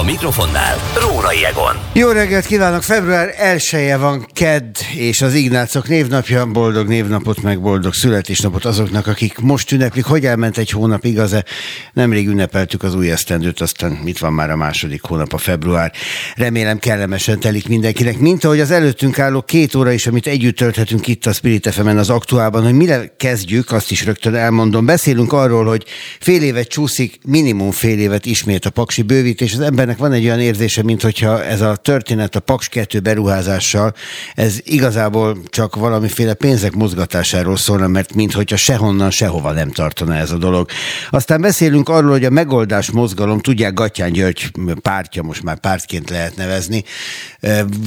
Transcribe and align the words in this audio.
A 0.00 0.02
mikrofonnál 0.02 0.76
Rórai 1.00 1.44
Egon. 1.44 1.76
Jó 1.92 2.10
reggelt 2.10 2.46
kívánok! 2.46 2.82
Február 2.82 3.34
1 3.38 3.94
van 3.98 4.26
KED 4.32 4.76
és 4.96 5.22
az 5.22 5.34
Ignácok 5.34 5.88
névnapja. 5.88 6.46
Boldog 6.46 6.88
névnapot, 6.88 7.42
meg 7.42 7.60
boldog 7.60 7.94
születésnapot 7.94 8.64
azoknak, 8.64 9.06
akik 9.06 9.38
most 9.38 9.72
ünneplik. 9.72 10.04
Hogy 10.04 10.26
elment 10.26 10.58
egy 10.58 10.70
hónap, 10.70 11.04
igaz-e? 11.04 11.44
Nemrég 11.92 12.28
ünnepeltük 12.28 12.82
az 12.82 12.94
új 12.94 13.10
esztendőt, 13.10 13.60
aztán 13.60 13.92
mit 13.92 14.18
van 14.18 14.32
már 14.32 14.50
a 14.50 14.56
második 14.56 15.02
hónap, 15.02 15.32
a 15.32 15.38
február. 15.38 15.92
Remélem 16.36 16.78
kellemesen 16.78 17.40
telik 17.40 17.68
mindenkinek. 17.68 18.18
Mint 18.18 18.44
ahogy 18.44 18.60
az 18.60 18.70
előttünk 18.70 19.18
álló 19.18 19.42
két 19.42 19.74
óra 19.74 19.92
is, 19.92 20.06
amit 20.06 20.26
együtt 20.26 20.56
tölthetünk 20.56 21.06
itt 21.06 21.26
a 21.26 21.32
Spirit 21.32 21.68
fm 21.72 21.86
az 21.86 22.10
aktuálban, 22.10 22.62
hogy 22.62 22.74
mire 22.74 23.14
kezdjük, 23.16 23.72
azt 23.72 23.90
is 23.90 24.04
rögtön 24.04 24.34
elmondom. 24.34 24.86
Beszélünk 24.86 25.32
arról, 25.32 25.64
hogy 25.64 25.84
fél 26.20 26.42
évet 26.42 26.68
csúszik, 26.68 27.18
minimum 27.26 27.70
fél 27.70 27.98
évet 27.98 28.26
ismét 28.26 28.64
a 28.64 28.70
paksi 28.70 29.02
bővítés. 29.02 29.52
Az 29.52 29.60
embernek 29.84 30.08
van 30.08 30.18
egy 30.18 30.24
olyan 30.24 30.40
érzése, 30.40 30.82
mint 30.82 31.02
hogyha 31.02 31.44
ez 31.44 31.60
a 31.60 31.76
történet 31.76 32.36
a 32.36 32.40
Paks 32.40 32.68
2 32.68 33.00
beruházással, 33.00 33.94
ez 34.34 34.58
igazából 34.62 35.38
csak 35.48 35.76
valamiféle 35.76 36.34
pénzek 36.34 36.74
mozgatásáról 36.74 37.56
szólna, 37.56 37.86
mert 37.86 38.14
minthogyha 38.14 38.56
sehonnan, 38.56 39.10
sehova 39.10 39.52
nem 39.52 39.70
tartana 39.70 40.14
ez 40.14 40.30
a 40.30 40.36
dolog. 40.36 40.68
Aztán 41.10 41.40
beszélünk 41.40 41.88
arról, 41.88 42.10
hogy 42.10 42.24
a 42.24 42.30
megoldás 42.30 42.90
mozgalom, 42.90 43.40
tudják, 43.40 43.74
Gatyán 43.74 44.12
György 44.12 44.50
pártja, 44.82 45.22
most 45.22 45.42
már 45.42 45.58
pártként 45.58 46.10
lehet 46.10 46.36
nevezni, 46.36 46.84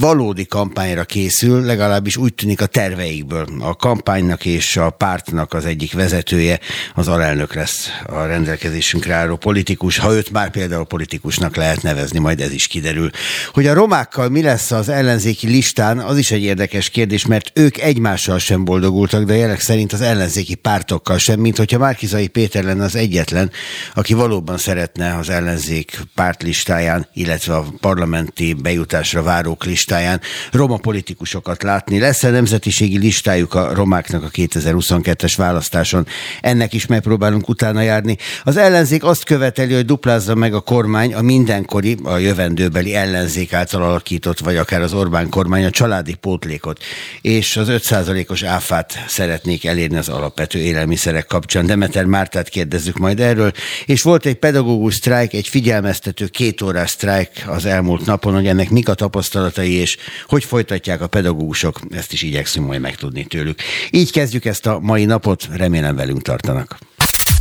valódi 0.00 0.46
kampányra 0.46 1.04
készül, 1.04 1.64
legalábbis 1.64 2.16
úgy 2.16 2.34
tűnik 2.34 2.60
a 2.60 2.66
terveikből. 2.66 3.46
A 3.60 3.76
kampánynak 3.76 4.44
és 4.44 4.76
a 4.76 4.90
pártnak 4.90 5.54
az 5.54 5.64
egyik 5.64 5.92
vezetője 5.92 6.60
az 6.94 7.08
alelnök 7.08 7.54
lesz 7.54 7.88
a 8.06 8.24
rendelkezésünkre 8.24 9.14
álló 9.14 9.36
politikus, 9.36 9.98
ha 9.98 10.14
őt 10.14 10.30
már 10.30 10.50
például 10.50 10.84
politikusnak 10.84 11.56
lehet 11.56 11.78
lehet 11.78 11.87
nevezni, 11.88 12.18
majd 12.18 12.40
ez 12.40 12.52
is 12.52 12.66
kiderül. 12.66 13.10
Hogy 13.52 13.66
a 13.66 13.74
romákkal 13.74 14.28
mi 14.28 14.42
lesz 14.42 14.70
az 14.70 14.88
ellenzéki 14.88 15.46
listán, 15.46 15.98
az 15.98 16.18
is 16.18 16.30
egy 16.30 16.42
érdekes 16.42 16.88
kérdés, 16.88 17.26
mert 17.26 17.50
ők 17.54 17.78
egymással 17.78 18.38
sem 18.38 18.64
boldogultak, 18.64 19.24
de 19.24 19.36
jelek 19.36 19.60
szerint 19.60 19.92
az 19.92 20.00
ellenzéki 20.00 20.54
pártokkal 20.54 21.18
sem, 21.18 21.40
mint 21.40 21.56
hogyha 21.56 21.78
Márkizai 21.78 22.26
Péter 22.26 22.64
lenne 22.64 22.84
az 22.84 22.96
egyetlen, 22.96 23.50
aki 23.94 24.14
valóban 24.14 24.58
szeretne 24.58 25.16
az 25.16 25.30
ellenzék 25.30 26.00
pártlistáján, 26.14 27.08
illetve 27.14 27.54
a 27.54 27.66
parlamenti 27.80 28.54
bejutásra 28.54 29.22
várók 29.22 29.64
listáján 29.64 30.20
roma 30.52 30.76
politikusokat 30.76 31.62
látni. 31.62 31.98
Lesz-e 31.98 32.30
nemzetiségi 32.30 32.98
listájuk 32.98 33.54
a 33.54 33.74
romáknak 33.74 34.22
a 34.22 34.28
2022-es 34.28 35.34
választáson? 35.36 36.06
Ennek 36.40 36.72
is 36.72 36.86
megpróbálunk 36.86 37.48
utána 37.48 37.80
járni. 37.80 38.16
Az 38.44 38.56
ellenzék 38.56 39.04
azt 39.04 39.24
követeli, 39.24 39.74
hogy 39.74 39.84
duplázza 39.84 40.34
meg 40.34 40.54
a 40.54 40.60
kormány 40.60 41.14
a 41.14 41.22
minden 41.22 41.64
jelenkori, 41.74 41.96
a 42.14 42.18
jövendőbeli 42.18 42.94
ellenzék 42.94 43.52
által 43.52 43.82
alakított, 43.82 44.38
vagy 44.38 44.56
akár 44.56 44.80
az 44.80 44.92
Orbán 44.92 45.28
kormány 45.28 45.64
a 45.64 45.70
családi 45.70 46.14
pótlékot, 46.14 46.82
és 47.20 47.56
az 47.56 47.66
5%-os 47.70 48.42
áfát 48.42 49.04
szeretnék 49.08 49.64
elérni 49.64 49.96
az 49.96 50.08
alapvető 50.08 50.58
élelmiszerek 50.58 51.26
kapcsán. 51.26 51.66
Demeter 51.66 52.04
Mártát 52.04 52.48
kérdezzük 52.48 52.96
majd 52.96 53.20
erről, 53.20 53.52
és 53.86 54.02
volt 54.02 54.26
egy 54.26 54.36
pedagógus 54.36 54.94
sztrájk, 54.94 55.32
egy 55.32 55.48
figyelmeztető 55.48 56.26
két 56.26 56.62
órás 56.62 56.90
sztrájk 56.90 57.30
az 57.46 57.64
elmúlt 57.64 58.06
napon, 58.06 58.34
hogy 58.34 58.46
ennek 58.46 58.70
mik 58.70 58.88
a 58.88 58.94
tapasztalatai, 58.94 59.72
és 59.72 59.96
hogy 60.26 60.44
folytatják 60.44 61.00
a 61.00 61.06
pedagógusok, 61.06 61.80
ezt 61.90 62.12
is 62.12 62.22
igyekszünk 62.22 62.66
majd 62.66 62.80
megtudni 62.80 63.24
tőlük. 63.24 63.58
Így 63.90 64.12
kezdjük 64.12 64.44
ezt 64.44 64.66
a 64.66 64.78
mai 64.78 65.04
napot, 65.04 65.48
remélem 65.52 65.96
velünk 65.96 66.22
tartanak. 66.22 66.78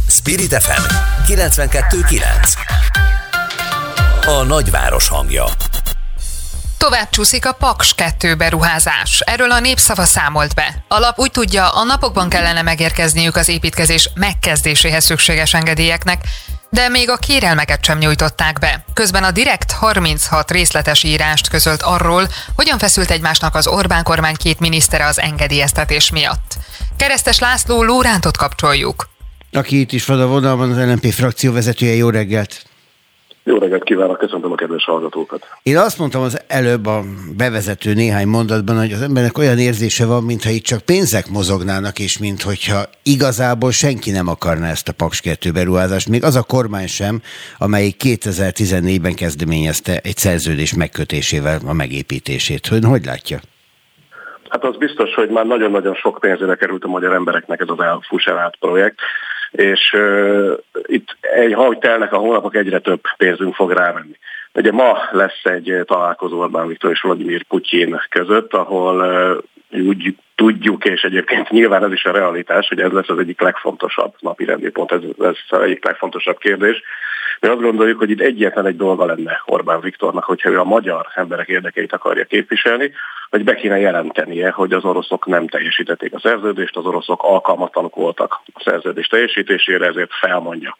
Spirit 0.10 0.54
FM 0.54 0.82
92.9 1.28 3.17
a 4.28 4.44
nagyváros 4.44 5.08
hangja. 5.08 5.46
Tovább 6.78 7.10
csúszik 7.10 7.46
a 7.46 7.52
Paks 7.52 7.94
2 7.96 8.36
beruházás. 8.36 9.20
Erről 9.20 9.52
a 9.52 9.60
népszava 9.60 10.04
számolt 10.04 10.56
be. 10.56 10.84
A 10.88 11.00
lap 11.00 11.20
úgy 11.20 11.32
tudja, 11.32 11.70
a 11.70 11.84
napokban 11.84 12.30
kellene 12.30 12.62
megérkezniük 12.62 13.36
az 13.36 13.48
építkezés 13.48 14.10
megkezdéséhez 14.16 15.06
szükséges 15.06 15.54
engedélyeknek, 15.54 16.24
de 16.70 16.90
még 16.90 17.10
a 17.10 17.16
kérelmeket 17.18 17.84
sem 17.84 17.98
nyújtották 17.98 18.60
be. 18.60 18.84
Közben 18.94 19.24
a 19.24 19.32
Direkt 19.32 19.72
36 19.72 20.52
részletes 20.52 21.04
írást 21.04 21.48
közölt 21.48 21.82
arról, 21.82 22.28
hogyan 22.56 22.78
feszült 22.78 23.12
egymásnak 23.12 23.56
az 23.56 23.68
Orbán 23.68 24.04
kormány 24.04 24.36
két 24.36 24.60
minisztere 24.60 25.06
az 25.06 25.20
engedélyeztetés 25.20 26.12
miatt. 26.12 26.58
Keresztes 26.98 27.40
László 27.40 27.84
Lórántot 27.84 28.38
kapcsoljuk. 28.38 29.10
Aki 29.52 29.80
itt 29.80 29.92
is 29.92 30.06
van 30.06 30.22
a 30.22 30.26
vonalban, 30.26 30.72
az 30.72 30.78
LNP 30.78 31.14
frakció 31.14 31.54
vezetője. 31.54 31.94
Jó 31.94 32.10
reggelt! 32.10 32.66
Jó 33.50 33.58
reggelt 33.58 33.84
kívánok, 33.84 34.18
köszöntöm 34.18 34.52
a 34.52 34.56
kedves 34.56 34.84
hallgatókat. 34.84 35.48
Én 35.64 35.78
azt 35.78 35.98
mondtam 35.98 36.22
az 36.22 36.44
előbb 36.48 36.86
a 36.86 37.02
bevezető 37.38 37.94
néhány 37.94 38.28
mondatban, 38.28 38.78
hogy 38.78 38.92
az 38.92 39.02
embernek 39.02 39.38
olyan 39.38 39.58
érzése 39.58 40.06
van, 40.06 40.24
mintha 40.24 40.50
itt 40.50 40.64
csak 40.64 40.82
pénzek 40.82 41.30
mozognának, 41.30 42.00
és 42.00 42.20
mintha 42.20 42.80
igazából 43.04 43.72
senki 43.72 44.12
nem 44.12 44.28
akarná 44.28 44.70
ezt 44.70 44.88
a 44.88 44.94
Paks 44.98 45.22
2 45.22 45.52
beruházást, 45.52 46.10
még 46.10 46.24
az 46.24 46.36
a 46.36 46.44
kormány 46.44 46.88
sem, 46.88 47.22
amelyik 47.58 47.96
2014-ben 48.04 49.16
kezdeményezte 49.16 50.00
egy 50.04 50.18
szerződés 50.18 50.74
megkötésével 50.76 51.60
a 51.68 51.74
megépítését. 51.74 52.68
Hogy, 52.68 52.84
hogy 52.86 53.06
látja? 53.06 53.40
Hát 54.50 54.64
az 54.64 54.78
biztos, 54.78 55.14
hogy 55.14 55.30
már 55.30 55.46
nagyon-nagyon 55.46 55.96
sok 55.96 56.18
pénzére 56.22 56.56
került 56.56 56.84
a 56.84 56.88
magyar 56.88 57.14
embereknek 57.14 57.60
ez 57.60 57.68
az 57.70 57.80
elfusserált 57.80 58.56
projekt 58.60 59.00
és 59.52 59.96
itt 60.86 61.18
egy, 61.22 61.54
ahogy 61.54 61.78
telnek 61.78 62.14
a 62.14 62.18
hónapok, 62.18 62.56
egyre 62.56 62.80
több 62.80 63.02
pénzünk 63.18 63.56
fog 63.56 63.72
rámenni. 63.72 64.18
Ugye 64.58 64.72
ma 64.72 64.98
lesz 65.12 65.44
egy 65.44 65.82
találkozó 65.86 66.40
Orbán 66.40 66.68
Viktor 66.68 66.92
és 66.92 67.02
Vladimir 67.02 67.44
Putyin 67.44 68.02
között, 68.10 68.54
ahol 68.54 69.00
uh, 69.72 69.88
úgy 69.88 70.16
tudjuk, 70.36 70.86
és 70.86 71.02
egyébként 71.02 71.50
nyilván 71.50 71.84
ez 71.84 71.92
is 71.92 72.06
a 72.06 72.12
realitás, 72.12 72.68
hogy 72.68 72.80
ez 72.80 72.92
lesz 72.92 73.10
az 73.10 73.20
egyik 73.20 73.42
legfontosabb 73.42 74.14
napi 74.20 74.46
rendi 74.46 74.70
pont, 74.70 74.92
ez 74.92 75.02
lesz 75.18 75.46
az 75.50 75.62
egyik 75.62 75.86
legfontosabb 75.86 76.38
kérdés. 76.38 76.82
Mi 77.40 77.48
azt 77.48 77.62
gondoljuk, 77.62 78.00
hogy 78.00 78.10
itt 78.10 78.22
egyetlen 78.22 78.66
egy 78.66 78.76
dolga 78.76 79.06
lenne 79.06 79.42
Orbán 79.46 79.82
Viktornak, 79.82 80.24
hogyha 80.24 80.50
ő 80.50 80.60
a 80.60 80.64
magyar 80.64 81.08
emberek 81.14 81.48
érdekeit 81.48 81.94
akarja 81.94 82.26
képviselni, 82.26 82.92
hogy 83.30 83.44
be 83.44 83.56
kéne 83.56 83.80
jelentenie, 83.80 84.52
hogy 84.52 84.74
az 84.74 84.84
oroszok 84.84 85.26
nem 85.26 85.48
teljesítették 85.48 86.14
a 86.14 86.20
szerződést, 86.20 86.78
az 86.78 86.86
oroszok 86.86 87.24
alkalmatlanok 87.24 87.96
voltak 87.96 88.40
a 88.54 88.62
szerződés 88.64 89.08
teljesítésére, 89.08 89.86
ezért 89.86 90.14
felmondja 90.14 90.78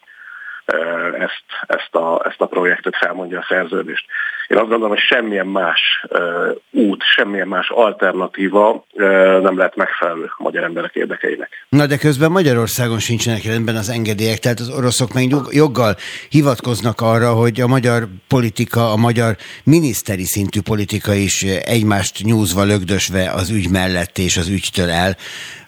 ezt, 1.18 1.44
ezt, 1.66 1.94
a, 1.94 2.22
ezt 2.28 2.40
a 2.40 2.46
projektet, 2.46 2.96
felmondja 2.96 3.38
a 3.38 3.46
szerződést. 3.48 4.04
Én 4.48 4.58
azt 4.58 4.68
gondolom, 4.68 4.88
hogy 4.88 4.98
semmilyen 4.98 5.46
más 5.46 5.80
uh, 6.08 6.56
út, 6.70 7.02
semmilyen 7.02 7.48
más 7.48 7.70
alternatíva 7.70 8.84
uh, 8.92 9.02
nem 9.40 9.56
lehet 9.56 9.76
megfelelő 9.76 10.24
a 10.24 10.42
magyar 10.42 10.64
emberek 10.64 10.94
érdekeinek. 10.94 11.66
Na 11.68 11.86
de 11.86 11.96
közben 11.96 12.30
Magyarországon 12.30 12.98
sincsenek 12.98 13.44
rendben 13.44 13.76
az 13.76 13.88
engedélyek, 13.88 14.38
tehát 14.38 14.60
az 14.60 14.70
oroszok 14.76 15.12
meg 15.12 15.34
joggal 15.50 15.96
hivatkoznak 16.28 17.00
arra, 17.00 17.32
hogy 17.32 17.60
a 17.60 17.66
magyar 17.66 18.02
politika, 18.28 18.92
a 18.92 18.96
magyar 18.96 19.36
miniszteri 19.64 20.24
szintű 20.24 20.60
politika 20.60 21.14
is 21.14 21.42
egymást 21.64 22.24
nyúzva, 22.24 22.64
lögdösve 22.64 23.30
az 23.30 23.50
ügy 23.50 23.70
mellett 23.70 24.18
és 24.18 24.36
az 24.36 24.48
ügytől 24.48 24.90
el 24.90 25.16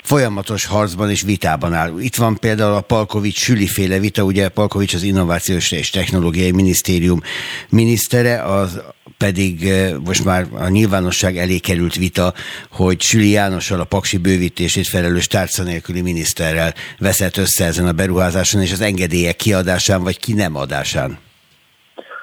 folyamatos 0.03 0.67
harcban 0.67 1.11
és 1.11 1.23
vitában 1.23 1.73
áll. 1.73 1.99
Itt 1.99 2.17
van 2.17 2.37
például 2.41 2.75
a 2.75 2.81
Palkovics 2.81 3.39
süliféle 3.39 3.99
vita, 3.99 4.23
ugye 4.23 4.49
Palkovics 4.49 4.95
az 4.95 5.03
Innovációs 5.03 5.73
és 5.73 5.91
Technológiai 5.91 6.51
Minisztérium 6.51 7.21
minisztere, 7.69 8.43
az 8.43 8.81
pedig 9.25 9.69
eh, 9.69 9.95
most 10.07 10.25
már 10.25 10.45
a 10.61 10.69
nyilvánosság 10.69 11.37
elé 11.37 11.59
került 11.59 11.95
vita, 11.95 12.33
hogy 12.71 13.01
Süli 13.01 13.31
Jánossal 13.31 13.81
a 13.81 13.85
paksi 13.85 14.19
bővítését 14.19 14.87
felelős 14.87 15.27
tárca 15.27 15.63
nélküli 15.63 16.01
miniszterrel 16.01 16.73
veszett 16.99 17.37
össze 17.37 17.65
ezen 17.65 17.87
a 17.87 17.93
beruházáson 17.93 18.61
és 18.61 18.73
az 18.73 18.81
engedélyek 18.81 19.37
kiadásán 19.37 20.03
vagy 20.03 20.19
ki 20.19 20.33
nem 20.33 20.57
adásán. 20.57 21.19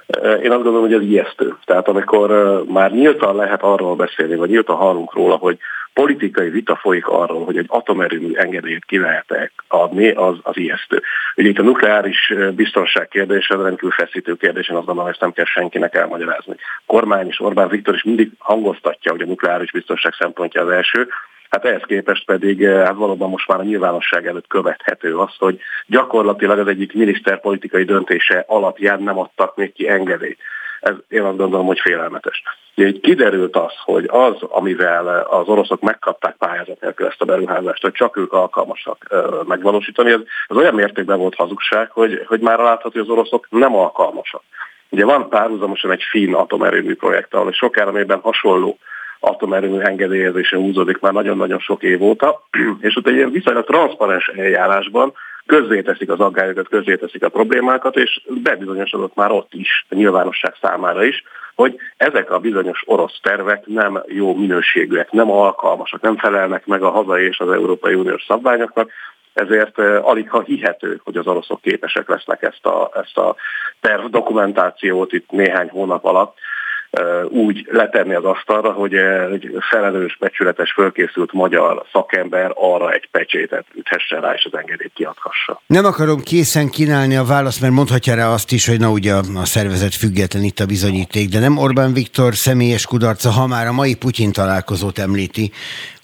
Eh, 0.08 0.44
én 0.44 0.52
azt 0.52 0.64
gondolom, 0.64 0.82
hogy 0.82 0.94
ez 0.94 1.02
ijesztő. 1.02 1.58
Tehát 1.66 1.88
amikor 1.88 2.32
eh, 2.32 2.74
már 2.74 2.92
nyíltan 2.92 3.36
lehet 3.36 3.62
arról 3.62 3.96
beszélni, 3.96 4.36
vagy 4.36 4.50
nyíltan 4.50 4.76
hallunk 4.76 5.14
róla, 5.14 5.36
hogy 5.36 5.58
politikai 6.02 6.50
vita 6.50 6.76
folyik 6.76 7.08
arról, 7.08 7.46
hogy 7.46 7.58
egy 7.58 7.66
atomerőmű 7.68 8.34
engedélyt 8.34 8.86
ki 8.86 8.98
lehet 8.98 9.52
adni, 9.68 10.10
az, 10.10 10.36
az 10.42 10.58
ijesztő. 10.58 11.02
Ugye 11.36 11.50
itt 11.50 11.60
a 11.60 11.64
nukleáris 11.64 12.34
biztonság 12.56 13.08
kérdése, 13.08 13.56
a 13.56 13.64
rendkívül 13.64 13.92
feszítő 13.92 14.36
kérdés, 14.36 14.70
én 14.70 14.76
azt 14.76 14.86
gondolom, 14.86 15.10
ezt 15.10 15.20
nem 15.20 15.32
kell 15.32 15.46
senkinek 15.46 15.96
elmagyarázni. 15.96 16.56
Kormány 16.86 17.28
és 17.28 17.40
Orbán 17.40 17.68
Viktor 17.68 17.94
is 17.94 18.04
mindig 18.04 18.32
hangoztatja, 18.38 19.12
hogy 19.12 19.22
a 19.22 19.26
nukleáris 19.26 19.72
biztonság 19.72 20.14
szempontja 20.20 20.62
az 20.62 20.70
első, 20.70 21.08
Hát 21.50 21.66
ehhez 21.66 21.82
képest 21.86 22.26
pedig 22.26 22.66
hát 22.68 22.96
valóban 22.96 23.30
most 23.30 23.48
már 23.48 23.60
a 23.60 23.64
nyilvánosság 23.64 24.28
előtt 24.28 24.48
követhető 24.48 25.18
az, 25.18 25.36
hogy 25.38 25.60
gyakorlatilag 25.86 26.60
az 26.60 26.68
egyik 26.68 26.94
miniszterpolitikai 26.94 27.84
döntése 27.84 28.44
alapján 28.48 29.04
nem 29.04 29.18
adtak 29.18 29.56
még 29.56 29.74
ki 29.74 29.90
engedélyt. 29.90 30.40
Ez 30.88 30.96
én 31.10 31.22
azt 31.22 31.38
gondolom, 31.38 31.66
hogy 31.66 31.80
félelmetes. 31.80 32.44
Így 32.76 33.00
kiderült 33.00 33.56
az, 33.56 33.74
hogy 33.84 34.06
az, 34.08 34.36
amivel 34.42 35.08
az 35.30 35.48
oroszok 35.48 35.82
megkapták 35.82 36.36
pályázat 36.36 36.82
nélkül 36.82 37.08
ezt 37.08 37.22
a 37.22 37.26
beruházást, 37.26 37.82
hogy 37.82 37.92
csak 37.92 38.18
ők 38.18 38.34
alkalmasak 38.34 39.16
megvalósítani, 39.48 40.12
ez, 40.12 40.20
ez 40.48 40.58
olyan 40.58 40.74
mértékben 40.74 41.18
volt 41.18 41.36
hazugság, 41.36 41.92
hogy, 41.92 42.24
hogy 42.28 42.40
már 42.40 42.60
látható, 42.60 42.90
hogy 42.92 43.02
az 43.02 43.10
oroszok 43.10 43.48
nem 43.50 43.76
alkalmasak. 43.76 44.42
Ugye 44.90 45.06
van 45.06 45.30
párhuzamosan 45.30 45.92
egy 45.92 46.04
finn 46.10 46.34
atomerőmű 46.34 46.96
projekt, 46.96 47.34
ahol 47.34 47.52
sok 47.52 47.78
elemében 47.78 48.20
hasonló 48.20 48.78
atomerőmű 49.20 49.80
engedélyezése 49.80 50.58
húzódik 50.58 51.00
már 51.00 51.14
nagyon-nagyon 51.14 51.60
sok 51.60 51.84
év 51.84 52.02
óta, 52.04 52.48
és 52.88 52.96
ott 52.96 53.08
egy 53.08 53.16
ilyen 53.16 53.32
viszonylag 53.32 53.66
transzparens 53.66 54.28
eljárásban 54.28 55.14
közzéteszik 55.48 56.10
az 56.10 56.20
aggályokat, 56.20 56.68
közzéteszik 56.68 57.24
a 57.24 57.30
problémákat, 57.30 57.96
és 57.96 58.22
bebizonyosodott 58.44 59.16
már 59.16 59.32
ott 59.32 59.54
is, 59.54 59.86
a 59.90 59.96
nyilvánosság 59.96 60.54
számára 60.62 61.04
is, 61.04 61.24
hogy 61.56 61.78
ezek 61.98 62.32
a 62.32 62.40
bizonyos 62.40 62.84
orosz 62.86 63.20
tervek 63.22 63.66
nem 63.66 64.04
jó 64.08 64.36
minőségűek, 64.36 65.12
nem 65.12 65.32
alkalmasak, 65.32 66.02
nem 66.02 66.18
felelnek 66.18 66.66
meg 66.66 66.82
a 66.82 66.90
hazai 66.90 67.26
és 67.26 67.40
az 67.40 67.52
Európai 67.52 67.94
Uniós 67.94 68.24
szabványoknak, 68.28 68.92
ezért 69.34 69.78
alig 70.02 70.30
ha 70.30 70.42
hihető, 70.42 71.02
hogy 71.04 71.18
az 71.18 71.28
oroszok 71.28 71.62
képesek 71.62 72.10
lesznek 72.10 72.42
ezt 72.42 72.66
a, 72.66 72.92
ezt 72.94 73.18
a 73.18 73.36
terv 73.82 74.06
dokumentációt 74.06 75.14
itt 75.14 75.32
néhány 75.32 75.70
hónap 75.70 76.06
alatt 76.06 76.38
úgy 77.30 77.68
letenni 77.72 78.14
az 78.14 78.24
asztalra, 78.24 78.72
hogy 78.72 78.94
egy 79.34 79.50
felelős, 79.70 80.18
becsületes, 80.20 80.72
fölkészült 80.72 81.34
magyar 81.34 81.84
szakember 81.92 82.52
arra 82.56 82.92
egy 82.92 83.08
pecsétet 83.12 83.66
üthessen 83.76 84.22
rá, 84.22 84.34
és 84.34 84.48
az 84.52 84.60
engedélyt 84.60 84.92
kiadhassa. 84.94 85.62
Nem 85.66 85.86
akarom 85.86 86.22
készen 86.22 86.70
kínálni 86.70 87.16
a 87.16 87.24
választ, 87.24 87.62
mert 87.62 87.74
mondhatja 87.74 88.16
rá 88.16 88.30
azt 88.30 88.52
is, 88.52 88.68
hogy 88.68 88.80
na 88.80 88.90
ugye 88.90 89.14
a 89.14 89.46
szervezet 89.46 89.96
független 89.96 90.44
itt 90.44 90.60
a 90.60 90.66
bizonyíték, 90.66 91.30
de 91.30 91.40
nem 91.40 91.58
Orbán 91.58 91.94
Viktor 91.94 92.36
személyes 92.36 92.86
kudarca, 92.86 93.30
ha 93.30 93.48
már 93.48 93.68
a 93.68 93.72
mai 93.72 93.96
Putyin 93.96 94.32
találkozót 94.32 95.00
említi, 95.00 95.52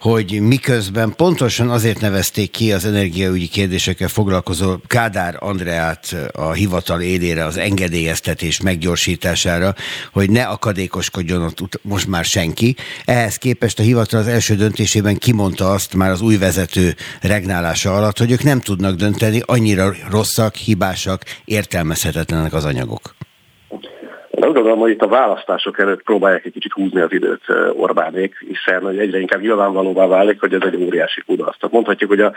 hogy 0.04 0.40
miközben 0.42 1.14
pontosan 1.16 1.70
azért 1.70 2.00
nevezték 2.00 2.52
ki 2.52 2.74
az 2.74 2.86
energiaügyi 2.86 3.48
kérdésekkel 3.48 4.08
foglalkozó 4.08 4.78
Kádár 4.88 5.36
Andreát 5.40 6.16
a 6.32 6.52
hivatal 6.52 7.02
élére 7.02 7.46
az 7.46 7.58
engedélyeztetés 7.58 8.62
meggyorsítására, 8.62 9.76
hogy 10.12 10.30
ne 10.30 10.44
akadékoskodjon 10.44 11.42
ott 11.42 11.80
most 11.82 12.08
már 12.08 12.26
senki. 12.26 12.76
Ehhez 13.06 13.36
képest 13.36 13.80
a 13.80 13.84
hivatal 13.84 14.20
az 14.20 14.28
első 14.28 14.56
döntésében 14.56 15.18
kimondta 15.18 15.72
azt 15.72 15.94
már 15.94 16.12
az 16.12 16.22
új 16.22 16.38
vezető 16.38 16.96
regnálása 17.22 17.96
alatt, 17.96 18.18
hogy 18.18 18.32
ők 18.32 18.44
nem 18.44 18.62
tudnak 18.62 18.96
dönteni, 18.96 19.42
annyira 19.46 19.96
rosszak, 20.10 20.56
hibásak, 20.56 21.24
értelmezhetetlenek 21.46 22.54
az 22.54 22.66
anyagok. 22.66 23.16
Azt 24.44 24.54
gondolom, 24.54 24.80
hogy 24.80 24.92
itt 24.92 25.02
a 25.02 25.08
választások 25.08 25.80
előtt 25.80 26.04
próbálják 26.04 26.46
egy 26.46 26.52
kicsit 26.52 26.72
húzni 26.72 27.02
az 27.02 27.12
időt 27.12 27.44
Orbánék, 27.74 28.36
hiszen 28.48 28.88
egyre 28.88 29.20
inkább 29.20 29.42
nyilvánvalóvá 29.42 30.06
válik, 30.06 30.40
hogy 30.40 30.54
ez 30.54 30.62
egy 30.64 30.76
óriási 30.76 31.22
kudarc. 31.22 31.58
Tehát 31.60 31.76
mondhatjuk, 31.76 32.10
hogy 32.10 32.20
a 32.20 32.34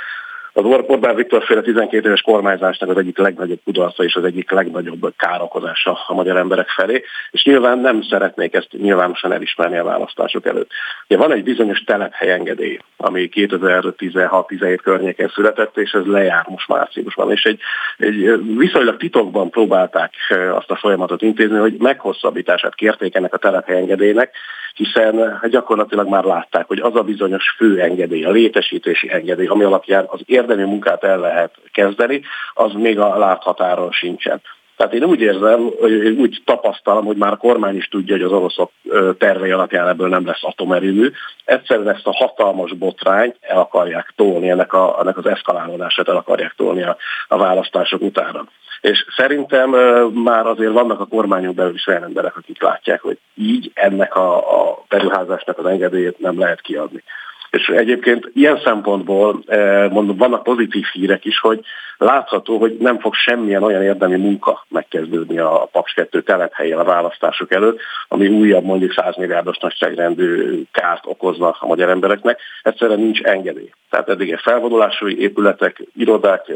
az 0.56 0.64
Orbán 0.64 1.14
Viktor 1.14 1.44
féle 1.44 1.60
12 1.60 2.06
éves 2.06 2.20
kormányzásnak 2.20 2.90
az 2.90 2.96
egyik 2.96 3.18
legnagyobb 3.18 3.60
kudarca 3.64 4.04
és 4.04 4.14
az 4.14 4.24
egyik 4.24 4.50
legnagyobb 4.50 5.12
károkozása 5.16 5.98
a 6.06 6.14
magyar 6.14 6.36
emberek 6.36 6.68
felé, 6.68 7.04
és 7.30 7.44
nyilván 7.44 7.78
nem 7.78 8.02
szeretnék 8.02 8.54
ezt 8.54 8.68
nyilvánosan 8.72 9.32
elismerni 9.32 9.76
a 9.76 9.84
választások 9.84 10.46
előtt. 10.46 10.70
Ugye 11.08 11.18
van 11.18 11.32
egy 11.32 11.42
bizonyos 11.42 11.80
telephelyengedély, 11.80 12.78
ami 12.96 13.28
2016-17 13.32 14.78
környéken 14.82 15.28
született, 15.34 15.76
és 15.76 15.92
ez 15.92 16.04
lejár 16.04 16.46
most 16.48 16.68
márciusban, 16.68 17.30
és 17.30 17.42
egy, 17.42 17.60
egy 17.98 18.40
viszonylag 18.56 18.96
titokban 18.96 19.50
próbálták 19.50 20.12
azt 20.54 20.70
a 20.70 20.76
folyamatot 20.76 21.22
intézni, 21.22 21.58
hogy 21.58 21.74
meghosszabbítását 21.78 22.74
kérték 22.74 23.14
ennek 23.14 23.34
a 23.34 23.38
telephelyengedélynek, 23.38 24.30
hiszen 24.76 25.38
hát 25.40 25.50
gyakorlatilag 25.50 26.08
már 26.08 26.24
látták, 26.24 26.66
hogy 26.66 26.80
az 26.80 26.94
a 26.94 27.02
bizonyos 27.02 27.54
fő 27.56 27.80
engedély, 27.80 28.24
a 28.24 28.30
létesítési 28.30 29.12
engedély, 29.12 29.46
ami 29.46 29.64
alapján 29.64 30.04
az 30.08 30.20
érdemi 30.24 30.62
munkát 30.62 31.04
el 31.04 31.18
lehet 31.18 31.54
kezdeni, 31.72 32.22
az 32.54 32.72
még 32.72 32.98
a 32.98 33.18
láthatáron 33.18 33.92
sincsen. 33.92 34.40
Tehát 34.76 34.94
én 34.94 35.04
úgy 35.04 35.20
érzem, 35.20 35.70
hogy 35.80 35.92
úgy 36.08 36.42
tapasztalom, 36.44 37.04
hogy 37.04 37.16
már 37.16 37.32
a 37.32 37.36
kormány 37.36 37.76
is 37.76 37.88
tudja, 37.88 38.14
hogy 38.14 38.24
az 38.24 38.32
oroszok 38.32 38.70
tervei 39.18 39.50
alapján 39.50 39.88
ebből 39.88 40.08
nem 40.08 40.26
lesz 40.26 40.44
atomerőmű. 40.44 41.10
Egyszerűen 41.44 41.94
ezt 41.94 42.06
a 42.06 42.14
hatalmas 42.14 42.72
botrányt 42.72 43.36
el 43.40 43.58
akarják 43.58 44.12
tolni, 44.16 44.50
ennek, 44.50 44.72
a, 44.72 44.96
ennek 45.00 45.16
az 45.16 45.26
eszkalálódását 45.26 46.08
el 46.08 46.16
akarják 46.16 46.54
tolni 46.56 46.82
a, 46.82 46.96
a 47.28 47.36
választások 47.36 48.02
utána. 48.02 48.44
És 48.90 49.06
szerintem 49.16 49.70
már 50.14 50.46
azért 50.46 50.72
vannak 50.72 51.00
a 51.00 51.06
kormányok 51.06 51.54
belül 51.54 51.74
is 51.74 51.86
olyan 51.86 52.04
emberek, 52.04 52.36
akik 52.36 52.62
látják, 52.62 53.00
hogy 53.00 53.18
így 53.34 53.70
ennek 53.74 54.16
a, 54.16 54.36
a 54.36 54.84
beruházásnak 54.88 55.58
az 55.58 55.64
engedélyét 55.64 56.18
nem 56.18 56.38
lehet 56.38 56.60
kiadni. 56.60 57.02
És 57.50 57.68
egyébként 57.68 58.30
ilyen 58.34 58.60
szempontból 58.64 59.42
mondom, 59.90 60.16
vannak 60.16 60.42
pozitív 60.42 60.84
hírek 60.92 61.24
is, 61.24 61.38
hogy 61.38 61.60
látható, 61.98 62.58
hogy 62.58 62.76
nem 62.80 62.98
fog 62.98 63.14
semmilyen 63.14 63.62
olyan 63.62 63.82
érdemi 63.82 64.16
munka 64.16 64.64
megkezdődni 64.68 65.38
a 65.38 65.68
Paks 65.72 65.92
2 65.92 66.22
telephelyen 66.22 66.78
a 66.78 66.84
választások 66.84 67.52
előtt, 67.52 67.80
ami 68.08 68.28
újabb 68.28 68.64
mondjuk 68.64 68.92
100 68.92 69.16
milliárdos 69.16 69.56
nagyságrendű 69.56 70.62
kárt 70.72 71.06
okozna 71.06 71.56
a 71.60 71.66
magyar 71.66 71.88
embereknek. 71.88 72.40
Egyszerűen 72.62 73.00
nincs 73.00 73.20
engedély. 73.20 73.70
Tehát 73.90 74.08
eddig 74.08 74.30
egy 74.30 74.40
felvonulású 74.42 75.08
épületek, 75.08 75.82
irodák 75.96 76.52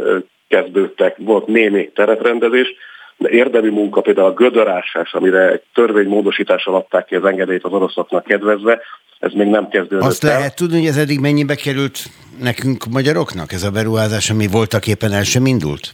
kezdődtek, 0.50 1.16
volt 1.18 1.46
némi 1.46 1.90
teretrendezés, 1.94 2.68
de 3.16 3.28
érdemi 3.28 3.68
munka, 3.68 4.00
például 4.00 4.26
a 4.28 4.34
gödörásás, 4.34 5.12
amire 5.12 5.50
egy 5.50 5.62
törvénymódosítással 5.74 6.74
adták 6.74 7.04
ki 7.04 7.14
az 7.14 7.24
engedélyt 7.24 7.64
az 7.64 7.72
oroszoknak 7.72 8.24
kedvezve, 8.24 8.80
ez 9.18 9.32
még 9.32 9.46
nem 9.46 9.68
kezdődött 9.68 10.06
Azt 10.06 10.24
el. 10.24 10.36
lehet 10.36 10.56
tudni, 10.56 10.78
hogy 10.78 10.86
ez 10.86 10.96
eddig 10.96 11.20
mennyibe 11.20 11.54
került 11.54 11.98
nekünk 12.40 12.84
magyaroknak, 12.90 13.52
ez 13.52 13.62
a 13.62 13.70
beruházás, 13.70 14.30
ami 14.30 14.46
voltak 14.46 14.86
éppen 14.86 15.12
el 15.12 15.22
sem 15.22 15.46
indult? 15.46 15.92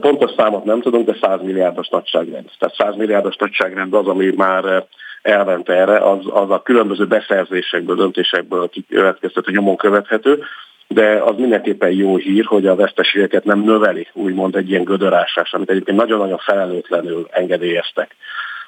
Pontos 0.00 0.30
számot 0.36 0.64
nem 0.64 0.80
tudunk, 0.80 1.06
de 1.06 1.16
100 1.20 1.40
milliárdos 1.42 1.88
nagyságrend. 1.88 2.50
Tehát 2.58 2.74
100 2.76 2.96
milliárdos 2.96 3.36
nagyságrend 3.36 3.94
az, 3.94 4.06
ami 4.06 4.32
már 4.36 4.86
elment 5.22 5.68
erre, 5.68 5.96
az, 5.96 6.18
az 6.26 6.50
a 6.50 6.62
különböző 6.62 7.06
beszerzésekből, 7.06 7.96
döntésekből 7.96 8.70
következtető 8.88 9.52
nyomon 9.52 9.76
követhető, 9.76 10.42
de 10.94 11.22
az 11.22 11.36
mindenképpen 11.36 11.90
jó 11.90 12.16
hír, 12.16 12.44
hogy 12.44 12.66
a 12.66 12.74
veszteségeket 12.74 13.44
nem 13.44 13.60
növeli, 13.60 14.06
úgymond 14.12 14.56
egy 14.56 14.70
ilyen 14.70 14.84
gödörásás, 14.84 15.52
amit 15.52 15.70
egyébként 15.70 15.96
nagyon-nagyon 15.96 16.38
felelőtlenül 16.38 17.28
engedélyeztek 17.30 18.16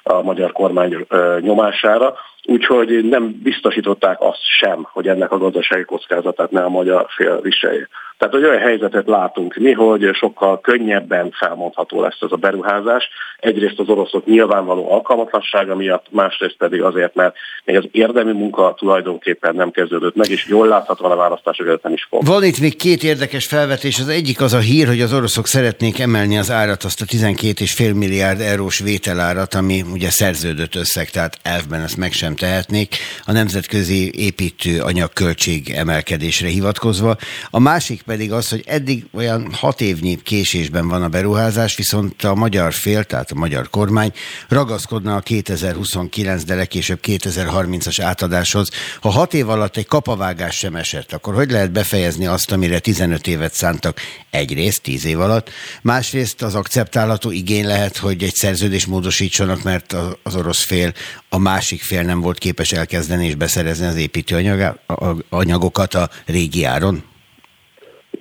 a 0.03 0.21
magyar 0.21 0.51
kormány 0.51 1.05
nyomására, 1.39 2.15
úgyhogy 2.45 3.03
nem 3.03 3.39
biztosították 3.43 4.21
azt 4.21 4.41
sem, 4.59 4.87
hogy 4.91 5.07
ennek 5.07 5.31
a 5.31 5.37
gazdasági 5.37 5.83
kockázatát 5.83 6.51
ne 6.51 6.63
a 6.63 6.69
magyar 6.69 7.05
fél 7.09 7.41
viselje. 7.41 7.87
Tehát 8.17 8.33
hogy 8.33 8.43
olyan 8.43 8.67
helyzetet 8.67 9.07
látunk 9.07 9.55
mi, 9.55 9.71
hogy 9.71 10.09
sokkal 10.13 10.61
könnyebben 10.61 11.31
felmondható 11.31 12.01
lesz 12.01 12.17
ez 12.21 12.31
a 12.31 12.35
beruházás. 12.35 13.09
Egyrészt 13.39 13.79
az 13.79 13.89
oroszok 13.89 14.25
nyilvánvaló 14.25 14.91
alkalmatlansága 14.91 15.75
miatt, 15.75 16.05
másrészt 16.09 16.57
pedig 16.57 16.81
azért, 16.81 17.15
mert 17.15 17.35
még 17.65 17.75
az 17.75 17.87
érdemi 17.91 18.31
munka 18.31 18.73
tulajdonképpen 18.77 19.55
nem 19.55 19.71
kezdődött 19.71 20.15
meg, 20.15 20.29
és 20.29 20.45
jól 20.47 20.67
láthatóan 20.67 21.11
a 21.11 21.15
választások 21.15 21.67
előtt 21.67 21.83
nem 21.83 21.93
is 21.93 22.07
fog. 22.09 22.25
Van 22.25 22.43
itt 22.43 22.59
még 22.59 22.75
két 22.75 23.03
érdekes 23.03 23.45
felvetés. 23.45 23.99
Az 23.99 24.07
egyik 24.07 24.41
az 24.41 24.53
a 24.53 24.59
hír, 24.59 24.87
hogy 24.87 25.01
az 25.01 25.13
oroszok 25.13 25.47
szeretnék 25.47 25.99
emelni 25.99 26.37
az 26.37 26.51
árat, 26.51 26.83
azt 26.83 27.01
a 27.01 27.05
12,5 27.05 27.95
milliárd 27.95 28.39
eurós 28.39 28.79
vételárat, 28.79 29.53
ami 29.53 29.81
ugye 29.93 30.09
szerződött 30.09 30.75
összeg, 30.75 31.09
tehát 31.09 31.37
elfben 31.43 31.81
ezt 31.81 31.97
meg 31.97 32.11
sem 32.11 32.32
tehetnék, 32.35 32.95
a 33.25 33.31
nemzetközi 33.31 34.11
építő 34.19 34.81
anyagköltség 34.81 35.69
emelkedésre 35.69 36.47
hivatkozva. 36.47 37.17
A 37.49 37.59
másik 37.59 38.01
pedig 38.01 38.31
az, 38.31 38.49
hogy 38.49 38.63
eddig 38.65 39.05
olyan 39.13 39.53
hat 39.53 39.81
évnyi 39.81 40.21
késésben 40.23 40.87
van 40.87 41.03
a 41.03 41.07
beruházás, 41.07 41.75
viszont 41.75 42.23
a 42.23 42.35
magyar 42.35 42.73
fél, 42.73 43.03
tehát 43.03 43.31
a 43.31 43.35
magyar 43.35 43.69
kormány 43.69 44.11
ragaszkodna 44.47 45.15
a 45.15 45.19
2029, 45.19 46.43
de 46.43 46.55
legkésőbb 46.55 46.99
2030-as 47.03 47.97
átadáshoz. 48.01 48.69
Ha 49.01 49.09
hat 49.09 49.33
év 49.33 49.49
alatt 49.49 49.77
egy 49.77 49.85
kapavágás 49.85 50.57
sem 50.57 50.75
esett, 50.75 51.13
akkor 51.13 51.33
hogy 51.33 51.51
lehet 51.51 51.71
befejezni 51.71 52.25
azt, 52.25 52.51
amire 52.51 52.79
15 52.79 53.27
évet 53.27 53.53
szántak 53.53 53.99
egyrészt, 54.29 54.81
10 54.81 55.05
év 55.05 55.19
alatt, 55.19 55.49
másrészt 55.81 56.41
az 56.41 56.55
akceptálható 56.55 57.31
igény 57.31 57.65
lehet, 57.65 57.97
hogy 57.97 58.23
egy 58.23 58.35
szerződés 58.35 58.85
módosítsanak, 58.85 59.63
mert 59.63 59.95
az 60.23 60.35
orosz 60.35 60.63
fél, 60.63 60.93
a 61.29 61.37
másik 61.37 61.81
fél 61.81 62.01
nem 62.01 62.21
volt 62.23 62.37
képes 62.37 62.71
elkezdeni 62.71 63.25
és 63.25 63.35
beszerezni 63.35 63.85
az 63.85 63.97
építőanyagokat 63.97 65.93
a 65.93 66.09
régi 66.27 66.63
áron? 66.65 67.03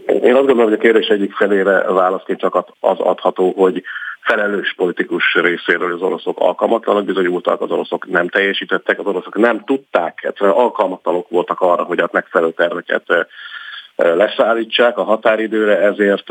Én 0.06 0.34
azt 0.34 0.46
gondolom, 0.46 0.64
hogy 0.64 0.72
a 0.72 0.82
kérdés 0.82 1.06
egyik 1.06 1.32
felére 1.32 1.92
válaszként 1.92 2.38
csak 2.38 2.64
az 2.80 2.98
adható, 2.98 3.52
hogy 3.56 3.82
felelős 4.20 4.74
politikus 4.76 5.34
részéről 5.34 5.92
az 5.92 6.00
oroszok 6.00 6.40
alkalmatlanak 6.40 7.04
bizonyultak, 7.04 7.60
az 7.60 7.70
oroszok 7.70 8.06
nem 8.08 8.28
teljesítettek, 8.28 8.98
az 8.98 9.06
oroszok 9.06 9.38
nem 9.38 9.64
tudták, 9.64 10.18
egyszerűen 10.22 10.56
alkalmatlanok 10.56 11.28
voltak 11.28 11.60
arra, 11.60 11.82
hogy 11.82 11.98
a 11.98 12.08
megfelelő 12.12 12.52
terveket 12.52 13.26
leszállítsák 13.96 14.98
a 14.98 15.02
határidőre, 15.02 15.78
ezért 15.78 16.26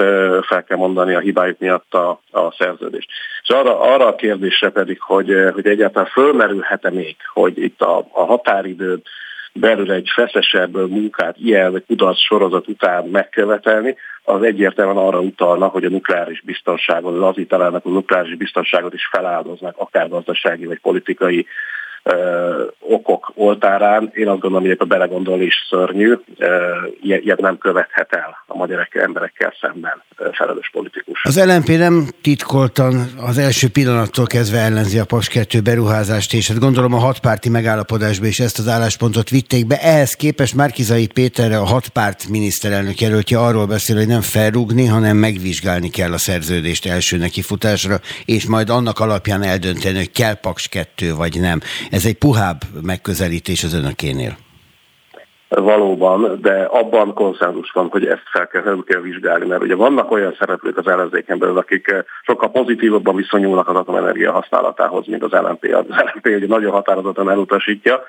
fel 0.46 0.64
kell 0.68 0.78
mondani 0.78 1.14
a 1.14 1.20
hibájuk 1.20 1.60
miatt 1.60 1.94
a, 1.94 2.22
a 2.32 2.52
szerződést. 2.58 3.10
És 3.44 3.50
arra, 3.50 3.80
arra 3.80 4.08
a 4.08 4.16
kérdésre 4.16 4.70
pedig, 4.70 5.02
hogy, 5.02 5.36
hogy 5.54 5.68
egyáltalán 5.68 6.10
fölmerülhet-e 6.10 6.90
még, 6.90 7.16
hogy 7.34 7.58
itt 7.58 7.82
a, 7.82 8.08
a 8.12 8.24
határidőt 8.24 9.08
belül 9.54 9.92
egy 9.92 10.10
feszesebb 10.14 10.90
munkát 10.90 11.36
ilyen 11.38 11.84
kudarc 11.88 12.20
sorozat 12.20 12.68
után 12.68 13.06
megkövetelni, 13.06 13.96
az 14.24 14.44
egyértelműen 14.44 14.98
arra 14.98 15.20
utalna, 15.20 15.68
hogy 15.68 15.86
a 15.86 15.90
nukleáris 15.90 16.42
biztonságot, 16.42 17.18
lazítalának 17.18 17.86
a 17.86 17.90
nukleáris 17.90 18.36
biztonságot 18.36 18.94
is 18.94 19.08
feláldoznak, 19.12 19.78
akár 19.78 20.10
gazdasági 20.10 20.66
vagy 20.66 20.80
politikai 20.80 21.46
okok 22.80 23.32
oltárán. 23.36 24.12
Én 24.14 24.28
azt 24.28 24.40
gondolom, 24.40 24.68
hogy 24.68 24.76
a 24.80 24.86
belegondolni 24.86 25.44
is 25.44 25.56
szörnyű, 25.70 26.14
ilyet 27.02 27.40
nem 27.40 27.58
követhet 27.58 28.14
el 28.14 28.44
a 28.48 28.58
magyar 28.58 28.88
emberekkel 28.92 29.54
szemben 29.62 30.04
felelős 30.32 30.70
politikus. 30.72 31.24
Az 31.24 31.46
LNP 31.46 31.68
nem 31.68 32.08
titkoltan 32.22 33.12
az 33.18 33.38
első 33.38 33.68
pillanattól 33.68 34.26
kezdve 34.26 34.58
ellenzi 34.58 35.00
a 35.00 35.06
Paks 35.06 35.28
2 35.28 35.62
beruházást, 35.62 36.34
és 36.34 36.48
hát 36.48 36.60
gondolom 36.60 36.94
a 36.94 36.98
hatpárti 36.98 37.50
megállapodásba 37.50 38.26
is 38.26 38.40
ezt 38.40 38.60
az 38.60 38.68
álláspontot 38.68 39.30
vitték 39.30 39.68
be. 39.68 39.82
Ehhez 39.82 40.14
képest 40.14 40.56
Márkizai 40.56 41.08
Péterre 41.08 41.58
a 41.58 41.66
hatpárt 41.66 42.28
miniszterelnök 42.30 43.00
jelöltje 43.02 43.40
arról 43.40 43.66
beszél, 43.66 43.96
hogy 43.96 44.08
nem 44.08 44.22
felrúgni, 44.22 44.86
hanem 44.86 45.18
megvizsgálni 45.18 45.90
kell 45.90 46.12
a 46.12 46.18
szerződést 46.18 46.86
első 46.86 47.18
nekifutásra, 47.18 48.00
és 48.26 48.46
majd 48.46 48.70
annak 48.70 49.00
alapján 49.00 49.44
eldönteni, 49.44 49.98
hogy 49.98 50.12
kell 50.12 50.34
Paks 50.34 50.68
2 50.68 51.14
vagy 51.14 51.40
nem. 51.40 51.60
Ez 51.92 52.06
egy 52.06 52.18
puhább 52.18 52.60
megközelítés 52.84 53.64
az 53.64 53.74
önökénél. 53.74 54.38
Valóban, 55.50 56.42
de 56.42 56.64
abban 56.64 57.14
konszenzus 57.14 57.72
van, 57.72 57.88
hogy 57.88 58.06
ezt 58.06 58.24
fel 58.32 58.48
kell, 58.48 58.62
fel 58.62 58.84
kell 58.86 59.02
vizsgálni, 59.02 59.46
mert 59.46 59.62
ugye 59.62 59.76
vannak 59.76 60.12
olyan 60.12 60.36
szereplők 60.40 60.78
az 60.78 60.88
ellenzéken 60.88 61.40
belül, 61.40 61.58
akik 61.58 61.88
eh, 61.88 62.04
sokkal 62.22 62.52
pozitívabban 62.52 63.16
viszonyulnak 63.16 63.68
az 63.68 63.76
atomenergia 63.76 64.32
használatához, 64.32 65.08
mint 65.08 65.24
az 65.24 65.32
LNP. 65.32 65.64
Az 65.64 65.86
LNP 65.88 66.26
ugye 66.26 66.48
nagyon 66.48 66.72
határozottan 66.72 67.30
elutasítja, 67.30 68.04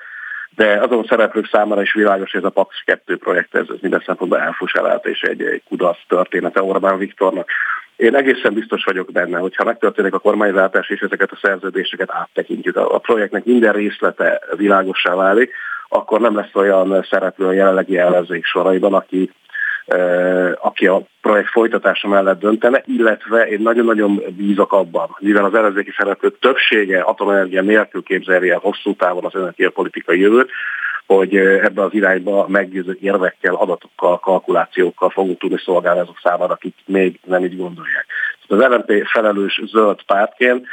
de 0.55 0.79
azon 0.81 1.05
szereplők 1.09 1.47
számára 1.51 1.81
is 1.81 1.93
világos, 1.93 2.31
hogy 2.31 2.41
ez 2.41 2.47
a 2.47 2.51
PAX 2.51 2.75
2 2.85 3.17
projekt, 3.17 3.55
ez, 3.55 3.65
ez 3.69 3.77
minden 3.81 4.03
szempontból 4.05 4.39
elfuselált, 4.39 5.05
és 5.05 5.21
egy, 5.21 5.41
egy 5.41 5.63
kudarc 5.67 5.99
története 6.07 6.63
Orbán 6.63 6.97
Viktornak. 6.97 7.49
Én 8.03 8.15
egészen 8.15 8.53
biztos 8.53 8.83
vagyok 8.83 9.11
benne, 9.11 9.37
hogy 9.37 9.55
ha 9.55 9.63
megtörténik 9.63 10.13
a 10.13 10.19
kormányváltás 10.19 10.89
és 10.89 10.99
ezeket 10.99 11.31
a 11.31 11.39
szerződéseket 11.41 12.11
áttekintjük, 12.11 12.75
a 12.75 12.97
projektnek 12.97 13.45
minden 13.45 13.73
részlete 13.73 14.41
világosá 14.55 15.15
válik, 15.15 15.53
akkor 15.89 16.19
nem 16.19 16.35
lesz 16.35 16.55
olyan 16.55 17.05
szereplő 17.09 17.45
a 17.45 17.51
jelenlegi 17.51 17.97
ellenzék 17.97 18.45
soraiban, 18.45 18.93
aki, 18.93 19.31
aki 20.61 20.87
a 20.87 21.01
projekt 21.21 21.49
folytatása 21.49 22.07
mellett 22.07 22.39
döntene, 22.39 22.83
illetve 22.85 23.47
én 23.47 23.61
nagyon-nagyon 23.61 24.23
bízok 24.37 24.73
abban, 24.73 25.15
mivel 25.19 25.45
az 25.45 25.53
ellenzéki 25.53 25.93
szereplők 25.97 26.39
többsége 26.39 26.99
atomenergia 26.99 27.61
nélkül 27.61 28.03
képzeli 28.03 28.49
el 28.49 28.59
hosszú 28.59 28.95
távon 28.95 29.25
az 29.25 29.35
energiapolitikai 29.35 30.19
jövőt, 30.19 30.49
hogy 31.07 31.35
ebbe 31.35 31.81
az 31.83 31.93
irányba 31.93 32.47
meggyőző 32.47 32.97
érvekkel, 33.01 33.55
adatokkal, 33.55 34.19
kalkulációkkal 34.19 35.09
fogunk 35.09 35.39
tudni 35.39 35.57
szolgálni 35.65 35.99
azok 35.99 36.19
számára, 36.23 36.53
akik 36.53 36.75
még 36.85 37.19
nem 37.25 37.43
így 37.43 37.57
gondolják. 37.57 38.05
Az 38.47 38.59
LNP 38.59 39.07
felelős 39.07 39.61
zöld 39.65 40.03
pártként 40.03 40.67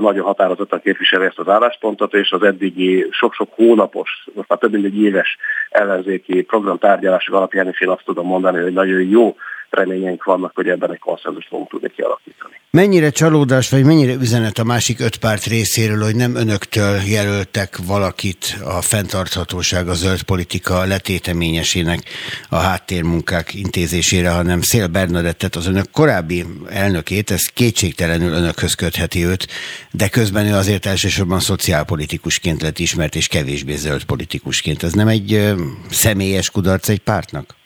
nagyon 0.00 0.24
határozottan 0.24 0.80
képviseli 0.80 1.24
ezt 1.24 1.38
az 1.38 1.48
álláspontot, 1.48 2.14
és 2.14 2.30
az 2.30 2.42
eddigi 2.42 3.06
sok-sok 3.10 3.48
hónapos, 3.54 4.26
most 4.34 4.48
már 4.48 4.58
több 4.58 4.72
mint 4.72 4.84
egy 4.84 5.02
éves 5.02 5.36
ellenzéki 5.70 6.42
programtárgyalások 6.42 7.34
alapján 7.34 7.68
is 7.68 7.80
én 7.80 7.88
azt 7.88 8.04
tudom 8.04 8.26
mondani, 8.26 8.60
hogy 8.60 8.72
nagyon 8.72 9.00
jó 9.00 9.36
reményeink 9.74 10.24
vannak, 10.24 10.52
hogy 10.54 10.68
ebben 10.68 10.92
egy 10.92 10.98
konszenzust 10.98 11.48
fogunk 11.48 11.68
tudni 11.68 11.90
kialakítani. 11.90 12.60
Mennyire 12.70 13.10
csalódás, 13.10 13.70
vagy 13.70 13.84
mennyire 13.84 14.12
üzenet 14.12 14.58
a 14.58 14.64
másik 14.64 15.00
öt 15.00 15.16
párt 15.16 15.44
részéről, 15.44 16.02
hogy 16.02 16.16
nem 16.16 16.34
önöktől 16.34 17.00
jelöltek 17.00 17.76
valakit 17.86 18.56
a 18.64 18.80
fenntarthatóság, 18.80 19.88
a 19.88 19.94
zöld 19.94 20.22
politika 20.22 20.84
letéteményesének 20.84 22.02
a 22.48 22.56
háttérmunkák 22.56 23.54
intézésére, 23.54 24.30
hanem 24.30 24.60
Szél 24.60 24.86
Bernadettet, 24.86 25.56
az 25.56 25.66
önök 25.66 25.90
korábbi 25.90 26.44
elnökét, 26.68 27.30
ez 27.30 27.46
kétségtelenül 27.46 28.32
önökhöz 28.32 28.74
kötheti 28.74 29.24
őt, 29.24 29.46
de 29.90 30.08
közben 30.08 30.46
ő 30.46 30.54
azért 30.54 30.86
elsősorban 30.86 31.40
szociálpolitikusként 31.40 32.62
lett 32.62 32.78
ismert, 32.78 33.14
és 33.14 33.28
kevésbé 33.28 33.74
zöld 33.74 34.04
politikusként. 34.04 34.82
Ez 34.82 34.92
nem 34.92 35.08
egy 35.08 35.54
személyes 35.90 36.50
kudarc 36.50 36.88
egy 36.88 37.00
pártnak? 37.00 37.60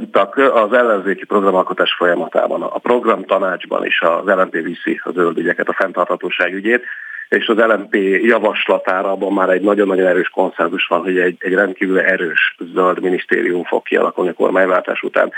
Itt 0.00 0.16
az 0.36 0.72
ellenzéki 0.72 1.24
programalkotás 1.24 1.94
folyamatában, 1.98 2.62
a 2.62 2.78
program 2.78 3.24
tanácsban 3.24 3.86
is 3.86 4.00
az 4.00 4.24
LNP 4.24 4.52
viszi 4.52 5.00
az 5.04 5.14
zöld 5.14 5.38
ügyeket, 5.38 5.68
a 5.68 5.72
fenntarthatóság 5.72 6.54
ügyét, 6.54 6.84
és 7.28 7.46
az 7.46 7.56
LNP 7.56 7.94
javaslatára 8.22 9.10
abban 9.10 9.32
már 9.32 9.48
egy 9.48 9.60
nagyon-nagyon 9.60 10.06
erős 10.06 10.28
konszenzus 10.28 10.86
van, 10.86 11.00
hogy 11.00 11.18
egy, 11.18 11.36
egy 11.38 11.52
rendkívül 11.52 11.98
erős 12.00 12.56
zöld 12.74 13.00
minisztérium 13.00 13.64
fog 13.64 13.82
kialakulni 13.82 14.30
a 14.30 14.34
kormányváltás 14.34 15.02
után. 15.02 15.32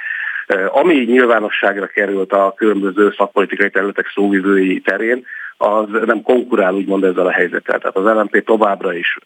Ami 0.69 0.95
nyilvánosságra 0.95 1.87
került 1.87 2.33
a 2.33 2.55
különböző 2.57 3.15
szakpolitikai 3.17 3.71
területek 3.71 4.11
szóvivői 4.15 4.81
terén, 4.81 5.27
az 5.57 5.87
nem 6.05 6.23
konkurál 6.23 6.75
úgymond 6.75 7.05
ezzel 7.05 7.27
a 7.27 7.33
helyzettel. 7.33 7.79
Tehát 7.79 7.97
az 7.97 8.05
LNP 8.05 8.45
továbbra 8.45 8.95
is 8.95 9.19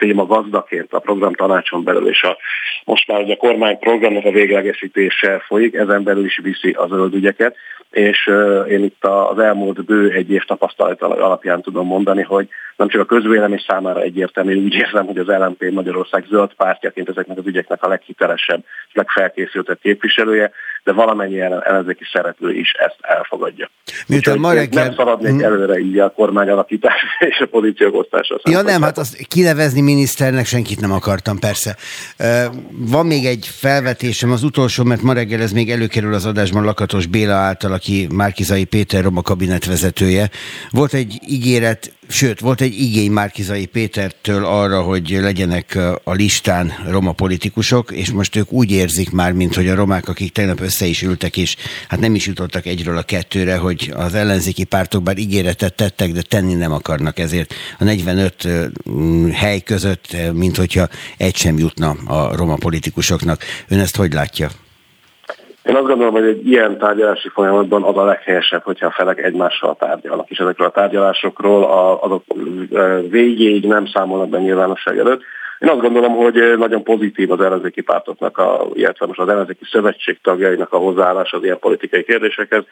téma 0.00 0.26
gazdaként 0.26 0.92
a 0.92 0.98
program 0.98 1.34
tanácson 1.34 1.84
belül, 1.84 2.08
és 2.08 2.22
a, 2.22 2.36
most 2.84 3.08
már 3.08 3.20
ugye 3.20 3.34
a 3.34 3.36
kormány 3.36 3.78
programnak 3.78 4.24
a 4.24 4.30
véglegesítése 4.30 5.42
folyik, 5.46 5.74
ezen 5.74 6.02
belül 6.02 6.24
is 6.24 6.40
viszi 6.42 6.70
az 6.70 6.88
zöld 6.88 7.14
ügyeket, 7.14 7.56
és 7.90 8.30
én 8.68 8.84
itt 8.84 9.04
az 9.04 9.38
elmúlt 9.38 9.84
bő 9.84 10.10
egy 10.10 10.30
év 10.30 10.44
tapasztalat 10.44 11.02
alapján 11.02 11.62
tudom 11.62 11.86
mondani, 11.86 12.22
hogy 12.22 12.48
nem 12.76 12.88
csak 12.88 13.00
a 13.00 13.04
közvélemény 13.14 13.64
számára 13.66 14.00
egyértelmű, 14.00 14.64
úgy 14.64 14.74
érzem, 14.74 15.06
hogy 15.06 15.18
az 15.18 15.26
LNP 15.26 15.70
Magyarország 15.70 16.24
zöld 16.28 16.54
pártjaként 16.54 17.08
ezeknek 17.08 17.38
az 17.38 17.46
ügyeknek 17.46 17.84
a 17.84 17.88
leghitelesebb, 17.88 18.64
legfelkészültebb 18.92 19.78
képviselője, 19.82 20.50
de 20.84 20.92
valamennyi 20.92 21.40
ellenzéki 21.40 22.04
szereplő 22.12 22.52
is 22.52 22.72
ezt 22.72 22.96
elfogadja. 23.00 23.70
Miután 24.06 24.38
ma 24.38 24.52
reggel... 24.52 24.84
Nem 24.84 24.94
szaladnék 24.94 25.30
hmm. 25.30 25.42
előre 25.42 25.78
így 25.78 25.98
a 25.98 26.10
kormány 26.10 26.48
alakítás 26.48 27.02
és 27.30 27.38
a 27.38 27.46
pozíciók 27.46 27.94
osztása. 27.94 28.40
Ja 28.44 28.62
nem, 28.62 28.82
hát 28.82 28.98
azt 28.98 29.26
kinevezni 29.28 29.80
miniszternek 29.80 30.46
senkit 30.46 30.80
nem 30.80 30.92
akartam, 30.92 31.38
persze. 31.38 31.76
Van 32.70 33.06
még 33.06 33.26
egy 33.26 33.46
felvetésem, 33.52 34.30
az 34.30 34.42
utolsó, 34.42 34.84
mert 34.84 35.02
ma 35.02 35.12
reggel 35.12 35.40
ez 35.40 35.52
még 35.52 35.70
előkerül 35.70 36.14
az 36.14 36.26
adásban 36.26 36.64
Lakatos 36.64 37.06
Béla 37.06 37.34
által, 37.34 37.72
aki 37.72 38.06
Márkizai 38.14 38.64
Péter 38.64 39.02
Roma 39.02 39.22
kabinetvezetője. 39.22 40.30
Volt 40.70 40.92
egy 40.92 41.18
ígéret 41.26 41.92
Sőt, 42.10 42.40
volt 42.40 42.60
egy 42.60 42.80
igény 42.80 43.10
Márkizai 43.10 43.66
Pétertől 43.66 44.44
arra, 44.44 44.82
hogy 44.82 45.10
legyenek 45.20 45.78
a 46.04 46.12
listán 46.12 46.72
roma 46.88 47.12
politikusok, 47.12 47.90
és 47.90 48.10
most 48.10 48.36
ők 48.36 48.52
úgy 48.52 48.70
érzik 48.70 49.10
már, 49.10 49.32
mint 49.32 49.54
hogy 49.54 49.68
a 49.68 49.74
romák, 49.74 50.08
akik 50.08 50.32
tegnap 50.32 50.60
össze 50.70 50.86
is 50.86 51.02
ültek, 51.02 51.36
és 51.36 51.56
hát 51.88 52.00
nem 52.00 52.14
is 52.14 52.26
jutottak 52.26 52.66
egyről 52.66 52.96
a 52.96 53.02
kettőre, 53.02 53.56
hogy 53.56 53.92
az 53.96 54.14
ellenzéki 54.14 54.64
pártok 54.64 55.02
bár 55.02 55.18
ígéretet 55.18 55.74
tettek, 55.74 56.10
de 56.12 56.22
tenni 56.28 56.54
nem 56.54 56.72
akarnak 56.72 57.18
ezért. 57.18 57.54
A 57.78 57.84
45 57.84 58.48
hely 59.32 59.60
között, 59.60 60.16
mint 60.32 60.56
hogyha 60.56 60.88
egy 61.16 61.36
sem 61.36 61.58
jutna 61.58 61.90
a 62.06 62.36
roma 62.36 62.54
politikusoknak. 62.54 63.40
Ön 63.68 63.78
ezt 63.78 63.96
hogy 63.96 64.12
látja? 64.12 64.48
Én 65.64 65.76
azt 65.76 65.86
gondolom, 65.86 66.12
hogy 66.12 66.24
egy 66.24 66.46
ilyen 66.46 66.78
tárgyalási 66.78 67.28
folyamatban 67.28 67.82
az 67.82 67.96
a 67.96 68.04
leghelyesebb, 68.04 68.62
hogyha 68.62 68.86
a 68.86 68.90
felek 68.90 69.18
egymással 69.18 69.76
tárgyalnak, 69.78 70.30
és 70.30 70.38
ezekről 70.38 70.66
a 70.66 70.70
tárgyalásokról 70.70 71.64
azok 72.00 72.24
végéig 73.08 73.66
nem 73.66 73.86
számolnak 73.86 74.28
be 74.28 74.38
nyilvánosság 74.38 74.98
előtt. 74.98 75.22
Én 75.60 75.68
azt 75.68 75.80
gondolom, 75.80 76.14
hogy 76.16 76.58
nagyon 76.58 76.82
pozitív 76.82 77.30
az 77.30 77.40
ellenzéki 77.40 77.80
pártoknak, 77.80 78.38
a, 78.38 78.66
illetve 78.72 79.06
most 79.06 79.18
az 79.18 79.28
ellenzéki 79.28 79.64
szövetség 79.70 80.18
tagjainak 80.22 80.72
a 80.72 80.78
hozzáállás 80.78 81.32
az 81.32 81.44
ilyen 81.44 81.58
politikai 81.58 82.04
kérdésekhez 82.04 82.64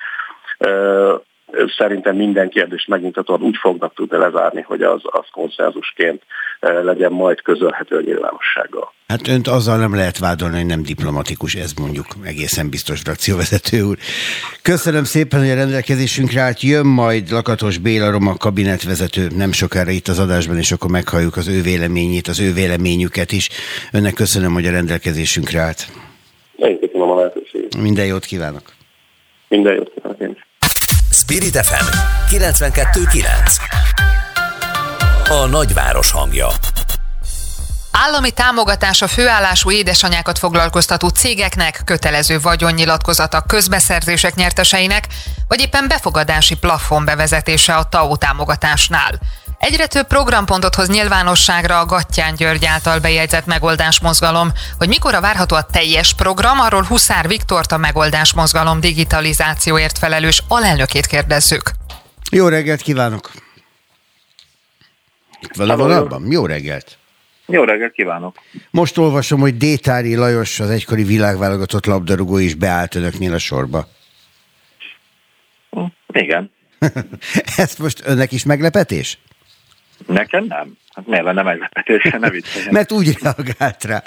szerintem 1.79 2.17
minden 2.17 2.49
kérdést 2.49 2.89
megnyugtatóan 2.89 3.43
úgy 3.43 3.57
fognak 3.57 3.95
tudni 3.95 4.17
lezárni, 4.17 4.61
hogy 4.61 4.83
az, 4.83 5.01
az 5.05 5.25
konszenzusként 5.33 6.23
eh, 6.61 6.83
legyen 6.83 7.13
majd 7.13 7.43
közölhető 7.43 7.97
a 7.97 8.01
nyilvánossággal. 8.01 8.93
Hát 9.07 9.29
önt 9.29 9.47
azzal 9.49 9.79
nem 9.79 9.95
lehet 9.95 10.19
vádolni, 10.19 10.57
hogy 10.57 10.67
nem 10.67 10.83
diplomatikus, 10.83 11.55
ez 11.55 11.73
mondjuk 11.73 12.07
egészen 12.25 12.71
biztos 12.71 13.01
frakcióvezető 13.01 13.83
úr. 13.83 13.97
Köszönöm 14.63 15.05
szépen, 15.05 15.41
hogy 15.41 15.51
a 15.51 15.55
rendelkezésünkre 15.55 16.41
állt. 16.41 16.61
Jön 16.61 16.87
majd 16.87 17.31
Lakatos 17.31 17.79
Béla 17.79 18.11
Roma 18.11 18.37
kabinetvezető 18.37 19.27
nem 19.37 19.53
sokára 19.53 19.91
itt 19.91 20.09
az 20.09 20.19
adásban, 20.19 20.57
és 20.59 20.73
akkor 20.73 20.91
meghalljuk 20.91 21.37
az 21.37 21.49
ő 21.49 21.63
véleményét, 21.63 22.27
az 22.27 22.41
ő 22.41 22.53
véleményüket 22.53 23.33
is. 23.33 23.49
Önnek 23.93 24.15
köszönöm, 24.15 24.53
hogy 24.53 24.67
a 24.67 24.71
rendelkezésünkre 24.71 25.61
állt. 25.61 25.87
Én 26.57 26.79
köszönöm 26.81 27.11
a 27.11 27.17
lehetőséget. 27.17 27.77
Minden 27.77 28.07
jót 28.07 28.25
kívánok. 28.25 28.63
Minden 29.49 29.75
jót 29.75 29.93
kívánok 29.95 30.21
én 30.21 30.31
is. 30.31 30.48
Spirit 31.19 31.67
FM 31.67 31.85
92.9 32.31 33.27
A 35.29 35.47
nagyváros 35.47 36.11
hangja 36.11 36.49
Állami 37.91 38.31
támogatás 38.31 39.03
a 39.03 39.09
főállású 39.09 39.71
édesanyákat 39.71 40.39
foglalkoztató 40.39 41.09
cégeknek, 41.09 41.81
kötelező 41.85 42.41
vagyonnyilatkozata 42.41 43.41
közbeszerzések 43.41 44.35
nyerteseinek, 44.35 45.07
vagy 45.49 45.61
éppen 45.61 45.89
befogadási 45.89 46.57
plafon 46.57 47.05
bevezetése 47.05 47.75
a 47.75 47.83
TAO 47.83 48.17
támogatásnál. 48.17 49.21
Egyre 49.59 49.87
több 49.87 50.07
programpontot 50.07 50.75
hoz 50.75 50.89
nyilvánosságra 50.89 51.79
a 51.81 51.87
Gattyán 51.87 52.35
György 52.35 52.65
által 52.65 52.99
bejegyzett 52.99 53.47
megoldásmozgalom. 53.47 54.49
Hogy 54.79 54.89
mikor 54.89 55.15
a 55.15 55.21
várható 55.21 55.57
a 55.57 55.63
teljes 55.63 56.15
program, 56.15 56.59
arról 56.61 56.83
Huszár 56.83 57.29
Viktort 57.29 57.73
a 57.73 57.77
megoldásmozgalom 57.77 58.81
digitalizációért 58.81 59.99
felelős 59.99 60.43
alelnökét 60.49 61.07
kérdezzük. 61.07 61.71
Jó 62.31 62.49
reggelt 62.49 62.81
kívánok! 62.81 63.31
Itt 65.41 65.57
van 65.57 65.71
a 65.71 65.77
vonalban? 65.77 66.31
Jó 66.31 66.47
reggelt! 66.47 66.99
Jó 67.47 67.65
reggelt 67.65 67.93
kívánok! 67.93 68.37
Most 68.71 68.99
olvasom, 68.99 69.41
hogy 69.41 69.57
Détári 69.57 70.17
Lajos, 70.17 70.61
az 70.61 70.71
egykori 70.71 71.03
világválogatott 71.03 71.87
labdarúgó 71.87 72.39
is 72.39 72.55
beállt 72.55 72.95
önöknél 72.95 73.33
a 73.33 73.39
sorba. 73.39 73.89
Igen. 76.13 76.51
Ez 77.57 77.77
most 77.77 78.03
önnek 78.05 78.33
is 78.33 78.45
meglepetés? 78.45 79.19
Nekem 80.07 80.45
nem. 80.45 80.77
Hát 80.95 81.07
miért 81.07 81.25
lenne 81.25 81.43
meglepetés, 81.43 82.03
ne 82.03 82.31
Mert 82.71 82.93
úgy 82.93 83.09
reagált 83.23 83.85
rá. 83.85 84.03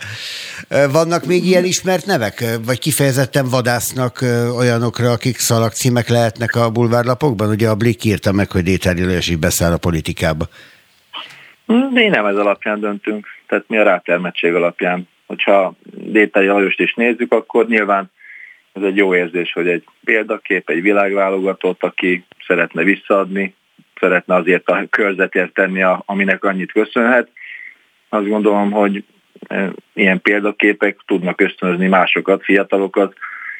Vannak 0.92 1.26
még 1.26 1.46
ilyen 1.46 1.64
ismert 1.64 2.06
nevek? 2.06 2.44
Vagy 2.66 2.80
kifejezetten 2.80 3.50
vadásznak 3.50 4.26
olyanokra, 4.58 5.12
akik 5.12 5.38
szalagcímek 5.38 6.08
lehetnek 6.10 6.56
a 6.56 6.72
bulvárlapokban? 6.72 7.50
Ugye 7.50 7.70
a 7.70 7.76
Blik 7.76 8.04
írta 8.04 8.32
meg, 8.32 8.52
hogy 8.52 8.64
Détári 8.64 9.06
Lajos 9.06 9.30
is 9.30 9.36
beszáll 9.36 9.72
a 9.72 9.78
politikába. 9.78 10.46
Mi 11.90 12.08
nem 12.08 12.26
ez 12.26 12.36
alapján 12.36 12.80
döntünk, 12.80 13.28
tehát 13.48 13.66
mi 13.68 13.78
a 13.78 13.84
rátermettség 13.84 14.54
alapján. 14.54 15.08
Hogyha 15.26 15.74
Détári 15.94 16.48
Lajost 16.48 16.80
is 16.80 16.94
nézzük, 16.94 17.34
akkor 17.34 17.68
nyilván 17.68 18.12
ez 18.74 18.84
egy 18.84 18.96
jó 18.96 19.16
érzés, 19.16 19.52
hogy 19.52 19.68
egy 19.68 19.84
példakép, 20.04 20.70
egy 20.70 20.82
világválogatott, 20.82 21.84
aki 21.84 22.26
szeretne 22.48 22.84
visszaadni, 22.84 23.56
szeretne 24.02 24.36
azért 24.36 24.70
a 24.70 24.86
körzetért 24.90 25.54
tenni, 25.54 25.84
aminek 26.06 26.44
annyit 26.44 26.72
köszönhet. 26.72 27.30
Azt 28.10 28.28
gondolom, 28.28 28.72
hogy 28.72 29.04
e, 29.48 29.72
ilyen 29.94 30.22
példaképek 30.22 30.98
tudnak 31.06 31.42
ösztönözni 31.42 31.88
másokat, 31.88 32.44
fiatalokat, 32.44 33.14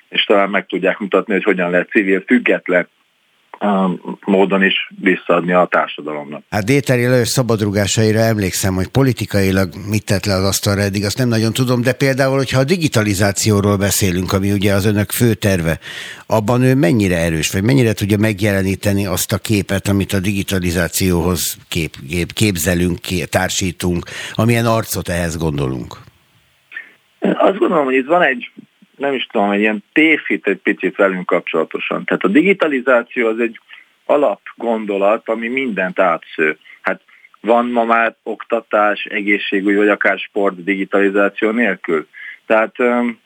és 0.10 0.24
talán 0.24 0.50
meg 0.50 0.66
tudják 0.66 0.98
mutatni, 0.98 1.34
hogy 1.34 1.44
hogyan 1.44 1.70
lehet 1.70 1.90
civil, 1.90 2.24
független 2.26 2.88
módon 4.26 4.64
is 4.64 4.90
visszaadni 5.02 5.54
a 5.54 5.68
társadalomnak. 5.72 6.44
Hát 6.50 6.66
Déteri 6.66 7.08
Lajos 7.08 7.28
szabadrugásaira 7.28 8.20
emlékszem, 8.20 8.74
hogy 8.74 8.88
politikailag 8.88 9.70
mit 9.90 10.06
tett 10.06 10.26
le 10.26 10.34
az 10.34 10.44
asztalra 10.44 10.82
eddig, 10.82 11.06
azt 11.06 11.18
nem 11.18 11.28
nagyon 11.28 11.54
tudom, 11.54 11.82
de 11.82 11.94
például, 11.94 12.38
hogyha 12.38 12.60
a 12.60 12.64
digitalizációról 12.64 13.78
beszélünk, 13.78 14.34
ami 14.34 14.52
ugye 14.52 14.74
az 14.74 14.86
önök 14.86 15.12
fő 15.12 15.34
terve, 15.34 15.80
abban 16.28 16.62
ő 16.62 16.76
mennyire 16.76 17.18
erős, 17.18 17.52
vagy 17.52 17.64
mennyire 17.64 17.94
tudja 17.94 18.18
megjeleníteni 18.18 19.06
azt 19.06 19.34
a 19.34 19.38
képet, 19.38 19.88
amit 19.88 20.14
a 20.14 20.20
digitalizációhoz 20.20 21.58
kép, 21.68 21.96
kép, 22.10 22.34
képzelünk, 22.34 23.00
társítunk, 23.30 24.06
amilyen 24.34 24.66
arcot 24.66 25.10
ehhez 25.10 25.38
gondolunk? 25.38 25.98
Azt 27.20 27.58
gondolom, 27.58 27.86
hogy 27.86 27.96
itt 27.96 28.08
van 28.08 28.22
egy 28.22 28.52
nem 29.02 29.14
is 29.14 29.28
tudom, 29.32 29.52
egy 29.52 29.60
ilyen 29.60 29.84
tévhit 29.94 30.48
egy 30.48 30.58
picit 30.58 30.96
velünk 30.96 31.26
kapcsolatosan. 31.26 32.06
Tehát 32.06 32.24
a 32.24 32.28
digitalizáció 32.28 33.28
az 33.28 33.40
egy 33.40 33.60
alapgondolat, 34.06 35.30
ami 35.30 35.48
mindent 35.48 36.00
átsző. 36.00 36.58
Hát 36.82 37.02
van 37.40 37.66
ma 37.66 37.84
már 37.84 38.16
oktatás, 38.24 39.04
egészségügy, 39.04 39.76
vagy 39.76 39.90
akár 39.90 40.18
sport 40.20 40.64
digitalizáció 40.64 41.50
nélkül. 41.50 42.08
Tehát 42.46 42.80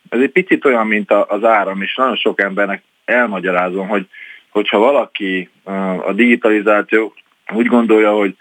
ez 0.10 0.20
egy 0.20 0.32
picit 0.32 0.66
olyan, 0.66 0.88
mint 0.88 1.12
az 1.12 1.44
áram, 1.44 1.82
és 1.82 1.96
nagyon 1.96 2.16
sok 2.16 2.42
embernek 2.42 2.84
elmagyarázom, 3.06 3.88
hogy 3.88 4.08
hogyha 4.50 4.78
valaki 4.78 5.50
a 6.06 6.14
digitalizáció 6.14 7.14
úgy 7.54 7.66
gondolja, 7.66 8.12
hogy 8.12 8.36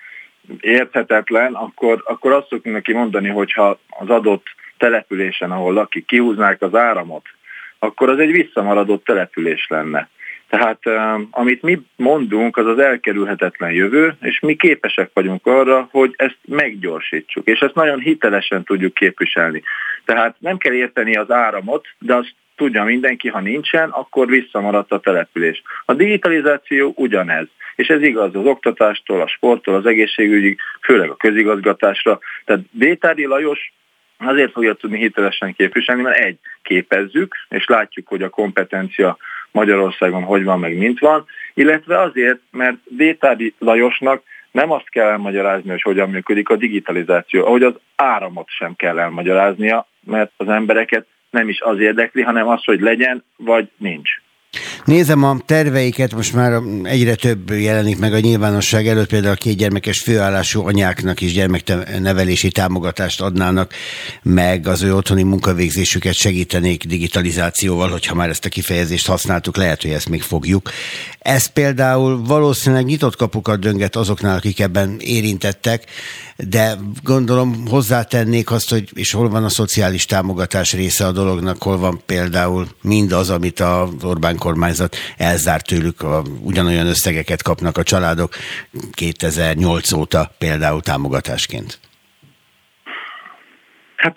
érthetetlen, 0.61 1.55
akkor, 1.55 2.03
akkor 2.07 2.33
azt 2.33 2.49
szokunk 2.49 2.75
neki 2.75 2.93
mondani, 2.93 3.29
hogyha 3.29 3.79
az 3.89 4.09
adott 4.09 4.47
településen, 4.79 5.51
ahol 5.51 5.73
lakik, 5.73 6.07
kihúznák 6.07 6.63
az 6.63 6.75
áramot, 6.75 7.27
akkor 7.79 8.09
az 8.09 8.19
egy 8.19 8.33
visszamaradott 8.33 9.05
település 9.05 9.67
lenne. 9.69 10.09
Tehát 10.49 10.79
amit 11.31 11.63
mi 11.63 11.81
mondunk, 11.97 12.57
az 12.57 12.67
az 12.67 12.79
elkerülhetetlen 12.79 13.73
jövő, 13.73 14.17
és 14.21 14.41
mi 14.41 14.57
képesek 14.57 15.11
vagyunk 15.15 15.47
arra, 15.47 15.89
hogy 15.91 16.15
ezt 16.17 16.39
meggyorsítsuk, 16.45 17.49
és 17.49 17.61
ezt 17.61 17.75
nagyon 17.75 17.99
hitelesen 17.99 18.65
tudjuk 18.65 18.95
képviselni. 18.95 19.63
Tehát 20.05 20.37
nem 20.39 20.57
kell 20.57 20.73
érteni 20.73 21.17
az 21.17 21.31
áramot, 21.31 21.87
de 21.99 22.15
azt 22.15 22.35
tudja 22.57 22.85
mindenki, 22.85 23.29
ha 23.29 23.41
nincsen, 23.41 23.91
akkor 23.91 24.27
visszamaradt 24.27 24.93
a 24.93 25.01
település. 25.01 25.63
A 25.85 25.95
digitalizáció 25.95 26.93
ugyanez, 26.97 27.47
és 27.77 27.89
ez 27.89 28.03
igaz 28.03 28.35
az 28.35 28.45
oktatástól, 28.45 29.21
a 29.21 29.29
sporttól, 29.29 29.75
az 29.75 29.87
egészségügyig, 29.87 30.59
főleg 30.83 31.11
a 31.11 31.17
közigazgatásra. 31.17 32.19
Tehát 32.45 32.63
Détári 32.71 33.25
Lajos 33.25 33.73
azért 34.19 34.53
fogja 34.53 34.75
tudni 34.75 34.99
hitelesen 34.99 35.55
képviselni, 35.55 36.03
mert 36.03 36.19
egy, 36.19 36.39
képezzük, 36.63 37.35
és 37.49 37.67
látjuk, 37.67 38.09
hogy 38.09 38.23
a 38.23 38.29
kompetencia 38.29 39.17
Magyarországon 39.51 40.23
hogy 40.23 40.45
van, 40.45 40.59
meg 40.59 40.77
mint 40.77 40.99
van, 40.99 41.27
illetve 41.55 42.01
azért, 42.01 42.39
mert 42.51 42.77
Détádi 42.85 43.55
Lajosnak 43.59 44.23
nem 44.51 44.71
azt 44.71 44.89
kell 44.89 45.09
elmagyarázni, 45.09 45.71
hogy 45.71 45.83
hogyan 45.83 46.11
működik 46.11 46.49
a 46.49 46.57
digitalizáció, 46.57 47.47
ahogy 47.47 47.63
az 47.63 47.75
áramot 47.97 48.49
sem 48.49 48.75
kell 48.77 48.99
elmagyaráznia, 48.99 49.87
mert 50.01 50.33
az 50.37 50.49
embereket 50.49 51.07
nem 51.31 51.49
is 51.49 51.61
az 51.61 51.79
érdekli, 51.79 52.23
hanem 52.23 52.49
az, 52.49 52.65
hogy 52.65 52.81
legyen, 52.81 53.25
vagy 53.37 53.69
nincs. 53.77 54.11
Nézem 54.85 55.23
a 55.23 55.37
terveiket, 55.47 56.15
most 56.15 56.35
már 56.35 56.63
egyre 56.83 57.15
több 57.15 57.51
jelenik 57.51 57.99
meg 57.99 58.13
a 58.13 58.21
nyilvánosság 58.21 58.89
előtt, 58.89 59.09
például 59.09 59.33
a 59.33 59.37
két 59.37 59.57
gyermekes 59.57 60.01
főállású 60.01 60.67
anyáknak 60.67 61.21
is 61.21 61.33
gyermeknevelési 61.33 62.51
támogatást 62.51 63.21
adnának, 63.21 63.73
meg 64.23 64.67
az 64.67 64.83
ő 64.83 64.95
otthoni 64.95 65.23
munkavégzésüket 65.23 66.15
segítenék 66.15 66.85
digitalizációval, 66.85 67.91
hogyha 67.91 68.15
már 68.15 68.29
ezt 68.29 68.45
a 68.45 68.49
kifejezést 68.49 69.07
használtuk, 69.07 69.57
lehet, 69.57 69.83
hogy 69.83 69.91
ezt 69.91 70.09
még 70.09 70.23
fogjuk. 70.23 70.71
Ez 71.19 71.47
például 71.47 72.25
valószínűleg 72.25 72.85
nyitott 72.85 73.17
kapukat 73.17 73.61
dönget 73.61 73.97
azoknál, 73.97 74.37
akik 74.37 74.61
ebben 74.61 74.97
érintettek, 75.01 75.85
de 76.37 76.79
gondolom 77.03 77.67
hozzátennék 77.69 78.51
azt, 78.51 78.71
hogy 78.71 78.91
és 78.95 79.13
hol 79.13 79.29
van 79.29 79.45
a 79.45 79.49
szociális 79.49 80.07
támogatás 80.07 80.73
része 80.73 81.07
a 81.07 81.13
dolognak, 81.13 81.63
hol 81.63 81.79
van 81.79 82.03
például 82.07 82.69
mindaz, 82.83 83.31
amit 83.31 83.61
az 83.61 83.89
Orbán 84.03 84.37
kormányzat 84.75 84.97
elzárt 85.19 85.67
tőlük, 85.67 86.03
a, 86.03 86.23
ugyanolyan 86.45 86.87
összegeket 86.87 87.43
kapnak 87.43 87.77
a 87.77 87.83
családok 87.83 88.31
2008 88.93 89.93
óta 89.93 90.31
például 90.39 90.81
támogatásként. 90.81 91.79
Hát 93.97 94.17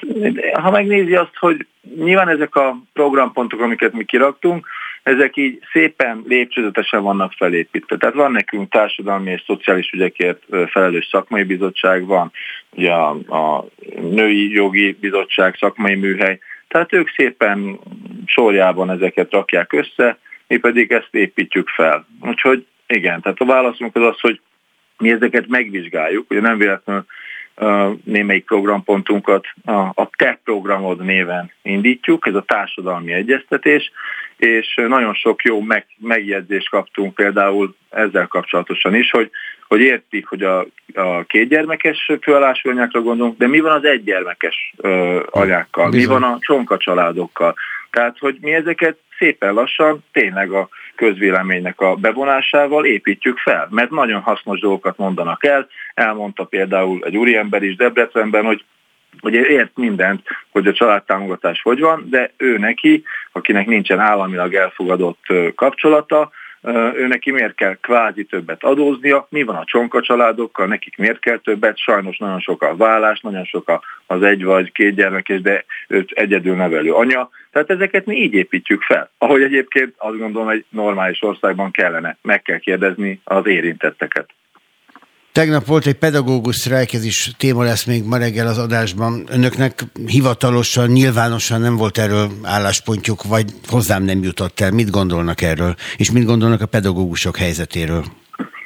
ha 0.53 0.71
megnézi 0.71 1.15
azt, 1.15 1.35
hogy 1.39 1.67
nyilván 1.95 2.29
ezek 2.29 2.55
a 2.55 2.77
programpontok, 2.93 3.61
amiket 3.61 3.93
mi 3.93 4.03
kiraktunk, 4.03 4.67
ezek 5.03 5.37
így 5.37 5.59
szépen 5.71 6.23
lépcsőzetesen 6.27 7.01
vannak 7.03 7.33
felépítve. 7.37 7.97
Tehát 7.97 8.15
van 8.15 8.31
nekünk 8.31 8.71
társadalmi 8.71 9.31
és 9.31 9.43
szociális 9.45 9.89
ügyekért 9.91 10.43
felelős 10.69 11.07
szakmai 11.11 11.43
bizottság, 11.43 12.05
van 12.05 12.31
ugye 12.69 12.91
a, 12.91 13.09
a 13.09 13.65
női 14.01 14.51
jogi 14.51 14.97
bizottság, 14.99 15.55
szakmai 15.59 15.95
műhely, 15.95 16.39
tehát 16.67 16.93
ők 16.93 17.09
szépen 17.09 17.79
sorjában 18.25 18.89
ezeket 18.89 19.31
rakják 19.31 19.73
össze, 19.73 20.17
mi 20.47 20.57
pedig 20.57 20.91
ezt 20.91 21.09
építjük 21.11 21.69
fel. 21.69 22.07
Úgyhogy 22.21 22.65
igen, 22.87 23.21
tehát 23.21 23.39
a 23.39 23.45
válaszunk 23.45 23.95
az 23.95 24.03
az, 24.03 24.19
hogy 24.19 24.41
mi 24.97 25.11
ezeket 25.11 25.47
megvizsgáljuk, 25.47 26.29
ugye 26.29 26.41
nem 26.41 26.57
véletlenül 26.57 27.05
némelyik 28.03 28.45
programpontunkat 28.45 29.45
a, 29.93 30.09
TE 30.15 30.39
programod 30.43 31.03
néven 31.03 31.51
indítjuk, 31.61 32.27
ez 32.27 32.35
a 32.35 32.41
társadalmi 32.41 33.13
egyeztetés, 33.13 33.91
és 34.37 34.73
nagyon 34.87 35.13
sok 35.13 35.43
jó 35.43 35.61
meg, 35.61 35.85
megjegyzést 35.97 36.69
kaptunk 36.69 37.15
például 37.15 37.75
ezzel 37.89 38.27
kapcsolatosan 38.27 38.95
is, 38.95 39.11
hogy, 39.11 39.31
hogy 39.67 39.81
értik, 39.81 40.27
hogy 40.27 40.43
a, 40.43 40.65
a 40.93 41.23
kétgyermekes 41.23 42.11
főállású 42.21 42.69
anyákra 42.69 43.01
gondolunk, 43.01 43.37
de 43.37 43.47
mi 43.47 43.59
van 43.59 43.71
az 43.71 43.85
egygyermekes 43.85 44.73
ö, 44.77 45.19
anyákkal, 45.29 45.89
Bizony. 45.89 46.15
mi 46.15 46.19
van 46.19 46.31
a 46.31 46.37
csonka 46.39 46.77
családokkal. 46.77 47.55
Tehát, 47.91 48.17
hogy 48.19 48.37
mi 48.41 48.53
ezeket 48.53 48.97
szépen 49.17 49.53
lassan 49.53 50.03
tényleg 50.11 50.51
a 50.51 50.69
közvéleménynek 50.95 51.81
a 51.81 51.95
bevonásával 51.95 52.85
építjük 52.85 53.37
fel, 53.37 53.67
mert 53.71 53.89
nagyon 53.89 54.21
hasznos 54.21 54.59
dolgokat 54.59 54.97
mondanak 54.97 55.45
el. 55.45 55.67
Elmondta 55.93 56.43
például 56.43 56.99
egy 57.05 57.17
úriember 57.17 57.63
is 57.63 57.75
Debrecenben, 57.75 58.45
hogy 58.45 58.63
hogy 59.19 59.33
ért 59.33 59.77
mindent, 59.77 60.21
hogy 60.51 60.67
a 60.67 60.73
családtámogatás 60.73 61.61
hogy 61.61 61.79
van, 61.79 62.07
de 62.09 62.31
ő 62.37 62.57
neki, 62.57 63.03
akinek 63.31 63.65
nincsen 63.65 63.99
államilag 63.99 64.53
elfogadott 64.53 65.25
kapcsolata, 65.55 66.31
ő 66.93 67.07
neki 67.07 67.31
miért 67.31 67.55
kell 67.55 67.75
kvázi 67.81 68.23
többet 68.23 68.63
adóznia, 68.63 69.27
mi 69.29 69.43
van 69.43 69.55
a 69.55 69.65
csonka 69.65 70.01
családokkal, 70.01 70.67
nekik 70.67 70.97
miért 70.97 71.19
kell 71.19 71.37
többet, 71.37 71.77
sajnos 71.77 72.17
nagyon 72.17 72.39
sok 72.39 72.61
a 72.61 72.75
vállás, 72.75 73.19
nagyon 73.19 73.45
sok 73.45 73.81
az 74.05 74.23
egy 74.23 74.43
vagy 74.43 74.71
két 74.71 74.95
gyermekes, 74.95 75.41
de 75.41 75.65
őt 75.87 76.11
egyedül 76.11 76.55
nevelő 76.55 76.93
anya. 76.93 77.29
Tehát 77.51 77.69
ezeket 77.69 78.05
mi 78.05 78.15
így 78.15 78.33
építjük 78.33 78.81
fel. 78.81 79.09
Ahogy 79.17 79.41
egyébként 79.41 79.93
azt 79.97 80.17
gondolom, 80.17 80.49
egy 80.49 80.65
normális 80.69 81.21
országban 81.21 81.71
kellene, 81.71 82.17
meg 82.21 82.41
kell 82.41 82.59
kérdezni 82.59 83.21
az 83.23 83.47
érintetteket. 83.47 84.29
Tegnap 85.37 85.65
volt 85.65 85.85
egy 85.85 85.97
pedagógus 85.97 86.55
sztrájk, 86.55 86.93
ez 86.93 87.05
is 87.05 87.31
téma 87.37 87.63
lesz 87.63 87.85
még 87.85 88.03
ma 88.03 88.17
reggel 88.17 88.47
az 88.47 88.57
adásban. 88.57 89.11
Önöknek 89.31 89.73
hivatalosan, 90.07 90.87
nyilvánosan 90.87 91.61
nem 91.61 91.75
volt 91.75 91.97
erről 91.97 92.27
álláspontjuk, 92.43 93.23
vagy 93.23 93.45
hozzám 93.67 94.03
nem 94.03 94.23
jutott 94.23 94.59
el. 94.59 94.71
Mit 94.71 94.89
gondolnak 94.89 95.41
erről? 95.41 95.75
És 95.97 96.11
mit 96.11 96.25
gondolnak 96.25 96.61
a 96.61 96.65
pedagógusok 96.65 97.37
helyzetéről? 97.37 98.03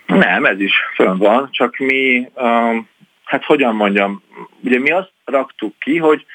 Nem, 0.06 0.46
ez 0.46 0.60
is 0.60 0.74
fönn 0.96 1.18
van, 1.18 1.50
csak 1.52 1.78
mi, 1.78 2.30
um, 2.36 2.88
hát 3.24 3.44
hogyan 3.44 3.76
mondjam, 3.76 4.24
ugye 4.64 4.80
mi 4.80 4.92
azt 4.92 5.14
raktuk 5.26 5.74
ki, 5.80 5.98
hogy 5.98 6.26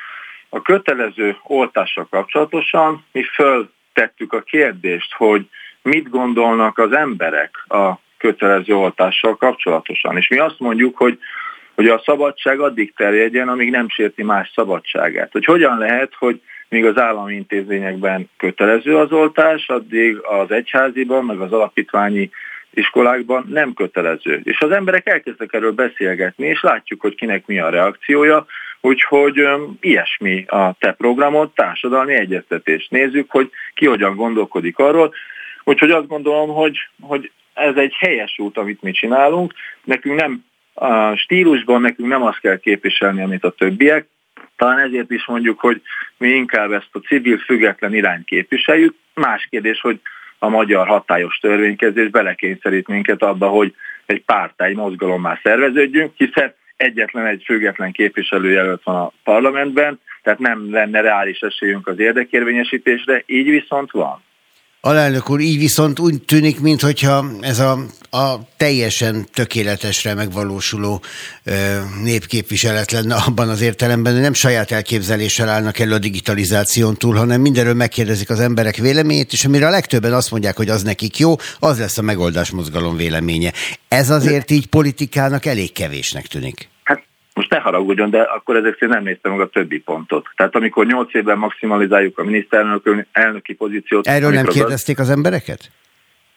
a 0.49 0.62
kötelező 0.62 1.37
oltással 1.42 2.07
kapcsolatosan 2.11 3.05
mi 3.12 3.22
föltettük 3.22 4.33
a 4.33 4.40
kérdést, 4.40 5.12
hogy 5.12 5.49
mit 5.83 6.09
gondolnak 6.09 6.79
az 6.79 6.92
emberek 6.92 7.51
a 7.68 8.05
kötelező 8.18 8.74
oltással 8.74 9.37
kapcsolatosan. 9.37 10.16
És 10.16 10.29
mi 10.29 10.38
azt 10.38 10.59
mondjuk, 10.59 10.96
hogy 10.96 11.18
hogy 11.76 11.88
a 11.88 12.02
szabadság 12.05 12.61
addig 12.61 12.92
terjedjen, 12.96 13.48
amíg 13.48 13.70
nem 13.70 13.88
sérti 13.88 14.22
más 14.22 14.50
szabadságát. 14.55 15.33
Hogy 15.33 15.44
hogyan 15.44 15.79
lehet, 15.79 16.12
hogy 16.18 16.40
míg 16.68 16.85
az 16.85 16.98
állami 16.98 17.35
intézményekben 17.35 18.31
kötelező 18.37 18.96
az 18.96 19.12
oltás, 19.12 19.68
addig 19.68 20.18
az 20.18 20.50
egyháziban, 20.50 21.24
meg 21.24 21.40
az 21.40 21.52
alapítványi 21.52 22.31
iskolákban 22.70 23.46
nem 23.50 23.72
kötelező. 23.72 24.40
És 24.44 24.61
az 24.61 24.70
emberek 24.70 25.09
elkezdtek 25.09 25.52
erről 25.52 25.72
beszélgetni, 25.72 26.46
és 26.46 26.62
látjuk, 26.62 27.00
hogy 27.00 27.14
kinek 27.14 27.46
mi 27.46 27.59
a 27.59 27.68
reakciója, 27.68 28.46
úgyhogy 28.81 29.40
um, 29.40 29.76
ilyesmi 29.81 30.44
a 30.46 30.74
te 30.79 30.92
programod, 30.92 31.50
társadalmi 31.55 32.14
egyeztetés. 32.14 32.88
Nézzük, 32.90 33.31
hogy 33.31 33.50
ki 33.74 33.87
hogyan 33.87 34.16
gondolkodik 34.16 34.79
arról, 34.79 35.14
úgyhogy 35.64 35.90
azt 35.90 36.07
gondolom, 36.07 36.48
hogy, 36.48 36.79
hogy 37.00 37.31
ez 37.57 37.77
egy 37.77 37.95
helyes 37.99 38.38
út, 38.38 38.57
amit 38.57 38.83
mi 38.83 38.90
csinálunk. 38.90 39.53
Nekünk 39.85 40.21
nem 40.21 40.45
a 40.75 41.16
stílusban 41.16 41.81
nekünk 41.81 42.09
nem 42.09 42.23
azt 42.23 42.40
kell 42.40 42.59
képviselni, 42.59 43.23
amit 43.23 43.45
a 43.45 43.51
többiek, 43.51 44.07
talán 44.57 44.79
ezért 44.79 45.11
is 45.11 45.27
mondjuk, 45.27 45.61
hogy 45.61 45.83
mi 46.16 46.29
inkább 46.29 46.73
ezt 46.73 46.88
a 46.92 46.99
civil 46.99 47.38
független 47.38 47.95
irányt 47.95 48.25
képviseljük. 48.25 48.95
Más 49.14 49.47
kérdés, 49.51 49.81
hogy 49.81 50.01
a 50.38 50.49
magyar 50.49 50.87
hatályos 50.87 51.38
törvénykezés 51.38 52.09
belekényszerít 52.09 52.88
minket 52.88 53.23
abba, 53.23 53.49
hogy 53.49 53.75
egy 54.07 54.23
párt, 54.23 54.62
egy 54.62 54.77
mozgalommá 54.77 55.40
szerveződjünk, 55.42 56.12
hiszen 56.16 56.55
egyetlen 56.77 57.27
egy 57.27 57.42
független 57.45 57.92
képviselőjelölt 57.92 58.83
van 58.85 58.97
a 58.97 59.12
parlamentben, 59.25 60.01
tehát 60.23 60.38
nem 60.38 60.73
lenne 60.73 61.01
reális 61.01 61.40
esélyünk 61.40 61.87
az 61.87 61.99
érdekérvényesítésre, 61.99 63.23
így 63.27 63.51
viszont 63.51 63.90
van. 63.90 64.23
Alelnök 64.87 65.31
úr, 65.31 65.40
így 65.40 65.59
viszont 65.59 65.99
úgy 65.99 66.22
tűnik, 66.22 66.61
mintha 66.61 67.25
ez 67.40 67.59
a, 67.59 67.87
a 68.11 68.40
teljesen 68.57 69.29
tökéletesre 69.35 70.14
megvalósuló 70.14 71.03
ö, 71.44 71.53
népképviselet 72.03 72.90
lenne 72.90 73.14
abban 73.14 73.49
az 73.49 73.61
értelemben, 73.61 74.12
hogy 74.12 74.22
nem 74.22 74.33
saját 74.33 74.70
elképzeléssel 74.70 75.49
állnak 75.49 75.79
elő 75.79 75.92
a 75.92 75.99
digitalizáción 75.99 76.96
túl, 76.96 77.14
hanem 77.14 77.40
mindenről 77.40 77.75
megkérdezik 77.75 78.31
az 78.31 78.40
emberek 78.40 78.77
véleményét, 78.77 79.33
és 79.33 79.44
amire 79.44 79.66
a 79.66 79.70
legtöbben 79.70 80.12
azt 80.12 80.31
mondják, 80.31 80.57
hogy 80.57 80.68
az 80.68 80.83
nekik 80.83 81.18
jó, 81.18 81.37
az 81.59 81.79
lesz 81.79 81.99
a 81.99 82.03
megoldás 82.03 82.51
mozgalom 82.51 82.96
véleménye. 82.96 83.53
Ez 83.88 84.11
azért 84.11 84.51
így 84.51 84.66
politikának 84.66 85.46
elég 85.46 85.72
kevésnek 85.72 86.27
tűnik. 86.27 86.68
Most 87.37 87.51
ne 87.51 87.59
haragudjon, 87.59 88.11
de 88.11 88.20
akkor 88.20 88.57
ezek 88.57 88.72
szerint 88.72 88.92
nem 88.92 89.03
néztem 89.03 89.33
meg 89.33 89.40
a 89.40 89.49
többi 89.49 89.81
pontot. 89.81 90.29
Tehát 90.37 90.55
amikor 90.57 90.87
nyolc 90.87 91.14
évben 91.14 91.38
maximalizáljuk 91.38 92.18
a 92.18 92.25
miniszterelnök 92.25 93.07
elnöki 93.12 93.55
pozíciót... 93.55 94.07
Erről 94.07 94.31
nem 94.31 94.44
kérdezték 94.44 94.99
az 94.99 95.11
embereket? 95.11 95.70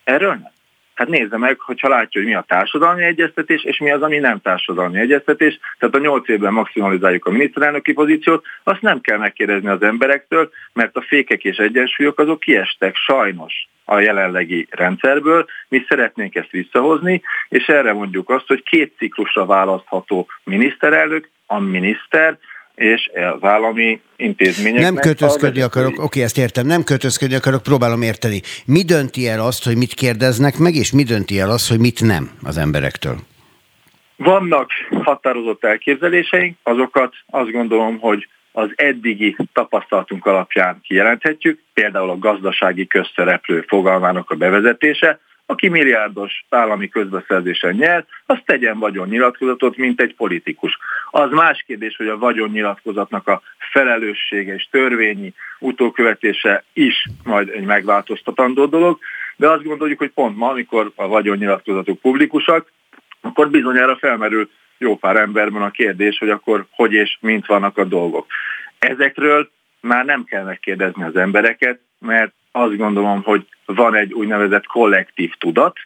Erről 0.03 0.29
nem. 0.29 0.51
Hát 0.93 1.07
nézze 1.07 1.37
meg, 1.37 1.59
hogyha 1.59 1.87
látja, 1.87 2.21
hogy 2.21 2.29
mi 2.29 2.35
a 2.35 2.45
társadalmi 2.47 3.03
egyeztetés, 3.03 3.63
és 3.63 3.77
mi 3.77 3.91
az, 3.91 4.01
ami 4.01 4.17
nem 4.17 4.41
társadalmi 4.41 4.99
egyeztetés. 4.99 5.59
Tehát 5.79 5.95
a 5.95 5.99
nyolc 5.99 6.27
évben 6.27 6.53
maximalizáljuk 6.53 7.25
a 7.25 7.31
miniszterelnöki 7.31 7.93
pozíciót, 7.93 8.45
azt 8.63 8.81
nem 8.81 9.01
kell 9.01 9.17
megkérdezni 9.17 9.67
az 9.69 9.81
emberektől, 9.81 10.49
mert 10.73 10.95
a 10.95 11.05
fékek 11.07 11.43
és 11.43 11.57
egyensúlyok 11.57 12.19
azok 12.19 12.39
kiestek 12.39 12.95
sajnos 12.95 13.67
a 13.89 13.99
jelenlegi 13.99 14.67
rendszerből. 14.69 15.45
Mi 15.67 15.85
szeretnénk 15.87 16.35
ezt 16.35 16.49
visszahozni, 16.51 17.21
és 17.49 17.65
erre 17.67 17.93
mondjuk 17.93 18.29
azt, 18.29 18.47
hogy 18.47 18.63
két 18.63 18.93
ciklusra 18.97 19.45
választható 19.45 20.27
miniszterelnök, 20.43 21.29
a 21.45 21.59
miniszter, 21.59 22.37
és 22.75 23.09
az 23.35 23.43
állami 23.49 24.01
intézmények. 24.15 24.81
Nem 24.81 24.95
kötözködni 24.95 25.61
akarok, 25.61 26.03
oké, 26.03 26.21
ezt 26.21 26.37
értem, 26.37 26.65
nem 26.65 26.83
kötözködni 26.83 27.35
akarok, 27.35 27.63
próbálom 27.63 28.01
érteni. 28.01 28.41
Mi 28.65 28.83
dönti 28.83 29.27
el 29.27 29.39
azt, 29.39 29.63
hogy 29.63 29.77
mit 29.77 29.93
kérdeznek 29.93 30.57
meg, 30.57 30.73
és 30.73 30.91
mi 30.91 31.03
dönti 31.03 31.39
el 31.39 31.49
azt, 31.49 31.69
hogy 31.69 31.79
mit 31.79 32.01
nem 32.01 32.29
az 32.43 32.57
emberektől? 32.57 33.15
Vannak 34.15 34.69
határozott 35.03 35.63
elképzeléseink, 35.63 36.57
azokat 36.63 37.13
azt 37.29 37.51
gondolom, 37.51 37.99
hogy 37.99 38.27
az 38.59 38.71
eddigi 38.75 39.35
tapasztalatunk 39.53 40.25
alapján 40.25 40.79
kijelenthetjük, 40.81 41.59
például 41.73 42.09
a 42.09 42.17
gazdasági 42.17 42.87
közszereplő 42.87 43.65
fogalmának 43.67 44.29
a 44.31 44.35
bevezetése, 44.35 45.19
aki 45.45 45.67
milliárdos 45.67 46.45
állami 46.49 46.89
közbeszerzésen 46.89 47.75
nyer, 47.75 48.05
az 48.25 48.37
tegyen 48.45 48.79
vagyonnyilatkozatot, 48.79 49.77
mint 49.77 50.01
egy 50.01 50.15
politikus. 50.15 50.77
Az 51.11 51.31
más 51.31 51.63
kérdés, 51.67 51.95
hogy 51.95 52.07
a 52.07 52.17
vagyonnyilatkozatnak 52.17 53.27
a 53.27 53.41
felelőssége 53.71 54.53
és 54.53 54.67
törvényi 54.71 55.33
utókövetése 55.59 56.63
is 56.73 57.05
majd 57.23 57.49
egy 57.49 57.65
megváltoztatandó 57.65 58.65
dolog, 58.65 58.99
de 59.35 59.49
azt 59.49 59.63
gondoljuk, 59.63 59.99
hogy 59.99 60.11
pont 60.11 60.37
ma, 60.37 60.49
amikor 60.49 60.91
a 60.95 61.07
vagyonnyilatkozatok 61.07 61.99
publikusak, 61.99 62.71
akkor 63.21 63.49
bizonyára 63.49 63.97
felmerül 63.97 64.49
jó 64.79 64.95
pár 64.95 65.15
emberben 65.15 65.61
a 65.61 65.71
kérdés, 65.71 66.17
hogy 66.17 66.29
akkor 66.29 66.65
hogy 66.71 66.93
és 66.93 67.17
mint 67.21 67.45
vannak 67.45 67.77
a 67.77 67.83
dolgok. 67.83 68.25
Ezekről 68.79 69.49
már 69.81 70.05
nem 70.05 70.23
kell 70.23 70.43
megkérdezni 70.43 71.03
az 71.03 71.15
embereket, 71.15 71.79
mert 71.99 72.31
azt 72.51 72.77
gondolom, 72.77 73.23
hogy 73.23 73.45
van 73.65 73.95
egy 73.95 74.13
úgynevezett 74.13 74.65
kollektív 74.65 75.31
tudat, 75.39 75.77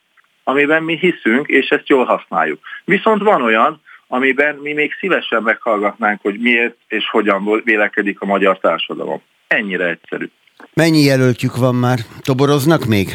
amiben 0.43 0.83
mi 0.83 0.97
hiszünk, 0.97 1.47
és 1.47 1.69
ezt 1.69 1.87
jól 1.87 2.05
használjuk. 2.05 2.59
Viszont 2.85 3.21
van 3.21 3.41
olyan, 3.41 3.81
amiben 4.07 4.55
mi 4.55 4.73
még 4.73 4.93
szívesen 4.99 5.43
meghallgatnánk, 5.43 6.21
hogy 6.21 6.39
miért 6.39 6.75
és 6.87 7.09
hogyan 7.09 7.61
vélekedik 7.63 8.21
a 8.21 8.25
magyar 8.25 8.59
társadalom. 8.59 9.21
Ennyire 9.47 9.85
egyszerű. 9.85 10.29
Mennyi 10.73 11.01
jelöltjük 11.03 11.57
van 11.57 11.75
már? 11.75 11.99
Toboroznak 12.21 12.85
még? 12.85 13.07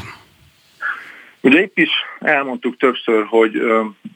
Ugye 1.40 1.60
itt 1.60 1.78
is 1.78 1.90
elmondtuk 2.20 2.76
többször, 2.76 3.24
hogy 3.26 3.62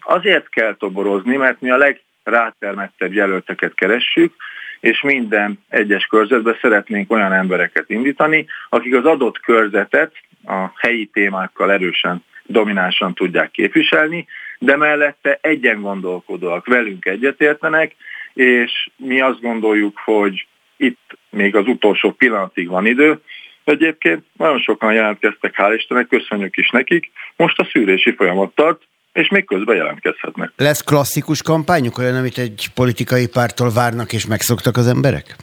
azért 0.00 0.48
kell 0.48 0.74
toborozni, 0.74 1.36
mert 1.36 1.60
mi 1.60 1.70
a 1.70 1.76
legrátermettebb 1.76 3.12
jelölteket 3.12 3.74
keressük, 3.74 4.34
és 4.80 5.02
minden 5.02 5.58
egyes 5.68 6.06
körzetben 6.06 6.58
szeretnénk 6.60 7.12
olyan 7.12 7.32
embereket 7.32 7.90
indítani, 7.90 8.46
akik 8.68 8.94
az 8.94 9.04
adott 9.04 9.40
körzetet 9.40 10.12
a 10.46 10.66
helyi 10.76 11.06
témákkal 11.12 11.72
erősen, 11.72 12.24
dominánsan 12.46 13.14
tudják 13.14 13.50
képviselni, 13.50 14.26
de 14.58 14.76
mellette 14.76 15.38
egyen 15.40 15.80
gondolkodóak, 15.80 16.66
velünk 16.66 17.04
egyetértenek, 17.04 17.94
és 18.34 18.88
mi 18.96 19.20
azt 19.20 19.40
gondoljuk, 19.40 19.98
hogy 20.04 20.46
itt 20.76 21.18
még 21.30 21.56
az 21.56 21.66
utolsó 21.66 22.10
pillanatig 22.10 22.68
van 22.68 22.86
idő. 22.86 23.20
Egyébként 23.64 24.24
nagyon 24.36 24.60
sokan 24.60 24.92
jelentkeztek, 24.92 25.54
hál' 25.56 25.74
Istennek, 25.76 26.06
köszönjük 26.08 26.56
is 26.56 26.70
nekik. 26.70 27.10
Most 27.36 27.58
a 27.58 27.68
szűrési 27.72 28.14
folyamat 28.14 28.54
tart, 28.54 28.82
és 29.12 29.28
még 29.28 29.44
közben 29.44 29.76
jelentkezhetnek. 29.76 30.52
Lesz 30.56 30.82
klasszikus 30.82 31.42
kampányuk, 31.42 31.98
olyan, 31.98 32.16
amit 32.16 32.38
egy 32.38 32.66
politikai 32.74 33.28
pártól 33.28 33.70
várnak 33.74 34.12
és 34.12 34.26
megszoktak 34.26 34.76
az 34.76 34.86
emberek? 34.86 35.36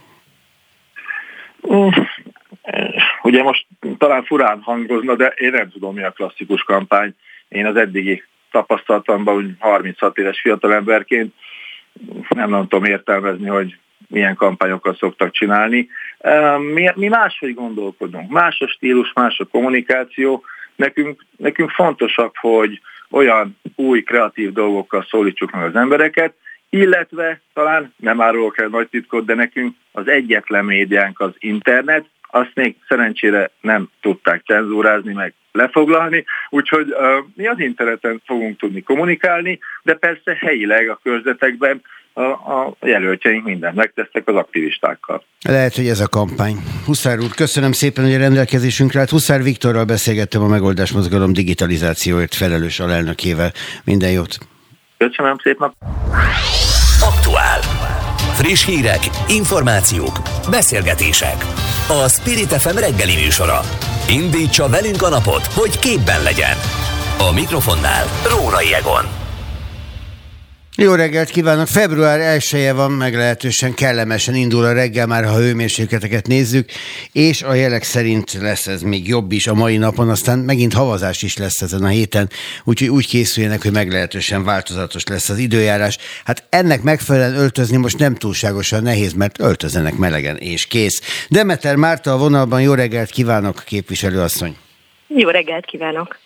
Ugye 3.22 3.42
most 3.42 3.66
talán 3.98 4.24
furán 4.24 4.60
hangozna, 4.62 5.14
de 5.14 5.26
én 5.26 5.50
nem 5.50 5.70
tudom, 5.70 5.94
mi 5.94 6.02
a 6.02 6.10
klasszikus 6.10 6.62
kampány. 6.62 7.14
Én 7.48 7.66
az 7.66 7.76
eddigi 7.76 8.22
tapasztalatomban, 8.50 9.34
hogy 9.34 9.50
36 9.58 10.18
éves 10.18 10.40
fiatalemberként 10.40 11.34
nem, 12.28 12.50
nem 12.50 12.68
tudom 12.68 12.84
értelmezni, 12.84 13.46
hogy 13.46 13.76
milyen 14.08 14.34
kampányokat 14.34 14.96
szoktak 14.96 15.32
csinálni. 15.32 15.88
Mi, 16.58 16.90
mi 16.94 17.08
máshogy 17.08 17.54
gondolkodunk. 17.54 18.30
Más 18.30 18.60
a 18.60 18.66
stílus, 18.66 19.12
más 19.14 19.38
a 19.38 19.44
kommunikáció. 19.44 20.44
Nekünk, 20.76 21.24
nekünk 21.36 21.70
fontosabb, 21.70 22.32
hogy 22.36 22.80
olyan 23.10 23.58
új 23.74 24.02
kreatív 24.02 24.52
dolgokkal 24.52 25.06
szólítsuk 25.08 25.50
meg 25.50 25.64
az 25.64 25.76
embereket, 25.76 26.34
illetve 26.70 27.40
talán 27.54 27.94
nem 27.96 28.20
árulok 28.20 28.58
el 28.58 28.68
nagy 28.68 28.88
titkot, 28.88 29.24
de 29.24 29.34
nekünk 29.34 29.76
az 29.92 30.08
egyetlen 30.08 30.64
médiánk 30.64 31.20
az 31.20 31.32
internet, 31.38 32.04
azt 32.30 32.50
még 32.54 32.76
szerencsére 32.88 33.50
nem 33.60 33.88
tudták 34.00 34.42
cenzúrázni, 34.44 35.12
meg 35.12 35.34
lefoglalni, 35.52 36.24
úgyhogy 36.48 36.90
uh, 36.90 37.24
mi 37.34 37.46
az 37.46 37.60
interneten 37.60 38.22
fogunk 38.26 38.58
tudni 38.58 38.82
kommunikálni, 38.82 39.58
de 39.82 39.94
persze 39.94 40.36
helyileg 40.40 40.88
a 40.88 41.00
körzetekben 41.02 41.82
a, 42.12 42.22
a 42.22 42.76
jelöltjeink 42.80 43.44
mindent 43.44 43.74
megtesztek 43.74 44.28
az 44.28 44.34
aktivistákkal. 44.34 45.24
Lehet, 45.42 45.74
hogy 45.74 45.88
ez 45.88 46.00
a 46.00 46.08
kampány. 46.08 46.56
Huszár 46.86 47.18
úr, 47.18 47.30
köszönöm 47.30 47.72
szépen, 47.72 48.04
hogy 48.04 48.14
a 48.14 48.18
rendelkezésünkre 48.18 49.00
állt. 49.00 49.10
Huszár 49.10 49.42
Viktorral 49.42 49.84
beszélgettem 49.84 50.42
a 50.42 50.46
Megoldás 50.46 50.92
Mozgalom 50.92 51.32
digitalizációért 51.32 52.34
felelős 52.34 52.80
alelnökével. 52.80 53.52
Minden 53.84 54.10
jót! 54.10 54.38
Köszönöm 54.98 55.36
szépen! 55.42 55.74
Aktuál. 57.00 57.60
Friss 58.34 58.64
hírek, 58.64 59.00
információk, 59.28 60.18
beszélgetések. 60.50 61.36
A 61.88 62.08
Spirit 62.08 62.52
FM 62.52 62.76
reggeli 62.76 63.14
műsora. 63.24 63.60
Indítsa 64.08 64.68
velünk 64.68 65.02
a 65.02 65.08
napot, 65.08 65.46
hogy 65.46 65.78
képben 65.78 66.22
legyen. 66.22 66.56
A 67.18 67.32
mikrofonnál 67.32 68.04
Rórai 68.30 68.74
Egon. 68.74 69.19
Jó 70.82 70.94
reggelt 70.94 71.30
kívánok! 71.30 71.66
Február 71.66 72.20
1 72.20 72.72
van, 72.74 72.90
meglehetősen 72.90 73.74
kellemesen 73.74 74.34
indul 74.34 74.64
a 74.64 74.72
reggel, 74.72 75.06
már 75.06 75.24
ha 75.24 75.36
hőmérsékleteket 75.36 76.26
nézzük, 76.26 76.70
és 77.12 77.42
a 77.42 77.54
jelek 77.54 77.82
szerint 77.82 78.32
lesz 78.32 78.66
ez 78.66 78.82
még 78.82 79.08
jobb 79.08 79.32
is 79.32 79.46
a 79.46 79.54
mai 79.54 79.76
napon, 79.76 80.08
aztán 80.08 80.38
megint 80.38 80.72
havazás 80.72 81.22
is 81.22 81.36
lesz 81.36 81.62
ezen 81.62 81.82
a 81.82 81.88
héten, 81.88 82.28
úgyhogy 82.64 82.88
úgy 82.88 83.06
készüljenek, 83.06 83.62
hogy 83.62 83.72
meglehetősen 83.72 84.44
változatos 84.44 85.04
lesz 85.04 85.28
az 85.28 85.38
időjárás. 85.38 85.98
Hát 86.24 86.44
ennek 86.48 86.82
megfelelően 86.82 87.40
öltözni 87.40 87.76
most 87.76 87.98
nem 87.98 88.14
túlságosan 88.14 88.82
nehéz, 88.82 89.12
mert 89.12 89.40
öltözenek 89.40 89.96
melegen, 89.96 90.36
és 90.36 90.66
kész. 90.66 91.26
Demeter 91.28 91.76
Márta 91.76 92.12
a 92.12 92.18
vonalban, 92.18 92.62
jó 92.62 92.74
reggelt 92.74 93.10
kívánok, 93.10 93.62
képviselőasszony! 93.66 94.56
Jó 95.06 95.28
reggelt 95.28 95.64
kívánok! 95.64 96.18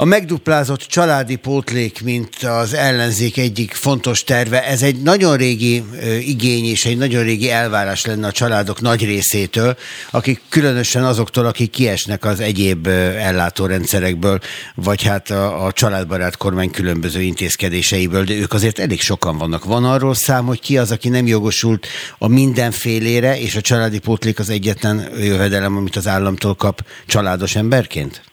A 0.00 0.04
megduplázott 0.04 0.80
családi 0.80 1.36
pótlék, 1.36 2.02
mint 2.02 2.36
az 2.36 2.74
ellenzék 2.74 3.36
egyik 3.36 3.72
fontos 3.72 4.24
terve, 4.24 4.66
ez 4.66 4.82
egy 4.82 5.02
nagyon 5.02 5.36
régi 5.36 5.84
igény 6.20 6.64
és 6.64 6.84
egy 6.84 6.96
nagyon 6.96 7.22
régi 7.22 7.50
elvárás 7.50 8.04
lenne 8.04 8.26
a 8.26 8.32
családok 8.32 8.80
nagy 8.80 9.04
részétől, 9.04 9.76
akik 10.10 10.40
különösen 10.48 11.04
azoktól, 11.04 11.46
akik 11.46 11.70
kiesnek 11.70 12.24
az 12.24 12.40
egyéb 12.40 12.86
ellátórendszerekből, 12.86 14.40
vagy 14.74 15.02
hát 15.02 15.30
a, 15.30 15.64
a 15.64 15.72
családbarát 15.72 16.36
kormány 16.36 16.70
különböző 16.70 17.20
intézkedéseiből, 17.20 18.24
de 18.24 18.34
ők 18.34 18.52
azért 18.52 18.78
elég 18.78 19.00
sokan 19.00 19.38
vannak. 19.38 19.64
Van 19.64 19.84
arról 19.84 20.14
szám, 20.14 20.46
hogy 20.46 20.60
ki 20.60 20.78
az, 20.78 20.90
aki 20.90 21.08
nem 21.08 21.26
jogosult 21.26 21.86
a 22.18 22.28
mindenfélére, 22.28 23.40
és 23.40 23.56
a 23.56 23.60
családi 23.60 23.98
pótlék 23.98 24.38
az 24.38 24.50
egyetlen 24.50 25.08
jövedelem, 25.18 25.76
amit 25.76 25.96
az 25.96 26.06
államtól 26.06 26.54
kap 26.54 26.84
családos 27.06 27.56
emberként? 27.56 28.29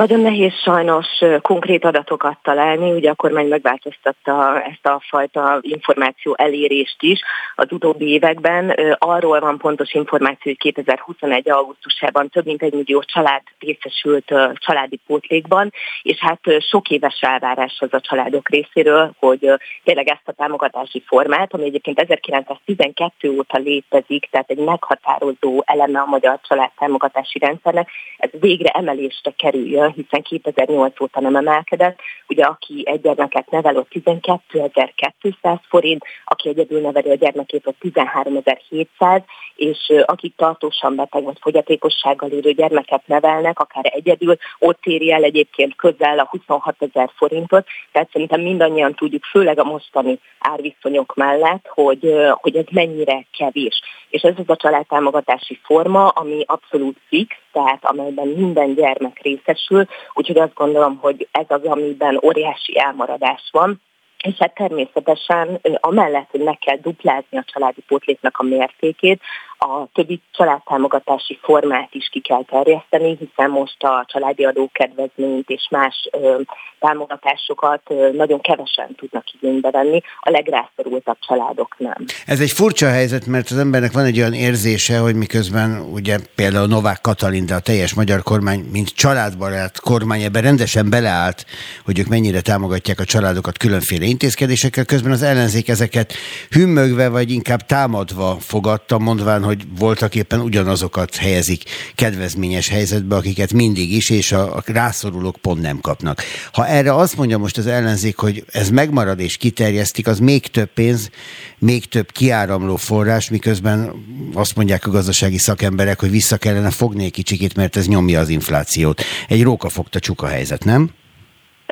Nagyon 0.00 0.20
nehéz 0.20 0.52
sajnos 0.52 1.06
konkrét 1.42 1.84
adatokat 1.84 2.38
találni, 2.42 2.92
ugye 2.92 3.10
a 3.10 3.14
kormány 3.14 3.48
megváltoztatta 3.48 4.62
ezt 4.62 4.86
a 4.86 5.02
fajta 5.08 5.58
információ 5.60 6.34
elérést 6.38 7.02
is 7.02 7.20
az 7.54 7.72
utóbbi 7.72 8.06
években. 8.06 8.70
Arról 8.98 9.40
van 9.40 9.58
pontos 9.58 9.94
információ, 9.94 10.40
hogy 10.42 10.56
2021. 10.56 11.50
augusztusában 11.50 12.28
több 12.28 12.44
mint 12.44 12.62
egy 12.62 12.72
millió 12.72 13.02
család 13.02 13.42
részesült 13.58 14.34
családi 14.54 15.00
pótlékban, 15.06 15.72
és 16.02 16.18
hát 16.18 16.40
sok 16.70 16.90
éves 16.90 17.20
elvárás 17.20 17.76
az 17.80 17.92
a 17.92 18.00
családok 18.00 18.48
részéről, 18.48 19.12
hogy 19.18 19.52
tényleg 19.84 20.08
ezt 20.08 20.28
a 20.28 20.32
támogatási 20.32 21.02
formát, 21.06 21.54
ami 21.54 21.64
egyébként 21.64 22.00
1912 22.00 23.30
óta 23.30 23.58
létezik, 23.58 24.28
tehát 24.30 24.50
egy 24.50 24.58
meghatározó 24.58 25.62
eleme 25.64 26.00
a 26.00 26.06
magyar 26.06 26.40
családtámogatási 26.48 27.38
rendszernek, 27.38 27.88
ez 28.16 28.30
végre 28.40 28.70
emelésre 28.70 29.32
kerüljön 29.36 29.89
hiszen 29.94 30.22
2008 30.22 31.00
óta 31.00 31.20
nem 31.20 31.36
emelkedett. 31.36 31.98
Ugye 32.28 32.44
aki 32.44 32.82
egy 32.86 33.00
gyermeket 33.00 33.50
nevel, 33.50 33.76
ott 33.76 33.88
12.200 33.90 35.58
forint, 35.68 36.04
aki 36.24 36.48
egyedül 36.48 36.80
neveli 36.80 37.10
a 37.10 37.14
gyermekét, 37.14 37.66
ott 37.66 37.76
13.700, 37.80 39.22
és 39.56 39.92
akik 40.04 40.34
tartósan 40.36 40.94
beteg 40.94 41.22
vagy 41.22 41.38
fogyatékossággal 41.40 42.30
élő 42.30 42.52
gyermeket 42.52 43.02
nevelnek, 43.06 43.58
akár 43.58 43.84
egyedül, 43.94 44.36
ott 44.58 44.84
éri 44.84 45.12
el 45.12 45.22
egyébként 45.22 45.76
közel 45.76 46.18
a 46.18 46.28
26 46.30 46.76
ezer 46.78 47.10
forintot, 47.16 47.66
tehát 47.92 48.10
szerintem 48.12 48.40
mindannyian 48.40 48.94
tudjuk, 48.94 49.24
főleg 49.24 49.58
a 49.58 49.64
mostani 49.64 50.18
árviszonyok 50.38 51.14
mellett, 51.14 51.66
hogy, 51.66 52.14
hogy 52.32 52.56
ez 52.56 52.64
mennyire 52.70 53.26
kevés. 53.38 53.80
És 54.10 54.22
ez 54.22 54.34
az 54.36 54.48
a 54.48 54.56
családtámogatási 54.56 55.58
forma, 55.62 56.08
ami 56.08 56.44
abszolút 56.46 56.96
fix, 57.08 57.36
tehát 57.52 57.84
amelyben 57.84 58.28
minden 58.28 58.74
gyermek 58.74 59.20
részesül, 59.22 59.86
úgyhogy 60.12 60.38
azt 60.38 60.54
gondolom, 60.54 60.98
hogy 61.00 61.28
ez 61.30 61.46
az, 61.48 61.64
amiben 61.64 62.20
óriási 62.24 62.78
elmaradás 62.78 63.48
van. 63.50 63.80
És 64.22 64.34
hát 64.38 64.54
természetesen 64.54 65.60
amellett, 65.80 66.30
hogy 66.30 66.40
meg 66.40 66.58
kell 66.58 66.76
duplázni 66.76 67.38
a 67.38 67.44
családi 67.52 67.80
pótléknak 67.80 68.38
a 68.38 68.42
mértékét, 68.42 69.20
a 69.62 69.88
többi 69.92 70.20
családtámogatási 70.32 71.38
formát 71.42 71.88
is 71.92 72.08
ki 72.08 72.20
kell 72.20 72.44
terjeszteni, 72.44 73.16
hiszen 73.18 73.50
most 73.50 73.82
a 73.82 74.04
családi 74.08 74.44
adókedvezményt 74.44 75.48
és 75.48 75.68
más 75.70 76.08
ö, 76.12 76.40
támogatásokat 76.78 77.82
ö, 77.88 78.10
nagyon 78.12 78.40
kevesen 78.40 78.94
tudnak 78.94 79.24
igénybe 79.40 79.70
venni, 79.70 80.00
a 80.20 80.30
legrászorultabb 80.30 81.16
családok 81.20 81.74
nem. 81.78 82.04
Ez 82.26 82.40
egy 82.40 82.50
furcsa 82.50 82.88
helyzet, 82.88 83.26
mert 83.26 83.50
az 83.50 83.58
embernek 83.58 83.92
van 83.92 84.04
egy 84.04 84.18
olyan 84.18 84.32
érzése, 84.32 84.98
hogy 84.98 85.14
miközben 85.14 85.80
ugye 85.92 86.18
például 86.34 86.66
Novák 86.66 87.00
Katalin, 87.00 87.46
de 87.46 87.54
a 87.54 87.60
teljes 87.60 87.94
magyar 87.94 88.22
kormány, 88.22 88.60
mint 88.72 88.88
családbarát 88.88 89.80
kormány 89.80 90.22
ebben 90.22 90.42
rendesen 90.42 90.90
beleállt, 90.90 91.46
hogy 91.84 91.98
ők 91.98 92.06
mennyire 92.06 92.40
támogatják 92.40 93.00
a 93.00 93.04
családokat 93.04 93.56
különféle 93.56 94.04
intézkedésekkel, 94.04 94.84
közben 94.84 95.12
az 95.12 95.22
ellenzék 95.22 95.68
ezeket 95.68 96.12
hümmögve 96.50 97.08
vagy 97.08 97.30
inkább 97.30 97.60
támadva 97.60 98.36
fogadta, 98.40 98.98
mondván, 98.98 99.48
hogy 99.50 99.64
voltak 99.78 100.14
éppen 100.14 100.40
ugyanazokat 100.40 101.16
helyezik 101.16 101.62
kedvezményes 101.94 102.68
helyzetbe, 102.68 103.16
akiket 103.16 103.52
mindig 103.52 103.92
is, 103.92 104.10
és 104.10 104.32
a, 104.32 104.56
a 104.56 104.62
rászorulók 104.66 105.36
pont 105.36 105.60
nem 105.60 105.78
kapnak. 105.80 106.22
Ha 106.52 106.66
erre 106.66 106.94
azt 106.94 107.16
mondja 107.16 107.38
most 107.38 107.58
az 107.58 107.66
ellenzék, 107.66 108.18
hogy 108.18 108.44
ez 108.52 108.70
megmarad 108.70 109.20
és 109.20 109.36
kiterjesztik, 109.36 110.06
az 110.06 110.18
még 110.18 110.46
több 110.46 110.68
pénz, 110.74 111.10
még 111.58 111.84
több 111.88 112.10
kiáramló 112.10 112.76
forrás, 112.76 113.30
miközben 113.30 113.92
azt 114.34 114.56
mondják 114.56 114.86
a 114.86 114.90
gazdasági 114.90 115.38
szakemberek, 115.38 116.00
hogy 116.00 116.10
vissza 116.10 116.36
kellene 116.36 116.70
fogni 116.70 117.04
egy 117.04 117.12
kicsikét, 117.12 117.56
mert 117.56 117.76
ez 117.76 117.86
nyomja 117.86 118.20
az 118.20 118.28
inflációt. 118.28 119.02
Egy 119.28 119.42
rókafogta 119.42 119.98
csuka 119.98 120.26
helyzet, 120.26 120.64
nem? 120.64 120.90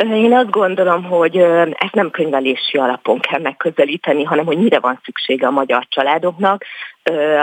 Én 0.04 0.34
azt 0.34 0.50
gondolom, 0.50 1.04
hogy 1.04 1.36
ezt 1.72 1.94
nem 1.94 2.10
könyvelési 2.10 2.76
alapon 2.76 3.18
kell 3.20 3.40
megközelíteni, 3.40 4.24
hanem 4.24 4.44
hogy 4.44 4.58
mire 4.58 4.78
van 4.78 5.00
szüksége 5.04 5.46
a 5.46 5.50
magyar 5.50 5.86
családoknak 5.88 6.64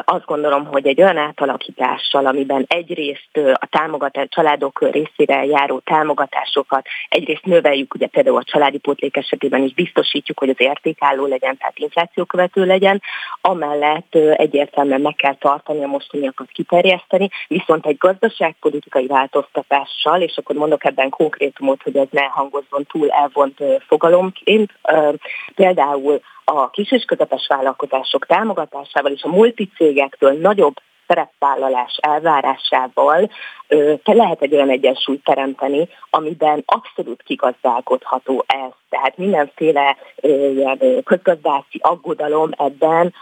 azt 0.06 0.26
gondolom, 0.26 0.66
hogy 0.66 0.88
egy 0.88 1.02
olyan 1.02 1.18
átalakítással, 1.18 2.26
amiben 2.26 2.66
egyrészt 2.68 3.38
a 3.54 3.68
támogatás, 3.70 4.28
családok 4.30 4.92
részére 4.92 5.46
járó 5.46 5.80
támogatásokat 5.80 6.88
egyrészt 7.10 7.46
növeljük, 7.46 7.94
ugye 7.94 8.08
például 8.08 8.38
a 8.38 8.44
családi 8.44 8.78
pótlék 8.78 9.18
esetében 9.18 9.64
is 9.64 9.74
biztosítjuk, 9.74 10.40
hogy 10.40 10.50
az 10.50 10.56
értékálló 10.58 11.26
legyen, 11.26 11.58
tehát 11.58 11.78
inflációkövető 11.80 12.66
legyen, 12.66 13.02
amellett 13.42 14.16
egyértelműen 14.16 15.02
meg 15.02 15.16
kell 15.16 15.36
tartani 15.36 15.84
a 15.84 15.88
mostaniakat 15.88 16.48
kiterjeszteni, 16.48 17.30
viszont 17.48 17.86
egy 17.86 17.98
gazdaságpolitikai 17.98 19.08
változtatással, 19.08 20.22
és 20.22 20.38
akkor 20.38 20.56
mondok 20.56 20.86
ebben 20.86 21.10
konkrétumot, 21.10 21.82
hogy 21.84 21.98
ez 21.98 22.08
ne 22.12 22.24
hangozzon 22.24 22.86
túl 22.92 23.10
elvont 23.10 23.64
fogalomként, 23.88 24.72
például 25.56 26.22
a 26.46 26.70
kis 26.70 26.92
és 26.92 27.04
közepes 27.04 27.48
vállalkozások 27.48 28.26
támogatásával 28.26 29.12
és 29.12 29.24
a 29.24 29.30
multicégektől 29.30 30.32
nagyobb 30.32 30.76
szerepvállalás 31.08 31.98
elvárásával 32.02 33.30
te 34.04 34.14
lehet 34.14 34.42
egy 34.42 34.54
olyan 34.54 34.70
egyensúlyt 34.70 35.24
teremteni, 35.24 35.88
amiben 36.10 36.64
abszolút 36.66 37.24
kigazdálkodható 37.24 38.44
ez. 38.48 38.72
Tehát 38.90 39.18
mindenféle 39.18 39.98
ilyen 40.22 41.04
közgazdászi 41.04 41.80
aggodalom 41.82 42.50
ebben 42.58 43.14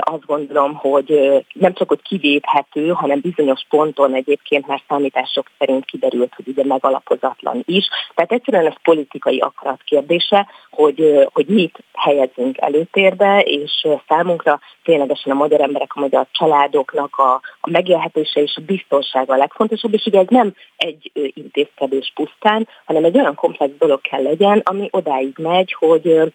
azt 0.00 0.26
gondolom, 0.26 0.74
hogy 0.74 1.30
nem 1.52 1.74
csak 1.74 1.88
hogy 1.88 2.02
kivéthető, 2.02 2.88
hanem 2.88 3.20
bizonyos 3.20 3.66
ponton 3.68 4.14
egyébként 4.14 4.66
már 4.66 4.82
számítások 4.88 5.46
szerint 5.58 5.84
kiderült, 5.84 6.32
hogy 6.34 6.48
ugye 6.48 6.64
megalapozatlan 6.64 7.62
is. 7.66 7.88
Tehát 8.14 8.32
egyszerűen 8.32 8.66
ez 8.66 8.82
politikai 8.82 9.38
akarat 9.38 9.82
kérdése, 9.82 10.46
hogy, 10.70 11.28
hogy 11.32 11.46
mit 11.46 11.78
helyezünk 11.94 12.58
előtérbe, 12.58 13.40
és 13.40 13.86
számunkra 14.08 14.60
ténylegesen 14.82 15.32
a 15.32 15.34
magyar 15.34 15.60
emberek, 15.60 15.94
a 15.94 16.00
magyar 16.00 16.26
családoknak 16.30 17.16
a, 17.16 17.32
a 17.60 17.70
megélhetése 17.70 18.42
és 18.42 18.56
a 18.56 18.64
biztonsága 18.66 19.34
a 19.34 19.36
legfontosabb, 19.36 19.94
és 19.94 20.04
ugye 20.04 20.18
ez 20.18 20.26
nem 20.28 20.54
egy 20.76 21.10
intézkedés 21.34 22.12
pusztán, 22.14 22.68
hanem 22.84 23.04
egy 23.04 23.18
olyan 23.18 23.34
komplex 23.34 23.72
dolog 23.78 24.00
kell 24.00 24.22
legyen, 24.22 24.62
ami 24.64 24.88
odáig 24.90 25.38
megy, 25.38 25.72
hogy 25.78 26.32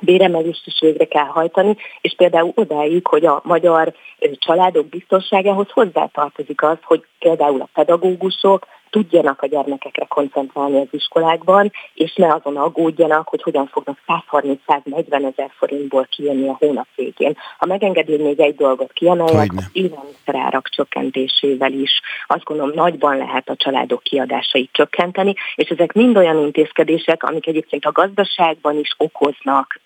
béremelést 0.00 0.66
is 0.66 0.80
végre 0.80 1.04
kell 1.04 1.24
hajtani, 1.24 1.76
és 2.00 2.14
például 2.16 2.52
odáig, 2.54 3.06
hogy 3.06 3.26
a 3.26 3.40
magyar 3.44 3.94
családok 4.32 4.86
biztonságához 4.86 5.70
hozzátartozik 5.70 6.62
az, 6.62 6.78
hogy 6.82 7.04
például 7.18 7.60
a 7.60 7.68
pedagógusok, 7.72 8.66
tudjanak 8.96 9.42
a 9.42 9.46
gyermekekre 9.46 10.04
koncentrálni 10.08 10.80
az 10.80 10.88
iskolákban, 10.90 11.72
és 11.94 12.14
ne 12.14 12.34
azon 12.34 12.56
aggódjanak, 12.56 13.28
hogy 13.28 13.42
hogyan 13.42 13.66
fognak 13.66 13.98
130-140 14.06 15.12
ezer 15.12 15.50
forintból 15.56 16.06
kijönni 16.10 16.48
a 16.48 16.56
hónap 16.58 16.86
végén. 16.94 17.36
Ha 17.58 17.66
megengedi, 17.66 18.16
még 18.16 18.40
egy 18.40 18.54
dolgot 18.54 18.92
kiemeljek, 18.92 19.50
az 19.56 19.68
élelmiszerárak 19.72 20.68
csökkentésével 20.68 21.72
is. 21.72 22.00
Azt 22.26 22.44
gondolom 22.44 22.74
nagyban 22.74 23.16
lehet 23.16 23.48
a 23.48 23.56
családok 23.56 24.02
kiadásait 24.02 24.70
csökkenteni, 24.72 25.34
és 25.54 25.68
ezek 25.68 25.92
mind 25.92 26.16
olyan 26.16 26.38
intézkedések, 26.38 27.22
amik 27.22 27.46
egyébként 27.46 27.84
a 27.84 27.92
gazdaságban 27.92 28.78
is 28.78 28.94
okoznak 28.96 29.80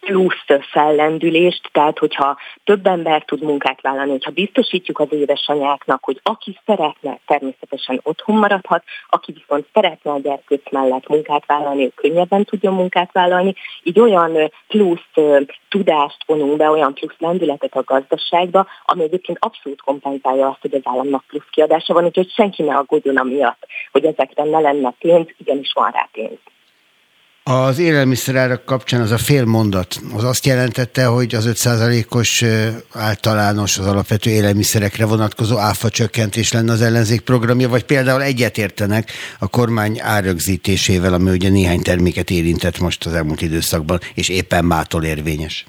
plusz 0.00 0.44
fellendülést, 0.70 1.68
tehát 1.72 1.98
hogyha 1.98 2.36
több 2.64 2.86
ember 2.86 3.24
tud 3.24 3.42
munkát 3.42 3.80
vállalni, 3.80 4.10
hogyha 4.10 4.30
biztosítjuk 4.30 4.98
az 4.98 5.08
édesanyáknak, 5.10 6.04
hogy 6.04 6.20
aki 6.22 6.58
szeretne, 6.66 7.18
természetesen 7.26 8.00
otthon 8.02 8.35
maradhat, 8.36 8.84
aki 9.08 9.32
viszont 9.32 9.66
szeretne 9.72 10.10
a 10.10 10.18
gyerkőc 10.18 10.70
mellett 10.70 11.08
munkát 11.08 11.46
vállalni, 11.46 11.92
könnyebben 11.94 12.44
tudjon 12.44 12.74
munkát 12.74 13.12
vállalni, 13.12 13.54
így 13.82 14.00
olyan 14.00 14.52
plusz 14.68 15.10
tudást 15.68 16.24
vonunk 16.26 16.56
be, 16.56 16.70
olyan 16.70 16.94
plusz 16.94 17.18
lendületet 17.18 17.74
a 17.74 17.82
gazdaságba, 17.84 18.66
ami 18.84 19.02
egyébként 19.02 19.38
abszolút 19.40 19.80
kompenzálja 19.82 20.48
azt, 20.48 20.60
hogy 20.60 20.74
az 20.74 20.80
államnak 20.84 21.24
plusz 21.26 21.48
kiadása 21.50 21.94
van, 21.94 22.04
úgyhogy 22.04 22.30
senki 22.30 22.62
ne 22.62 22.76
aggódjon 22.76 23.16
amiatt, 23.16 23.66
hogy 23.92 24.04
ezekre 24.04 24.44
ne 24.44 24.60
lenne 24.60 24.94
pénz, 24.98 25.28
igenis 25.38 25.72
van 25.74 25.90
rá 25.90 26.08
pénz. 26.12 26.38
Az 27.48 27.78
élelmiszerárak 27.78 28.64
kapcsán 28.64 29.00
az 29.00 29.10
a 29.10 29.18
fél 29.18 29.44
mondat, 29.44 30.00
az 30.14 30.24
azt 30.24 30.46
jelentette, 30.46 31.04
hogy 31.04 31.34
az 31.34 31.48
5%-os 31.48 32.44
általános, 32.92 33.78
az 33.78 33.86
alapvető 33.86 34.30
élelmiszerekre 34.30 35.04
vonatkozó 35.04 35.58
áfa 35.58 35.90
csökkentés 35.90 36.52
lenne 36.52 36.72
az 36.72 36.82
ellenzék 36.82 37.20
programja, 37.20 37.68
vagy 37.68 37.84
például 37.84 38.22
egyetértenek 38.22 39.12
a 39.38 39.48
kormány 39.48 40.00
árögzítésével, 40.00 41.14
ami 41.14 41.30
ugye 41.30 41.48
néhány 41.48 41.82
terméket 41.82 42.30
érintett 42.30 42.78
most 42.78 43.06
az 43.06 43.12
elmúlt 43.12 43.42
időszakban, 43.42 44.00
és 44.14 44.28
éppen 44.28 44.64
mától 44.64 45.04
érvényes. 45.04 45.66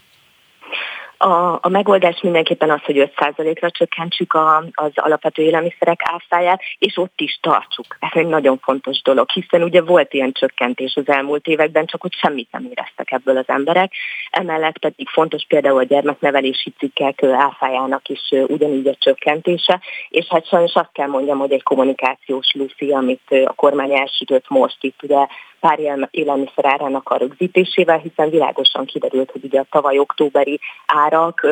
A, 1.17 1.59
a 1.61 1.69
megoldás 1.69 2.21
mindenképpen 2.21 2.69
az, 2.69 2.81
hogy 2.83 3.11
5%-ra 3.15 3.71
csökkentsük 3.71 4.33
a, 4.33 4.63
az 4.71 4.91
alapvető 4.93 5.41
élelmiszerek 5.41 5.99
áfáját, 6.03 6.61
és 6.77 6.97
ott 6.97 7.21
is 7.21 7.39
tartsuk. 7.41 7.97
Ez 7.99 8.09
egy 8.13 8.27
nagyon 8.27 8.57
fontos 8.57 9.01
dolog, 9.01 9.29
hiszen 9.29 9.63
ugye 9.63 9.81
volt 9.81 10.13
ilyen 10.13 10.31
csökkentés 10.31 10.95
az 10.95 11.07
elmúlt 11.07 11.47
években, 11.47 11.85
csak 11.85 12.01
hogy 12.01 12.13
semmit 12.13 12.51
nem 12.51 12.67
éreztek 12.69 13.11
ebből 13.11 13.37
az 13.37 13.47
emberek. 13.47 13.91
Emellett 14.29 14.77
pedig 14.77 15.09
fontos 15.09 15.45
például 15.47 15.77
a 15.77 15.83
gyermeknevelési 15.83 16.73
cikkek 16.77 17.23
áfájának 17.23 18.09
is 18.09 18.31
ugyanígy 18.47 18.87
a 18.87 18.95
csökkentése, 18.99 19.81
és 20.09 20.25
hát 20.29 20.47
sajnos 20.47 20.73
azt 20.73 20.91
kell 20.91 21.07
mondjam, 21.07 21.37
hogy 21.37 21.51
egy 21.51 21.63
kommunikációs 21.63 22.51
lufi, 22.53 22.91
amit 22.91 23.31
a 23.45 23.53
kormány 23.53 23.95
elsütött 23.95 24.49
most 24.49 24.77
itt, 24.79 25.03
ugye 25.03 25.27
pár 25.67 26.07
élelmiszer 26.11 26.65
árának 26.65 27.09
a 27.09 27.17
rögzítésével, 27.17 27.97
hiszen 27.97 28.29
világosan 28.29 28.85
kiderült, 28.85 29.31
hogy 29.31 29.43
ugye 29.43 29.59
a 29.59 29.65
tavaly 29.69 29.99
októberi 29.99 30.59
árak 30.85 31.47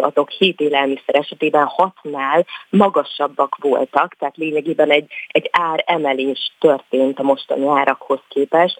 azok 0.00 0.30
hét 0.30 0.60
élelmiszer 0.60 1.14
esetében 1.14 1.64
hatnál 1.64 2.46
magasabbak 2.70 3.56
voltak, 3.60 4.14
tehát 4.18 4.36
lényegében 4.36 4.90
egy, 4.90 5.06
egy 5.28 5.48
ár 5.52 5.82
emelés 5.86 6.52
történt 6.60 7.18
a 7.18 7.22
mostani 7.22 7.66
árakhoz 7.66 8.20
képest, 8.28 8.78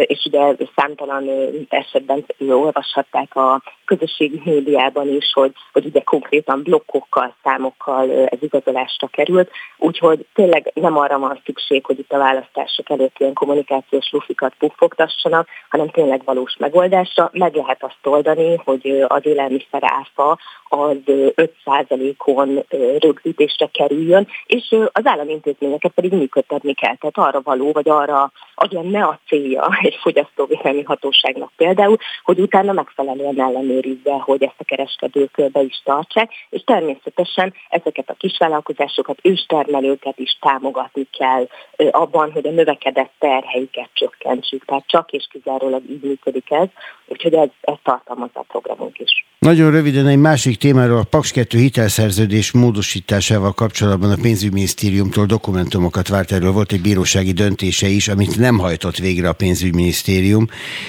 és 0.00 0.24
ugye 0.24 0.54
számtalan 0.76 1.28
esetben 1.68 2.24
olvashatták 2.38 3.36
a 3.36 3.62
közösségi 3.84 4.40
médiában 4.44 5.08
is, 5.08 5.32
hogy, 5.32 5.52
hogy 5.72 5.84
ugye 5.84 6.00
konkrétan 6.00 6.62
blokkokkal, 6.62 7.34
számokkal 7.42 8.10
ez 8.10 8.38
igazolásra 8.42 9.06
került, 9.06 9.50
úgyhogy 9.76 10.26
tényleg 10.34 10.70
nem 10.74 10.96
arra 10.96 11.18
van 11.18 11.40
szükség, 11.44 11.84
hogy 11.84 11.98
itt 11.98 12.12
a 12.12 12.18
választások 12.18 12.90
előtt 12.90 13.18
ilyen 13.18 13.32
kommunikációs 13.32 14.10
lufikat 14.10 14.54
puffogtassanak, 14.58 15.48
hanem 15.68 15.88
tényleg 15.88 16.22
valós 16.24 16.56
megoldásra. 16.58 17.30
Meg 17.32 17.54
lehet 17.54 17.82
azt 17.82 18.06
oldani, 18.06 18.60
hogy 18.64 19.04
az 19.08 19.26
élelmiszer 19.26 19.82
áfa 19.82 20.38
az 20.68 20.96
5%-on 21.06 22.64
rögzítésre 22.98 23.68
kerüljön, 23.72 24.26
és 24.46 24.76
az 24.92 25.06
állami 25.06 25.32
intézményeket 25.32 25.92
pedig 25.92 26.12
működtetni 26.12 26.74
kell. 26.74 26.96
Tehát 26.96 27.30
arra 27.30 27.40
való, 27.44 27.72
vagy 27.72 27.88
arra 27.88 28.32
az 28.54 28.70
lenne 28.70 29.02
a 29.02 29.18
célja 29.26 29.68
egy 29.80 29.98
fogyasztóvédelmi 30.00 30.82
hatóságnak 30.82 31.52
például, 31.56 31.96
hogy 32.22 32.38
utána 32.38 32.72
megfelelően 32.72 33.34
ellenőrizze, 33.74 34.12
hogy 34.12 34.42
ezt 34.42 34.54
a 34.58 34.64
kereskedők 34.64 35.50
be 35.52 35.62
is 35.62 35.82
tartsák, 35.84 36.30
és 36.50 36.62
természetesen 36.64 37.54
ezeket 37.68 38.10
a 38.10 38.14
kisvállalkozásokat, 38.14 39.18
őstermelőket 39.22 40.18
is 40.18 40.38
támogatni 40.40 41.06
kell 41.18 41.48
abban, 41.90 42.32
hogy 42.32 42.46
a 42.46 42.50
növekedett 42.50 43.12
terheiket 43.18 43.88
csökkentsük. 43.92 44.64
Tehát 44.64 44.84
csak 44.86 45.10
és 45.10 45.26
kizárólag 45.30 45.82
így 45.90 46.02
működik 46.02 46.50
ez, 46.50 46.68
úgyhogy 47.06 47.34
ez, 47.34 47.48
ez 47.60 47.76
tartalmazza 47.82 48.40
a 48.40 48.44
programunk 48.48 48.98
is. 48.98 49.26
Nagyon 49.38 49.70
röviden 49.70 50.06
egy 50.06 50.18
másik 50.18 50.56
témáról, 50.56 50.98
a 50.98 51.06
Paks 51.10 51.30
2 51.32 51.58
hitelszerződés 51.58 52.52
módosításával 52.52 53.52
kapcsolatban 53.52 54.10
a 54.10 54.16
pénzügyminisztériumtól 54.22 55.26
dokumentumokat 55.26 56.08
várt. 56.08 56.32
Erről 56.32 56.52
volt 56.52 56.72
egy 56.72 56.80
bírósági 56.80 57.32
döntése 57.32 57.86
is, 57.86 58.08
amit 58.08 58.38
nem 58.38 58.58
hajtott 58.58 58.96
végre 58.96 59.28
a 59.28 59.32
pénzügyminisztérium, 59.32 60.46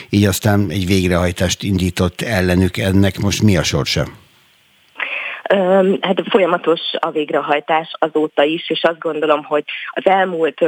így 0.10 0.26
aztán 0.26 0.69
egy 0.69 0.86
végrehajtást 0.86 1.63
indított 1.63 2.21
ellenük. 2.21 2.75
Ennek 2.78 3.20
most 3.20 3.42
mi 3.42 3.58
a 3.58 3.64
sorsa? 3.64 4.08
Hát 6.02 6.22
folyamatos 6.30 6.80
a 7.00 7.12
végrehajtás 7.12 7.92
azóta 8.00 8.44
is, 8.44 8.70
és 8.70 8.84
azt 8.84 9.00
gondolom, 9.00 9.44
hogy 9.44 9.64
az 9.92 10.06
elmúlt 10.06 10.66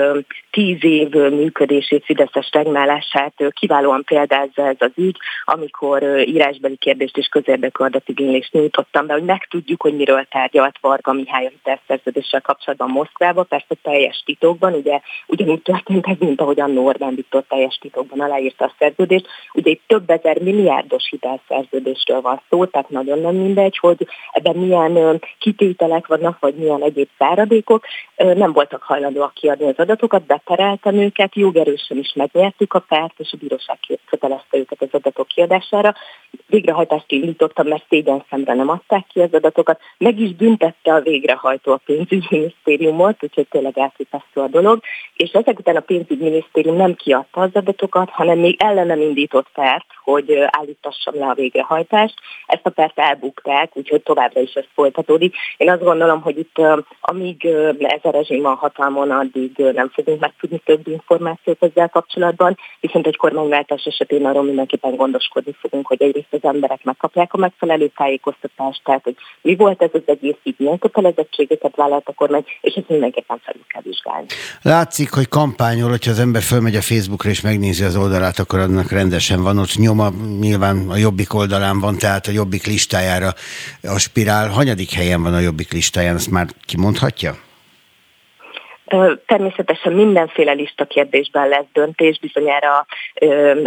tíz 0.52 0.84
év 0.84 1.10
működését, 1.10 2.06
Fideszes 2.06 2.50
regnálását 2.52 3.34
kiválóan 3.50 4.04
példázza 4.04 4.68
ez 4.68 4.76
az 4.80 4.92
ügy, 4.96 5.18
amikor 5.44 6.04
írásbeli 6.04 6.76
kérdést 6.76 7.18
és 7.18 7.28
közérdekű 7.28 7.84
adatigénylést 7.84 8.54
nyújtottam 8.54 9.06
be, 9.06 9.14
hogy 9.14 9.24
megtudjuk, 9.24 9.82
hogy 9.82 9.96
miről 9.96 10.26
tárgyalt 10.30 10.78
Varga 10.82 11.14
Mihály 11.14 11.46
a 11.46 11.50
hitelszerződéssel 11.50 12.42
kapcsolatban 12.42 12.90
Moszkvába, 12.90 13.44
persze 13.44 13.76
teljes 13.82 14.24
titokban, 14.26 14.74
ugye 14.74 15.00
ugyanúgy 15.28 15.62
történt 15.62 16.08
ez, 16.08 16.18
mint 16.20 16.42
ahogy 16.42 16.60
a 16.60 16.66
Orbán 16.68 17.16
Viktor 17.16 17.44
teljes 17.50 17.78
titokban 17.82 18.20
aláírta 18.20 18.66
a 18.66 18.74
szerződést. 18.80 19.28
Ugye 19.54 19.72
itt 19.72 19.84
több 19.88 20.10
ezer 20.10 20.40
milliárdos 20.42 21.08
hitelszerződésről 21.10 22.22
van 22.22 22.42
szó, 22.50 22.66
tehát 22.66 22.90
nagyon 22.90 23.20
nem 23.20 23.36
mindegy, 23.36 23.78
hogy 23.78 24.08
ebben 24.32 24.66
milyen 24.68 25.22
kitételek 25.40 26.08
vannak, 26.08 26.40
vagy 26.40 26.56
milyen 26.56 26.84
egyéb 26.84 27.10
száradékok. 27.18 27.86
Nem 28.16 28.52
voltak 28.52 28.82
hajlandóak 28.82 29.34
kiadni 29.34 29.68
az 29.68 29.78
adatokat, 29.78 30.26
bepereltem 30.26 30.96
őket, 30.96 31.36
jogerősen 31.36 31.98
is 31.98 32.14
megnyertük 32.16 32.74
a 32.74 32.80
pert, 32.80 33.14
és 33.18 33.34
a 33.34 33.38
bíróság 33.38 33.78
kötelezte 34.10 34.58
őket 34.58 34.82
az 34.82 34.88
adatok 34.92 35.28
kiadására. 35.28 35.96
Végrehajtást 36.48 37.12
indítottam, 37.12 37.68
mert 37.68 37.86
szégyen 37.90 38.24
szemre 38.30 38.54
nem 38.54 38.70
adták 38.70 39.06
ki 39.14 39.20
az 39.22 39.34
adatokat. 39.34 39.80
Meg 39.98 40.20
is 40.20 40.36
büntette 40.36 40.94
a 40.94 41.02
végrehajtó 41.02 41.72
a 41.72 41.82
pénzügyminisztériumot, 41.86 43.24
úgyhogy 43.24 43.48
tényleg 43.48 43.78
elképesztő 43.78 44.42
a 44.42 44.48
dolog. 44.48 44.80
És 45.14 45.32
ezek 45.32 45.60
után 45.60 45.76
a 45.76 45.80
pénzügyminisztérium 45.80 46.76
nem 46.76 46.96
kiadta 46.96 47.42
az 47.42 47.50
adatokat, 47.54 48.10
hanem 48.10 48.40
még 48.40 48.56
ellenem 48.62 49.02
indított 49.02 49.48
pert, 49.54 49.86
hogy 50.04 50.38
állítassam 50.48 51.16
le 51.16 51.26
a 51.26 51.34
végrehajtást. 51.34 52.16
Ezt 52.46 52.66
a 52.66 52.70
pert 52.70 53.00
elbukták, 53.00 53.78
úgyhogy 53.78 54.02
továbbra 54.02 54.42
is 54.42 54.54
ez 54.58 54.66
folytatódik. 54.74 55.36
Én 55.58 55.70
azt 55.70 55.84
gondolom, 55.84 56.22
hogy 56.22 56.38
itt 56.38 56.62
amíg 57.00 57.46
ez 57.80 58.00
a 58.02 58.10
rezsim 58.10 58.46
a 58.46 58.54
hatalmon, 58.54 59.12
addig 59.12 59.52
nem 59.58 59.90
fogunk 59.94 60.20
megtudni 60.20 60.62
több 60.66 60.88
információt 60.88 61.64
ezzel 61.64 61.90
kapcsolatban, 61.90 62.58
viszont 62.80 63.08
egy 63.08 63.18
kormányváltás 63.18 63.84
esetén 63.84 64.26
arról 64.26 64.44
mindenképpen 64.44 64.96
gondoskodni 64.96 65.56
fogunk, 65.60 65.88
hogy 65.88 66.02
egyrészt 66.02 66.28
az 66.32 66.44
emberek 66.44 66.84
megkapják 66.84 67.34
a 67.34 67.38
megfelelő 67.38 67.92
tájékoztatást, 67.96 68.82
tehát 68.84 69.04
hogy 69.04 69.16
mi 69.42 69.56
volt 69.56 69.82
ez 69.82 69.90
az 69.94 70.02
egész, 70.06 70.36
így 70.44 70.56
milyen 70.58 70.80
kötelezettségeket 70.80 71.76
vállalt 71.76 72.08
a 72.08 72.14
kormány, 72.14 72.46
és 72.62 72.74
ezt 72.74 72.90
mindenképpen 72.90 73.40
felül 73.44 73.64
kell 73.68 73.82
vizsgálni. 73.82 74.28
Látszik, 74.62 75.14
hogy 75.14 75.28
kampányol, 75.28 75.90
hogyha 75.90 76.12
az 76.12 76.20
ember 76.20 76.42
fölmegy 76.42 76.76
a 76.76 76.82
Facebookra 76.82 77.30
és 77.30 77.42
megnézi 77.42 77.84
az 77.84 77.96
oldalát, 77.96 78.40
akkor 78.40 78.60
annak 78.60 78.92
rendesen 78.92 79.44
van 79.44 79.58
ott 79.58 79.76
nyoma, 79.76 80.10
nyilván 80.40 80.90
a 80.90 80.96
jobbik 80.96 81.34
oldalán 81.34 81.80
van, 81.80 81.98
tehát 81.98 82.28
a 82.28 82.32
jobbik 82.32 82.66
listájára 82.66 83.34
aspirál. 83.84 84.47
Hanyadik 84.52 84.92
helyen 84.92 85.24
van 85.24 85.34
a 85.34 85.40
jobbik 85.40 85.72
listáján, 85.72 86.16
ezt 86.16 86.32
már 86.32 86.48
kimondhatja? 86.66 87.36
Természetesen 89.26 89.94
mindenféle 89.94 90.52
lista 90.52 90.86
kérdésben 90.86 91.48
lesz 91.48 91.66
döntés, 91.74 92.20
bizonyára 92.20 92.86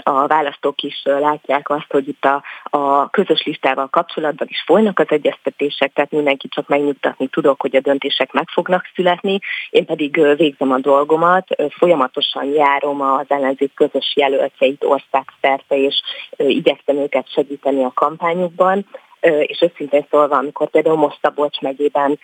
a 0.02 0.26
választók 0.26 0.82
is 0.82 1.02
látják 1.04 1.70
azt, 1.70 1.86
hogy 1.88 2.08
itt 2.08 2.24
a, 2.24 2.42
a 2.64 3.10
közös 3.10 3.42
listával 3.42 3.88
kapcsolatban 3.88 4.46
is 4.50 4.62
folynak 4.66 4.98
az 4.98 5.06
egyeztetések, 5.08 5.92
tehát 5.92 6.10
mindenki 6.10 6.48
csak 6.48 6.68
megnyugtatni 6.68 7.26
tudok, 7.26 7.60
hogy 7.60 7.76
a 7.76 7.80
döntések 7.80 8.32
meg 8.32 8.48
fognak 8.48 8.90
születni. 8.94 9.38
Én 9.70 9.84
pedig 9.84 10.36
végzem 10.36 10.72
a 10.72 10.78
dolgomat, 10.78 11.46
folyamatosan 11.68 12.44
járom 12.44 13.00
az 13.00 13.26
ellenzék 13.28 13.74
közös 13.74 14.12
jelöltjeit 14.16 14.84
országszerte, 14.84 15.76
és 15.76 15.94
igyekszem 16.36 16.96
őket 16.96 17.32
segíteni 17.32 17.84
a 17.84 17.92
kampányukban 17.94 18.86
és 19.20 19.60
őszintén 19.60 20.06
szólva, 20.10 20.36
amikor 20.36 20.70
például 20.70 20.96
most 20.96 21.18
Szabolcs 21.22 21.60
megyében 21.60 22.18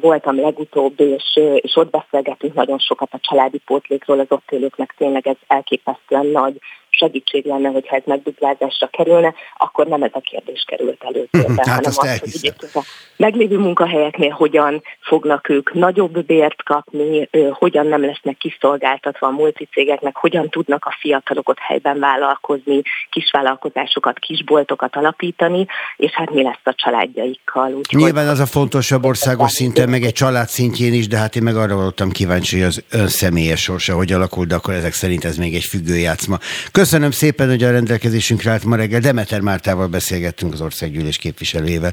voltam 0.00 0.40
legutóbb, 0.40 1.00
és, 1.00 1.40
és 1.54 1.76
ott 1.76 1.90
beszélgetünk 1.90 2.54
nagyon 2.54 2.78
sokat 2.78 3.08
a 3.12 3.18
családi 3.20 3.58
pótlékról, 3.58 4.18
az 4.18 4.26
ott 4.28 4.50
élőknek 4.50 4.94
tényleg 4.96 5.26
ez 5.26 5.36
elképesztően 5.46 6.26
nagy 6.26 6.60
segítség 6.98 7.44
lenne, 7.44 7.68
hogyha 7.68 7.96
ez 7.96 8.02
megduplázásra 8.04 8.86
kerülne, 8.86 9.34
akkor 9.56 9.86
nem 9.86 10.02
ez 10.02 10.10
a 10.12 10.20
kérdés 10.20 10.64
került 10.66 11.04
előtérbe, 11.04 11.62
hát 11.66 11.66
hanem 11.66 11.82
az, 11.84 12.20
hogy 12.20 12.52
a 12.74 12.84
meglévő 13.16 13.58
munkahelyeknél 13.58 14.30
hogyan 14.30 14.82
fognak 15.00 15.48
ők 15.48 15.72
nagyobb 15.72 16.24
bért 16.24 16.62
kapni, 16.62 17.28
hogyan 17.52 17.86
nem 17.86 18.00
lesznek 18.04 18.36
kiszolgáltatva 18.36 19.26
a 19.26 19.30
multicégeknek, 19.30 20.16
hogyan 20.16 20.48
tudnak 20.48 20.84
a 20.84 20.96
fiatalok 21.00 21.48
ott 21.48 21.58
helyben 21.58 21.98
vállalkozni, 21.98 22.82
kisvállalkozásokat, 23.10 24.18
kisboltokat 24.18 24.96
alapítani, 24.96 25.66
és 25.96 26.10
hát 26.10 26.30
mi 26.30 26.42
lesz 26.42 26.60
a 26.64 26.74
családjaikkal. 26.74 27.72
Úgy 27.72 27.86
Nyilván 27.90 28.28
az 28.28 28.40
a 28.40 28.46
fontosabb 28.46 29.04
országos 29.04 29.50
szinten, 29.50 29.88
meg 29.88 30.02
egy 30.02 30.12
család 30.12 30.48
szintjén 30.48 30.92
is, 30.92 31.06
de 31.08 31.16
hát 31.16 31.36
én 31.36 31.42
meg 31.42 31.56
arra 31.56 31.74
voltam 31.74 32.10
kíváncsi, 32.10 32.56
hogy 32.56 32.66
az 32.66 32.84
ön 32.90 33.08
személyes 33.08 33.62
sorsa 33.62 33.94
hogy 33.94 34.12
alakul, 34.12 34.44
de 34.44 34.54
akkor 34.54 34.74
ezek 34.74 34.92
szerint 34.92 35.24
ez 35.24 35.36
még 35.36 35.54
egy 35.54 35.64
függőjátszma. 35.64 36.36
Köszönöm 36.72 36.87
szépen, 37.10 37.48
hogy 37.48 37.62
a 37.62 37.70
rendelkezésünkre 37.70 38.50
állt 38.50 38.64
ma 38.64 38.76
reggel. 38.76 39.00
Demeter 39.00 39.40
Mártával 39.40 39.86
beszélgettünk 39.86 40.52
az 40.52 40.60
országgyűlés 40.60 41.16
képviselőjével. 41.16 41.92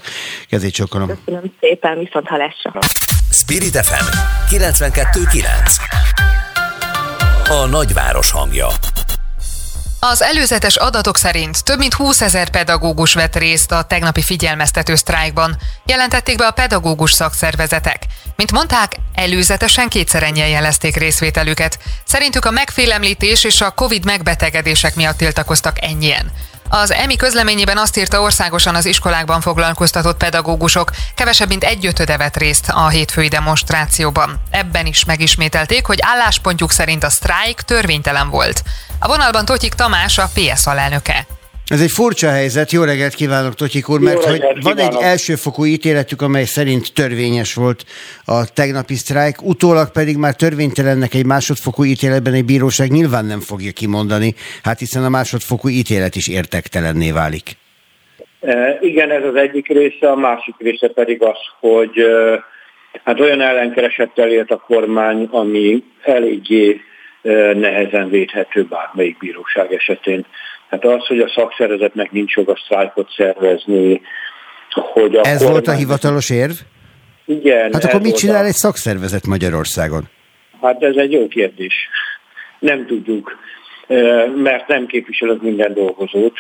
Kezét 0.50 0.74
csokolom. 0.74 1.08
Köszönöm 1.08 1.52
szépen, 1.60 2.00
viszont 2.00 2.28
halásra. 2.28 2.80
Spirit 3.32 3.76
FM 3.78 4.06
92.9 4.56 5.43
A 7.50 7.66
nagyváros 7.66 8.32
hangja 8.32 8.68
az 10.10 10.22
előzetes 10.22 10.76
adatok 10.76 11.18
szerint 11.18 11.64
több 11.64 11.78
mint 11.78 11.93
20 11.93 12.22
ezer 12.22 12.49
pedagógus 12.49 13.14
vett 13.14 13.36
részt 13.36 13.72
a 13.72 13.84
tegnapi 13.84 14.22
figyelmeztető 14.22 14.95
sztrájkban, 14.95 15.58
jelentették 15.86 16.38
be 16.38 16.45
a 16.45 16.51
pedagógus 16.51 17.12
szakszervezetek. 17.12 18.03
Mint 18.36 18.51
mondták, 18.51 18.95
előzetesen 19.14 19.89
kétszer 19.89 20.24
ennyien 20.24 20.47
jelezték 20.47 20.95
részvételüket. 20.95 21.80
Szerintük 22.03 22.45
a 22.45 22.51
megfélemlítés 22.51 23.43
és 23.43 23.62
a 23.62 23.72
Covid 23.72 24.06
megbetegedések 24.06 24.95
miatt 24.95 25.18
tiltakoztak 25.18 25.82
ennyien. 25.82 26.32
Az 26.70 26.91
EMI 26.91 27.16
közleményében 27.16 27.78
azt 27.78 27.97
írta 27.97 28.22
országosan 28.22 28.76
az 28.76 28.86
iskolákban 28.86 29.41
foglalkoztatott 29.41 30.18
pedagógusok, 30.18 30.91
kevesebb 31.16 31.47
mint 31.47 31.63
egy 31.63 31.86
ötöde 31.86 32.18
vett 32.18 32.38
részt 32.38 32.70
a 32.74 32.88
hétfői 32.88 33.28
demonstrációban. 33.28 34.41
Ebben 34.49 34.86
is 34.86 35.05
megismételték, 35.05 35.86
hogy 35.86 35.99
álláspontjuk 36.01 36.72
szerint 36.72 37.03
a 37.03 37.09
sztrájk 37.09 37.61
törvénytelen 37.61 38.30
volt. 38.30 38.63
A 38.99 39.07
vonalban 39.07 39.45
Totyik 39.45 39.74
Tamás, 39.74 40.18
a 40.18 40.30
PS 40.34 40.66
alelnöke. 40.66 41.26
Ez 41.68 41.82
egy 41.82 41.91
furcsa 41.91 42.30
helyzet. 42.30 42.72
Jó 42.72 42.84
reggelt 42.84 43.13
kívánok, 43.13 43.53
Totyik 43.53 43.89
úr, 43.89 43.99
mert 43.99 44.24
hogy 44.24 44.43
van 44.61 44.78
egy 44.78 44.95
elsőfokú 45.01 45.66
ítéletük, 45.66 46.22
amely 46.22 46.43
szerint 46.43 46.93
törvényes 46.93 47.53
volt 47.53 47.84
a 48.26 48.53
tegnapi 48.53 48.93
sztrájk, 48.93 49.41
utólag 49.41 49.91
pedig 49.91 50.18
már 50.18 50.36
törvénytelennek 50.36 51.13
egy 51.13 51.26
másodfokú 51.26 51.84
ítéletben 51.84 52.34
egy 52.34 52.45
bíróság 52.45 52.89
nyilván 52.89 53.26
nem 53.26 53.39
fogja 53.39 53.72
kimondani, 53.72 54.34
hát 54.63 54.80
hiszen 54.80 55.03
a 55.03 55.09
másodfokú 55.09 55.70
ítélet 55.70 56.16
is 56.16 56.28
értektelenné 56.28 57.11
válik. 57.11 57.51
E, 58.41 58.78
igen, 58.82 59.11
ez 59.11 59.24
az 59.24 59.36
egyik 59.36 59.68
része, 59.68 60.11
a 60.11 60.16
másik 60.16 60.55
része 60.57 60.88
pedig 60.88 61.22
az, 61.24 61.39
hogy 61.59 61.97
e, 61.97 62.43
hát 63.03 63.20
olyan 63.20 63.41
ellenkeresettel 63.41 64.30
élt 64.30 64.51
a 64.51 64.63
kormány, 64.68 65.28
ami 65.32 65.84
eléggé 66.01 66.82
e, 67.24 67.32
nehezen 67.53 68.09
védhető 68.09 68.63
bármelyik 68.63 69.18
bíróság 69.18 69.74
esetén. 69.74 70.26
Hát 70.70 70.86
az, 70.86 71.05
hogy 71.05 71.20
a 71.20 71.30
szakszervezetnek 71.36 72.11
nincs 72.11 72.36
joga 72.36 72.55
sztrájkot 72.63 73.09
szervezni, 73.18 74.01
hogy 74.72 75.16
a 75.16 75.20
Ez 75.20 75.38
kormány... 75.38 75.51
volt 75.51 75.68
a 75.68 75.72
hivatalos 75.72 76.30
érv? 76.30 76.53
Igen. 77.26 77.74
Hát 77.74 77.84
akkor 77.84 78.01
mit 78.01 78.16
csinál 78.18 78.43
a... 78.43 78.47
egy 78.47 78.53
szakszervezet 78.53 79.26
Magyarországon? 79.26 80.03
Hát 80.61 80.84
ez 80.84 80.95
egy 80.95 81.11
jó 81.11 81.28
kérdés. 81.28 81.74
Nem 82.59 82.86
tudjuk, 82.86 83.38
mert 84.36 84.68
nem 84.68 84.86
képviselök 84.86 85.41
minden 85.41 85.74
dolgozót. 85.74 86.38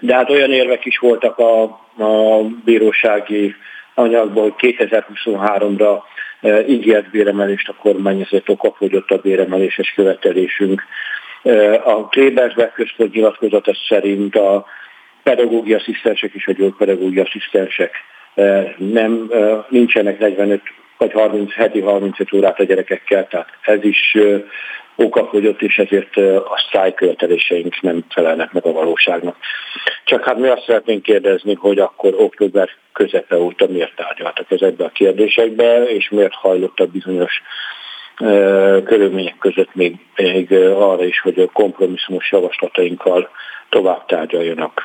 De 0.00 0.14
hát 0.14 0.30
olyan 0.30 0.52
érvek 0.52 0.84
is 0.84 0.98
voltak 0.98 1.38
a, 1.38 1.62
a 2.04 2.42
bírósági 2.64 3.54
anyagból 3.94 4.54
2023-ra 4.58 5.98
ígért 6.68 7.10
béremelést 7.10 7.68
a 7.68 7.74
kormány, 7.80 8.20
ezért 8.20 8.48
okafogyott 8.48 9.10
a 9.10 9.18
béremeléses 9.18 9.92
követelésünk. 9.94 10.82
A 11.84 12.08
Klebersberg 12.08 12.72
központ 12.72 13.14
nyilatkozata 13.14 13.72
szerint 13.88 14.36
a 14.36 14.66
pedagógiai 15.22 15.78
asszisztensek 15.78 16.32
és 16.32 16.46
a 16.46 16.52
gyógypedagógiai 16.52 17.24
asszisztensek 17.26 17.94
nem, 18.76 19.30
nincsenek 19.68 20.18
45 20.18 20.62
vagy 20.98 21.12
30, 21.12 21.52
heti 21.52 21.80
35 21.80 22.32
órát 22.32 22.60
a 22.60 22.64
gyerekekkel, 22.64 23.26
tehát 23.26 23.48
ez 23.62 23.84
is 23.84 24.16
okafogyott, 24.96 25.62
és 25.62 25.78
ezért 25.78 26.16
a 26.16 26.62
sztrájköveteléseink 26.66 27.80
nem 27.80 28.04
felelnek 28.08 28.52
meg 28.52 28.66
a 28.66 28.72
valóságnak. 28.72 29.36
Csak 30.04 30.24
hát 30.24 30.38
mi 30.38 30.48
azt 30.48 30.64
szeretnénk 30.66 31.02
kérdezni, 31.02 31.54
hogy 31.54 31.78
akkor 31.78 32.14
október 32.18 32.68
közepe 32.92 33.38
óta 33.38 33.66
miért 33.66 33.96
tárgyaltak 33.96 34.50
ezekbe 34.50 34.84
a 34.84 34.88
kérdésekbe, 34.88 35.84
és 35.84 36.08
miért 36.08 36.34
hajlott 36.34 36.80
a 36.80 36.86
bizonyos 36.86 37.42
körülmények 38.84 39.38
között 39.38 39.74
még, 39.74 39.96
még 40.16 40.52
arra 40.52 41.04
is, 41.04 41.20
hogy 41.20 41.38
a 41.38 41.50
kompromisszumos 41.52 42.30
javaslatainkkal 42.30 43.28
tovább 43.68 44.06
tárgyaljanak. 44.06 44.82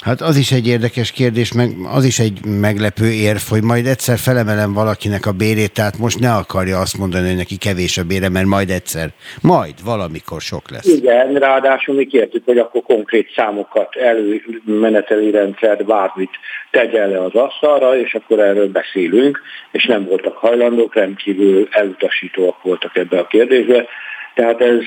Hát 0.00 0.20
az 0.20 0.36
is 0.36 0.52
egy 0.52 0.66
érdekes 0.66 1.12
kérdés, 1.12 1.52
meg 1.52 1.68
az 1.94 2.04
is 2.04 2.18
egy 2.18 2.38
meglepő 2.44 3.10
érv, 3.12 3.38
hogy 3.48 3.62
majd 3.62 3.86
egyszer 3.86 4.18
felemelem 4.18 4.72
valakinek 4.72 5.26
a 5.26 5.32
bérét, 5.32 5.72
tehát 5.72 5.98
most 5.98 6.20
ne 6.20 6.32
akarja 6.32 6.78
azt 6.78 6.98
mondani, 6.98 7.26
hogy 7.26 7.36
neki 7.36 7.56
kevés 7.56 7.98
a 7.98 8.04
bére, 8.04 8.28
mert 8.28 8.46
majd 8.46 8.70
egyszer, 8.70 9.08
majd 9.42 9.74
valamikor 9.84 10.40
sok 10.40 10.70
lesz. 10.70 10.86
Igen, 10.86 11.34
ráadásul 11.34 11.94
mi 11.94 12.06
kértük, 12.06 12.44
hogy 12.44 12.58
akkor 12.58 12.82
konkrét 12.82 13.32
számokat, 13.36 13.96
előmeneteli 13.96 15.30
rendszert, 15.30 15.84
bármit 15.84 16.30
tegyen 16.70 17.08
le 17.08 17.22
az 17.22 17.34
asztalra, 17.34 17.98
és 17.98 18.14
akkor 18.14 18.38
erről 18.38 18.68
beszélünk, 18.68 19.40
és 19.70 19.84
nem 19.84 20.04
voltak 20.04 20.36
hajlandók, 20.36 20.94
rendkívül 20.94 21.68
elutasítóak 21.70 22.62
voltak 22.62 22.96
ebbe 22.96 23.18
a 23.18 23.26
kérdésbe. 23.26 23.86
Tehát 24.34 24.60
ez, 24.60 24.80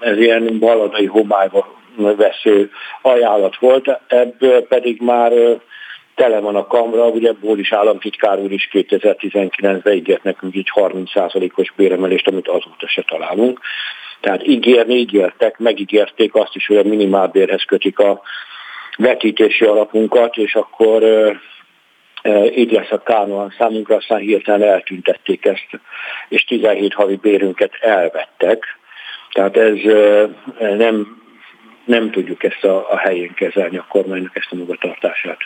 ez 0.00 0.18
ilyen 0.18 0.58
baladai 0.58 1.06
homályba 1.06 1.80
vesző 1.96 2.70
ajánlat 3.02 3.56
volt, 3.56 4.00
ebből 4.06 4.66
pedig 4.66 5.00
már 5.00 5.32
tele 6.14 6.40
van 6.40 6.56
a 6.56 6.66
kamra, 6.66 7.06
ugye 7.06 7.32
Bólis 7.32 7.72
államtitkár 7.72 8.38
úr 8.38 8.52
is 8.52 8.68
2019-ben 8.72 9.94
ígért 9.94 10.22
nekünk 10.22 10.54
így 10.54 10.70
30%-os 10.74 11.72
béremelést, 11.76 12.28
amit 12.28 12.48
azóta 12.48 12.88
se 12.88 13.02
találunk. 13.02 13.60
Tehát 14.20 14.46
ígérni 14.46 14.94
ígértek, 14.94 15.58
megígérték 15.58 16.34
azt 16.34 16.54
is, 16.54 16.66
hogy 16.66 16.76
a 16.76 16.82
minimálbérhez 16.82 17.62
kötik 17.62 17.98
a 17.98 18.22
vetítési 18.96 19.64
alapunkat, 19.64 20.36
és 20.36 20.54
akkor 20.54 21.02
így 22.54 22.72
lesz 22.72 22.90
a 22.90 23.02
kánoan 23.02 23.54
számunkra, 23.58 23.96
aztán 23.96 24.18
hirtelen 24.18 24.68
eltüntették 24.68 25.44
ezt, 25.44 25.66
és 26.28 26.44
17 26.44 26.94
havi 26.94 27.16
bérünket 27.16 27.72
elvettek. 27.80 28.64
Tehát 29.32 29.56
ez 29.56 29.76
nem 30.76 31.21
nem 31.84 32.10
tudjuk 32.10 32.44
ezt 32.44 32.64
a, 32.64 32.90
a 32.90 32.98
helyén 32.98 33.34
kezelni 33.34 33.76
a 33.76 33.86
kormánynak 33.88 34.36
ezt 34.36 34.52
a 34.52 34.56
magatartását. 34.56 35.38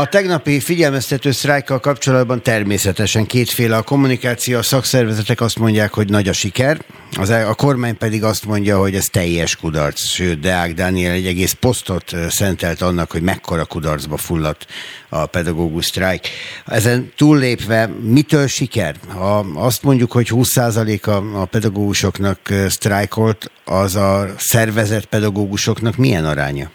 A 0.00 0.06
tegnapi 0.06 0.60
figyelmeztető 0.60 1.30
sztrájkkal 1.30 1.80
kapcsolatban 1.80 2.42
természetesen 2.42 3.26
kétféle 3.26 3.76
a 3.76 3.82
kommunikáció. 3.82 4.58
A 4.58 4.62
szakszervezetek 4.62 5.40
azt 5.40 5.58
mondják, 5.58 5.92
hogy 5.92 6.08
nagy 6.08 6.28
a 6.28 6.32
siker, 6.32 6.84
az, 7.16 7.30
e- 7.30 7.48
a 7.48 7.54
kormány 7.54 7.96
pedig 7.96 8.24
azt 8.24 8.44
mondja, 8.44 8.78
hogy 8.78 8.94
ez 8.94 9.06
teljes 9.06 9.56
kudarc. 9.56 10.04
Sőt, 10.04 10.40
Deák 10.40 10.74
Dániel 10.74 11.12
egy 11.12 11.26
egész 11.26 11.52
posztot 11.52 12.12
szentelt 12.28 12.82
annak, 12.82 13.10
hogy 13.10 13.22
mekkora 13.22 13.64
kudarcba 13.64 14.16
fulladt 14.16 14.66
a 15.08 15.26
pedagógus 15.26 15.84
sztrájk. 15.84 16.28
Ezen 16.66 17.12
túllépve, 17.16 17.86
mitől 17.86 18.46
siker? 18.46 18.96
Ha 19.08 19.38
azt 19.54 19.82
mondjuk, 19.82 20.12
hogy 20.12 20.28
20% 20.32 21.04
a, 21.04 21.40
a 21.40 21.44
pedagógusoknak 21.44 22.38
sztrájkolt, 22.68 23.50
az 23.64 23.96
a 23.96 24.34
szervezett 24.38 25.04
pedagógusoknak 25.04 25.96
milyen 25.96 26.24
aránya? 26.24 26.70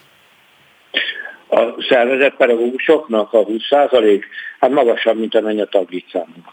A 1.49 1.83
szervezett 1.89 2.35
pedagógusoknak 2.35 3.33
a 3.33 3.45
20% 3.45 4.21
hát 4.59 4.71
magasabb, 4.71 5.19
mint 5.19 5.35
amennyi 5.35 5.61
a 5.61 5.65
taglétszámunk. 5.65 6.45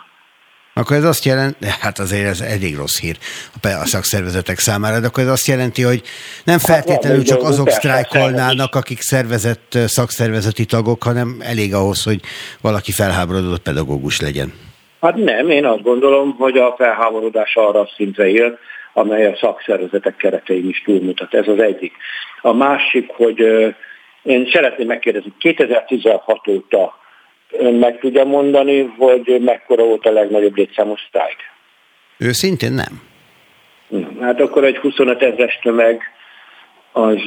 Akkor 0.78 0.96
ez 0.96 1.04
azt 1.04 1.24
jelenti, 1.24 1.66
hát 1.80 1.98
azért 1.98 2.26
ez 2.26 2.40
elég 2.40 2.76
rossz 2.76 3.00
hír 3.00 3.16
a 3.62 3.86
szakszervezetek 3.86 4.58
számára, 4.58 5.00
de 5.00 5.06
akkor 5.06 5.22
ez 5.22 5.28
azt 5.28 5.46
jelenti, 5.46 5.82
hogy 5.82 6.02
nem 6.44 6.58
hát 6.58 6.70
feltétlenül 6.70 7.22
csak 7.22 7.42
azok 7.42 7.68
sztrájkolnának, 7.68 8.74
akik 8.74 9.00
szervezett 9.00 9.78
szakszervezeti 9.86 10.64
tagok, 10.64 11.02
hanem 11.02 11.36
elég 11.40 11.74
ahhoz, 11.74 12.04
hogy 12.04 12.20
valaki 12.60 12.92
felháborodott 12.92 13.62
pedagógus 13.62 14.20
legyen. 14.20 14.52
Hát 15.00 15.14
nem, 15.14 15.50
én 15.50 15.64
azt 15.64 15.82
gondolom, 15.82 16.34
hogy 16.38 16.56
a 16.56 16.74
felháborodás 16.78 17.56
arra 17.56 17.80
a 17.80 17.90
szintre 17.96 18.28
él, 18.28 18.58
amely 18.92 19.26
a 19.26 19.36
szakszervezetek 19.40 20.16
keretein 20.16 20.68
is 20.68 20.82
túlmutat. 20.84 21.34
Ez 21.34 21.48
az 21.48 21.58
egyik. 21.58 21.92
A 22.42 22.52
másik, 22.52 23.10
hogy 23.10 23.44
én 24.26 24.48
szeretném 24.52 24.86
megkérdezni, 24.86 25.32
2016 25.38 26.48
óta 26.48 26.98
ön 27.50 27.74
meg 27.74 27.98
tudja 27.98 28.24
mondani, 28.24 28.94
hogy 28.98 29.40
mekkora 29.40 29.84
volt 29.84 30.06
a 30.06 30.10
legnagyobb 30.10 30.56
létszámú 30.56 30.94
sztrájk? 31.08 31.36
Őszintén 32.18 32.72
nem. 32.72 33.02
Hát 34.20 34.40
akkor 34.40 34.64
egy 34.64 34.76
25 34.76 35.22
ezres 35.22 35.58
tömeg 35.62 36.00
az, 36.92 37.20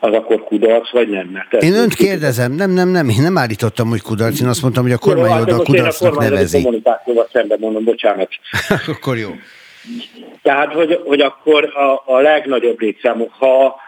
az 0.00 0.12
akkor 0.12 0.44
kudarc, 0.44 0.90
vagy 0.90 1.08
nem? 1.08 1.26
Mert 1.26 1.62
én 1.62 1.74
önt 1.74 1.94
kérdezem, 1.94 2.52
nem, 2.52 2.70
nem, 2.70 2.88
nem, 2.88 3.08
én 3.08 3.22
nem 3.22 3.38
állítottam, 3.38 3.88
hogy 3.88 4.00
kudarc, 4.00 4.40
én 4.40 4.48
azt 4.48 4.62
mondtam, 4.62 4.82
hogy 4.82 4.92
a 4.92 4.98
kormány 4.98 5.40
oda 5.40 5.54
a 5.54 5.62
kudarcnak 5.62 6.18
nevezi. 6.18 6.56
Én 6.56 6.62
a 6.62 6.64
kommunikációval 6.64 7.28
szemben 7.32 7.58
mondom, 7.60 7.84
bocsánat. 7.84 8.28
akkor 8.92 9.16
jó. 9.18 9.30
Tehát, 10.42 10.72
hogy, 10.72 11.00
hogy 11.04 11.20
akkor 11.20 11.64
a, 11.64 12.02
a 12.14 12.20
legnagyobb 12.20 12.80
létszámú, 12.80 13.28
ha, 13.38 13.80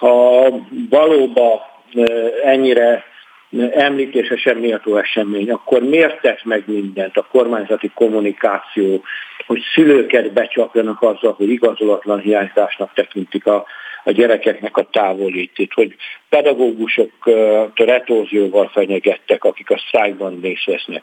ha 0.00 0.48
valóban 0.90 1.60
ennyire 2.44 3.04
említése 3.72 4.54
méltó 4.54 4.96
esemény, 4.96 5.50
akkor 5.50 5.82
miért 5.82 6.20
tesz 6.20 6.42
meg 6.44 6.62
mindent 6.66 7.16
a 7.16 7.26
kormányzati 7.30 7.90
kommunikáció, 7.94 9.02
hogy 9.46 9.62
szülőket 9.74 10.32
becsapjanak 10.32 11.02
azzal, 11.02 11.32
hogy 11.32 11.48
igazolatlan 11.48 12.20
hiányzásnak 12.20 12.92
tekintik 12.94 13.46
a, 13.46 13.64
a 14.04 14.10
gyerekeknek 14.10 14.76
a 14.76 14.88
távolítét, 14.90 15.72
hogy 15.72 15.94
pedagógusok 16.28 17.10
retorzióval 17.74 18.68
fenyegettek, 18.72 19.44
akik 19.44 19.70
a 19.70 19.82
sztrájkban 19.86 20.40
részt 20.42 20.64
vesznek. 20.64 21.02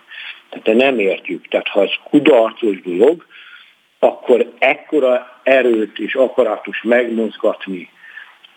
Tehát 0.50 0.80
nem 0.80 1.00
értjük. 1.00 1.48
Tehát 1.48 1.68
ha 1.68 1.82
ez 1.82 1.92
kudarcos 2.10 2.82
dolog, 2.82 3.26
akkor 4.00 4.52
ekkora 4.60 5.40
erőt 5.44 6.00
és 6.00 6.16
apparátus 6.16 6.82
megmozgatni, 6.84 7.90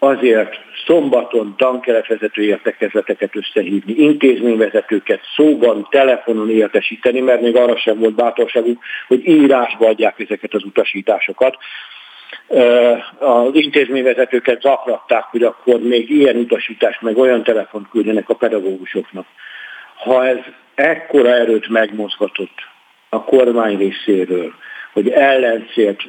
azért 0.02 0.60
szombaton 0.86 1.54
tankeretvezető 1.56 2.42
értekezleteket 2.42 3.36
összehívni, 3.36 3.92
intézményvezetőket 3.92 5.20
szóban, 5.36 5.86
telefonon 5.90 6.50
értesíteni, 6.50 7.20
mert 7.20 7.40
még 7.40 7.56
arra 7.56 7.76
sem 7.76 7.98
volt 7.98 8.14
bátorságuk, 8.14 8.82
hogy 9.08 9.28
írásba 9.28 9.86
adják 9.86 10.18
ezeket 10.18 10.54
az 10.54 10.64
utasításokat. 10.64 11.56
Az 13.18 13.54
intézményvezetőket 13.54 14.60
zaklatták, 14.60 15.22
hogy 15.22 15.42
akkor 15.42 15.80
még 15.80 16.10
ilyen 16.10 16.36
utasítást, 16.36 17.00
meg 17.00 17.18
olyan 17.18 17.42
telefont 17.42 17.88
küldjenek 17.88 18.28
a 18.28 18.34
pedagógusoknak. 18.34 19.26
Ha 19.96 20.26
ez 20.26 20.38
ekkora 20.74 21.28
erőt 21.28 21.68
megmozgatott 21.68 22.68
a 23.08 23.24
kormány 23.24 23.76
részéről, 23.76 24.52
hogy 24.92 25.08
ellenszélt 25.08 26.02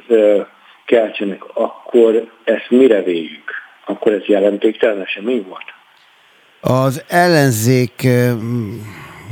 keltsenek, 0.84 1.42
akkor 1.54 2.30
ezt 2.44 2.70
mire 2.70 3.02
véljük? 3.02 3.61
Akkor 3.84 4.12
ez 4.12 4.24
jelentéktelen 4.26 5.00
esemény 5.00 5.46
volt? 5.48 5.64
Az 6.60 7.04
ellenzék 7.08 8.08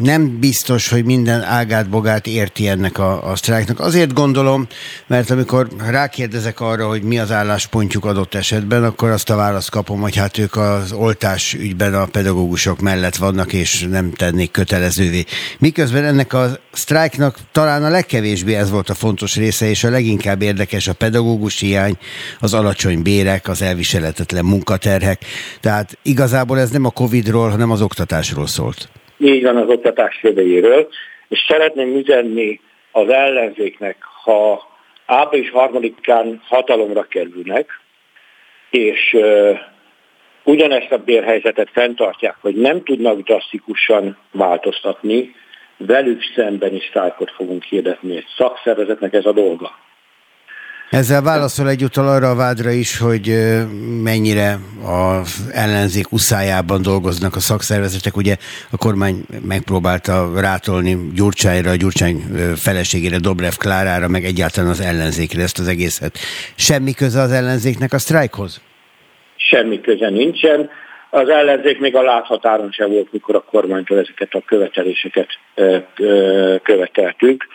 nem 0.01 0.39
biztos, 0.39 0.89
hogy 0.89 1.05
minden 1.05 1.43
ágát 1.43 1.89
bogát 1.89 2.27
érti 2.27 2.69
ennek 2.69 2.99
a, 2.99 3.31
a 3.31 3.37
sztrájknak. 3.37 3.81
Azért 3.81 4.13
gondolom, 4.13 4.67
mert 5.07 5.31
amikor 5.31 5.69
rákérdezek 5.89 6.61
arra, 6.61 6.89
hogy 6.89 7.03
mi 7.03 7.19
az 7.19 7.31
álláspontjuk 7.31 8.05
adott 8.05 8.35
esetben, 8.35 8.85
akkor 8.85 9.11
azt 9.11 9.31
a 9.31 9.37
választ 9.37 9.71
kapom, 9.71 10.01
hogy 10.01 10.17
hát 10.17 10.39
ők 10.39 10.57
az 10.57 10.93
oltás 10.93 11.55
ügyben 11.55 11.95
a 11.95 12.07
pedagógusok 12.07 12.81
mellett 12.81 13.17
vannak, 13.17 13.53
és 13.53 13.87
nem 13.91 14.13
tennék 14.13 14.51
kötelezővé. 14.51 15.25
Miközben 15.59 16.05
ennek 16.05 16.33
a 16.33 16.59
sztrájknak 16.73 17.37
talán 17.53 17.85
a 17.85 17.89
legkevésbé 17.89 18.55
ez 18.55 18.71
volt 18.71 18.91
a 18.91 18.95
fontos 18.95 19.37
része, 19.37 19.69
és 19.69 19.85
a 19.85 19.91
leginkább 19.91 20.43
érdekes 20.43 20.89
a 20.89 20.93
pedagógus 20.93 21.61
hiány, 21.61 21.97
az 22.41 22.55
alacsony 22.55 23.03
bérek, 23.03 23.49
az 23.49 23.63
elviselhetetlen 23.63 24.45
munkaterhek. 24.45 25.25
Tehát 25.61 25.99
igazából 26.03 26.59
ez 26.59 26.71
nem 26.71 26.85
a 26.85 26.91
Covid-ról, 26.91 27.51
hanem 27.51 27.71
az 27.71 27.83
oktatásról 27.83 28.47
szólt 28.47 28.89
így 29.21 29.43
van 29.43 29.57
az 29.57 29.69
oktatás 29.69 30.23
jövőjéről, 30.23 30.89
és 31.29 31.45
szeretném 31.49 31.97
üzenni 31.97 32.61
az 32.93 33.09
ellenzéknek, 33.09 33.97
ha 34.23 34.69
április 35.07 35.51
harmadikán 35.51 36.43
hatalomra 36.45 37.03
kerülnek, 37.03 37.81
és 38.71 39.13
uh, 39.13 39.59
ugyanezt 40.45 40.93
a 40.93 40.99
bérhelyzetet 40.99 41.71
fenntartják, 41.73 42.37
hogy 42.41 42.55
nem 42.55 42.83
tudnak 42.83 43.21
drasztikusan 43.21 44.19
változtatni, 44.33 45.35
velük 45.77 46.23
szemben 46.35 46.75
is 46.75 46.85
sztrájkot 46.85 47.31
fogunk 47.31 47.63
hirdetni. 47.63 48.17
Egy 48.17 48.27
szakszervezetnek 48.37 49.13
ez 49.13 49.27
a 49.27 49.33
dolga. 49.33 49.79
Ezzel 50.91 51.23
válaszol 51.23 51.69
egyúttal 51.69 52.09
arra 52.09 52.31
a 52.31 52.35
vádra 52.35 52.71
is, 52.71 52.99
hogy 52.99 53.27
mennyire 54.03 54.59
az 54.85 55.51
ellenzék 55.53 56.13
uszájában 56.13 56.83
dolgoznak 56.83 57.37
a 57.37 57.41
szakszervezetek. 57.41 58.17
Ugye 58.17 58.37
a 58.71 58.77
kormány 58.77 59.25
megpróbálta 59.47 60.41
rátolni 60.41 60.97
Gyurcsányra, 61.15 61.75
Gyurcsány 61.75 62.23
feleségére, 62.57 63.19
Dobrev 63.19 63.53
Klárára, 63.59 64.09
meg 64.09 64.25
egyáltalán 64.25 64.71
az 64.71 64.81
ellenzékre 64.81 65.43
ezt 65.43 65.59
az 65.59 65.69
egészet. 65.69 66.19
Semmi 66.55 66.93
köze 66.93 67.21
az 67.21 67.33
ellenzéknek 67.33 67.93
a 67.93 67.99
sztrájkhoz? 67.99 68.61
Semmi 69.37 69.81
köze 69.81 70.09
nincsen. 70.09 70.71
Az 71.11 71.29
ellenzék 71.29 71.79
még 71.79 71.95
a 71.95 72.03
láthatáron 72.03 72.71
sem 72.71 72.91
volt, 72.91 73.13
mikor 73.13 73.35
a 73.35 73.45
kormánytól 73.51 73.99
ezeket 73.99 74.33
a 74.33 74.43
követeléseket 74.47 75.29
követeltük 76.63 77.47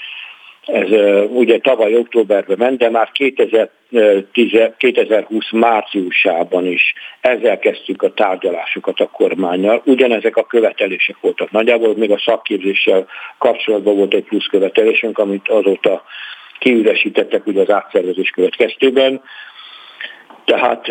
ez 0.65 0.89
ugye 1.29 1.59
tavaly 1.59 1.95
októberben 1.95 2.57
ment, 2.57 2.77
de 2.77 2.89
már 2.89 3.11
2010, 3.11 3.69
2020 4.77 5.51
márciusában 5.51 6.65
is 6.65 6.93
ezzel 7.21 7.59
kezdtük 7.59 8.01
a 8.01 8.13
tárgyalásokat 8.13 8.99
a 8.99 9.09
kormányjal. 9.09 9.81
Ugyanezek 9.85 10.37
a 10.37 10.45
követelések 10.45 11.15
voltak. 11.21 11.51
Nagyjából 11.51 11.95
még 11.97 12.11
a 12.11 12.21
szakképzéssel 12.25 13.07
kapcsolatban 13.37 13.95
volt 13.95 14.13
egy 14.13 14.23
plusz 14.23 14.47
követelésünk, 14.47 15.17
amit 15.17 15.49
azóta 15.49 16.03
kiüresítettek 16.59 17.45
ugye 17.45 17.61
az 17.61 17.69
átszervezés 17.69 18.29
következtében. 18.29 19.21
Tehát 20.45 20.87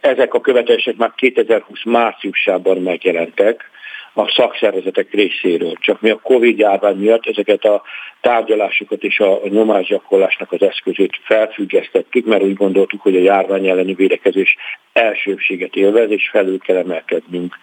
ezek 0.00 0.34
a 0.34 0.40
követelések 0.40 0.96
már 0.96 1.12
2020 1.16 1.84
márciusában 1.84 2.76
megjelentek 2.76 3.70
a 4.14 4.28
szakszervezetek 4.28 5.12
részéről. 5.12 5.74
Csak 5.80 6.00
mi 6.00 6.10
a 6.10 6.20
Covid 6.22 6.58
járvány 6.58 6.96
miatt 6.96 7.26
ezeket 7.26 7.64
a 7.64 7.82
tárgyalásokat 8.20 9.02
és 9.02 9.20
a 9.20 9.40
nyomásgyakorlásnak 9.48 10.52
az 10.52 10.62
eszközét 10.62 11.20
felfüggesztettük, 11.22 12.26
mert 12.26 12.42
úgy 12.42 12.54
gondoltuk, 12.54 13.00
hogy 13.00 13.16
a 13.16 13.22
járvány 13.22 13.68
elleni 13.68 13.94
védekezés 13.94 14.56
elsőbséget 14.92 15.74
élvez, 15.74 16.10
és 16.10 16.28
felül 16.28 16.58
kell 16.58 16.76
emelkednünk 16.76 17.58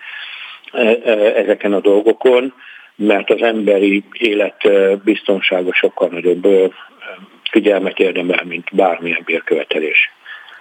e, 0.72 1.00
e, 1.04 1.12
ezeken 1.36 1.74
a 1.74 1.80
dolgokon, 1.80 2.54
mert 2.96 3.30
az 3.30 3.42
emberi 3.42 4.04
élet 4.12 4.66
e, 4.66 4.96
biztonsága 4.96 5.74
sokkal 5.74 6.10
nagyobb 6.10 6.74
figyelmet 7.52 8.00
érdemel, 8.00 8.44
mint 8.46 8.76
bármilyen 8.76 9.22
bérkövetelés. 9.26 10.12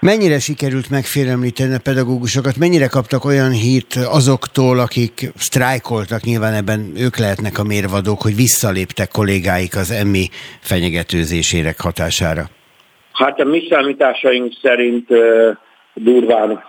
Mennyire 0.01 0.39
sikerült 0.39 0.91
megfélemlíteni 0.91 1.75
a 1.75 1.79
pedagógusokat? 1.85 2.57
Mennyire 2.57 2.87
kaptak 2.87 3.25
olyan 3.25 3.51
hírt 3.51 3.95
azoktól, 3.95 4.79
akik 4.79 5.13
sztrájkoltak, 5.37 6.23
nyilván 6.23 6.55
ebben 6.55 6.93
ők 6.97 7.17
lehetnek 7.17 7.59
a 7.59 7.63
mérvadók, 7.63 8.23
hogy 8.23 8.37
visszaléptek 8.37 9.09
kollégáik 9.09 9.77
az 9.77 9.91
emmi 9.91 10.29
fenyegetőzésérek 10.61 11.81
hatására? 11.81 12.45
Hát 13.13 13.41
a 13.41 13.45
mi 13.45 13.67
számításaink 13.71 14.53
szerint 14.63 15.09
durván 15.95 16.63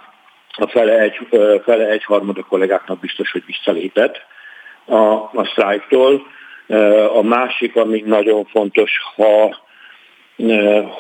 a 0.52 0.68
fele 0.68 1.00
egy, 1.00 1.28
fele 1.64 1.88
egy 1.88 2.04
harmada 2.04 2.44
kollégáknak 2.44 3.00
biztos, 3.00 3.32
hogy 3.32 3.44
visszalépett 3.46 4.16
a, 4.86 5.04
a 5.14 5.50
sztrájktól. 5.52 6.22
A 7.16 7.22
másik, 7.22 7.76
ami 7.76 8.04
nagyon 8.06 8.46
fontos, 8.46 8.92
ha 9.16 9.58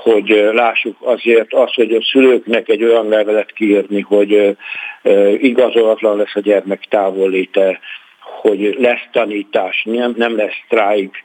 hogy 0.03 0.49
lássuk 0.53 0.95
azért 0.99 1.53
azt, 1.53 1.73
hogy 1.73 1.93
a 1.93 2.03
szülőknek 2.03 2.69
egy 2.69 2.83
olyan 2.83 3.07
levelet 3.07 3.51
kiírni, 3.51 4.01
hogy 4.01 4.57
igazolatlan 5.37 6.17
lesz 6.17 6.35
a 6.35 6.39
gyermek 6.39 6.85
távolléte, 6.89 7.79
hogy 8.41 8.75
lesz 8.79 9.07
tanítás, 9.11 9.83
nem, 9.83 10.13
nem 10.17 10.35
lesz 10.35 10.55
sztrájk, 10.65 11.23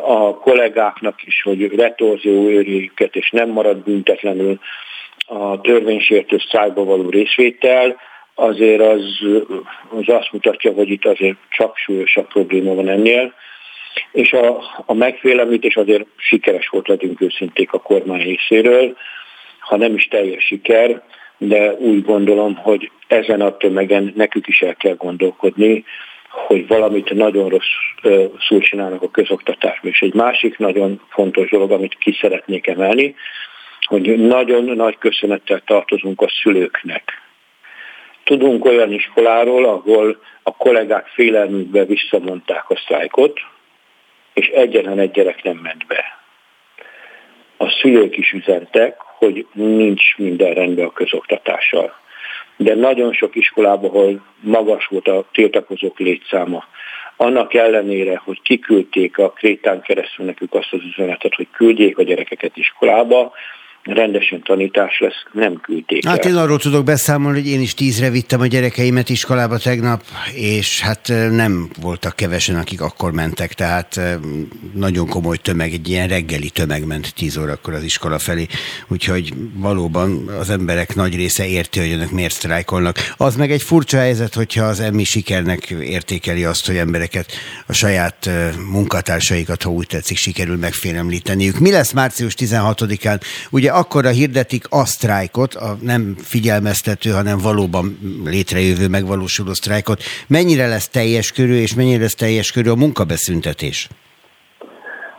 a 0.00 0.34
kollégáknak 0.34 1.22
is, 1.24 1.42
hogy 1.42 1.74
retorzió 1.74 2.48
őrjéket, 2.48 3.16
és 3.16 3.30
nem 3.30 3.48
marad 3.48 3.76
büntetlenül 3.76 4.58
a 5.26 5.60
törvénysértő 5.60 6.38
sztrájkba 6.38 6.84
való 6.84 7.10
részvétel, 7.10 7.96
azért 8.34 8.80
az, 8.80 9.04
az 9.98 10.08
azt 10.08 10.32
mutatja, 10.32 10.72
hogy 10.72 10.90
itt 10.90 11.04
azért 11.04 11.36
csak 11.50 11.76
súlyosabb 11.76 12.26
probléma 12.26 12.74
van 12.74 12.88
ennél. 12.88 13.32
És 14.12 14.32
a, 14.32 14.62
a 14.86 14.94
megfélemlítés 14.94 15.76
azért 15.76 16.06
sikeres 16.16 16.68
volt, 16.68 16.88
legyünk 16.88 17.20
őszinték 17.20 17.72
a 17.72 17.78
kormány 17.78 18.22
részéről, 18.22 18.96
ha 19.60 19.76
nem 19.76 19.94
is 19.94 20.08
teljes 20.08 20.44
siker, 20.44 21.02
de 21.38 21.72
úgy 21.72 22.04
gondolom, 22.04 22.54
hogy 22.54 22.90
ezen 23.06 23.40
a 23.40 23.56
tömegen 23.56 24.12
nekük 24.16 24.48
is 24.48 24.60
el 24.60 24.74
kell 24.74 24.94
gondolkodni, 24.94 25.84
hogy 26.30 26.66
valamit 26.66 27.14
nagyon 27.14 27.48
rossz 27.48 27.72
szó 28.48 28.58
csinálnak 28.58 29.02
a 29.02 29.10
közoktatásban. 29.10 29.90
És 29.90 30.00
egy 30.00 30.14
másik 30.14 30.58
nagyon 30.58 31.00
fontos 31.08 31.50
dolog, 31.50 31.70
amit 31.70 31.98
ki 31.98 32.16
szeretnék 32.20 32.66
emelni, 32.66 33.14
hogy 33.80 34.16
nagyon 34.16 34.64
nagy 34.64 34.98
köszönettel 34.98 35.62
tartozunk 35.66 36.20
a 36.20 36.28
szülőknek. 36.42 37.22
Tudunk 38.24 38.64
olyan 38.64 38.92
iskoláról, 38.92 39.64
ahol 39.64 40.18
a 40.42 40.56
kollégák 40.56 41.06
félelmükbe 41.06 41.84
visszamondták 41.84 42.70
a 42.70 42.76
sztrájkot, 42.76 43.40
és 44.34 44.48
egyetlen 44.48 44.98
egy 44.98 45.10
gyerek 45.10 45.42
nem 45.42 45.56
ment 45.56 45.86
be. 45.86 46.20
A 47.56 47.68
szülők 47.80 48.16
is 48.16 48.32
üzentek, 48.32 48.96
hogy 49.00 49.46
nincs 49.52 50.16
minden 50.16 50.54
rendben 50.54 50.86
a 50.86 50.92
közoktatással. 50.92 52.00
De 52.56 52.74
nagyon 52.74 53.12
sok 53.12 53.34
iskolában, 53.36 53.90
ahol 53.90 54.24
magas 54.40 54.86
volt 54.86 55.08
a 55.08 55.24
tiltakozók 55.32 55.98
létszáma, 55.98 56.64
annak 57.16 57.54
ellenére, 57.54 58.20
hogy 58.24 58.42
kiküldték 58.42 59.18
a 59.18 59.30
Krétán 59.30 59.82
keresztül 59.82 60.26
nekük 60.26 60.54
azt 60.54 60.72
az 60.72 60.80
üzenetet, 60.84 61.34
hogy 61.34 61.48
küldjék 61.50 61.98
a 61.98 62.02
gyerekeket 62.02 62.56
iskolába, 62.56 63.32
rendesen 63.82 64.42
tanítás 64.42 64.98
lesz, 64.98 65.24
nem 65.32 65.60
küldték 65.60 66.06
Hát 66.06 66.24
én 66.24 66.36
arról 66.36 66.58
tudok 66.58 66.84
beszámolni, 66.84 67.38
hogy 67.38 67.48
én 67.48 67.60
is 67.60 67.74
tízre 67.74 68.10
vittem 68.10 68.40
a 68.40 68.46
gyerekeimet 68.46 69.08
iskolába 69.08 69.58
tegnap, 69.58 70.02
és 70.34 70.80
hát 70.80 71.12
nem 71.30 71.68
voltak 71.80 72.16
kevesen, 72.16 72.56
akik 72.56 72.80
akkor 72.80 73.12
mentek, 73.12 73.52
tehát 73.52 74.00
nagyon 74.74 75.08
komoly 75.08 75.36
tömeg, 75.36 75.72
egy 75.72 75.88
ilyen 75.88 76.08
reggeli 76.08 76.50
tömeg 76.50 76.86
ment 76.86 77.14
tíz 77.14 77.36
órakor 77.36 77.74
az 77.74 77.82
iskola 77.82 78.18
felé, 78.18 78.46
úgyhogy 78.88 79.32
valóban 79.54 80.28
az 80.28 80.50
emberek 80.50 80.94
nagy 80.94 81.14
része 81.14 81.46
érti, 81.46 81.80
hogy 81.80 81.92
önök 81.92 82.10
miért 82.10 82.32
sztrájkolnak. 82.32 83.12
Az 83.16 83.36
meg 83.36 83.50
egy 83.50 83.62
furcsa 83.62 83.98
helyzet, 83.98 84.34
hogyha 84.34 84.64
az 84.64 84.80
emmi 84.80 85.04
sikernek 85.04 85.70
értékeli 85.70 86.44
azt, 86.44 86.66
hogy 86.66 86.76
embereket, 86.76 87.32
a 87.66 87.72
saját 87.72 88.30
munkatársaikat, 88.70 89.62
ha 89.62 89.70
úgy 89.70 89.86
tetszik, 89.86 90.16
sikerül 90.16 90.56
megfélemlíteniük. 90.56 91.58
Mi 91.58 91.70
lesz 91.70 91.92
március 91.92 92.34
16-án? 92.38 93.20
Ugye 93.50 93.70
akkora 93.72 94.08
hirdetik 94.08 94.64
a 94.68 94.86
sztrájkot, 94.86 95.54
a 95.54 95.76
nem 95.80 96.16
figyelmeztető, 96.22 97.10
hanem 97.10 97.38
valóban 97.38 97.98
létrejövő, 98.24 98.88
megvalósuló 98.88 99.52
sztrájkot. 99.52 100.02
Mennyire 100.26 100.66
lesz 100.66 100.88
teljes 100.88 101.32
körű, 101.32 101.54
és 101.54 101.74
mennyire 101.74 102.02
lesz 102.02 102.14
teljes 102.14 102.52
körű 102.52 102.70
a 102.70 102.74
munkabeszüntetés? 102.74 103.88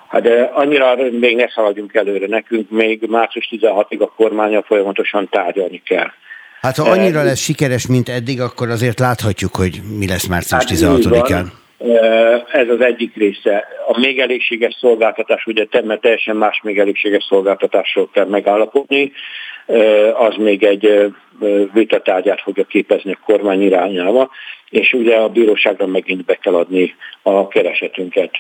Hát 0.08 0.28
annyira 0.54 0.96
még 1.20 1.36
ne 1.36 1.50
szaladjunk 1.50 1.94
előre. 1.94 2.28
Nekünk 2.28 2.70
még 2.70 3.06
március 3.10 3.50
16-ig 3.52 4.00
a 4.00 4.14
kormánya 4.16 4.64
folyamatosan 4.64 5.30
tárgyalni 5.30 5.82
kell. 5.86 6.08
Hát 6.62 6.78
ha 6.78 6.90
annyira 6.90 7.24
lesz 7.24 7.40
sikeres, 7.40 7.88
mint 7.88 8.10
eddig, 8.10 8.42
akkor 8.42 8.70
azért 8.70 9.00
láthatjuk, 9.00 9.56
hogy 9.56 9.82
mi 9.98 10.08
lesz 10.08 10.28
március 10.28 10.64
hát 10.64 10.72
16-án. 10.80 11.46
Ez 12.52 12.70
az 12.70 12.82
egyik 12.82 13.16
része. 13.16 13.68
A 13.88 14.00
még 14.00 14.20
elégséges 14.20 14.76
szolgáltatás, 14.80 15.46
ugye 15.46 15.66
mert 15.84 16.02
teljesen 16.02 16.36
más 16.36 16.62
még 16.64 16.80
elégséges 16.80 17.24
szolgáltatásról 17.24 18.10
kell 18.14 18.26
megállapodni, 18.26 19.12
az 20.14 20.36
még 20.38 20.64
egy 20.64 21.14
vitatárgyát 21.74 22.42
fogja 22.42 22.64
képezni 22.64 23.12
a 23.12 23.26
kormány 23.26 23.62
irányába, 23.62 24.30
és 24.70 24.94
ugye 24.94 25.16
a 25.16 25.30
bíróságra 25.30 25.88
megint 25.88 26.26
be 26.26 26.36
kell 26.36 26.56
adni 26.56 26.96
a 27.22 27.48
keresetünket 27.48 28.32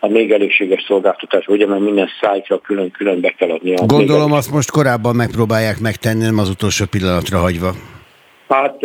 a 0.00 0.08
még 0.08 0.32
elégséges 0.32 0.84
szolgáltatás, 0.86 1.46
ugye 1.46 1.66
mert 1.66 1.80
minden 1.80 2.08
szájtra 2.20 2.58
külön-külön 2.58 3.20
be 3.20 3.30
kell 3.30 3.50
adni. 3.50 3.74
A 3.74 3.86
Gondolom 3.86 4.32
azt 4.32 4.50
most 4.50 4.70
korábban 4.70 5.16
megpróbálják 5.16 5.78
megtenni, 5.80 6.24
nem 6.24 6.38
az 6.38 6.48
utolsó 6.48 6.84
pillanatra 6.90 7.38
hagyva. 7.38 7.72
Hát 8.50 8.82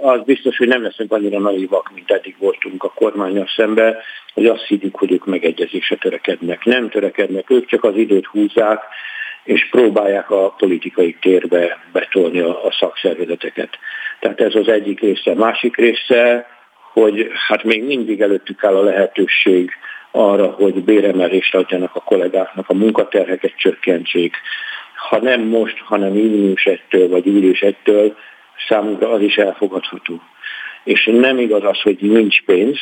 az 0.00 0.20
biztos, 0.24 0.56
hogy 0.56 0.68
nem 0.68 0.82
leszünk 0.82 1.12
annyira 1.12 1.38
naivak, 1.38 1.90
mint 1.94 2.10
eddig 2.10 2.34
voltunk 2.38 2.84
a 2.84 2.92
kormányos 2.94 3.50
szembe, 3.56 3.96
hogy 4.34 4.46
azt 4.46 4.64
higgyük, 4.66 4.96
hogy 4.96 5.12
ők 5.12 5.26
megegyezésre 5.26 5.96
törekednek. 5.96 6.64
Nem 6.64 6.88
törekednek, 6.88 7.50
ők 7.50 7.66
csak 7.66 7.84
az 7.84 7.96
időt 7.96 8.26
húzzák, 8.26 8.82
és 9.44 9.68
próbálják 9.70 10.30
a 10.30 10.54
politikai 10.58 11.16
térbe 11.20 11.78
betolni 11.92 12.40
a, 12.40 12.74
szakszervezeteket. 12.78 13.68
Tehát 14.20 14.40
ez 14.40 14.54
az 14.54 14.68
egyik 14.68 15.00
része. 15.00 15.34
Másik 15.34 15.76
része, 15.76 16.46
hogy 16.92 17.30
hát 17.48 17.64
még 17.64 17.84
mindig 17.84 18.20
előttük 18.20 18.64
áll 18.64 18.76
a 18.76 18.82
lehetőség 18.82 19.70
arra, 20.10 20.46
hogy 20.46 20.74
béremelést 20.84 21.54
adjanak 21.54 21.94
a 21.94 22.00
kollégáknak, 22.00 22.68
a 22.68 22.74
munkaterheket 22.74 23.52
csökkentsék. 23.56 24.36
Ha 25.08 25.18
nem 25.20 25.40
most, 25.40 25.78
hanem 25.78 26.14
június 26.14 26.68
1-től 26.70 27.06
vagy 27.10 27.26
július 27.26 27.64
1-től, 27.66 28.12
számunkra 28.68 29.10
az 29.10 29.20
is 29.20 29.36
elfogadható. 29.36 30.20
És 30.84 31.10
nem 31.12 31.38
igaz 31.38 31.64
az, 31.64 31.80
hogy 31.80 31.98
nincs 32.00 32.42
pénz, 32.42 32.78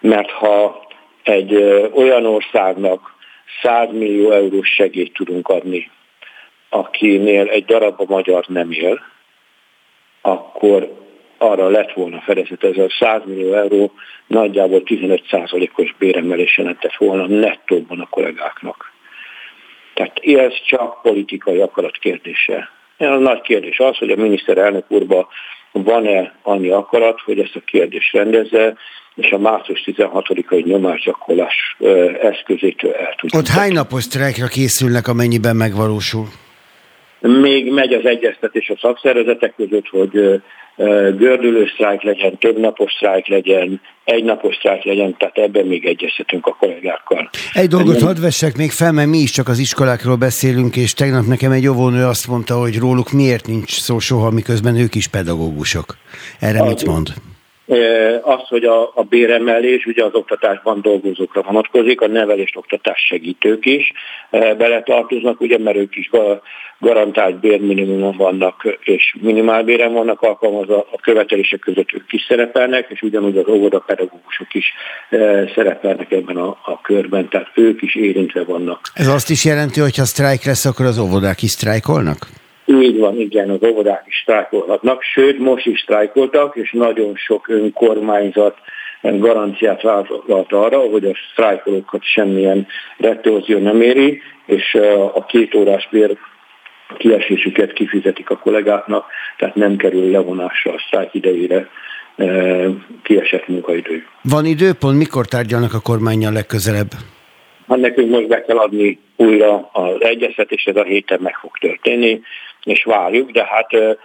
mert 0.00 0.30
ha 0.30 0.86
egy 1.22 1.54
olyan 1.94 2.26
országnak 2.26 3.14
100 3.62 3.88
millió 3.92 4.30
eurós 4.30 4.68
segélyt 4.68 5.12
tudunk 5.12 5.48
adni, 5.48 5.90
akinél 6.68 7.48
egy 7.48 7.64
darab 7.64 8.00
a 8.00 8.04
magyar 8.08 8.44
nem 8.48 8.72
él, 8.72 9.00
akkor 10.20 11.04
arra 11.38 11.68
lett 11.68 11.92
volna 11.92 12.20
fedezet, 12.20 12.64
ez 12.64 12.76
a 12.76 12.86
100 12.98 13.22
millió 13.24 13.52
euró 13.52 13.92
nagyjából 14.26 14.82
15%-os 14.84 15.94
béremelés 15.98 16.58
jelentett 16.58 16.94
volna 16.94 17.26
nettóban 17.26 18.00
a 18.00 18.06
kollégáknak. 18.06 18.92
Tehát 19.94 20.18
ez 20.18 20.52
csak 20.66 21.02
politikai 21.02 21.60
akarat 21.60 21.96
kérdése. 21.98 22.70
A 22.98 23.04
nagy 23.04 23.40
kérdés 23.40 23.78
az, 23.78 23.96
hogy 23.96 24.10
a 24.10 24.16
miniszterelnök 24.16 24.84
úrban 24.88 25.26
van-e 25.72 26.34
annyi 26.42 26.68
akarat, 26.68 27.20
hogy 27.24 27.38
ezt 27.38 27.56
a 27.56 27.60
kérdést 27.64 28.12
rendezze, 28.12 28.74
és 29.14 29.30
a 29.30 29.38
március 29.38 29.82
16-ai 29.86 30.64
nyomásgyakorlás 30.64 31.76
eszközétől 32.22 32.92
el 32.92 33.14
tudjuk. 33.16 33.42
Ott 33.42 33.48
hány 33.48 33.72
napos 33.72 34.02
sztrájkra 34.02 34.46
készülnek, 34.46 35.08
amennyiben 35.08 35.56
megvalósul? 35.56 36.26
Még 37.20 37.72
megy 37.72 37.92
az 37.92 38.04
egyeztetés 38.04 38.68
a 38.68 38.78
szakszervezetek 38.80 39.54
között, 39.56 39.88
hogy 39.88 40.42
gördülő 41.16 41.66
sztrájk 41.74 42.02
legyen, 42.02 42.38
több 42.38 42.58
napos 42.58 42.92
sztrájk 42.92 43.26
legyen, 43.26 43.80
egy 44.04 44.24
napos 44.24 44.54
sztrájk 44.56 44.84
legyen, 44.84 45.16
tehát 45.18 45.38
ebben 45.38 45.66
még 45.66 45.86
egyeztetünk 45.86 46.46
a 46.46 46.56
kollégákkal. 46.58 47.30
Egy 47.52 47.68
dolgot 47.68 48.00
hadd 48.00 48.20
vessek 48.20 48.56
még 48.56 48.70
fel, 48.70 48.92
mert 48.92 49.08
mi 49.08 49.18
is 49.18 49.30
csak 49.30 49.48
az 49.48 49.58
iskolákról 49.58 50.16
beszélünk, 50.16 50.76
és 50.76 50.92
tegnap 50.92 51.26
nekem 51.26 51.52
egy 51.52 51.68
óvónő 51.68 52.04
azt 52.04 52.28
mondta, 52.28 52.54
hogy 52.54 52.78
róluk 52.78 53.12
miért 53.12 53.46
nincs 53.46 53.70
szó 53.70 53.98
soha, 53.98 54.30
miközben 54.30 54.76
ők 54.76 54.94
is 54.94 55.08
pedagógusok. 55.08 55.96
Erre 56.40 56.62
az, 56.62 56.68
mit 56.68 56.86
mond? 56.86 57.08
Az, 58.22 58.48
hogy 58.48 58.64
a, 58.64 58.82
a 58.94 59.02
béremelés 59.02 59.84
ugye 59.84 60.04
az 60.04 60.14
oktatásban 60.14 60.80
dolgozókra 60.80 61.42
vonatkozik, 61.42 62.00
a 62.00 62.06
nevelést 62.06 62.56
oktatás 62.56 63.06
segítők 63.08 63.66
is 63.66 63.92
beletartoznak, 64.30 65.40
ugye, 65.40 65.58
mert 65.58 65.76
ők 65.76 65.96
is 65.96 66.10
garantált 66.78 67.40
bérminimumon 67.40 68.16
vannak, 68.16 68.78
és 68.80 69.16
minimálbéren 69.20 69.92
vannak 69.92 70.22
alkalmazva, 70.22 70.76
a 70.92 70.98
követelések 71.00 71.58
között 71.58 71.92
ők 71.92 72.12
is 72.12 72.24
szerepelnek, 72.28 72.86
és 72.90 73.02
ugyanúgy 73.02 73.36
az 73.36 73.48
óvodapedagógusok 73.48 74.54
is 74.54 74.72
szerepelnek 75.54 76.12
ebben 76.12 76.36
a, 76.36 76.48
a 76.48 76.80
körben, 76.82 77.28
tehát 77.28 77.50
ők 77.54 77.82
is 77.82 77.94
érintve 77.94 78.44
vannak. 78.44 78.80
Ez 78.94 79.08
azt 79.08 79.30
is 79.30 79.44
jelenti, 79.44 79.80
hogy 79.80 79.96
ha 79.96 80.04
sztrájk 80.04 80.44
lesz, 80.44 80.64
akkor 80.64 80.86
az 80.86 80.98
óvodák 80.98 81.42
is 81.42 81.50
sztrájkolnak? 81.50 82.26
Így 82.66 82.98
van, 82.98 83.20
igen, 83.20 83.50
az 83.50 83.68
óvodák 83.68 84.04
is 84.06 84.18
sztrájkolhatnak, 84.22 85.02
sőt, 85.02 85.38
most 85.38 85.66
is 85.66 85.80
sztrájkoltak, 85.80 86.56
és 86.56 86.70
nagyon 86.72 87.16
sok 87.16 87.48
önkormányzat 87.48 88.56
garanciát 89.00 89.82
vállalt 89.82 90.52
arra, 90.52 90.78
hogy 90.78 91.04
a 91.04 91.16
sztrájkolókat 91.32 92.02
semmilyen 92.02 92.66
retorzió 92.96 93.58
nem 93.58 93.80
éri, 93.80 94.22
és 94.46 94.74
a 95.14 95.24
két 95.24 95.54
órás 95.54 95.88
bér 95.90 96.16
kiesésüket 96.98 97.72
kifizetik 97.72 98.30
a 98.30 98.36
kollégáknak, 98.36 99.06
tehát 99.36 99.54
nem 99.54 99.76
kerül 99.76 100.10
levonásra 100.10 100.72
a 100.72 100.82
sztrájk 100.86 101.14
idejére 101.14 101.68
kiesett 103.02 103.48
munkaidő. 103.48 104.06
Van 104.22 104.44
időpont, 104.44 104.98
mikor 104.98 105.26
tárgyalnak 105.26 105.74
a 105.74 105.80
kormányjal 105.80 106.32
legközelebb? 106.32 106.90
Hát 107.68 107.78
nekünk 107.78 108.10
most 108.10 108.28
be 108.28 108.42
kell 108.42 108.56
adni 108.56 108.98
újra 109.16 109.68
az 109.72 109.96
egyeztetés, 109.98 110.64
ez 110.64 110.76
a 110.76 110.82
héten 110.82 111.18
meg 111.22 111.34
fog 111.34 111.58
történni, 111.58 112.20
és 112.66 112.84
várjuk, 112.84 113.30
de 113.30 113.44
hát 113.44 113.98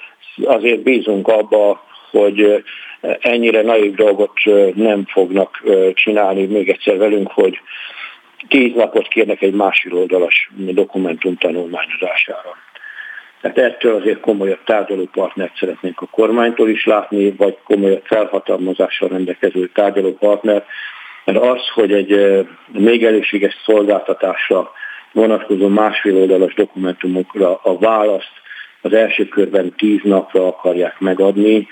azért 0.44 0.80
bízunk 0.80 1.28
abba, 1.28 1.84
hogy 2.12 2.64
ennyire 3.20 3.62
naív 3.62 3.96
dolgot 3.96 4.34
nem 4.76 5.06
fognak 5.06 5.64
csinálni 5.94 6.46
még 6.46 6.70
egyszer 6.70 6.98
velünk, 6.98 7.32
hogy 7.32 7.60
tíz 8.48 8.74
napot 8.76 9.08
kérnek 9.08 9.42
egy 9.42 9.54
másik 9.54 9.96
oldalas 9.96 10.50
dokumentum 10.58 11.38
tanulmányozására. 11.38 12.58
Tehát 13.42 13.58
ettől 13.58 13.96
azért 13.96 14.20
komolyabb 14.20 14.64
tárgyalópartnert 14.66 15.58
szeretnénk 15.58 16.02
a 16.02 16.06
kormánytól 16.06 16.70
is 16.70 16.86
látni, 16.86 17.32
vagy 17.32 17.58
komolyabb 17.64 18.04
felhatalmazással 18.04 19.10
rendelkező 19.10 19.68
tárgyalópartner, 19.68 20.66
Mert 21.26 21.38
az, 21.38 21.68
hogy 21.74 21.94
egy 21.94 22.46
még 22.68 23.06
elégséges 23.06 23.56
szolgáltatásra 23.66 24.72
vonatkozó 25.12 25.68
másfél 25.68 26.16
oldalas 26.16 26.54
dokumentumokra 26.54 27.60
a 27.64 27.78
választ 27.78 28.41
az 28.82 28.94
első 28.94 29.28
körben 29.28 29.74
tíz 29.78 30.00
napra 30.04 30.48
akarják 30.48 31.00
megadni, 31.00 31.68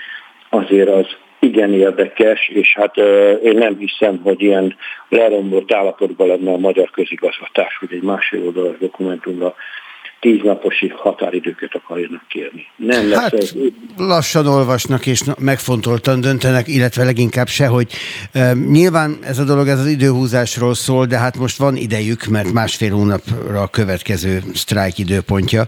azért 0.48 0.88
az 0.88 1.06
igen 1.40 1.72
érdekes, 1.72 2.48
és 2.48 2.74
hát 2.74 2.96
én 3.42 3.56
nem 3.56 3.76
hiszem, 3.78 4.20
hogy 4.22 4.42
ilyen 4.42 4.76
lerombolt 5.08 5.72
állapotban 5.72 6.26
lenne 6.26 6.52
a 6.52 6.58
magyar 6.58 6.90
közigazgatás, 6.90 7.76
hogy 7.80 7.92
egy 7.92 8.02
másfél 8.02 8.44
oldalas 8.44 8.78
dokumentumra 8.78 9.54
tíznaposi 10.20 10.88
határidőket 10.88 11.74
akarjanak 11.74 12.22
kérni. 12.28 12.66
Nem 12.76 13.08
lesz 13.08 13.18
hát, 13.18 13.34
ez. 13.34 13.54
lassan 13.96 14.46
olvasnak 14.46 15.06
és 15.06 15.22
megfontoltan 15.38 16.20
döntenek, 16.20 16.68
illetve 16.68 17.04
leginkább 17.04 17.48
se, 17.48 17.66
hogy 17.66 17.92
e, 18.32 18.52
nyilván 18.52 19.18
ez 19.22 19.38
a 19.38 19.44
dolog 19.44 19.68
ez 19.68 19.78
az 19.78 19.86
időhúzásról 19.86 20.74
szól, 20.74 21.06
de 21.06 21.18
hát 21.18 21.38
most 21.38 21.58
van 21.58 21.76
idejük, 21.76 22.24
mert 22.24 22.52
másfél 22.52 22.92
hónapra 22.92 23.60
a 23.62 23.68
következő 23.68 24.40
sztrájk 24.54 24.98
időpontja 24.98 25.66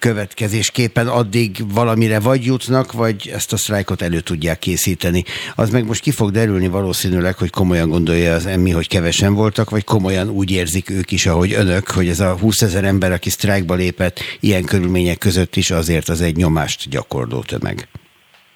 következésképpen 0.00 1.06
addig 1.06 1.50
valamire 1.74 2.20
vagy 2.20 2.44
jutnak, 2.44 2.92
vagy 2.92 3.30
ezt 3.32 3.52
a 3.52 3.56
sztrájkot 3.56 4.02
elő 4.02 4.20
tudják 4.20 4.58
készíteni. 4.58 5.22
Az 5.56 5.70
meg 5.70 5.86
most 5.86 6.02
ki 6.02 6.10
fog 6.10 6.30
derülni 6.30 6.68
valószínűleg, 6.68 7.34
hogy 7.38 7.50
komolyan 7.50 7.88
gondolja 7.88 8.34
az 8.34 8.46
emmi, 8.46 8.70
hogy 8.70 8.88
kevesen 8.88 9.34
voltak, 9.34 9.70
vagy 9.70 9.84
komolyan 9.84 10.28
úgy 10.28 10.50
érzik 10.50 10.90
ők 10.90 11.10
is, 11.10 11.26
ahogy 11.26 11.52
önök, 11.52 11.88
hogy 11.88 12.08
ez 12.08 12.20
a 12.20 12.38
20 12.38 12.62
ezer 12.62 12.84
ember, 12.84 13.12
aki 13.12 13.30
sztrájkba 13.30 13.74
lépett 13.74 14.18
ilyen 14.40 14.64
körülmények 14.64 15.18
között 15.18 15.56
is, 15.56 15.70
azért 15.70 16.08
az 16.08 16.22
egy 16.22 16.36
nyomást 16.36 16.88
gyakorló 16.90 17.40
tömeg. 17.40 17.88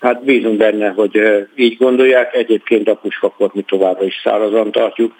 Hát 0.01 0.24
bízunk 0.24 0.57
benne, 0.57 0.88
hogy 0.88 1.18
így 1.57 1.76
gondolják. 1.76 2.34
Egyébként 2.34 2.88
a 2.88 2.95
puskakot 2.95 3.55
mi 3.55 3.62
továbbra 3.62 4.05
is 4.05 4.20
szárazan 4.24 4.70
tartjuk, 4.72 5.12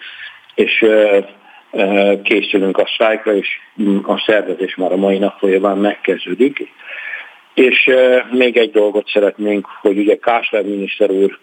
és 0.55 0.85
készülünk 2.23 2.77
a 2.77 2.87
sztrájkra, 2.93 3.35
és 3.35 3.47
a 4.03 4.23
szervezés 4.25 4.75
már 4.75 4.91
a 4.91 4.95
mai 4.97 5.17
nap 5.17 5.39
folyamán 5.39 5.77
megkezdődik. 5.77 6.73
És 7.53 7.89
még 8.31 8.57
egy 8.57 8.71
dolgot 8.71 9.07
szeretnénk, 9.07 9.67
hogy 9.81 9.97
ugye 9.97 10.15
Kásler 10.15 10.63
miniszter 10.63 11.09
úr 11.09 11.39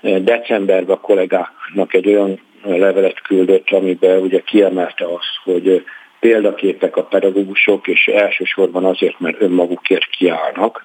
decemberben 0.00 0.96
a 0.96 1.00
kollégáknak 1.00 1.94
egy 1.94 2.06
olyan 2.06 2.40
levelet 2.62 3.20
küldött, 3.20 3.70
amiben 3.70 4.18
ugye 4.18 4.40
kiemelte 4.40 5.04
azt, 5.04 5.40
hogy 5.44 5.84
példaképek 6.20 6.96
a 6.96 7.04
pedagógusok, 7.04 7.86
és 7.86 8.06
elsősorban 8.06 8.84
azért, 8.84 9.20
mert 9.20 9.40
önmagukért 9.40 10.10
kiállnak, 10.10 10.84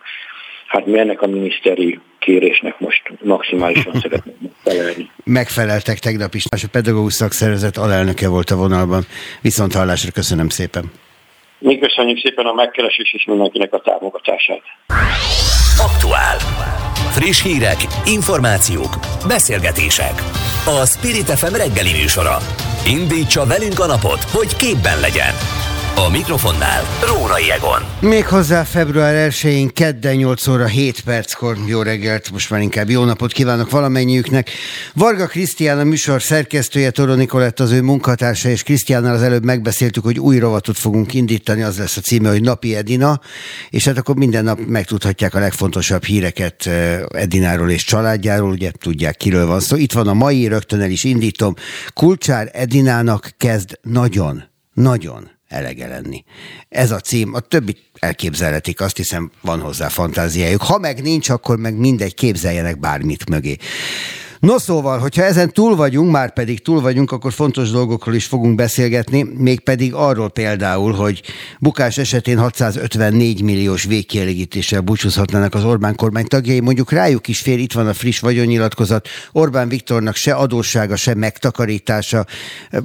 Hát 0.72 0.86
mi 0.86 1.00
ennek 1.00 1.22
a 1.22 1.28
miniszteri 1.28 2.00
kérésnek 2.20 2.80
most 2.80 3.02
maximálisan 3.24 4.00
szeretnénk 4.02 4.38
megfelelni. 4.42 5.10
Megfeleltek 5.24 6.00
tegnap 6.00 6.34
is, 6.34 6.46
és 6.56 6.64
a 6.64 6.68
pedagógus 6.72 7.14
szakszervezet 7.14 7.78
alelnöke 7.78 8.28
volt 8.28 8.50
a 8.50 8.56
vonalban. 8.56 9.04
Viszont 9.42 9.74
hallásra 9.74 10.12
köszönöm 10.12 10.50
szépen. 10.50 10.92
Mi 11.60 11.78
köszönjük 11.78 12.20
szépen 12.20 12.46
a 12.46 12.54
megkeresés 12.54 13.14
és 13.14 13.26
mindenkinek 13.26 13.74
a 13.74 13.80
támogatását. 13.80 14.62
Aktuál. 15.78 16.38
Friss 17.18 17.44
hírek, 17.44 17.80
információk, 18.06 18.94
beszélgetések. 19.28 20.14
A 20.66 20.86
Spirit 20.86 21.30
FM 21.40 21.56
reggeli 21.56 21.92
műsora. 22.02 22.38
Indítsa 22.86 23.46
velünk 23.46 23.80
a 23.80 23.86
napot, 23.86 24.22
hogy 24.24 24.56
képben 24.56 25.00
legyen. 25.00 25.34
A 25.96 26.10
mikrofonnál 26.10 26.84
Rórai 27.08 27.52
Egon. 27.52 27.82
Méghozzá 28.00 28.64
február 28.64 29.32
1-én 29.32 29.74
kedden 29.74 30.16
8 30.16 30.48
óra 30.48 30.66
7 30.66 31.02
perckor. 31.02 31.58
Jó 31.68 31.82
reggelt, 31.82 32.32
most 32.32 32.50
már 32.50 32.62
inkább 32.62 32.90
jó 32.90 33.04
napot 33.04 33.32
kívánok 33.32 33.70
valamennyiüknek. 33.70 34.50
Varga 34.94 35.28
Krisztián 35.28 35.80
a 35.80 35.84
műsor 35.84 36.22
szerkesztője, 36.22 36.92
Toro 36.92 37.16
Nikolett 37.16 37.60
az 37.60 37.72
ő 37.72 37.82
munkatársa, 37.82 38.50
és 38.50 38.64
Krisztiánnal 38.64 39.14
az 39.14 39.22
előbb 39.22 39.44
megbeszéltük, 39.44 40.04
hogy 40.04 40.20
új 40.20 40.38
rovatot 40.38 40.78
fogunk 40.78 41.14
indítani, 41.14 41.62
az 41.62 41.78
lesz 41.78 41.98
a 41.98 42.02
címe, 42.02 42.30
hogy 42.30 42.42
Napi 42.42 42.76
Edina, 42.76 43.22
és 43.70 43.86
hát 43.86 43.98
akkor 43.98 44.16
minden 44.16 44.44
nap 44.44 44.60
megtudhatják 44.68 45.36
a 45.36 45.40
legfontosabb 45.40 46.04
híreket 46.04 46.66
eh, 46.66 47.02
Edináról 47.10 47.70
és 47.70 47.84
családjáról, 47.84 48.50
ugye 48.50 48.72
tudják, 48.72 49.18
kiről 49.18 49.46
van 49.46 49.60
szó. 49.60 49.76
Itt 49.76 49.92
van 49.92 50.08
a 50.08 50.14
mai, 50.14 50.48
rögtön 50.48 50.82
el 50.82 50.90
is 50.90 51.04
indítom. 51.04 51.54
Kulcsár 51.94 52.50
Edinának 52.54 53.30
kezd 53.38 53.80
nagyon, 53.82 54.44
nagyon 54.74 55.40
elege 55.52 55.88
lenni. 55.88 56.24
Ez 56.70 56.92
a 56.92 57.00
cím, 57.00 57.34
a 57.34 57.40
többi 57.40 57.78
elképzelhetik, 58.00 58.82
azt 58.82 58.98
hiszem 58.98 59.32
van 59.42 59.60
hozzá 59.60 59.88
fantáziájuk. 59.88 60.62
Ha 60.62 60.78
meg 60.78 61.02
nincs, 61.02 61.30
akkor 61.30 61.58
meg 61.58 61.76
mindegy, 61.76 62.14
képzeljenek 62.14 62.80
bármit 62.80 63.30
mögé. 63.30 63.58
No 64.42 64.60
szóval, 64.60 65.00
hogyha 65.00 65.24
ezen 65.24 65.52
túl 65.54 65.76
vagyunk, 65.76 66.12
már 66.12 66.34
pedig 66.34 66.62
túl 66.62 66.82
vagyunk, 66.82 67.12
akkor 67.12 67.34
fontos 67.34 67.72
dolgokról 67.72 68.16
is 68.16 68.26
fogunk 68.26 68.56
beszélgetni, 68.56 69.28
mégpedig 69.38 69.94
arról 69.94 70.30
például, 70.30 70.94
hogy 70.94 71.22
bukás 71.60 71.98
esetén 71.98 72.38
654 72.38 73.42
milliós 73.42 73.84
végkielégítéssel 73.84 74.82
búcsúzhatnának 74.82 75.54
az 75.54 75.64
Orbán 75.64 75.96
kormány 75.96 76.26
tagjai, 76.26 76.60
mondjuk 76.60 76.92
rájuk 76.92 77.28
is 77.28 77.40
fér, 77.40 77.60
itt 77.60 77.74
van 77.74 77.88
a 77.88 77.94
friss 77.94 78.20
vagyonnyilatkozat, 78.20 79.08
Orbán 79.32 79.70
Viktornak 79.70 80.16
se 80.16 80.34
adóssága, 80.34 80.96
se 80.96 81.16
megtakarítása, 81.16 82.26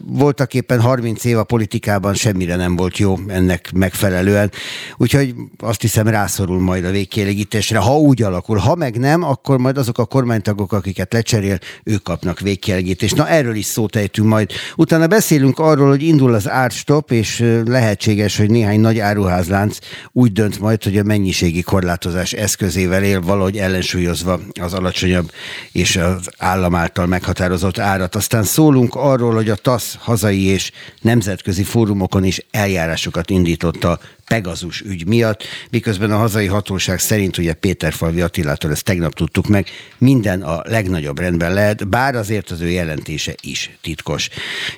voltak 0.04 0.54
éppen 0.54 0.80
30 0.80 1.24
év 1.24 1.38
a 1.38 1.44
politikában 1.44 2.14
semmire 2.14 2.56
nem 2.56 2.76
volt 2.76 2.98
jó 2.98 3.16
ennek 3.28 3.72
megfelelően, 3.74 4.50
úgyhogy 4.96 5.34
azt 5.58 5.80
hiszem 5.80 6.08
rászorul 6.08 6.60
majd 6.60 6.84
a 6.84 6.90
végkielégítésre, 6.90 7.78
ha 7.78 7.98
úgy 7.98 8.22
alakul, 8.22 8.56
ha 8.58 8.74
meg 8.74 8.98
nem, 8.98 9.22
akkor 9.22 9.58
majd 9.58 9.78
azok 9.78 9.98
a 9.98 10.04
kormánytagok, 10.04 10.72
akiket 10.72 11.12
lecserél, 11.12 11.44
cserél, 11.46 11.58
ők 11.84 12.02
kapnak 12.02 12.40
végkielégítést. 12.40 13.16
Na 13.16 13.28
erről 13.28 13.54
is 13.54 13.64
szót 13.64 13.96
ejtünk 13.96 14.28
majd. 14.28 14.50
Utána 14.76 15.06
beszélünk 15.06 15.58
arról, 15.58 15.88
hogy 15.88 16.02
indul 16.02 16.34
az 16.34 16.48
árstop, 16.48 17.10
és 17.10 17.44
lehetséges, 17.64 18.36
hogy 18.36 18.50
néhány 18.50 18.80
nagy 18.80 18.98
áruházlánc 18.98 19.78
úgy 20.12 20.32
dönt 20.32 20.58
majd, 20.58 20.82
hogy 20.82 20.98
a 20.98 21.02
mennyiségi 21.02 21.62
korlátozás 21.62 22.32
eszközével 22.32 23.02
él 23.02 23.20
valahogy 23.20 23.56
ellensúlyozva 23.56 24.40
az 24.60 24.74
alacsonyabb 24.74 25.30
és 25.72 25.96
az 25.96 26.28
állam 26.38 26.74
által 26.74 27.06
meghatározott 27.06 27.78
árat. 27.78 28.14
Aztán 28.14 28.42
szólunk 28.42 28.94
arról, 28.94 29.34
hogy 29.34 29.50
a 29.50 29.54
TASZ 29.54 29.96
hazai 29.98 30.44
és 30.44 30.70
nemzetközi 31.00 31.62
fórumokon 31.62 32.24
is 32.24 32.46
eljárásokat 32.50 33.30
indított 33.30 33.84
a 33.84 33.98
Pegazus 34.28 34.80
ügy 34.80 35.06
miatt, 35.06 35.42
miközben 35.70 36.10
a 36.10 36.16
hazai 36.16 36.46
hatóság 36.46 36.98
szerint, 36.98 37.38
ugye 37.38 37.54
Falvi 37.90 38.20
Attilától 38.20 38.70
ezt 38.70 38.84
tegnap 38.84 39.14
tudtuk 39.14 39.46
meg, 39.46 39.66
minden 39.98 40.42
a 40.42 40.62
legnagyobb 40.64 41.18
rendben 41.18 41.52
lehet, 41.52 41.88
bár 41.88 42.14
azért 42.14 42.50
az 42.50 42.60
ő 42.60 42.68
jelentése 42.68 43.34
is 43.42 43.70
titkos. 43.82 44.28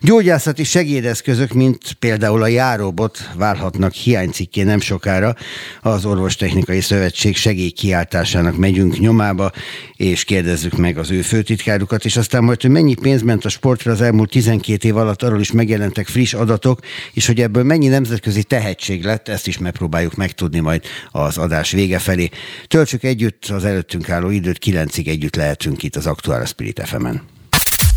Gyógyászati 0.01 0.65
segédeszközök, 0.65 1.53
mint 1.53 1.93
például 1.99 2.43
a 2.43 2.47
járóbot 2.47 3.31
válhatnak 3.35 3.93
hiánycikké 3.93 4.63
nem 4.63 4.81
sokára. 4.81 5.35
Az 5.83 6.05
Orvostechnikai 6.05 6.81
Szövetség 6.81 7.37
segélykiáltásának 7.37 8.57
megyünk 8.57 8.99
nyomába, 8.99 9.53
és 9.99 10.25
kérdezzük 10.25 10.77
meg 10.77 10.99
az 10.99 11.11
ő 11.11 11.23
főtitkárukat, 11.23 12.05
és 12.05 12.17
aztán 12.17 12.45
majd, 12.45 12.61
hogy 12.61 12.71
mennyi 12.71 12.95
pénz 12.95 13.23
ment 13.23 13.45
a 13.45 13.49
sportra 13.49 13.93
az 13.93 14.01
elmúlt 14.01 14.31
12 14.31 14.89
év 14.89 14.97
alatt, 14.97 15.23
arról 15.23 15.41
is 15.41 15.53
megjelentek 15.53 16.07
friss 16.07 16.35
adatok, 16.35 16.81
és 17.13 17.27
hogy 17.27 17.41
ebből 17.41 17.63
mennyi 17.63 17.87
nemzetközi 17.87 18.43
tehetség 18.43 19.05
lett, 19.05 19.29
ezt 19.29 19.47
is 19.47 19.59
megpróbáljuk 19.59 20.15
megtudni 20.15 20.61
majd 20.61 20.83
az 21.11 21.39
adás 21.39 21.71
vége 21.71 21.99
felé. 21.99 22.29
Töltsük 22.67 23.03
együtt 23.03 23.45
az 23.45 23.65
előttünk 23.65 24.09
álló 24.09 24.31
időt, 24.31 24.59
kilencig 24.59 25.09
együtt 25.09 25.37
lehetünk 25.37 25.83
itt 25.83 25.97
az 25.97 26.07
Aktuál 26.07 26.45
Spirit 26.45 26.81
FM-en. 26.85 27.23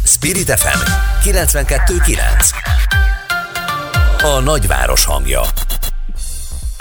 Spirit 0.06 0.52
FM 0.52 0.80
92.9 1.30 2.20
A 4.24 4.40
nagyváros 4.40 5.06
hangja 5.06 5.42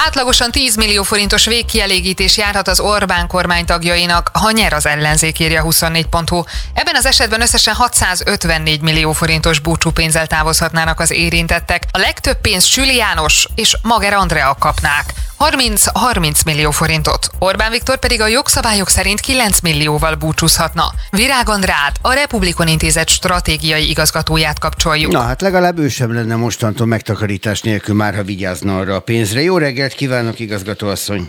Átlagosan 0.06 0.50
10 0.50 0.76
millió 0.76 1.02
forintos 1.02 1.46
végkielégítés 1.46 2.36
járhat 2.36 2.68
az 2.68 2.80
Orbán 2.80 3.26
kormány 3.26 3.64
tagjainak, 3.64 4.30
ha 4.32 4.50
nyer 4.50 4.72
az 4.72 4.86
ellenzék, 4.86 5.38
írja 5.38 5.62
24.hu. 5.64 6.42
Ebben 6.74 6.94
az 6.94 7.06
esetben 7.06 7.40
összesen 7.40 7.74
654 7.74 8.80
millió 8.80 9.12
forintos 9.12 9.58
búcsúpénzzel 9.58 10.26
távozhatnának 10.26 11.00
az 11.00 11.10
érintettek. 11.10 11.82
A 11.92 11.98
legtöbb 11.98 12.40
pénzt 12.40 12.66
Süli 12.66 12.96
János 12.96 13.46
és 13.54 13.76
Mager 13.82 14.12
Andrea 14.12 14.56
kapnák. 14.58 15.14
30-30 15.40 16.44
millió 16.44 16.70
forintot. 16.70 17.28
Orbán 17.38 17.70
Viktor 17.70 17.98
pedig 17.98 18.20
a 18.20 18.26
jogszabályok 18.26 18.88
szerint 18.88 19.20
9 19.20 19.60
millióval 19.60 20.14
búcsúzhatna. 20.14 20.92
Virág 21.10 21.48
Andrát, 21.48 21.98
a 22.02 22.12
Republikon 22.12 22.68
Intézet 22.68 23.08
stratégiai 23.08 23.88
igazgatóját 23.88 24.58
kapcsoljuk. 24.58 25.12
Na 25.12 25.20
hát 25.20 25.40
legalább 25.40 25.78
ő 25.78 25.88
sem 25.88 26.14
lenne 26.14 26.36
mostantól 26.36 26.86
megtakarítás 26.86 27.60
nélkül 27.60 27.94
már, 27.94 28.14
ha 28.14 28.22
vigyázna 28.22 28.78
arra 28.78 28.94
a 28.94 29.00
pénzre. 29.00 29.42
Jó 29.42 29.58
reggelt 29.58 29.89
kívánok, 29.94 30.38
igazgatóasszony! 30.38 31.20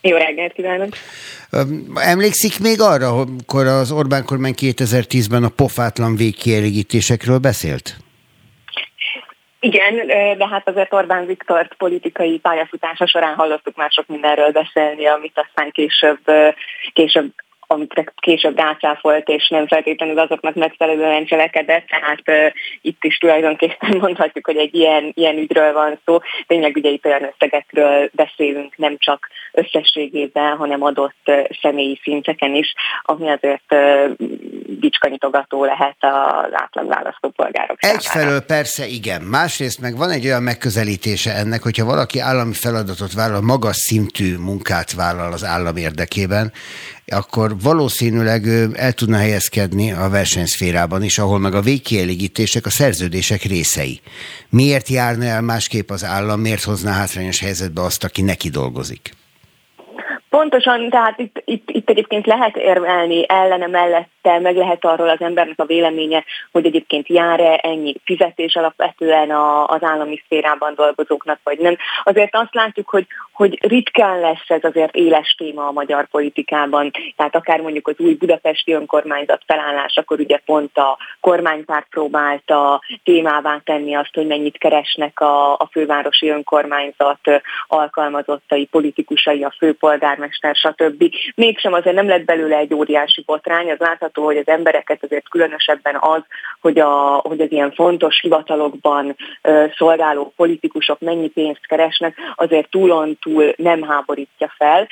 Jó 0.00 0.16
reggelt 0.16 0.52
kívánok! 0.52 0.88
Emlékszik 1.94 2.60
még 2.60 2.80
arra, 2.80 3.08
amikor 3.08 3.66
az 3.66 3.92
Orbán 3.92 4.24
kormány 4.24 4.54
2010-ben 4.56 5.44
a 5.44 5.48
pofátlan 5.48 6.16
végkielégítésekről 6.16 7.38
beszélt? 7.38 7.96
Igen, 9.60 10.06
de 10.38 10.48
hát 10.48 10.68
azért 10.68 10.92
Orbán 10.92 11.26
Viktort 11.26 11.74
politikai 11.74 12.38
pályafutása 12.38 13.06
során 13.06 13.34
hallottuk 13.34 13.76
már 13.76 13.90
sok 13.90 14.06
mindenről 14.06 14.50
beszélni, 14.50 15.06
amit 15.06 15.38
aztán 15.46 15.70
később, 15.70 16.20
később 16.92 17.32
amit 17.72 18.12
később 18.16 18.58
rácáfolt, 18.58 19.28
és 19.28 19.48
nem 19.48 19.66
feltétlenül 19.66 20.18
azoknak 20.18 20.54
megfelelően 20.54 21.24
cselekedett, 21.24 21.86
tehát 21.86 22.22
uh, 22.26 22.52
itt 22.80 23.04
is 23.04 23.16
tulajdonképpen 23.18 23.96
mondhatjuk, 24.00 24.46
hogy 24.46 24.56
egy 24.56 24.74
ilyen, 24.74 25.12
ilyen 25.14 25.36
ügyről 25.36 25.72
van 25.72 26.00
szó. 26.04 26.18
Tényleg 26.46 26.76
ugye 26.76 26.90
itt 26.90 27.04
olyan 27.04 27.32
összegekről 27.32 28.10
beszélünk, 28.12 28.76
nem 28.76 28.96
csak 28.98 29.28
összességében, 29.52 30.56
hanem 30.56 30.82
adott 30.82 31.22
uh, 31.26 31.44
személyi 31.60 32.00
szinteken 32.02 32.54
is, 32.54 32.74
ami 33.02 33.30
azért 33.30 33.72
uh, 33.72 34.10
bicskanyitogató 34.80 35.64
lehet 35.64 35.96
az 36.00 36.50
átlag 36.52 36.88
választópolgárok 36.88 37.84
Egyfelől 37.84 38.40
persze 38.40 38.86
igen, 38.86 39.22
másrészt 39.22 39.80
meg 39.80 39.96
van 39.96 40.10
egy 40.10 40.24
olyan 40.24 40.42
megközelítése 40.42 41.34
ennek, 41.34 41.62
hogyha 41.62 41.84
valaki 41.84 42.18
állami 42.18 42.52
feladatot 42.52 43.12
vállal, 43.12 43.40
magas 43.40 43.76
szintű 43.76 44.36
munkát 44.36 44.92
vállal 44.92 45.32
az 45.32 45.44
állam 45.44 45.76
érdekében, 45.76 46.52
akkor 47.06 47.60
valószínűleg 47.62 48.44
ő 48.44 48.70
el 48.74 48.92
tudna 48.92 49.16
helyezkedni 49.16 49.92
a 49.92 50.08
versenyszférában 50.08 51.02
is, 51.02 51.18
ahol 51.18 51.38
meg 51.38 51.54
a 51.54 51.60
végkielégítések 51.60 52.66
a 52.66 52.70
szerződések 52.70 53.42
részei. 53.42 54.00
Miért 54.48 54.88
járna 54.88 55.24
el 55.24 55.40
másképp 55.40 55.90
az 55.90 56.04
állam, 56.04 56.40
miért 56.40 56.62
hozná 56.62 56.92
hátrányos 56.92 57.40
helyzetbe 57.40 57.82
azt, 57.82 58.04
aki 58.04 58.22
neki 58.22 58.48
dolgozik? 58.48 59.12
Pontosan, 60.32 60.90
tehát 60.90 61.18
itt, 61.18 61.42
itt, 61.44 61.70
itt 61.70 61.90
egyébként 61.90 62.26
lehet 62.26 62.56
érvelni 62.56 63.28
ellene 63.28 63.66
mellette, 63.66 64.38
meg 64.38 64.56
lehet 64.56 64.84
arról 64.84 65.08
az 65.08 65.20
embernek 65.20 65.58
a 65.58 65.64
véleménye, 65.64 66.24
hogy 66.52 66.66
egyébként 66.66 67.08
jár-e 67.08 67.58
ennyi 67.62 67.94
fizetés 68.04 68.56
alapvetően 68.56 69.30
a, 69.30 69.66
az 69.66 69.82
állami 69.82 70.22
szférában 70.24 70.74
dolgozóknak, 70.74 71.38
vagy 71.44 71.58
nem. 71.58 71.76
Azért 72.04 72.36
azt 72.36 72.54
látjuk, 72.54 72.88
hogy, 72.88 73.06
hogy 73.32 73.58
ritkán 73.68 74.20
lesz 74.20 74.44
ez 74.48 74.64
azért 74.64 74.94
éles 74.94 75.34
téma 75.38 75.66
a 75.66 75.72
magyar 75.72 76.06
politikában, 76.06 76.90
tehát 77.16 77.36
akár 77.36 77.60
mondjuk 77.60 77.88
az 77.88 77.98
új 77.98 78.14
budapesti 78.14 78.72
önkormányzat 78.72 79.42
felállás, 79.46 79.96
akkor 79.96 80.20
ugye 80.20 80.38
pont 80.44 80.78
a 80.78 80.98
kormánypárt 81.20 81.86
próbálta 81.90 82.80
témává 83.04 83.60
tenni 83.64 83.94
azt, 83.94 84.14
hogy 84.14 84.26
mennyit 84.26 84.58
keresnek 84.58 85.20
a, 85.20 85.52
a 85.52 85.68
fővárosi 85.70 86.28
önkormányzat 86.28 87.42
alkalmazottai, 87.66 88.64
politikusai, 88.64 89.44
a 89.44 89.54
főpolgár 89.58 90.20
polgármester, 90.22 90.54
stb. 90.54 91.14
Mégsem 91.34 91.72
azért 91.72 91.94
nem 91.94 92.08
lett 92.08 92.24
belőle 92.24 92.56
egy 92.56 92.74
óriási 92.74 93.22
botrány, 93.26 93.70
az 93.70 93.78
látható, 93.78 94.24
hogy 94.24 94.36
az 94.36 94.48
embereket 94.48 95.02
azért 95.02 95.28
különösebben 95.28 95.96
az, 96.00 96.22
hogy, 96.60 96.78
a, 96.78 97.14
hogy 97.14 97.40
az 97.40 97.50
ilyen 97.52 97.72
fontos 97.72 98.20
hivatalokban 98.20 99.16
ö, 99.42 99.64
szolgáló 99.76 100.32
politikusok 100.36 101.00
mennyi 101.00 101.28
pénzt 101.28 101.66
keresnek, 101.66 102.16
azért 102.34 102.70
túlon 102.70 103.18
túl 103.20 103.52
nem 103.56 103.82
háborítja 103.82 104.52
fel 104.56 104.88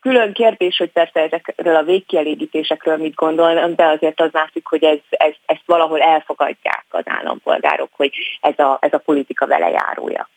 külön 0.00 0.32
kérdés, 0.32 0.76
hogy 0.76 0.90
persze 0.90 1.20
ezekről 1.20 1.76
a 1.76 1.82
végkielégítésekről 1.82 2.96
mit 2.96 3.14
gondolnak, 3.14 3.74
de 3.74 3.84
azért 3.84 4.20
az 4.20 4.30
látszik, 4.32 4.66
hogy 4.66 4.84
ez, 4.84 4.98
ez, 5.10 5.32
ezt 5.46 5.62
valahol 5.66 6.00
elfogadják 6.00 6.84
az 6.90 7.02
állampolgárok, 7.04 7.88
hogy 7.96 8.12
ez 8.40 8.58
a, 8.58 8.78
ez 8.80 8.92
a 8.92 8.98
politika 8.98 9.46
velejárója. 9.46 10.28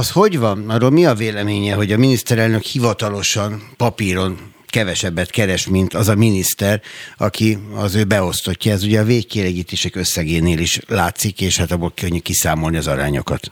Az 0.00 0.12
hogy 0.12 0.38
van? 0.38 0.70
Arról 0.70 0.90
mi 0.90 1.06
a 1.06 1.14
véleménye, 1.14 1.74
hogy 1.74 1.92
a 1.92 1.96
miniszterelnök 1.96 2.62
hivatalosan 2.62 3.52
papíron 3.76 4.36
kevesebbet 4.66 5.30
keres, 5.30 5.68
mint 5.68 5.94
az 5.94 6.08
a 6.08 6.14
miniszter, 6.14 6.80
aki 7.18 7.56
az 7.76 7.96
ő 7.96 8.04
beosztottja. 8.04 8.72
Ez 8.72 8.84
ugye 8.84 9.00
a 9.00 9.04
végkielégítések 9.04 9.96
összegénél 9.96 10.58
is 10.58 10.80
látszik, 10.88 11.40
és 11.40 11.58
hát 11.58 11.70
abból 11.70 11.92
könnyű 12.00 12.18
kiszámolni 12.18 12.76
az 12.76 12.88
arányokat. 12.88 13.42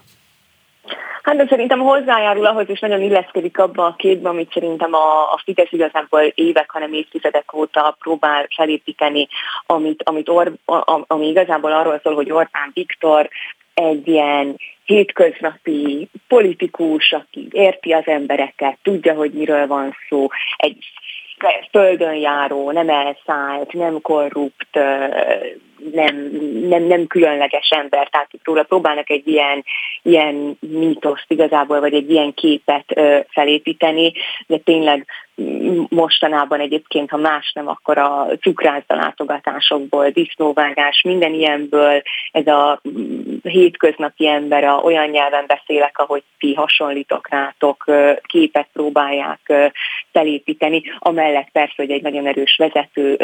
Hát 1.22 1.36
de 1.36 1.46
szerintem 1.48 1.78
hozzájárul 1.78 2.46
ahhoz 2.46 2.68
is 2.68 2.80
nagyon 2.80 3.02
illeszkedik 3.02 3.58
abba 3.58 3.86
a 3.86 3.94
képbe, 3.98 4.28
amit 4.28 4.52
szerintem 4.52 4.94
a, 4.94 5.32
a 5.32 5.40
Fidesz 5.44 5.72
igazából 5.72 6.20
évek, 6.20 6.70
hanem 6.70 6.92
évtizedek 6.92 7.54
óta 7.54 7.96
próbál 7.98 8.46
felépíteni, 8.56 9.28
amit, 9.66 10.02
amit 10.04 10.28
Or, 10.28 10.52
ami 11.06 11.26
igazából 11.26 11.72
arról 11.72 12.00
szól, 12.02 12.14
hogy 12.14 12.30
Orbán 12.30 12.70
Viktor 12.74 13.28
egy 13.74 14.08
ilyen 14.08 14.56
hétköznapi 14.84 16.08
politikus, 16.28 17.12
aki 17.12 17.48
érti 17.50 17.92
az 17.92 18.06
embereket, 18.06 18.78
tudja, 18.82 19.14
hogy 19.14 19.32
miről 19.32 19.66
van 19.66 19.96
szó, 20.08 20.26
egy 20.56 20.76
földön 21.70 22.14
járó, 22.14 22.70
nem 22.70 22.88
elszállt, 22.88 23.72
nem 23.72 24.00
korrupt, 24.00 24.78
nem, 25.92 26.30
nem, 26.68 26.82
nem 26.82 27.06
különleges 27.06 27.68
ember, 27.68 28.08
tehát 28.08 28.32
itt 28.32 28.44
róla 28.44 28.62
próbálnak 28.62 29.10
egy 29.10 29.28
ilyen, 29.28 29.64
ilyen 30.02 30.58
mítoszt 30.60 31.26
igazából, 31.28 31.80
vagy 31.80 31.94
egy 31.94 32.10
ilyen 32.10 32.34
képet 32.34 33.00
felépíteni, 33.28 34.12
de 34.46 34.56
tényleg 34.56 35.06
mostanában 35.88 36.60
egyébként, 36.60 37.10
ha 37.10 37.16
más 37.16 37.52
nem, 37.52 37.68
akkor 37.68 37.98
a 37.98 38.26
cukrászda 38.40 38.94
látogatásokból, 38.94 40.10
disznóvágás, 40.10 41.02
minden 41.04 41.34
ilyenből 41.34 42.02
ez 42.32 42.46
a 42.46 42.80
hétköznapi 43.42 44.28
ember 44.28 44.64
a 44.64 44.74
olyan 44.74 45.08
nyelven 45.08 45.44
beszélek, 45.46 45.98
ahogy 45.98 46.22
ti 46.38 46.54
hasonlítok 46.54 47.28
rátok, 47.28 47.84
képet 48.22 48.68
próbálják 48.72 49.72
felépíteni, 50.12 50.82
amellett 50.98 51.48
persze, 51.52 51.74
hogy 51.76 51.90
egy 51.90 52.02
nagyon 52.02 52.26
erős 52.26 52.56
vezető 52.56 53.16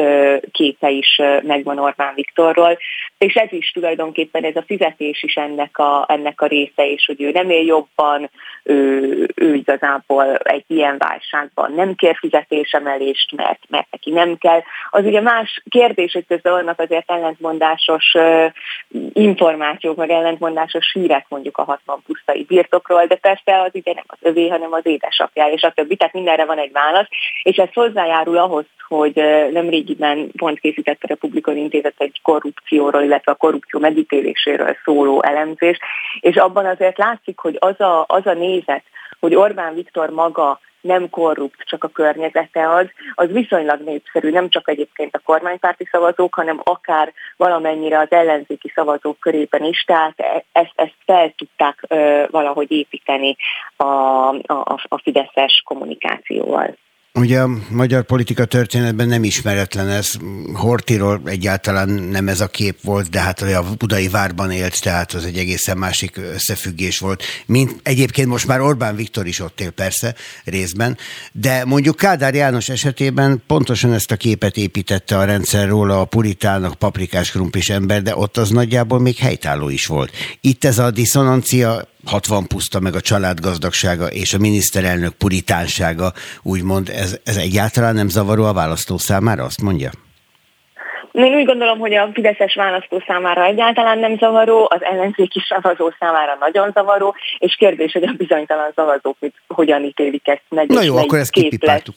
képe 0.53 0.91
is 0.91 1.21
megvan 1.43 1.79
Orbán 1.79 2.15
Viktorról, 2.15 2.79
és 3.19 3.35
ez 3.35 3.53
is 3.53 3.71
tulajdonképpen 3.71 4.45
ez 4.45 4.57
a 4.57 4.65
fizetés 4.67 5.23
is 5.23 5.35
ennek 5.35 5.79
a, 5.79 6.05
ennek 6.09 6.41
a 6.41 6.47
része, 6.47 6.91
és 6.91 7.05
hogy 7.07 7.23
ő 7.23 7.31
nem 7.31 7.51
él 7.51 7.65
jobban, 7.65 8.31
ő, 8.63 9.29
ő 9.35 9.55
igazából 9.55 10.37
egy 10.37 10.65
ilyen 10.67 10.97
válságban 10.99 11.73
nem 11.73 11.95
kér 11.95 12.08
fizetésemelést, 12.15 13.33
mert, 13.37 13.61
mert 13.69 13.87
neki 13.91 14.11
nem 14.11 14.37
kell. 14.37 14.61
Az 14.91 15.05
ugye 15.05 15.21
más 15.21 15.63
kérdés, 15.69 16.13
hogy 16.13 16.27
közben 16.27 16.53
vannak 16.53 16.81
azért 16.81 17.11
ellentmondásos 17.11 18.15
információk, 19.13 19.97
meg 19.97 20.11
ellentmondásos 20.11 20.93
hírek 20.93 21.27
mondjuk 21.29 21.59
a 21.59 21.65
60 21.65 22.03
pusztai 22.07 22.45
birtokról, 22.45 23.07
de 23.07 23.17
persze 23.17 23.61
az 23.63 23.71
ugye 23.73 23.93
nem 23.95 24.05
az 24.07 24.19
övé, 24.21 24.49
hanem 24.49 24.73
az 24.73 24.87
édesapja, 24.87 25.47
és 25.47 25.63
a 25.63 25.71
többi, 25.71 25.97
tehát 25.97 26.15
mindenre 26.15 26.45
van 26.45 26.59
egy 26.59 26.73
válasz, 26.73 27.09
és 27.43 27.57
ez 27.57 27.73
hozzájárul 27.73 28.39
ahhoz, 28.39 28.65
hogy 28.89 29.15
nemrégiben 29.53 30.31
pont 30.37 30.61
készített 30.61 31.03
a 31.03 31.07
Republikon 31.07 31.57
Intézet 31.57 31.95
egy 31.99 32.21
korrupcióról, 32.23 33.03
illetve 33.03 33.33
a 33.33 33.35
korrupció 33.35 33.81
megítéléséről 33.81 34.77
szóló 34.85 35.23
elemzés, 35.23 35.79
és 36.21 36.37
abban 36.37 36.67
azért 36.67 36.99
látszik, 36.99 37.39
hogy 37.39 37.57
az 37.59 37.81
a, 37.81 38.05
az 38.09 38.27
a 38.27 38.33
nézet, 38.33 38.83
hogy 39.21 39.35
Orbán 39.35 39.75
Viktor 39.75 40.11
maga 40.11 40.61
nem 40.81 41.11
korrupt, 41.11 41.59
csak 41.64 41.85
a 41.85 41.89
környezete 41.89 42.74
az, 42.74 42.87
az 43.14 43.33
viszonylag 43.33 43.81
népszerű, 43.81 44.31
nem 44.31 44.49
csak 44.49 44.68
egyébként 44.68 45.14
a 45.14 45.20
kormánypárti 45.24 45.89
szavazók, 45.91 46.35
hanem 46.35 46.61
akár 46.64 47.12
valamennyire 47.37 47.99
az 47.99 48.11
ellenzéki 48.11 48.72
szavazók 48.74 49.20
körében 49.20 49.64
is, 49.64 49.83
tehát 49.83 50.20
e- 50.20 50.45
ezt, 50.53 50.72
ezt 50.74 50.97
fel 51.05 51.33
tudták 51.37 51.85
ö, 51.89 52.24
valahogy 52.31 52.70
építeni 52.70 53.37
a, 53.76 53.85
a, 53.85 54.81
a 54.89 54.99
Fideszes 55.03 55.62
kommunikációval. 55.64 56.76
Ugye 57.19 57.41
a 57.41 57.51
magyar 57.69 58.03
politika 58.03 58.45
történetben 58.45 59.09
nem 59.09 59.25
ismeretlen 59.25 59.89
ez. 59.89 60.11
Hortiról 60.53 61.21
egyáltalán 61.25 61.89
nem 61.89 62.29
ez 62.29 62.41
a 62.41 62.47
kép 62.47 62.77
volt, 62.83 63.09
de 63.09 63.21
hát 63.21 63.43
a 63.43 63.64
budai 63.79 64.09
várban 64.09 64.51
élt, 64.51 64.81
tehát 64.83 65.12
az 65.12 65.25
egy 65.25 65.39
egészen 65.39 65.79
másik 65.79 66.16
összefüggés 66.16 66.99
volt. 66.99 67.23
Mint 67.47 67.75
egyébként 67.83 68.29
most 68.29 68.47
már 68.47 68.61
Orbán 68.61 68.97
Viktor 68.97 69.27
is 69.27 69.41
ott 69.41 69.61
él 69.61 69.71
persze 69.71 70.14
részben, 70.45 70.97
de 71.33 71.64
mondjuk 71.64 71.97
Kádár 71.97 72.35
János 72.35 72.69
esetében 72.69 73.43
pontosan 73.47 73.93
ezt 73.93 74.11
a 74.11 74.16
képet 74.16 74.57
építette 74.57 75.19
a 75.19 75.25
rendszer 75.25 75.69
róla 75.69 76.01
a 76.01 76.05
puritának, 76.05 76.75
paprikás 76.75 77.31
krumplis 77.31 77.71
ember, 77.71 78.03
de 78.03 78.16
ott 78.16 78.37
az 78.37 78.51
nagyjából 78.51 79.01
még 79.01 79.16
helytálló 79.16 79.69
is 79.69 79.87
volt. 79.87 80.12
Itt 80.41 80.64
ez 80.64 80.79
a 80.79 80.91
diszonancia 80.91 81.89
60 82.09 82.47
puszta 82.47 82.81
meg 82.81 82.95
a 82.95 83.01
családgazdagsága 83.01 84.07
és 84.07 84.35
a 84.35 84.39
miniszterelnök 84.39 85.13
puritánsága, 85.13 86.13
úgymond, 86.43 86.89
ez, 86.89 87.19
ez 87.25 87.37
egyáltalán 87.37 87.95
nem 87.95 88.09
zavaró 88.09 88.45
a 88.45 88.53
választó 88.53 88.99
számára, 88.99 89.45
azt 89.45 89.63
mondja? 89.63 89.91
Én 91.13 91.35
úgy 91.35 91.45
gondolom, 91.45 91.79
hogy 91.79 91.95
a 91.95 92.11
Fideszes 92.13 92.55
választó 92.55 93.03
számára 93.07 93.45
egyáltalán 93.45 93.99
nem 93.99 94.19
zavaró, 94.19 94.69
az 94.71 94.85
ellenzéki 94.85 95.41
szavazó 95.49 95.93
számára 95.99 96.37
nagyon 96.41 96.71
zavaró, 96.75 97.15
és 97.39 97.57
kérdés, 97.57 97.93
hogy 97.93 98.03
a 98.03 98.13
bizonytalan 98.17 98.73
szavazók 98.75 99.17
mit, 99.21 99.35
hogyan 99.49 99.83
ítélik 99.83 100.29
ezt 100.29 100.43
meg. 100.49 100.69
Na 100.69 100.83
jó, 100.83 100.97
akkor 100.97 101.19
ezt 101.19 101.31
kipipáltuk. 101.31 101.95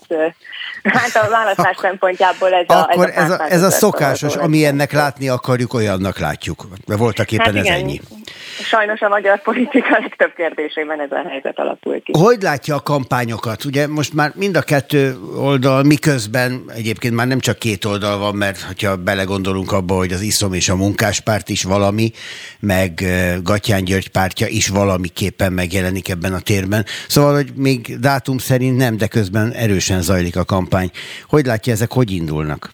Hát 0.84 1.26
a 1.26 1.30
választás 1.30 1.66
akkor, 1.66 1.89
szempontjából 1.89 2.53
ez 2.53 2.66
akkor 2.68 3.09
a... 3.09 3.12
Ez 3.12 3.30
a, 3.30 3.34
ez 3.34 3.39
a, 3.39 3.51
ez 3.51 3.64
a 3.64 3.70
szokásos, 3.70 4.36
ami 4.36 4.66
ennek 4.66 4.91
látni 4.91 5.30
akarjuk, 5.30 5.74
olyannak 5.74 6.20
látjuk. 6.20 6.68
De 6.88 6.97
voltak 6.97 7.32
éppen 7.32 7.45
hát 7.45 7.55
ez 7.55 7.66
ennyi. 7.66 7.99
Sajnos 8.63 8.99
a 8.99 9.07
magyar 9.07 9.41
politika 9.41 9.97
legtöbb 9.99 10.34
kérdésében 10.36 11.01
ez 11.01 11.11
a 11.11 11.29
helyzet 11.29 11.59
alakul 11.59 12.01
ki. 12.01 12.11
Hogy 12.17 12.41
látja 12.41 12.75
a 12.75 12.79
kampányokat? 12.79 13.65
Ugye 13.65 13.88
most 13.88 14.13
már 14.13 14.32
mind 14.36 14.55
a 14.57 14.61
kettő 14.61 15.17
oldal, 15.38 15.84
miközben 15.84 16.63
egyébként 16.75 17.13
már 17.13 17.27
nem 17.27 17.39
csak 17.39 17.59
két 17.59 17.86
oldal 17.86 18.17
van, 18.17 18.36
mert 18.36 18.82
ha 18.82 18.95
belegondolunk 18.95 19.71
abba, 19.71 19.95
hogy 19.95 20.11
az 20.11 20.21
ISZOM 20.21 20.53
és 20.53 20.69
a 20.69 20.75
munkáspárt 20.75 21.49
is 21.49 21.63
valami, 21.63 22.11
meg 22.59 23.03
Gatyán 23.43 23.84
György 23.84 24.09
pártja 24.09 24.47
is 24.47 24.67
valamiképpen 24.67 25.53
megjelenik 25.53 26.09
ebben 26.09 26.34
a 26.34 26.39
térben. 26.39 26.86
Szóval, 27.07 27.34
hogy 27.34 27.51
még 27.55 27.99
dátum 27.99 28.38
szerint 28.38 28.77
nem, 28.77 28.97
de 28.97 29.07
közben 29.07 29.51
erősen 29.51 30.01
zajlik 30.01 30.36
a 30.36 30.45
kampány. 30.45 30.91
Hogy 31.29 31.45
látja, 31.45 31.73
ezek 31.73 31.91
hogy 31.91 32.11
indulnak? 32.11 32.71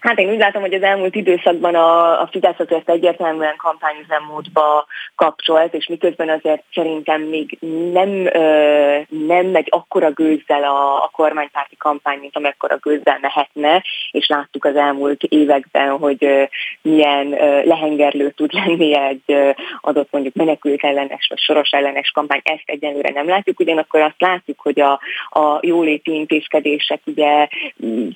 Hát 0.00 0.18
én 0.18 0.30
úgy 0.30 0.38
látom, 0.38 0.62
hogy 0.62 0.74
az 0.74 0.82
elmúlt 0.82 1.14
időszakban 1.14 1.74
a, 1.74 2.20
a 2.20 2.28
Fidesz 2.30 2.58
azért 2.58 2.90
egyértelműen 2.90 3.56
kampányüzemmódba 3.56 4.86
kapcsolt, 5.14 5.74
és 5.74 5.86
miközben 5.86 6.28
azért 6.28 6.62
szerintem 6.74 7.22
még 7.22 7.58
nem, 7.92 8.08
ö, 8.26 8.98
nem 9.08 9.46
megy 9.46 9.66
akkora 9.70 10.10
gőzzel 10.10 10.64
a, 10.64 11.04
a 11.04 11.10
kormánypárti 11.12 11.76
kampány, 11.76 12.18
mint 12.18 12.36
amekkora 12.36 12.76
gőzzel 12.76 13.18
mehetne, 13.20 13.82
és 14.10 14.26
láttuk 14.26 14.64
az 14.64 14.76
elmúlt 14.76 15.22
években, 15.22 15.90
hogy 15.90 16.24
ö, 16.24 16.42
milyen 16.82 17.32
ö, 17.32 17.64
lehengerlő 17.64 18.30
tud 18.30 18.52
lenni 18.52 18.96
egy 18.96 19.22
ö, 19.26 19.50
adott 19.80 20.08
mondjuk 20.10 20.34
menekült 20.34 20.84
ellenes 20.84 21.26
vagy 21.28 21.38
soros 21.38 21.70
ellenes 21.70 22.10
kampány, 22.10 22.40
ezt 22.44 22.62
egyenlőre 22.64 23.10
nem 23.10 23.28
látjuk, 23.28 23.60
ugyanakkor 23.60 24.00
azt 24.00 24.20
látjuk, 24.20 24.60
hogy 24.60 24.80
a, 24.80 24.92
a 25.28 25.58
jóléti 25.60 26.14
intézkedések 26.14 27.00
ugye 27.06 27.48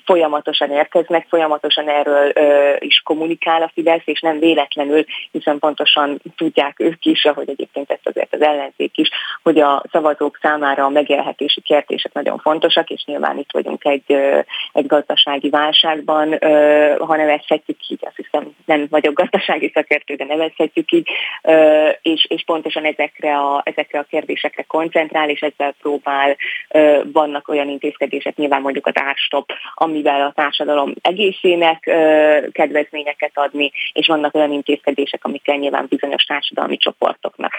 folyamatosan 0.05 0.71
érkeznek, 0.71 1.25
folyamatosan 1.29 1.72
pontosan 1.73 1.89
erről 1.89 2.31
ö, 2.35 2.75
is 2.79 3.01
kommunikál 3.03 3.61
a 3.61 3.71
Fidesz, 3.73 4.01
és 4.05 4.19
nem 4.19 4.39
véletlenül, 4.39 5.03
hiszen 5.31 5.59
pontosan 5.59 6.21
tudják 6.35 6.79
ők 6.79 7.05
is, 7.05 7.25
ahogy 7.25 7.49
egyébként 7.49 7.91
ezt 7.91 8.07
azért 8.07 8.33
az 8.33 8.41
ellenzék 8.41 8.97
is, 8.97 9.09
hogy 9.43 9.59
a 9.59 9.83
szavazók 9.91 10.39
számára 10.41 10.85
a 10.85 10.89
megélhetési 10.89 11.61
kérdések 11.61 12.13
nagyon 12.13 12.37
fontosak, 12.37 12.89
és 12.89 13.03
nyilván 13.05 13.37
itt 13.37 13.51
vagyunk 13.51 13.85
egy, 13.85 14.03
ö, 14.07 14.39
egy 14.73 14.85
gazdasági 14.85 15.49
válságban, 15.49 16.35
ö, 16.39 16.95
ha 16.99 17.15
nevezhetjük 17.15 17.77
így, 17.87 17.99
azt 18.01 18.15
hiszem 18.15 18.55
nem 18.65 18.87
vagyok 18.89 19.13
gazdasági 19.13 19.71
szakértő, 19.73 20.15
de 20.15 20.25
nevezhetjük 20.25 20.91
így, 20.91 21.09
ö, 21.43 21.89
és, 22.01 22.25
és 22.29 22.43
pontosan 22.45 22.85
ezekre 22.85 23.37
a, 23.37 23.61
ezekre 23.65 23.99
a 23.99 24.05
kérdésekre 24.09 24.63
koncentrál, 24.63 25.29
és 25.29 25.39
ezzel 25.39 25.73
próbál, 25.81 26.35
ö, 26.69 27.01
vannak 27.11 27.47
olyan 27.47 27.69
intézkedések, 27.69 28.35
nyilván 28.35 28.61
mondjuk 28.61 28.87
az 28.87 28.93
árstop, 28.95 29.51
amivel 29.73 30.21
a 30.21 30.31
társadalom 30.35 30.93
egészén 31.01 31.62
cégeknek 31.63 32.51
kedvezményeket 32.51 33.31
adni, 33.33 33.71
és 33.93 34.07
vannak 34.07 34.35
olyan 34.35 34.51
intézkedések, 34.51 35.25
amikkel 35.25 35.55
nyilván 35.55 35.85
bizonyos 35.89 36.23
társadalmi 36.23 36.77
csoportoknak. 36.77 37.51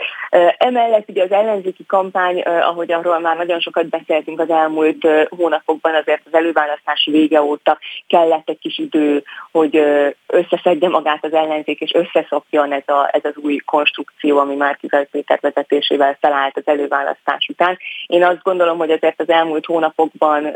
Emellett 0.58 1.08
ugye 1.08 1.22
az 1.22 1.32
ellenzéki 1.32 1.86
kampány, 1.86 2.40
ahogy 2.40 2.92
arról 2.92 3.18
már 3.18 3.36
nagyon 3.36 3.60
sokat 3.60 3.88
beszéltünk 3.88 4.40
az 4.40 4.50
elmúlt 4.50 5.06
hónapokban, 5.28 5.94
azért 5.94 6.22
az 6.24 6.34
előválasztás 6.34 7.08
vége 7.10 7.42
óta 7.42 7.78
kellett 8.06 8.48
egy 8.48 8.58
kis 8.58 8.78
idő, 8.78 9.22
hogy 9.52 9.82
összeszedje 10.26 10.88
magát 10.88 11.24
az 11.24 11.32
ellenzék, 11.32 11.80
és 11.80 11.92
összeszokjon 11.92 12.72
ez, 12.72 12.88
a, 12.88 13.08
ez 13.12 13.24
az 13.24 13.36
új 13.36 13.56
konstrukció, 13.56 14.38
ami 14.38 14.54
már 14.54 14.76
Kizaj 14.76 15.06
Péter 15.10 15.38
vezetésével 15.40 16.16
felállt 16.20 16.56
az 16.56 16.66
előválasztás 16.66 17.48
után. 17.48 17.78
Én 18.06 18.24
azt 18.24 18.42
gondolom, 18.42 18.78
hogy 18.78 18.90
azért 18.90 19.20
az 19.20 19.28
elmúlt 19.28 19.64
hónapokban 19.64 20.52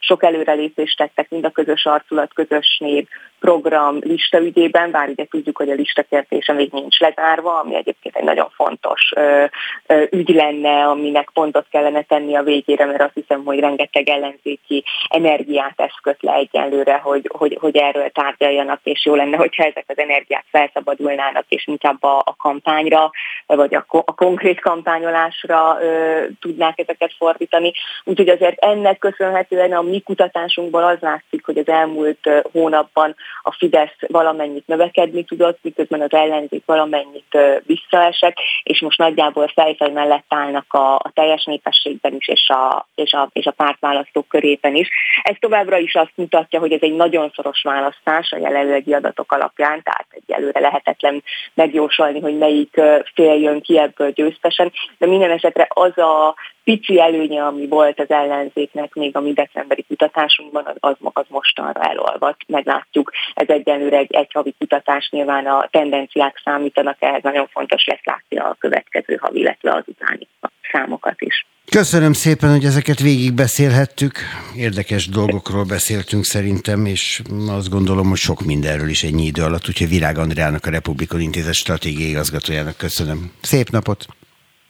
sok 0.00 0.24
előrelépést 0.24 0.96
tettek 0.96 1.30
mind 1.30 1.44
a 1.44 1.50
közös 1.50 1.86
arculat, 1.86 2.34
közös 2.34 2.75
név 2.78 3.06
program 3.40 3.98
lista 4.00 4.38
ügyében, 4.38 4.90
bár 4.90 5.08
ugye 5.08 5.24
tudjuk, 5.24 5.56
hogy 5.56 5.70
a 5.70 5.74
listakértése 5.74 6.52
még 6.52 6.72
nincs 6.72 6.98
lezárva, 6.98 7.58
ami 7.60 7.74
egyébként 7.74 8.16
egy 8.16 8.24
nagyon 8.24 8.48
fontos 8.54 9.12
ö, 9.16 9.44
ö, 9.86 10.02
ügy 10.10 10.28
lenne, 10.28 10.84
aminek 10.84 11.30
pontot 11.32 11.66
kellene 11.70 12.02
tenni 12.02 12.36
a 12.36 12.42
végére, 12.42 12.84
mert 12.84 13.02
azt 13.02 13.14
hiszem, 13.14 13.44
hogy 13.44 13.58
rengeteg 13.58 14.08
ellenzéki 14.08 14.84
energiát 15.08 15.80
eszköt 15.80 16.22
le 16.22 16.32
egyenlőre, 16.32 16.96
hogy, 16.96 17.30
hogy, 17.32 17.58
hogy 17.60 17.76
erről 17.76 18.08
tárgyaljanak, 18.08 18.80
és 18.82 19.04
jó 19.04 19.14
lenne, 19.14 19.36
hogyha 19.36 19.64
ezek 19.64 19.84
az 19.86 19.98
energiák 19.98 20.44
felszabadulnának, 20.50 21.44
és 21.48 21.66
inkább 21.66 22.02
a, 22.02 22.18
a 22.18 22.36
kampányra, 22.36 23.10
vagy 23.46 23.74
a, 23.74 23.84
a 23.88 24.14
konkrét 24.14 24.60
kampányolásra 24.60 25.78
ö, 25.80 26.22
tudnák 26.40 26.78
ezeket 26.78 27.14
fordítani. 27.18 27.72
Úgyhogy 28.04 28.28
azért 28.28 28.64
ennek 28.64 28.98
köszönhetően 28.98 29.72
a 29.72 29.82
mi 29.82 30.00
kutatásunkból 30.00 30.84
az 30.84 30.98
látszik, 31.00 31.44
hogy 31.44 31.58
az 31.58 31.68
elmúlt 31.68 32.30
hónapban 32.52 32.65
a 32.72 33.52
Fidesz 33.58 33.96
valamennyit 33.98 34.66
növekedni 34.66 35.24
tudott, 35.24 35.58
miközben 35.62 36.00
az 36.00 36.12
ellenzék 36.12 36.62
valamennyit 36.66 37.38
visszaesett, 37.66 38.36
és 38.62 38.80
most 38.80 38.98
nagyjából 38.98 39.48
fejfej 39.48 39.90
mellett 39.90 40.24
állnak 40.28 40.72
a, 40.72 40.94
a 40.94 41.10
teljes 41.14 41.44
népességben 41.44 42.14
is, 42.14 42.28
és 42.28 42.48
a, 42.48 42.86
és, 42.94 43.12
a, 43.12 43.28
és 43.32 43.46
a 43.46 43.50
pártválasztók 43.50 44.28
körében 44.28 44.74
is. 44.74 44.88
Ez 45.22 45.34
továbbra 45.38 45.78
is 45.78 45.94
azt 45.94 46.12
mutatja, 46.14 46.60
hogy 46.60 46.72
ez 46.72 46.82
egy 46.82 46.94
nagyon 46.94 47.32
szoros 47.34 47.62
választás 47.62 48.32
a 48.32 48.38
jelenlegi 48.38 48.94
adatok 48.94 49.32
alapján, 49.32 49.82
tehát 49.82 50.06
egy 50.10 50.30
előre 50.32 50.60
lehetetlen 50.60 51.22
megjósolni, 51.54 52.20
hogy 52.20 52.38
melyik 52.38 52.80
fél 53.14 53.40
jön 53.40 53.60
ki 53.60 53.78
ebből 53.78 54.10
győztesen, 54.10 54.72
de 54.98 55.06
minden 55.06 55.30
esetre 55.30 55.66
az 55.68 55.98
a 55.98 56.34
pici 56.66 57.00
előnye, 57.00 57.44
ami 57.44 57.66
volt 57.66 58.00
az 58.00 58.10
ellenzéknek 58.10 58.94
még 58.94 59.16
a 59.16 59.20
mi 59.20 59.32
decemberi 59.32 59.84
kutatásunkban, 59.88 60.64
az, 60.66 60.76
az, 60.80 61.10
az 61.12 61.24
mostanra 61.28 61.80
elolvadt. 61.80 62.40
Meglátjuk, 62.46 63.12
ez 63.34 63.48
egyenlőre 63.48 63.96
egy, 63.96 64.14
egy 64.14 64.30
havi 64.32 64.54
kutatás, 64.58 65.08
nyilván 65.10 65.46
a 65.46 65.68
tendenciák 65.70 66.40
számítanak, 66.44 66.96
ehhez 66.98 67.22
nagyon 67.22 67.46
fontos 67.52 67.84
lesz 67.84 68.04
látni 68.04 68.36
a 68.36 68.56
következő 68.58 69.16
havi, 69.20 69.38
illetve 69.38 69.72
az 69.72 69.82
utáni 69.86 70.28
számokat 70.72 71.20
is. 71.20 71.46
Köszönöm 71.70 72.12
szépen, 72.12 72.50
hogy 72.50 72.64
ezeket 72.64 73.00
végigbeszélhettük. 73.00 74.18
Érdekes 74.56 75.08
dolgokról 75.08 75.64
beszéltünk 75.64 76.24
szerintem, 76.24 76.86
és 76.86 77.22
azt 77.48 77.70
gondolom, 77.70 78.08
hogy 78.08 78.18
sok 78.18 78.40
mindenről 78.44 78.88
is 78.88 79.02
egy 79.02 79.20
idő 79.20 79.42
alatt, 79.42 79.68
úgyhogy 79.68 79.88
Virág 79.88 80.18
Andrának, 80.18 80.66
a 80.66 80.70
Republikon 80.70 81.20
Intézet 81.20 81.54
stratégiai 81.54 82.08
igazgatójának 82.08 82.76
köszönöm. 82.76 83.32
Szép 83.42 83.68
napot! 83.68 84.06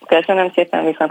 Köszönöm 0.07 0.53
szépen, 0.55 0.85
viszont 0.85 1.11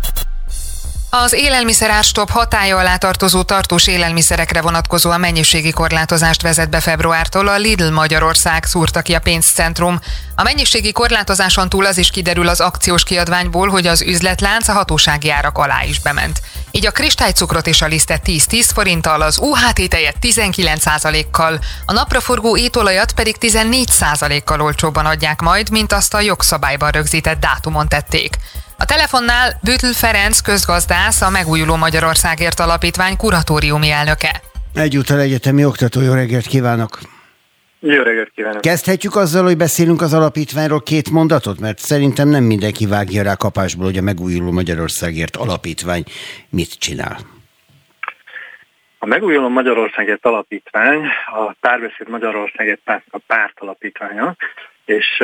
az 1.13 1.33
élelmiszerárstop 1.33 2.29
hatája 2.29 2.77
alá 2.77 2.97
tartozó 2.97 3.41
tartós 3.41 3.87
élelmiszerekre 3.87 4.61
vonatkozó 4.61 5.09
a 5.09 5.17
mennyiségi 5.17 5.71
korlátozást 5.71 6.41
vezet 6.41 6.69
be 6.69 6.79
februártól 6.79 7.47
a 7.47 7.57
Lidl 7.57 7.89
Magyarország 7.89 8.65
szúrta 8.65 9.01
ki 9.01 9.13
a 9.13 9.19
pénzcentrum. 9.19 9.99
A 10.35 10.43
mennyiségi 10.43 10.91
korlátozáson 10.91 11.69
túl 11.69 11.85
az 11.85 11.97
is 11.97 12.09
kiderül 12.09 12.47
az 12.47 12.59
akciós 12.59 13.03
kiadványból, 13.03 13.69
hogy 13.69 13.87
az 13.87 14.01
üzletlánc 14.01 14.67
a 14.67 14.73
hatósági 14.73 15.29
árak 15.29 15.57
alá 15.57 15.83
is 15.83 15.99
bement. 15.99 16.41
Így 16.71 16.85
a 16.85 16.91
kristálycukrot 16.91 17.67
és 17.67 17.81
a 17.81 17.87
lisztet 17.87 18.21
10-10 18.25 18.69
forinttal, 18.73 19.21
az 19.21 19.37
UHT 19.37 19.89
tejet 19.89 20.15
19%-kal, 20.21 21.59
a 21.85 21.93
napraforgó 21.93 22.57
étolajat 22.57 23.11
pedig 23.11 23.35
14%-kal 23.39 24.61
olcsóbban 24.61 25.05
adják 25.05 25.41
majd, 25.41 25.69
mint 25.69 25.93
azt 25.93 26.13
a 26.13 26.21
jogszabályban 26.21 26.91
rögzített 26.91 27.39
dátumon 27.39 27.87
tették. 27.87 28.37
A 28.81 28.85
telefonnál 28.85 29.59
Bütl 29.63 29.91
Ferenc 29.93 30.39
közgazdász, 30.39 31.21
a 31.21 31.29
Megújuló 31.29 31.75
Magyarországért 31.75 32.59
Alapítvány 32.59 33.17
kuratóriumi 33.17 33.89
elnöke. 33.89 34.41
Egyúttal 34.73 35.19
egyetemi 35.19 35.65
oktató, 35.65 36.01
jó 36.01 36.13
reggelt 36.13 36.45
kívánok! 36.45 36.99
Jó 37.79 38.01
reggelt 38.01 38.31
kívánok! 38.35 38.61
Kezdhetjük 38.61 39.15
azzal, 39.15 39.43
hogy 39.43 39.57
beszélünk 39.57 40.01
az 40.01 40.13
alapítványról 40.13 40.81
két 40.81 41.09
mondatot, 41.09 41.59
mert 41.59 41.79
szerintem 41.79 42.27
nem 42.27 42.43
mindenki 42.43 42.85
vágja 42.85 43.23
rá 43.23 43.35
kapásból, 43.35 43.85
hogy 43.85 43.97
a 43.97 44.01
Megújuló 44.01 44.51
Magyarországért 44.51 45.35
Alapítvány 45.35 46.03
mit 46.49 46.79
csinál. 46.79 47.17
A 48.99 49.05
Megújuló 49.05 49.49
Magyarországért 49.49 50.25
Alapítvány 50.25 51.01
a 51.25 51.55
Párbeszéd 51.59 52.09
Magyarországért 52.09 52.79
párt, 52.83 53.03
a 53.09 53.17
párt 53.27 53.59
alapítványa, 53.59 54.35
és 54.91 55.17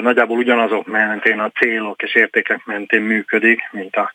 nagyjából 0.00 0.38
ugyanazok 0.38 0.86
mentén 0.86 1.40
a 1.40 1.50
célok 1.50 2.02
és 2.02 2.14
értékek 2.14 2.64
mentén 2.64 3.02
működik, 3.02 3.68
mint 3.70 3.96
a 3.96 4.14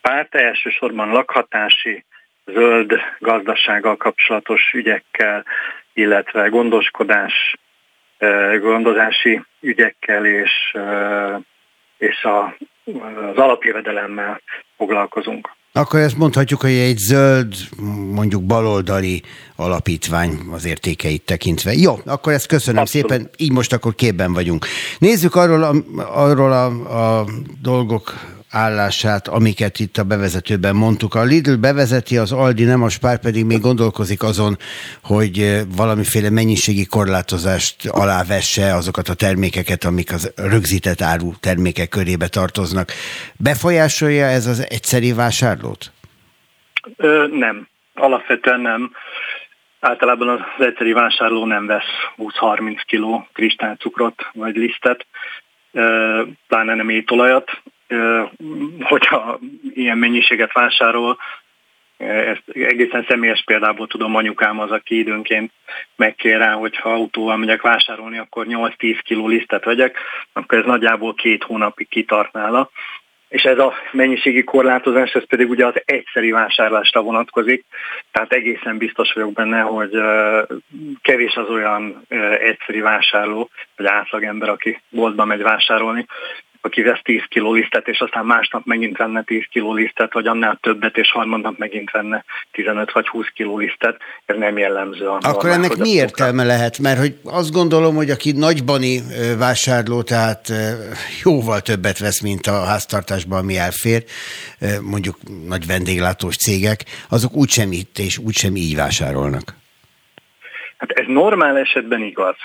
párt, 0.00 0.34
elsősorban 0.34 1.08
lakhatási, 1.08 2.04
zöld 2.44 3.00
gazdasággal 3.18 3.96
kapcsolatos 3.96 4.72
ügyekkel, 4.74 5.44
illetve 5.92 6.48
gondoskodás, 6.48 7.54
gondozási 8.60 9.42
ügyekkel 9.60 10.26
és, 10.26 10.76
és 11.98 12.24
a, 12.24 12.56
az 13.30 13.36
alapjövedelemmel 13.36 14.40
foglalkozunk. 14.76 15.56
Akkor 15.78 16.00
ezt 16.00 16.16
mondhatjuk, 16.16 16.60
hogy 16.60 16.70
egy 16.70 16.98
zöld, 16.98 17.54
mondjuk 18.12 18.42
baloldali 18.42 19.22
alapítvány 19.56 20.38
az 20.50 20.64
értékeit 20.64 21.22
tekintve. 21.22 21.74
Jó, 21.74 22.00
akkor 22.04 22.32
ezt 22.32 22.46
köszönöm 22.46 22.80
Abszolút. 22.80 23.10
szépen, 23.10 23.30
így 23.36 23.52
most 23.52 23.72
akkor 23.72 23.94
képben 23.94 24.32
vagyunk. 24.32 24.66
Nézzük 24.98 25.34
arról 25.34 25.62
a, 25.62 25.74
arról 26.14 26.52
a, 26.52 26.66
a 27.20 27.26
dolgok 27.62 28.14
állását, 28.50 29.28
amiket 29.28 29.78
itt 29.78 29.96
a 29.96 30.04
bevezetőben 30.04 30.76
mondtuk. 30.76 31.14
A 31.14 31.22
Lidl 31.22 31.54
bevezeti, 31.54 32.16
az 32.16 32.32
Aldi 32.32 32.64
nem, 32.64 32.82
a 32.82 32.88
Spár 32.88 33.20
pedig 33.20 33.44
még 33.44 33.60
gondolkozik 33.60 34.22
azon, 34.22 34.56
hogy 35.02 35.60
valamiféle 35.76 36.30
mennyiségi 36.30 36.86
korlátozást 36.86 37.86
alávesse 37.86 38.74
azokat 38.74 39.08
a 39.08 39.14
termékeket, 39.14 39.84
amik 39.84 40.12
az 40.12 40.32
rögzített 40.36 41.00
áru 41.00 41.32
termékek 41.40 41.88
körébe 41.88 42.28
tartoznak. 42.28 42.92
Befolyásolja 43.36 44.24
ez 44.26 44.46
az 44.46 44.66
egyszeri 44.68 45.12
vásárlót? 45.12 45.92
Ö, 46.96 47.26
nem, 47.30 47.68
alapvetően 47.94 48.60
nem. 48.60 48.92
Általában 49.80 50.28
az 50.28 50.64
egyszeri 50.66 50.92
vásárló 50.92 51.46
nem 51.46 51.66
vesz 51.66 51.92
20-30 52.16 52.80
kg 52.86 53.32
kristálycukrot 53.32 54.30
vagy 54.32 54.56
lisztet, 54.56 55.06
pláne 56.48 56.74
nem 56.74 56.88
étolajat. 56.88 57.62
Hogyha 58.80 59.38
ilyen 59.74 59.98
mennyiséget 59.98 60.52
vásárol, 60.52 61.18
ezt 62.06 62.42
egészen 62.52 63.04
személyes 63.08 63.42
példából 63.44 63.86
tudom, 63.86 64.14
anyukám 64.14 64.58
az, 64.58 64.70
aki 64.70 64.98
időnként 64.98 65.52
megkér 65.96 66.38
rá, 66.38 66.52
hogyha 66.52 66.92
autóval 66.92 67.36
megyek 67.36 67.62
vásárolni, 67.62 68.18
akkor 68.18 68.46
8-10 68.48 68.98
kg 69.08 69.26
lisztet 69.26 69.64
vegyek, 69.64 69.98
akkor 70.32 70.58
ez 70.58 70.64
nagyjából 70.64 71.14
két 71.14 71.42
hónapig 71.42 71.88
kitart 71.88 72.32
nála. 72.32 72.70
És 73.28 73.42
ez 73.42 73.58
a 73.58 73.74
mennyiségi 73.92 74.44
korlátozás, 74.44 75.12
ez 75.12 75.26
pedig 75.26 75.50
ugye 75.50 75.66
az 75.66 75.82
egyszeri 75.84 76.30
vásárlásra 76.30 77.02
vonatkozik, 77.02 77.64
tehát 78.10 78.32
egészen 78.32 78.78
biztos 78.78 79.12
vagyok 79.12 79.32
benne, 79.32 79.60
hogy 79.60 79.90
kevés 81.02 81.34
az 81.34 81.48
olyan 81.48 82.06
egyszeri 82.40 82.80
vásárló, 82.80 83.50
vagy 83.76 83.86
átlagember, 83.86 84.48
aki 84.48 84.80
boltba 84.88 85.24
megy 85.24 85.42
vásárolni, 85.42 86.06
aki 86.60 86.82
vesz 86.82 87.00
10 87.02 87.22
kiló 87.28 87.52
lisztet, 87.52 87.88
és 87.88 88.00
aztán 88.00 88.24
másnap 88.24 88.64
megint 88.64 88.96
venne 88.96 89.22
10 89.22 89.42
kiló 89.50 89.74
lisztet, 89.74 90.12
vagy 90.12 90.26
annál 90.26 90.58
többet, 90.62 90.96
és 90.96 91.10
harmadnap 91.10 91.58
megint 91.58 91.90
venne 91.90 92.24
15 92.52 92.92
vagy 92.92 93.08
20 93.08 93.26
kiló 93.34 93.58
lisztet, 93.58 93.96
ez 94.26 94.36
nem 94.36 94.58
jellemző. 94.58 95.06
Akkor 95.06 95.50
ennek 95.50 95.76
mi 95.76 95.88
értelme 95.88 96.44
lehet? 96.44 96.78
Mert 96.78 96.98
hogy 96.98 97.14
azt 97.24 97.52
gondolom, 97.52 97.94
hogy 97.94 98.10
aki 98.10 98.32
nagybani 98.32 99.00
vásárló, 99.38 100.02
tehát 100.02 100.52
jóval 101.24 101.60
többet 101.60 101.98
vesz, 101.98 102.20
mint 102.20 102.46
a 102.46 102.64
háztartásban, 102.64 103.38
ami 103.38 103.56
elfér, 103.56 104.04
mondjuk 104.82 105.16
nagy 105.46 105.66
vendéglátós 105.66 106.36
cégek, 106.36 106.84
azok 107.08 107.34
úgysem 107.34 107.72
itt 107.72 107.98
és 107.98 108.18
úgysem 108.18 108.56
így 108.56 108.76
vásárolnak. 108.76 109.56
Hát 110.78 110.90
ez 110.90 111.04
normál 111.06 111.58
esetben 111.58 112.02
igaz. 112.02 112.36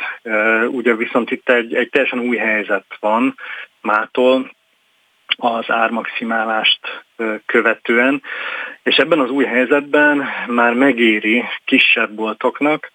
Ugye 0.72 0.96
viszont 0.96 1.32
itt 1.32 1.50
egy, 1.50 1.74
egy 1.74 1.90
teljesen 1.90 2.20
új 2.20 2.38
helyzet 2.38 2.86
van, 3.00 3.36
mától 3.84 4.52
az 5.36 5.66
ármaximálást 5.68 6.80
követően, 7.46 8.22
és 8.84 8.96
ebben 8.96 9.20
az 9.20 9.30
új 9.30 9.46
helyzetben 9.46 10.30
már 10.48 10.74
megéri 10.74 11.44
kisebb 11.66 12.12
boltoknak, 12.12 12.92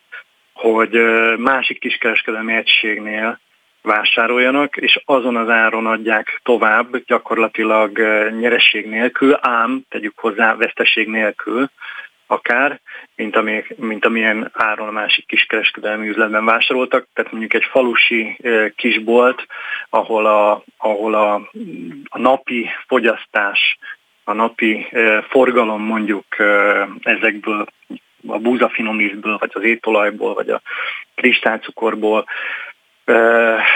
hogy 0.53 0.91
másik 1.37 1.81
kiskereskedelmi 1.81 2.55
egységnél 2.55 3.41
vásároljanak, 3.83 4.77
és 4.77 5.01
azon 5.05 5.37
az 5.37 5.49
áron 5.49 5.87
adják 5.87 6.41
tovább, 6.43 7.05
gyakorlatilag 7.07 7.99
nyereség 8.41 8.87
nélkül, 8.87 9.39
ám 9.41 9.83
tegyük 9.89 10.19
hozzá 10.19 10.55
veszteség 10.55 11.09
nélkül, 11.09 11.71
akár, 12.31 12.81
mint, 13.17 13.37
ami, 13.37 13.65
mint 13.77 14.05
amilyen 14.05 14.51
áron 14.53 14.89
a 14.89 14.91
másik 14.91 15.27
kiskereskedelmi 15.27 16.09
üzletben 16.09 16.45
vásároltak. 16.45 17.07
Tehát 17.13 17.31
mondjuk 17.31 17.55
egy 17.55 17.65
falusi 17.71 18.39
kisbolt, 18.77 19.47
ahol 19.91 20.27
a, 20.27 20.63
ahol 20.77 21.15
a, 21.15 21.35
a 22.05 22.19
napi 22.19 22.69
fogyasztás, 22.87 23.79
a 24.25 24.33
napi 24.33 24.87
forgalom 25.29 25.83
mondjuk 25.83 26.25
ezekből 27.03 27.67
a 28.27 28.39
búzafinomízből, 28.39 29.37
vagy 29.39 29.51
az 29.53 29.63
étolajból, 29.63 30.35
vagy 30.35 30.49
a 30.49 30.63
kristálycukorból 31.15 32.25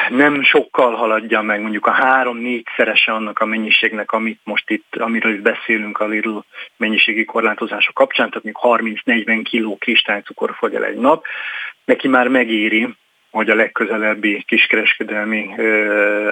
nem 0.08 0.42
sokkal 0.42 0.94
haladja 0.94 1.42
meg 1.42 1.60
mondjuk 1.60 1.86
a 1.86 1.90
három-négyszerese 1.90 3.12
annak 3.12 3.38
a 3.38 3.46
mennyiségnek, 3.46 4.12
amit 4.12 4.40
most 4.44 4.70
itt, 4.70 4.96
amiről 4.96 5.34
itt 5.34 5.42
beszélünk 5.42 6.00
a 6.00 6.06
Lidl 6.06 6.38
mennyiségi 6.76 7.24
korlátozása 7.24 7.92
kapcsán, 7.92 8.28
tehát 8.28 8.44
még 8.44 8.56
30-40 9.04 9.46
kg 9.50 9.78
kristálycukor 9.78 10.54
fogy 10.58 10.74
el 10.74 10.84
egy 10.84 10.96
nap, 10.96 11.24
neki 11.84 12.08
már 12.08 12.28
megéri, 12.28 12.88
hogy 13.30 13.50
a 13.50 13.54
legközelebbi 13.54 14.42
kiskereskedelmi 14.46 15.50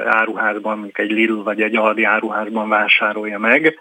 áruházban, 0.04 0.74
mondjuk 0.74 0.98
egy 0.98 1.10
Lidl 1.10 1.42
vagy 1.42 1.62
egy 1.62 1.76
Aldi 1.76 2.04
áruházban 2.04 2.68
vásárolja 2.68 3.38
meg, 3.38 3.78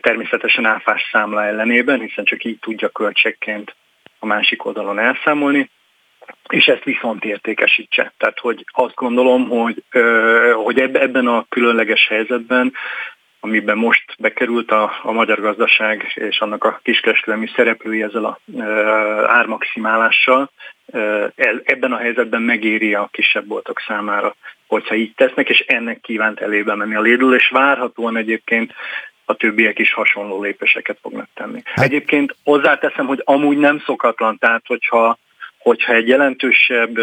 természetesen 0.00 0.64
áfás 0.64 1.08
számla 1.12 1.44
ellenében, 1.44 2.00
hiszen 2.00 2.24
csak 2.24 2.44
így 2.44 2.58
tudja 2.58 2.88
költségként 2.88 3.74
a 4.18 4.26
másik 4.26 4.64
oldalon 4.64 4.98
elszámolni, 4.98 5.70
és 6.48 6.66
ezt 6.66 6.84
viszont 6.84 7.24
értékesítse. 7.24 8.12
Tehát, 8.16 8.38
hogy 8.38 8.64
azt 8.72 8.94
gondolom, 8.94 9.48
hogy, 9.48 9.82
hogy 10.64 10.80
ebben 10.80 11.26
a 11.26 11.46
különleges 11.48 12.06
helyzetben, 12.08 12.72
amiben 13.40 13.76
most 13.76 14.14
bekerült 14.18 14.70
a, 14.70 14.92
a 15.02 15.12
magyar 15.12 15.40
gazdaság 15.40 16.12
és 16.14 16.38
annak 16.38 16.64
a 16.64 16.80
kiskereskedelmi 16.82 17.46
szereplői 17.56 18.02
ezzel 18.02 18.24
a 18.24 18.38
ármaximálással, 19.26 20.50
ebben 21.64 21.92
a 21.92 21.96
helyzetben 21.96 22.42
megéri 22.42 22.94
a 22.94 23.08
kisebb 23.12 23.44
boltok 23.44 23.80
számára, 23.86 24.34
hogyha 24.66 24.94
így 24.94 25.14
tesznek, 25.14 25.48
és 25.48 25.64
ennek 25.66 26.00
kívánt 26.00 26.40
elébe 26.40 26.74
menni 26.74 26.94
a 26.94 27.00
Lidl, 27.00 27.34
és 27.34 27.48
várhatóan 27.48 28.16
egyébként 28.16 28.72
a 29.24 29.34
többiek 29.34 29.78
is 29.78 29.92
hasonló 29.92 30.42
lépéseket 30.42 30.98
fognak 31.02 31.28
tenni. 31.34 31.62
Hát. 31.64 31.84
Egyébként 31.84 32.36
hozzáteszem, 32.44 33.06
hogy 33.06 33.22
amúgy 33.24 33.56
nem 33.56 33.82
szokatlan, 33.86 34.38
tehát 34.38 34.62
hogyha 34.66 35.18
hogyha 35.64 35.92
egy 35.94 36.08
jelentősebb 36.08 36.96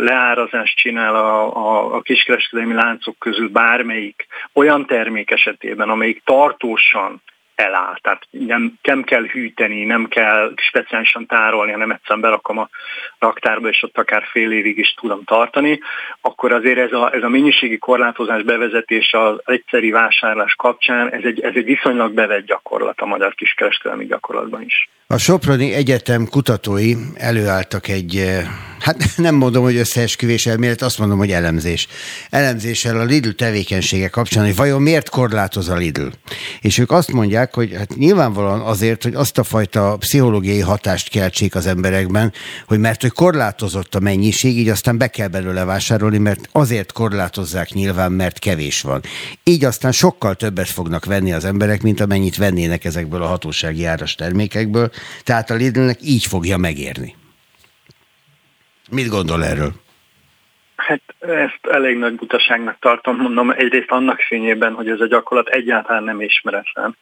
leárazást 0.00 0.76
csinál 0.76 1.14
a, 1.14 1.56
a, 1.56 1.94
a 1.94 2.00
kiskereskedelmi 2.00 2.74
láncok 2.74 3.18
közül 3.18 3.48
bármelyik 3.48 4.26
olyan 4.52 4.86
termék 4.86 5.30
esetében, 5.30 5.88
amelyik 5.88 6.22
tartósan 6.24 7.22
eláll. 7.54 7.98
Tehát 8.02 8.22
nem, 8.30 8.74
nem 8.82 9.02
kell 9.02 9.22
hűteni, 9.22 9.84
nem 9.84 10.08
kell 10.08 10.52
speciálisan 10.56 11.26
tárolni, 11.26 11.72
hanem 11.72 11.90
egyszerűen 11.90 12.20
berakom 12.20 12.58
a 12.58 12.68
raktárba, 13.18 13.68
és 13.68 13.82
ott 13.82 13.98
akár 13.98 14.22
fél 14.30 14.52
évig 14.52 14.78
is 14.78 14.94
tudom 14.94 15.24
tartani, 15.24 15.80
akkor 16.20 16.52
azért 16.52 16.78
ez 16.78 16.92
a, 16.92 17.14
ez 17.14 17.22
a 17.22 17.28
mennyiségi 17.28 17.78
korlátozás 17.78 18.42
bevezetése 18.42 19.22
az 19.22 19.40
egyszeri 19.44 19.90
vásárlás 19.90 20.54
kapcsán, 20.54 21.12
ez 21.12 21.22
egy, 21.24 21.40
ez 21.40 21.52
egy 21.54 21.64
viszonylag 21.64 22.12
bevett 22.12 22.46
gyakorlat 22.46 23.00
a 23.00 23.06
magyar 23.06 23.34
kiskereskedelmi 23.34 24.06
gyakorlatban 24.06 24.62
is. 24.62 24.88
A 25.08 25.16
Soproni 25.18 25.72
Egyetem 25.72 26.26
kutatói 26.28 26.94
előálltak 27.14 27.88
egy, 27.88 28.16
eh, 28.16 28.46
hát 28.78 29.10
nem 29.16 29.34
mondom, 29.34 29.62
hogy 29.62 29.76
összeesküvés 29.76 30.46
elmélet, 30.46 30.82
azt 30.82 30.98
mondom, 30.98 31.18
hogy 31.18 31.30
elemzés. 31.30 31.86
Elemzéssel 32.30 33.00
a 33.00 33.04
Lidl 33.04 33.28
tevékenysége 33.28 34.08
kapcsán, 34.08 34.44
hogy 34.44 34.56
vajon 34.56 34.82
miért 34.82 35.08
korlátoz 35.08 35.68
a 35.68 35.74
Lidl. 35.74 36.06
És 36.60 36.78
ők 36.78 36.90
azt 36.90 37.12
mondják, 37.12 37.54
hogy 37.54 37.74
hát 37.76 37.96
nyilvánvalóan 37.96 38.60
azért, 38.60 39.02
hogy 39.02 39.14
azt 39.14 39.38
a 39.38 39.44
fajta 39.44 39.96
pszichológiai 39.96 40.60
hatást 40.60 41.08
keltsék 41.08 41.54
az 41.54 41.66
emberekben, 41.66 42.32
hogy 42.66 42.78
mert 42.78 43.00
hogy 43.00 43.12
korlátozott 43.12 43.94
a 43.94 44.00
mennyiség, 44.00 44.58
így 44.58 44.68
aztán 44.68 44.98
be 44.98 45.06
kell 45.06 45.28
belőle 45.28 45.64
vásárolni, 45.64 46.18
mert 46.18 46.48
azért 46.52 46.92
korlátozzák 46.92 47.72
nyilván, 47.72 48.12
mert 48.12 48.38
kevés 48.38 48.80
van. 48.80 49.02
Így 49.44 49.64
aztán 49.64 49.92
sokkal 49.92 50.34
többet 50.34 50.68
fognak 50.68 51.04
venni 51.04 51.32
az 51.32 51.44
emberek, 51.44 51.82
mint 51.82 52.00
amennyit 52.00 52.36
vennének 52.36 52.84
ezekből 52.84 53.22
a 53.22 53.26
hatósági 53.26 53.84
áras 53.84 54.14
termékekből, 54.14 54.90
tehát 55.24 55.50
a 55.50 55.54
Lidlnek 55.54 56.02
így 56.02 56.24
fogja 56.24 56.56
megérni. 56.56 57.14
Mit 58.90 59.08
gondol 59.08 59.44
erről? 59.44 59.72
Hát 60.76 61.02
ezt 61.18 61.60
elég 61.70 61.96
nagy 61.96 62.14
butaságnak 62.14 62.78
tartom, 62.78 63.16
mondom, 63.16 63.50
egyrészt 63.50 63.90
annak 63.90 64.20
fényében, 64.20 64.74
hogy 64.74 64.88
ez 64.88 65.00
a 65.00 65.06
gyakorlat 65.06 65.48
egyáltalán 65.48 66.04
nem 66.04 66.20
ismeretlen. 66.20 66.96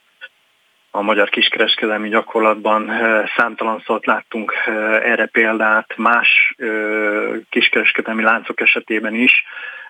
A 0.91 1.03
magyar 1.03 1.29
kiskereskedelmi 1.29 2.09
gyakorlatban 2.09 2.91
eh, 2.91 3.25
számtalan 3.37 3.83
szót 3.87 4.07
láttunk 4.07 4.53
eh, 4.65 4.75
erre 5.11 5.27
példát, 5.27 5.97
más 5.97 6.55
eh, 6.57 6.69
kiskereskedelmi 7.51 8.23
láncok 8.23 8.61
esetében 8.61 9.15
is, 9.15 9.45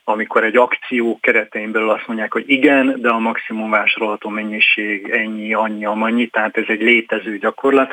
amikor 0.05 0.45
egy 0.45 0.57
akció 0.57 1.19
keretein 1.21 1.73
belül 1.73 1.91
azt 1.91 2.07
mondják, 2.07 2.33
hogy 2.33 2.45
igen, 2.47 3.01
de 3.01 3.09
a 3.09 3.19
maximum 3.19 3.71
vásárolható 3.71 4.29
mennyiség 4.29 5.09
ennyi, 5.09 5.55
annyi, 5.55 5.85
amannyi, 5.85 6.27
tehát 6.27 6.57
ez 6.57 6.65
egy 6.67 6.81
létező 6.81 7.39
gyakorlat. 7.39 7.93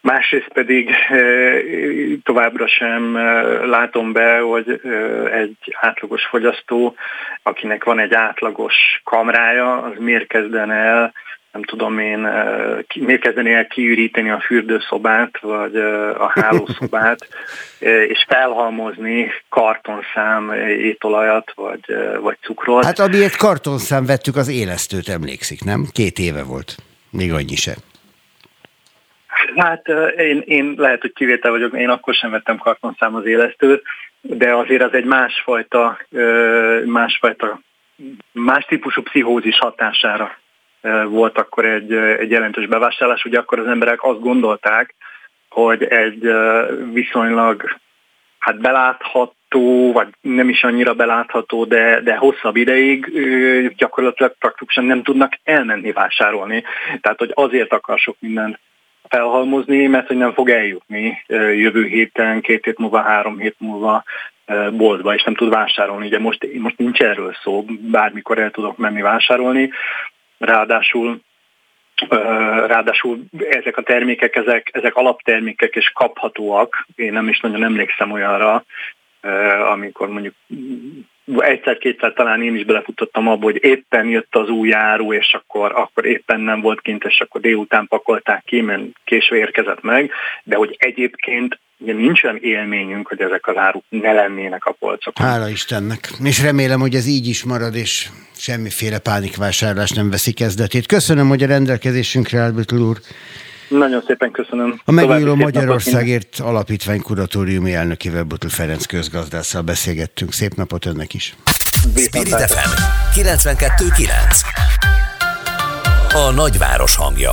Másrészt 0.00 0.48
pedig 0.52 0.90
eh, 1.08 1.60
továbbra 2.22 2.66
sem 2.66 3.16
eh, 3.16 3.66
látom 3.66 4.12
be, 4.12 4.38
hogy 4.38 4.80
eh, 4.84 5.40
egy 5.40 5.56
átlagos 5.80 6.24
fogyasztó, 6.24 6.94
akinek 7.42 7.84
van 7.84 7.98
egy 7.98 8.14
átlagos 8.14 9.00
kamrája, 9.04 9.82
az 9.82 9.92
miért 9.98 10.26
kezdene 10.26 10.74
el 10.74 11.12
nem 11.52 11.62
tudom 11.62 11.98
én, 11.98 12.18
miért 12.94 13.20
kezdeni 13.20 13.52
el 13.52 13.66
kiüríteni 13.66 14.30
a 14.30 14.40
fürdőszobát, 14.40 15.38
vagy 15.40 15.76
a 16.18 16.30
hálószobát, 16.34 17.28
és 18.12 18.24
felhalmozni 18.28 19.32
kartonszám 19.48 20.52
étolajat, 20.78 21.52
vagy, 21.54 21.80
vagy 22.20 22.36
cukrot. 22.40 22.84
Hát 22.84 22.98
amiért 22.98 23.36
kartonszám 23.36 24.06
vettük 24.06 24.36
az 24.36 24.48
élesztőt, 24.48 25.08
emlékszik, 25.08 25.64
nem? 25.64 25.86
Két 25.92 26.18
éve 26.18 26.42
volt. 26.42 26.76
Még 27.10 27.32
annyi 27.32 27.54
sem. 27.54 27.76
Hát 29.56 29.88
én, 30.16 30.42
én 30.46 30.74
lehet, 30.76 31.00
hogy 31.00 31.12
kivétel 31.12 31.50
vagyok, 31.50 31.74
én 31.74 31.88
akkor 31.88 32.14
sem 32.14 32.30
vettem 32.30 32.58
kartonszám 32.58 33.14
az 33.14 33.26
élesztőt, 33.26 33.82
de 34.20 34.54
azért 34.54 34.82
az 34.82 34.92
egy 34.92 35.04
másfajta, 35.04 35.98
másfajta 36.84 37.60
más 38.32 38.64
típusú 38.64 39.02
pszichózis 39.02 39.58
hatására 39.58 40.36
volt 41.08 41.38
akkor 41.38 41.64
egy, 41.64 41.92
egy 41.92 42.30
jelentős 42.30 42.66
bevásárlás. 42.66 43.24
Ugye 43.24 43.38
akkor 43.38 43.58
az 43.58 43.66
emberek 43.66 44.02
azt 44.02 44.20
gondolták, 44.20 44.94
hogy 45.48 45.84
egy 45.84 46.30
viszonylag 46.92 47.78
hát 48.38 48.60
belátható, 48.60 49.92
vagy 49.92 50.08
nem 50.20 50.48
is 50.48 50.64
annyira 50.64 50.94
belátható, 50.94 51.64
de, 51.64 52.00
de 52.00 52.16
hosszabb 52.16 52.56
ideig 52.56 53.06
gyakorlatilag 53.76 54.34
praktikusan 54.38 54.84
nem 54.84 55.02
tudnak 55.02 55.32
elmenni 55.44 55.92
vásárolni. 55.92 56.64
Tehát, 57.00 57.18
hogy 57.18 57.30
azért 57.34 57.72
akar 57.72 57.98
sok 57.98 58.16
minden 58.18 58.58
felhalmozni, 59.08 59.86
mert 59.86 60.06
hogy 60.06 60.16
nem 60.16 60.32
fog 60.32 60.50
eljutni 60.50 61.22
jövő 61.54 61.84
héten, 61.84 62.40
két 62.40 62.64
hét 62.64 62.78
múlva, 62.78 63.00
három 63.00 63.38
hét 63.38 63.54
múlva 63.58 64.04
boltba, 64.72 65.14
és 65.14 65.22
nem 65.22 65.34
tud 65.34 65.48
vásárolni. 65.48 66.06
Ugye 66.06 66.18
most, 66.18 66.46
most 66.58 66.78
nincs 66.78 67.00
erről 67.00 67.36
szó, 67.42 67.64
bármikor 67.90 68.38
el 68.38 68.50
tudok 68.50 68.76
menni 68.76 69.00
vásárolni, 69.00 69.70
ráadásul 70.38 71.20
Ráadásul 72.66 73.24
ezek 73.38 73.76
a 73.76 73.82
termékek, 73.82 74.36
ezek, 74.36 74.70
ezek 74.72 74.94
alaptermékek 74.94 75.74
és 75.74 75.90
kaphatóak. 75.94 76.86
Én 76.94 77.12
nem 77.12 77.28
is 77.28 77.40
nagyon 77.40 77.64
emlékszem 77.64 78.10
olyanra, 78.10 78.64
amikor 79.70 80.08
mondjuk 80.08 80.34
egyszer-kétszer 81.38 82.12
talán 82.12 82.42
én 82.42 82.56
is 82.56 82.64
belefutottam 82.64 83.28
abba, 83.28 83.44
hogy 83.44 83.64
éppen 83.64 84.06
jött 84.06 84.36
az 84.36 84.48
új 84.48 84.74
áru, 84.74 85.12
és 85.12 85.32
akkor, 85.32 85.72
akkor 85.74 86.06
éppen 86.06 86.40
nem 86.40 86.60
volt 86.60 86.80
kint, 86.80 87.04
és 87.04 87.20
akkor 87.20 87.40
délután 87.40 87.86
pakolták 87.86 88.44
ki, 88.44 88.60
mert 88.60 88.82
késő 89.04 89.36
érkezett 89.36 89.82
meg, 89.82 90.10
de 90.44 90.56
hogy 90.56 90.76
egyébként 90.78 91.58
ugye 91.78 91.92
nincs 91.92 92.22
olyan 92.22 92.38
élményünk, 92.40 93.08
hogy 93.08 93.20
ezek 93.20 93.46
az 93.46 93.56
áruk 93.56 93.84
ne 93.88 94.12
lennének 94.12 94.64
a 94.64 94.72
polcokon. 94.72 95.26
Hála 95.26 95.48
Istennek. 95.48 96.08
És 96.24 96.42
remélem, 96.42 96.80
hogy 96.80 96.94
ez 96.94 97.06
így 97.06 97.26
is 97.26 97.44
marad, 97.44 97.74
és 97.74 98.08
semmiféle 98.36 98.98
pánikvásárlás 98.98 99.90
nem 99.90 100.10
veszi 100.10 100.32
kezdetét. 100.32 100.86
Köszönöm, 100.86 101.28
hogy 101.28 101.42
a 101.42 101.46
rendelkezésünkre 101.46 102.38
állt, 102.38 102.72
úr. 102.72 102.96
Nagyon 103.68 104.02
szépen 104.06 104.30
köszönöm. 104.30 104.80
A 104.84 104.90
megújuló 104.90 105.34
Magyarországért 105.34 106.38
Alapítvány 106.38 107.02
kuratóriumi 107.02 107.74
elnökével 107.74 108.22
Butl 108.22 108.46
Ferenc 108.46 108.86
közgazdásszal 108.86 109.62
beszélgettünk. 109.62 110.32
Szép 110.32 110.54
napot 110.54 110.86
önnek 110.86 111.14
is. 111.14 111.36
Spirit 111.96 112.28
FM 112.28 112.70
92.9 113.20 114.08
A 116.12 116.30
nagyváros 116.30 116.96
hangja 116.96 117.32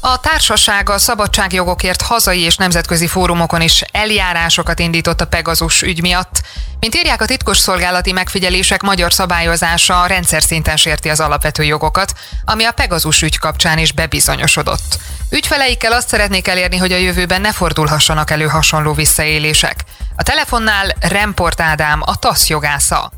a 0.00 0.20
társaság 0.20 0.88
a 0.88 0.98
szabadságjogokért 0.98 2.02
hazai 2.02 2.40
és 2.40 2.56
nemzetközi 2.56 3.06
fórumokon 3.06 3.60
is 3.60 3.82
eljárásokat 3.92 4.78
indított 4.78 5.20
a 5.20 5.26
Pegazus 5.26 5.82
ügy 5.82 6.00
miatt. 6.00 6.40
Mint 6.80 6.94
írják 6.94 7.22
a 7.22 7.24
titkosszolgálati 7.24 8.12
megfigyelések, 8.12 8.82
magyar 8.82 9.12
szabályozása 9.12 10.06
rendszer 10.06 10.42
szinten 10.42 10.76
sérti 10.76 11.08
az 11.08 11.20
alapvető 11.20 11.62
jogokat, 11.62 12.12
ami 12.44 12.64
a 12.64 12.72
Pegazus 12.72 13.22
ügy 13.22 13.38
kapcsán 13.38 13.78
is 13.78 13.92
bebizonyosodott. 13.92 14.98
Ügyfeleikkel 15.30 15.92
azt 15.92 16.08
szeretnék 16.08 16.48
elérni, 16.48 16.76
hogy 16.76 16.92
a 16.92 16.96
jövőben 16.96 17.40
ne 17.40 17.52
fordulhassanak 17.52 18.30
elő 18.30 18.46
hasonló 18.46 18.92
visszaélések. 18.92 19.84
A 20.16 20.22
telefonnál 20.22 20.94
Remport 21.00 21.60
Ádám, 21.60 22.02
a 22.04 22.16
TASZ 22.16 22.48
jogásza. 22.48 23.12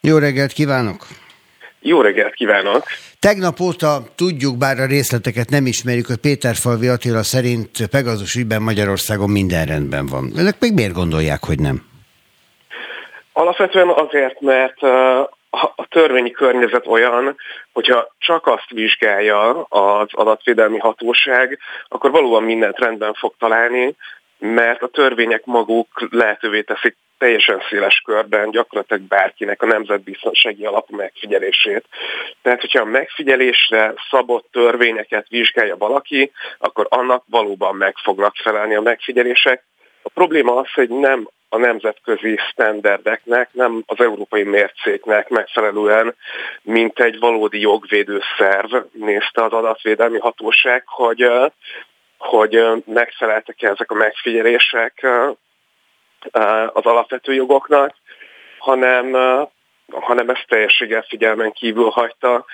Jó 0.00 0.18
reggelt 0.18 0.52
kívánok! 0.52 1.06
Jó 1.82 2.00
reggelt 2.00 2.34
kívánok! 2.34 2.82
Tegnap 3.18 3.60
óta 3.60 4.02
tudjuk, 4.16 4.58
bár 4.58 4.78
a 4.78 4.86
részleteket 4.86 5.50
nem 5.50 5.66
ismerjük, 5.66 6.06
hogy 6.06 6.16
Péter 6.16 6.54
Falvi 6.54 6.88
Attila 6.88 7.22
szerint 7.22 7.86
Pegazus 7.90 8.34
ügyben 8.34 8.62
Magyarországon 8.62 9.30
minden 9.30 9.66
rendben 9.66 10.06
van. 10.06 10.32
Önök 10.36 10.54
még 10.60 10.72
miért 10.74 10.92
gondolják, 10.92 11.44
hogy 11.44 11.58
nem? 11.58 11.82
Alapvetően 13.32 13.88
azért, 13.88 14.40
mert 14.40 14.82
a 15.50 15.86
törvényi 15.88 16.30
környezet 16.30 16.86
olyan, 16.86 17.36
hogyha 17.72 18.14
csak 18.18 18.46
azt 18.46 18.70
vizsgálja 18.70 19.62
az 19.62 20.08
adatvédelmi 20.10 20.78
hatóság, 20.78 21.58
akkor 21.88 22.10
valóban 22.10 22.42
mindent 22.42 22.78
rendben 22.78 23.14
fog 23.14 23.34
találni, 23.38 23.94
mert 24.40 24.82
a 24.82 24.88
törvények 24.88 25.44
maguk 25.44 26.08
lehetővé 26.10 26.62
teszik 26.62 26.96
teljesen 27.20 27.62
széles 27.70 28.02
körben 28.04 28.50
gyakorlatilag 28.50 29.02
bárkinek 29.02 29.62
a 29.62 29.66
nemzetbiztonsági 29.66 30.64
alapú 30.64 30.96
megfigyelését. 30.96 31.84
Tehát, 32.42 32.60
hogyha 32.60 32.80
a 32.80 32.84
megfigyelésre 32.84 33.94
szabott 34.10 34.48
törvényeket 34.52 35.28
vizsgálja 35.28 35.76
valaki, 35.76 36.32
akkor 36.58 36.86
annak 36.88 37.24
valóban 37.26 37.76
meg 37.76 37.94
fognak 37.96 38.34
felelni 38.36 38.74
a 38.74 38.80
megfigyelések. 38.80 39.64
A 40.02 40.08
probléma 40.08 40.56
az, 40.56 40.72
hogy 40.72 40.88
nem 40.88 41.28
a 41.48 41.58
nemzetközi 41.58 42.38
sztenderdeknek, 42.50 43.48
nem 43.52 43.82
az 43.86 44.00
európai 44.00 44.42
mércéknek 44.42 45.28
megfelelően, 45.28 46.14
mint 46.62 47.00
egy 47.00 47.18
valódi 47.18 47.60
jogvédő 47.60 48.20
szerv 48.38 48.74
nézte 48.92 49.44
az 49.44 49.52
adatvédelmi 49.52 50.18
hatóság, 50.18 50.82
hogy 50.86 51.22
hogy 52.20 52.58
megfeleltek 52.86 53.62
ezek 53.62 53.90
a 53.90 53.94
megfigyelések 53.94 55.06
az 56.72 56.84
alapvető 56.84 57.34
jogoknak, 57.34 57.94
hanem 58.58 59.16
hanem 59.90 60.28
ezt 60.28 60.44
teljességgel 60.48 61.04
figyelmen 61.08 61.52
kívül 61.52 61.88
hagyta, 61.88 62.44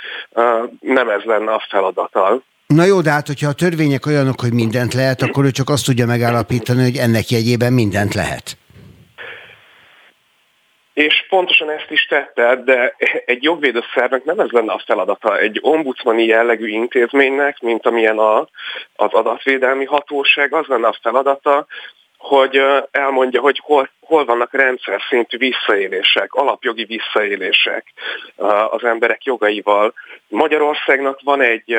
nem 0.80 1.08
ez 1.08 1.22
lenne 1.22 1.52
a 1.52 1.66
feladata. 1.68 2.40
Na 2.66 2.84
jó, 2.84 3.00
de 3.00 3.10
hát, 3.10 3.26
hogyha 3.26 3.48
a 3.48 3.52
törvények 3.52 4.06
olyanok, 4.06 4.40
hogy 4.40 4.52
mindent 4.52 4.94
lehet, 4.94 5.22
akkor 5.22 5.44
ő 5.44 5.50
csak 5.50 5.68
azt 5.68 5.84
tudja 5.84 6.06
megállapítani, 6.06 6.82
hogy 6.82 6.96
ennek 6.96 7.28
jegyében 7.28 7.72
mindent 7.72 8.14
lehet. 8.14 8.56
És 10.96 11.26
pontosan 11.28 11.70
ezt 11.70 11.90
is 11.90 12.06
tette, 12.06 12.56
de 12.64 12.94
egy 13.24 13.42
jogvédő 13.42 13.82
szervnek 13.94 14.24
nem 14.24 14.40
ez 14.40 14.50
lenne 14.50 14.72
a 14.72 14.82
feladata. 14.86 15.38
Egy 15.38 15.58
ombudsmani 15.62 16.24
jellegű 16.24 16.68
intézménynek, 16.68 17.60
mint 17.60 17.86
amilyen 17.86 18.18
a, 18.18 18.38
az 18.96 19.12
adatvédelmi 19.12 19.84
hatóság, 19.84 20.54
az 20.54 20.66
lenne 20.66 20.86
a 20.86 20.98
feladata, 21.02 21.66
hogy 22.16 22.62
elmondja, 22.90 23.40
hogy 23.40 23.60
hol, 23.62 23.90
hol 24.00 24.24
vannak 24.24 24.52
rendszer 24.52 25.00
szintű 25.08 25.38
visszaélések, 25.38 26.32
alapjogi 26.32 26.84
visszaélések 26.84 27.92
az 28.70 28.84
emberek 28.84 29.24
jogaival. 29.24 29.94
Magyarországnak 30.28 31.20
van 31.24 31.40
egy 31.40 31.76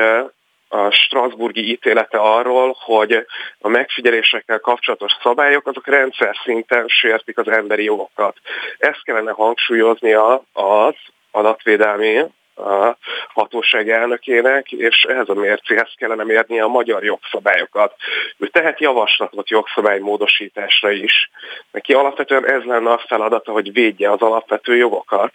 a 0.68 0.90
Strasburgi 0.90 1.70
ítélete 1.70 2.18
arról, 2.18 2.76
hogy 2.78 3.26
a 3.58 3.68
megfigyelésekkel 3.68 4.58
kapcsolatos 4.58 5.12
szabályok 5.22 5.66
azok 5.66 5.86
rendszer 5.86 6.36
szinten 6.44 6.84
sértik 6.86 7.38
az 7.38 7.48
emberi 7.48 7.84
jogokat. 7.84 8.36
Ezt 8.78 9.02
kellene 9.02 9.30
hangsúlyozni 9.30 10.12
az 10.52 10.94
adatvédelmi 11.30 12.24
a 12.58 12.96
hatóság 13.34 13.90
elnökének, 13.90 14.72
és 14.72 15.02
ehhez 15.08 15.28
a 15.28 15.34
mércéhez 15.34 15.92
kellene 15.96 16.24
mérni 16.24 16.60
a 16.60 16.66
magyar 16.66 17.04
jogszabályokat. 17.04 17.94
Ő 18.38 18.46
tehet 18.46 18.80
javaslatot 18.80 19.48
jogszabálymódosításra 19.48 20.90
is. 20.90 21.30
Neki 21.70 21.92
alapvetően 21.92 22.46
ez 22.46 22.62
lenne 22.62 22.90
a 22.90 23.04
feladata, 23.06 23.52
hogy 23.52 23.72
védje 23.72 24.10
az 24.10 24.20
alapvető 24.20 24.76
jogokat. 24.76 25.32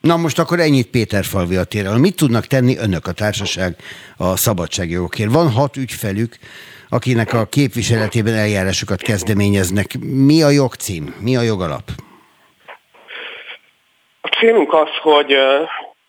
Na 0.00 0.16
most 0.16 0.38
akkor 0.38 0.60
ennyit 0.60 0.90
Péter 0.90 1.24
Falvi 1.24 1.56
Attiláról. 1.56 1.98
Mit 1.98 2.16
tudnak 2.16 2.46
tenni 2.46 2.76
önök 2.76 3.06
a 3.06 3.12
társaság 3.12 3.76
a 4.16 4.36
szabadságjogokért? 4.36 5.32
Van 5.32 5.50
hat 5.50 5.76
ügyfelük, 5.76 6.36
akinek 6.88 7.32
a 7.32 7.46
képviseletében 7.46 8.34
eljárásokat 8.34 9.02
kezdeményeznek. 9.02 9.86
Mi 10.00 10.42
a 10.42 10.50
jogcím? 10.50 11.14
Mi 11.20 11.36
a 11.36 11.42
jogalap? 11.42 11.82
A 14.20 14.28
célunk 14.28 14.72
az, 14.72 14.88
hogy 15.02 15.36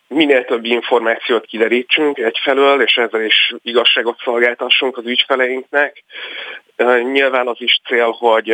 minél 0.07 0.45
több 0.45 0.65
információt 0.65 1.45
kiderítsünk 1.45 2.17
egyfelől, 2.17 2.81
és 2.81 2.95
ezzel 2.95 3.25
is 3.25 3.53
igazságot 3.61 4.17
szolgáltassunk 4.23 4.97
az 4.97 5.05
ügyfeleinknek. 5.05 6.03
Nyilván 7.11 7.47
az 7.47 7.57
is 7.59 7.81
cél, 7.87 8.11
hogy 8.11 8.53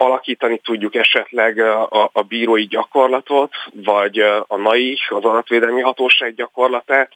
alakítani 0.00 0.58
tudjuk 0.58 0.94
esetleg 0.94 1.58
a, 1.58 2.10
a 2.12 2.22
bírói 2.22 2.66
gyakorlatot, 2.66 3.52
vagy 3.72 4.18
a 4.46 4.56
NAI, 4.56 4.98
az 5.08 5.24
adatvédelmi 5.24 5.80
hatóság 5.80 6.34
gyakorlatát, 6.34 7.12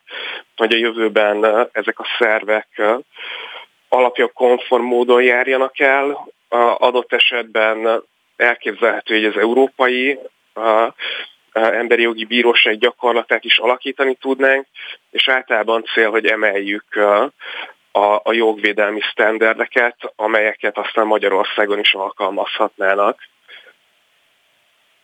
hogy 0.57 0.73
a 0.73 0.77
jövőben 0.77 1.69
ezek 1.73 1.99
a 1.99 2.07
szervek 2.19 2.83
alapja 3.89 4.27
konform 4.27 4.85
módon 4.85 5.23
járjanak 5.23 5.81
el. 5.81 6.29
Adott 6.79 7.13
esetben 7.13 8.03
elképzelhető, 8.37 9.15
hogy 9.15 9.25
az 9.25 9.37
európai 9.37 10.19
emberi 11.53 12.03
jogi 12.03 12.25
bíróság 12.25 12.79
gyakorlatát 12.79 13.45
is 13.45 13.59
alakítani 13.59 14.15
tudnánk, 14.15 14.67
és 15.11 15.29
általában 15.29 15.85
cél, 15.95 16.11
hogy 16.11 16.27
emeljük 16.27 16.85
a, 17.97 18.21
a 18.23 18.33
jogvédelmi 18.33 19.01
sztenderdeket, 19.11 19.97
amelyeket 20.17 20.79
aztán 20.79 21.07
Magyarországon 21.07 21.79
is 21.79 21.95
alkalmazhatnának. 21.95 23.19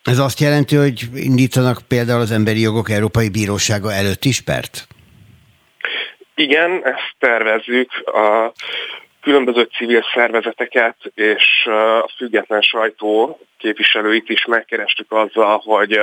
Ez 0.05 0.19
azt 0.19 0.41
jelenti, 0.41 0.77
hogy 0.77 1.01
indítanak 1.15 1.79
például 1.89 2.21
az 2.21 2.31
Emberi 2.31 2.61
Jogok 2.61 2.91
Európai 2.91 3.29
Bírósága 3.29 3.93
előtt 3.93 4.25
is 4.25 4.41
pert? 4.41 4.87
Igen, 6.35 6.85
ezt 6.85 7.15
tervezzük. 7.19 7.91
A 8.07 8.53
különböző 9.21 9.62
civil 9.62 10.05
szervezeteket 10.15 10.97
és 11.15 11.67
a 12.03 12.12
független 12.17 12.61
sajtó 12.61 13.41
képviselőit 13.59 14.29
is 14.29 14.45
megkerestük 14.45 15.12
azzal, 15.12 15.62
hogy 15.65 16.01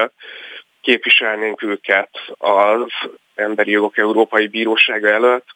képviselnénk 0.82 1.62
őket 1.62 2.10
az 2.38 2.92
Emberi 3.38 3.72
Jogok 3.72 3.98
Európai 3.98 4.48
Bírósága 4.48 5.08
előtt, 5.08 5.48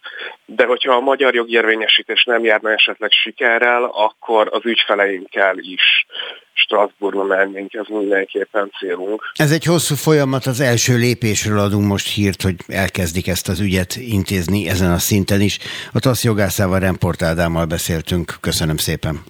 de 0.46 0.66
hogyha 0.66 0.94
a 0.94 1.00
magyar 1.00 1.34
jogérvényesítés 1.34 2.24
nem 2.24 2.44
járna 2.44 2.72
esetleg 2.72 3.12
sikerrel, 3.12 3.84
akkor 3.84 4.50
az 4.52 4.66
ügyfeleinkkel 4.66 5.58
is 5.58 6.06
Strasbourgba 6.54 7.24
mennénk, 7.24 7.74
ez 7.74 7.86
mindenképpen 7.88 8.72
célunk. 8.80 9.32
Ez 9.36 9.52
egy 9.52 9.66
hosszú 9.66 9.96
folyamat, 9.96 10.46
az 10.46 10.60
első 10.60 10.98
lépésről 10.98 11.60
adunk 11.60 11.88
most 11.88 12.14
hírt, 12.14 12.42
hogy 12.42 12.56
elkezdik 12.68 13.28
ezt 13.28 13.48
az 13.48 13.60
ügyet 13.60 13.96
intézni 13.96 14.70
ezen 14.70 14.92
a 14.92 14.98
szinten 14.98 15.42
is. 15.42 15.58
A 15.94 16.00
TASZ 16.00 16.24
jogászával, 16.24 16.80
Remport 16.80 17.22
Ádámmal 17.22 17.66
beszéltünk. 17.66 18.34
Köszönöm 18.42 18.78
szépen. 18.78 19.24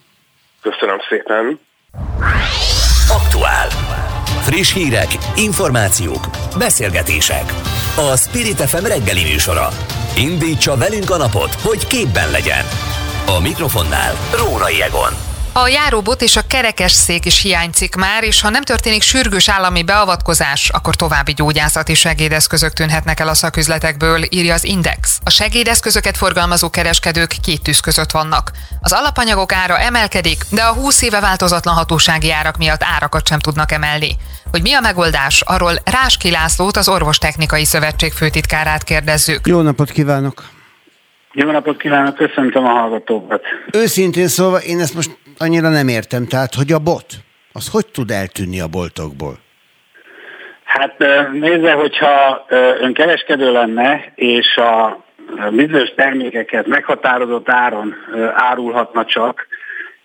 Köszönöm 0.61 0.97
szépen. 1.09 1.59
Aktuál. 3.09 3.67
Friss 4.51 4.73
hírek, 4.73 5.17
információk, 5.35 6.29
beszélgetések. 6.57 7.53
A 8.11 8.17
Spirit 8.17 8.61
FM 8.61 8.85
reggeli 8.85 9.23
műsora. 9.23 9.67
Indítsa 10.15 10.77
velünk 10.77 11.09
a 11.09 11.17
napot, 11.17 11.53
hogy 11.53 11.87
képben 11.87 12.31
legyen. 12.31 12.65
A 13.25 13.39
mikrofonnál 13.39 14.13
Rórai 14.37 14.81
Egon. 14.81 15.30
A 15.53 15.67
járóbot 15.67 16.21
és 16.21 16.35
a 16.35 16.41
kerekes 16.47 16.91
szék 16.91 17.25
is 17.25 17.41
hiányzik 17.41 17.95
már, 17.95 18.23
és 18.23 18.41
ha 18.41 18.49
nem 18.49 18.61
történik 18.61 19.01
sürgős 19.01 19.49
állami 19.49 19.83
beavatkozás, 19.83 20.69
akkor 20.69 20.95
további 20.95 21.33
gyógyászati 21.33 21.93
segédeszközök 21.93 22.73
tűnhetnek 22.73 23.19
el 23.19 23.27
a 23.27 23.33
szaküzletekből, 23.33 24.21
írja 24.29 24.53
az 24.53 24.63
Index. 24.63 25.19
A 25.23 25.29
segédeszközöket 25.29 26.17
forgalmazó 26.17 26.69
kereskedők 26.69 27.33
két 27.43 27.63
tűz 27.63 27.79
között 27.79 28.11
vannak. 28.11 28.51
Az 28.81 28.93
alapanyagok 28.93 29.53
ára 29.53 29.79
emelkedik, 29.79 30.43
de 30.51 30.61
a 30.61 30.73
20 30.73 31.01
éve 31.01 31.19
változatlan 31.19 31.75
hatósági 31.75 32.31
árak 32.31 32.57
miatt 32.57 32.83
árakat 32.95 33.27
sem 33.27 33.39
tudnak 33.39 33.71
emelni. 33.71 34.15
Hogy 34.51 34.61
mi 34.61 34.73
a 34.73 34.79
megoldás, 34.79 35.41
arról 35.41 35.73
Ráski 35.83 36.31
Lászlót, 36.31 36.77
az 36.77 36.89
Orvostechnikai 36.89 37.65
Szövetség 37.65 38.11
főtitkárát 38.11 38.83
kérdezzük. 38.83 39.47
Jó 39.47 39.61
napot 39.61 39.91
kívánok! 39.91 40.43
Jó 41.33 41.51
napot 41.51 41.77
kívánok, 41.77 42.15
köszöntöm 42.15 42.65
a 42.65 42.69
hallgatókat. 42.69 43.41
Őszintén 43.71 44.27
szólva, 44.27 44.57
én 44.57 44.79
ezt 44.79 44.93
most 44.93 45.17
annyira 45.41 45.69
nem 45.69 45.87
értem, 45.87 46.27
tehát 46.27 46.55
hogy 46.55 46.71
a 46.71 46.79
bot, 46.79 47.05
az 47.53 47.69
hogy 47.71 47.85
tud 47.85 48.11
eltűnni 48.11 48.59
a 48.59 48.67
boltokból? 48.67 49.39
Hát 50.63 50.97
nézze, 51.31 51.71
hogyha 51.71 52.45
ön 52.79 52.93
kereskedő 52.93 53.51
lenne, 53.51 54.11
és 54.15 54.55
a 54.55 55.03
bizonyos 55.51 55.89
termékeket 55.95 56.67
meghatározott 56.67 57.49
áron 57.49 57.95
árulhatna 58.33 59.05
csak, 59.05 59.47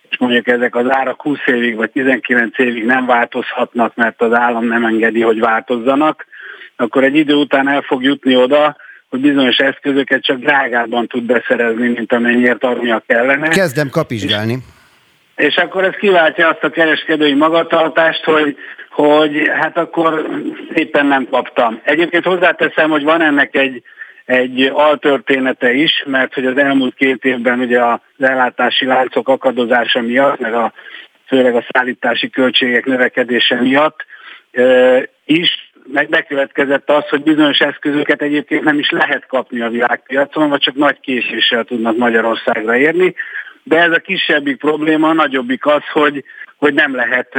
és 0.09 0.17
mondjuk 0.17 0.47
ezek 0.47 0.75
az 0.75 0.85
árak 0.89 1.21
20 1.21 1.37
évig 1.45 1.75
vagy 1.75 1.91
19 1.91 2.59
évig 2.59 2.85
nem 2.85 3.05
változhatnak, 3.05 3.95
mert 3.95 4.21
az 4.21 4.33
állam 4.33 4.65
nem 4.65 4.85
engedi, 4.85 5.21
hogy 5.21 5.39
változzanak, 5.39 6.25
akkor 6.75 7.03
egy 7.03 7.15
idő 7.15 7.33
után 7.33 7.69
el 7.69 7.81
fog 7.81 8.03
jutni 8.03 8.35
oda, 8.35 8.75
hogy 9.09 9.19
bizonyos 9.19 9.57
eszközöket 9.57 10.23
csak 10.23 10.37
drágában 10.37 11.07
tud 11.07 11.23
beszerezni, 11.23 11.87
mint 11.87 12.13
amennyiért 12.13 12.63
adnia 12.63 13.03
kellene. 13.07 13.47
Kezdem 13.47 13.89
kapizsgálni. 13.89 14.53
És, 14.53 14.59
és 15.37 15.55
akkor 15.55 15.83
ez 15.83 15.93
kiváltja 15.93 16.47
azt 16.47 16.63
a 16.63 16.69
kereskedői 16.69 17.33
magatartást, 17.33 18.23
hogy, 18.23 18.57
hogy 18.89 19.51
hát 19.53 19.77
akkor 19.77 20.27
éppen 20.73 21.05
nem 21.05 21.27
kaptam. 21.29 21.81
Egyébként 21.83 22.23
hozzáteszem, 22.23 22.89
hogy 22.89 23.03
van 23.03 23.21
ennek 23.21 23.55
egy, 23.55 23.83
egy 24.25 24.71
altörténete 24.73 25.73
is, 25.73 26.03
mert 26.05 26.33
hogy 26.33 26.45
az 26.45 26.57
elmúlt 26.57 26.95
két 26.95 27.23
évben 27.23 27.59
ugye 27.59 27.83
az 27.83 27.99
ellátási 28.17 28.85
láncok 28.85 29.29
akadozása 29.29 30.01
miatt, 30.01 30.39
meg 30.39 30.53
a, 30.53 30.73
főleg 31.27 31.55
a 31.55 31.65
szállítási 31.69 32.29
költségek 32.29 32.85
növekedése 32.85 33.61
miatt 33.61 34.05
is 35.25 35.71
meg 35.91 36.27
az, 36.85 37.09
hogy 37.09 37.23
bizonyos 37.23 37.59
eszközöket 37.59 38.21
egyébként 38.21 38.63
nem 38.63 38.79
is 38.79 38.89
lehet 38.89 39.25
kapni 39.27 39.61
a 39.61 39.69
világpiacon, 39.69 40.49
vagy 40.49 40.59
csak 40.59 40.75
nagy 40.75 40.99
késéssel 40.99 41.63
tudnak 41.63 41.97
Magyarországra 41.97 42.75
érni. 42.75 43.15
De 43.67 43.81
ez 43.81 43.91
a 43.91 43.99
kisebbik 43.99 44.57
probléma, 44.57 45.09
a 45.09 45.13
nagyobbik 45.13 45.65
az, 45.65 45.83
hogy, 45.93 46.23
hogy 46.57 46.73
nem 46.73 46.95
lehet 46.95 47.29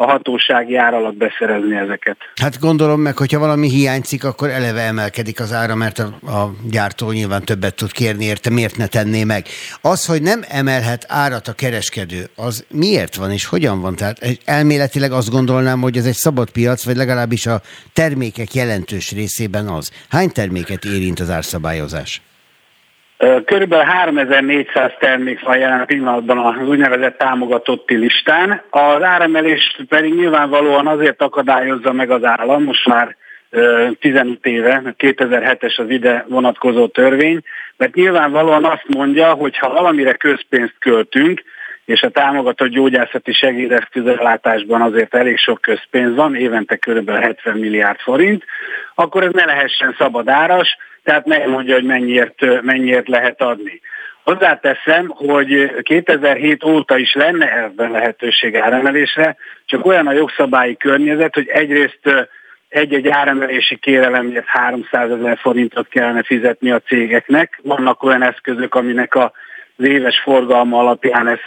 a 0.00 0.04
hatósági 0.04 0.76
ár 0.76 0.94
alatt 0.94 1.16
beszerezni 1.16 1.76
ezeket. 1.76 2.16
Hát 2.40 2.60
gondolom 2.60 3.00
meg, 3.00 3.16
hogyha 3.16 3.38
valami 3.38 3.68
hiányzik, 3.68 4.24
akkor 4.24 4.48
eleve 4.48 4.80
emelkedik 4.80 5.40
az 5.40 5.52
ára, 5.52 5.74
mert 5.74 5.98
a, 5.98 6.04
a 6.26 6.52
gyártó 6.70 7.10
nyilván 7.10 7.44
többet 7.44 7.74
tud 7.74 7.92
kérni 7.92 8.24
érte, 8.24 8.50
miért 8.50 8.76
ne 8.76 8.86
tenné 8.86 9.24
meg. 9.24 9.46
Az, 9.80 10.06
hogy 10.06 10.22
nem 10.22 10.40
emelhet 10.48 11.04
árat 11.08 11.48
a 11.48 11.52
kereskedő, 11.52 12.24
az 12.36 12.64
miért 12.70 13.14
van 13.14 13.30
és 13.30 13.46
hogyan 13.46 13.80
van? 13.80 13.96
Tehát 13.96 14.18
elméletileg 14.44 15.12
azt 15.12 15.30
gondolnám, 15.30 15.80
hogy 15.80 15.96
ez 15.96 16.06
egy 16.06 16.14
szabad 16.14 16.50
piac, 16.50 16.84
vagy 16.84 16.96
legalábbis 16.96 17.46
a 17.46 17.60
termékek 17.92 18.54
jelentős 18.54 19.12
részében 19.12 19.66
az. 19.66 19.90
Hány 20.08 20.30
terméket 20.30 20.84
érint 20.84 21.20
az 21.20 21.30
árszabályozás? 21.30 22.20
Körülbelül 23.44 23.84
3400 23.84 24.92
termék 24.98 25.40
van 25.40 25.58
jelen 25.58 25.86
pillanatban 25.86 26.38
az 26.38 26.68
úgynevezett 26.68 27.18
támogatotti 27.18 27.96
listán. 27.96 28.62
Az 28.70 29.02
áremelés 29.02 29.76
pedig 29.88 30.14
nyilvánvalóan 30.14 30.86
azért 30.86 31.22
akadályozza 31.22 31.92
meg 31.92 32.10
az 32.10 32.24
állam, 32.24 32.62
most 32.62 32.86
már 32.86 33.16
15 34.00 34.46
éve, 34.46 34.82
2007-es 34.98 35.78
az 35.78 35.90
ide 35.90 36.24
vonatkozó 36.28 36.86
törvény, 36.86 37.40
mert 37.76 37.94
nyilvánvalóan 37.94 38.64
azt 38.64 38.84
mondja, 38.86 39.32
hogy 39.32 39.58
ha 39.58 39.72
valamire 39.72 40.12
közpénzt 40.12 40.74
költünk, 40.78 41.42
és 41.84 42.02
a 42.02 42.10
támogatott 42.10 42.68
gyógyászati 42.68 43.32
segédeszközellátásban 43.32 44.82
azért 44.82 45.14
elég 45.14 45.38
sok 45.38 45.60
közpénz 45.60 46.14
van, 46.14 46.36
évente 46.36 46.76
kb. 46.76 47.10
70 47.10 47.56
milliárd 47.56 47.98
forint, 47.98 48.44
akkor 48.94 49.22
ez 49.22 49.32
ne 49.32 49.44
lehessen 49.44 49.94
szabadáras, 49.98 50.76
tehát 51.08 51.26
megmondja, 51.26 51.74
hogy 51.74 51.84
mennyiért, 51.84 52.62
mennyiért 52.62 53.08
lehet 53.08 53.40
adni. 53.42 53.80
Hozzáteszem, 54.24 55.08
hogy 55.08 55.72
2007 55.82 56.64
óta 56.64 56.98
is 56.98 57.14
lenne 57.14 57.62
ebben 57.62 57.90
lehetőség 57.90 58.56
áremelésre, 58.56 59.36
csak 59.66 59.86
olyan 59.86 60.06
a 60.06 60.12
jogszabályi 60.12 60.76
környezet, 60.76 61.34
hogy 61.34 61.48
egyrészt 61.48 62.28
egy-egy 62.68 63.08
áremelési 63.08 63.76
kérelemért 63.76 64.46
300 64.46 65.10
ezer 65.10 65.38
forintot 65.38 65.88
kellene 65.88 66.22
fizetni 66.22 66.70
a 66.70 66.80
cégeknek. 66.80 67.60
Vannak 67.62 68.02
olyan 68.02 68.22
eszközök, 68.22 68.74
aminek 68.74 69.14
az 69.16 69.84
éves 69.84 70.20
forgalma 70.20 70.78
alapján 70.78 71.28
ez, 71.28 71.40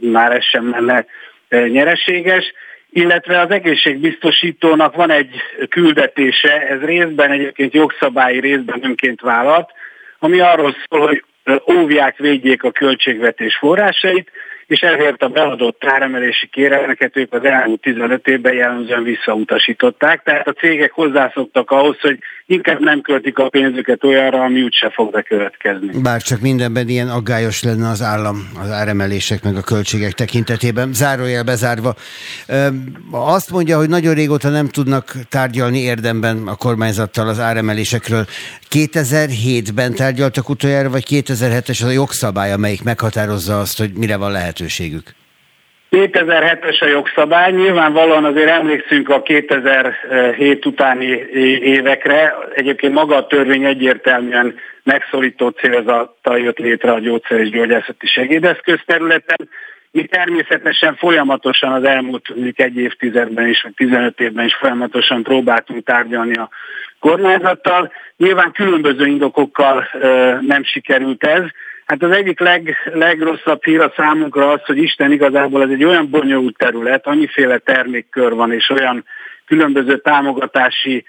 már 0.00 0.32
ez 0.32 0.44
sem 0.44 0.70
lenne 0.70 1.04
nyereséges, 1.48 2.52
illetve 2.90 3.40
az 3.40 3.50
egészségbiztosítónak 3.50 4.94
van 4.94 5.10
egy 5.10 5.34
küldetése, 5.68 6.66
ez 6.68 6.80
részben 6.80 7.30
egyébként 7.30 7.74
jogszabályi, 7.74 8.40
részben 8.40 8.84
önként 8.84 9.20
vállalt, 9.20 9.70
ami 10.18 10.40
arról 10.40 10.74
szól, 10.88 11.06
hogy 11.06 11.24
óvják, 11.72 12.16
védjék 12.16 12.62
a 12.62 12.70
költségvetés 12.70 13.56
forrásait, 13.56 14.30
és 14.68 14.80
ezért 14.80 15.22
a 15.22 15.28
beadott 15.28 15.84
áremelési 15.84 16.46
kérelmeket 16.46 17.16
ők 17.16 17.32
az 17.32 17.44
elmúlt 17.44 17.80
15 17.80 18.26
évben 18.26 18.54
jellemzően 18.54 19.02
visszautasították, 19.02 20.22
tehát 20.22 20.48
a 20.48 20.52
cégek 20.52 20.92
hozzászoktak 20.92 21.70
ahhoz, 21.70 22.00
hogy 22.00 22.18
inkább 22.46 22.80
nem 22.80 23.00
költik 23.00 23.38
a 23.38 23.48
pénzüket 23.48 24.04
olyanra, 24.04 24.42
ami 24.42 24.62
úgyse 24.62 24.90
fog 24.90 25.10
bekövetkezni. 25.12 26.00
Bár 26.02 26.22
csak 26.22 26.40
mindenben 26.40 26.88
ilyen 26.88 27.08
aggályos 27.08 27.62
lenne 27.62 27.88
az 27.88 28.02
állam 28.02 28.36
az 28.62 28.70
áremelések 28.70 29.42
meg 29.42 29.56
a 29.56 29.62
költségek 29.62 30.12
tekintetében. 30.12 30.92
Zárójel 30.92 31.44
bezárva. 31.44 31.94
Azt 33.10 33.50
mondja, 33.50 33.76
hogy 33.76 33.88
nagyon 33.88 34.14
régóta 34.14 34.48
nem 34.48 34.68
tudnak 34.68 35.12
tárgyalni 35.28 35.78
érdemben 35.78 36.46
a 36.46 36.56
kormányzattal 36.56 37.28
az 37.28 37.40
áremelésekről. 37.40 38.26
2007-ben 38.70 39.94
tárgyaltak 39.94 40.48
utoljára, 40.48 40.90
vagy 40.90 41.04
2007-es 41.10 41.82
az 41.82 41.88
a 41.88 41.90
jogszabály, 41.90 42.52
amelyik 42.52 42.82
meghatározza 42.82 43.58
azt, 43.58 43.78
hogy 43.78 43.90
mire 43.92 44.16
van 44.16 44.32
lehetőségük? 44.32 45.14
2007-es 45.90 46.80
a 46.80 46.86
jogszabály, 46.86 47.52
nyilvánvalóan 47.52 48.24
azért 48.24 48.48
emlékszünk 48.48 49.08
a 49.08 49.22
2007 49.22 50.66
utáni 50.66 51.06
évekre, 51.62 52.34
egyébként 52.54 52.92
maga 52.92 53.16
a 53.16 53.26
törvény 53.26 53.64
egyértelműen 53.64 54.54
megszorító 54.82 55.48
célzattal 55.48 56.38
jött 56.38 56.58
létre 56.58 56.92
a 56.92 56.98
gyógyszer 56.98 57.40
és 57.40 57.50
gyógyászati 57.50 58.06
segédeszköz 58.06 58.78
területen, 58.86 59.48
Mi 59.90 60.04
természetesen 60.04 60.96
folyamatosan 60.96 61.72
az 61.72 61.84
elmúlt 61.84 62.34
egy 62.54 62.76
évtizedben 62.76 63.46
is, 63.46 63.62
vagy 63.62 63.74
15 63.74 64.20
évben 64.20 64.44
is 64.44 64.54
folyamatosan 64.54 65.22
próbáltunk 65.22 65.84
tárgyalni 65.84 66.34
a 66.34 66.48
kormányzattal. 67.00 67.92
Nyilván 68.16 68.52
különböző 68.52 69.06
indokokkal 69.06 69.88
nem 70.40 70.64
sikerült 70.64 71.24
ez. 71.24 71.42
Hát 71.86 72.02
az 72.02 72.10
egyik 72.10 72.40
leg, 72.40 72.76
legrosszabb 72.84 73.64
hír 73.64 73.80
a 73.80 73.92
számunkra 73.96 74.50
az, 74.50 74.60
hogy 74.64 74.78
Isten 74.78 75.12
igazából 75.12 75.62
ez 75.62 75.70
egy 75.70 75.84
olyan 75.84 76.10
bonyolult 76.10 76.56
terület, 76.56 77.06
annyiféle 77.06 77.58
termékkör 77.58 78.34
van, 78.34 78.52
és 78.52 78.70
olyan 78.70 79.04
különböző 79.46 79.98
támogatási 79.98 81.04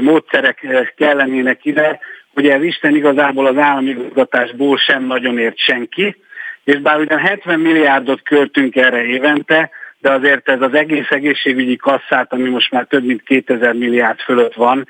módszerek 0.00 0.66
kellenének 0.96 1.64
ide, 1.64 2.00
hogy 2.34 2.48
ez 2.48 2.62
Isten 2.62 2.96
igazából 2.96 3.46
az 3.46 3.56
állami 3.56 3.88
igazgatásból 3.88 4.76
sem 4.76 5.04
nagyon 5.04 5.38
ért 5.38 5.58
senki, 5.58 6.16
és 6.68 6.80
bár 6.80 6.98
ugyan 6.98 7.18
70 7.18 7.60
milliárdot 7.60 8.22
költünk 8.22 8.76
erre 8.76 9.04
évente, 9.04 9.70
de 9.98 10.12
azért 10.12 10.48
ez 10.48 10.60
az 10.60 10.74
egész 10.74 11.10
egészségügyi 11.10 11.76
kasszát, 11.76 12.32
ami 12.32 12.48
most 12.48 12.70
már 12.70 12.86
több 12.86 13.04
mint 13.04 13.22
2000 13.22 13.74
milliárd 13.74 14.18
fölött 14.18 14.54
van, 14.54 14.88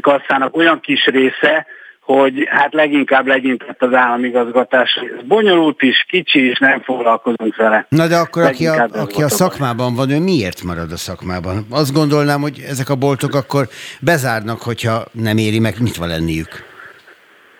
kasszának 0.00 0.56
olyan 0.56 0.80
kis 0.80 1.04
része, 1.04 1.66
hogy 2.00 2.46
hát 2.50 2.72
leginkább 2.72 3.26
legyintett 3.26 3.82
az 3.82 3.94
államigazgatás. 3.94 5.00
Ez 5.18 5.24
bonyolult 5.26 5.82
is, 5.82 6.04
kicsi 6.08 6.48
is, 6.48 6.58
nem 6.58 6.80
foglalkozunk 6.80 7.56
vele. 7.56 7.86
Na 7.88 8.06
de 8.06 8.16
akkor 8.16 8.42
aki 8.42 8.66
a, 8.66 8.88
aki 8.92 9.22
a 9.22 9.28
szakmában 9.28 9.94
van, 9.94 10.10
ő 10.10 10.18
miért 10.18 10.62
marad 10.62 10.92
a 10.92 10.96
szakmában? 10.96 11.66
Azt 11.70 11.92
gondolnám, 11.92 12.40
hogy 12.40 12.64
ezek 12.68 12.88
a 12.88 12.94
boltok 12.94 13.34
akkor 13.34 13.68
bezárnak, 14.00 14.62
hogyha 14.62 15.04
nem 15.12 15.36
éri 15.36 15.58
meg 15.58 15.74
nyitva 15.78 16.06
lenniük. 16.06 16.66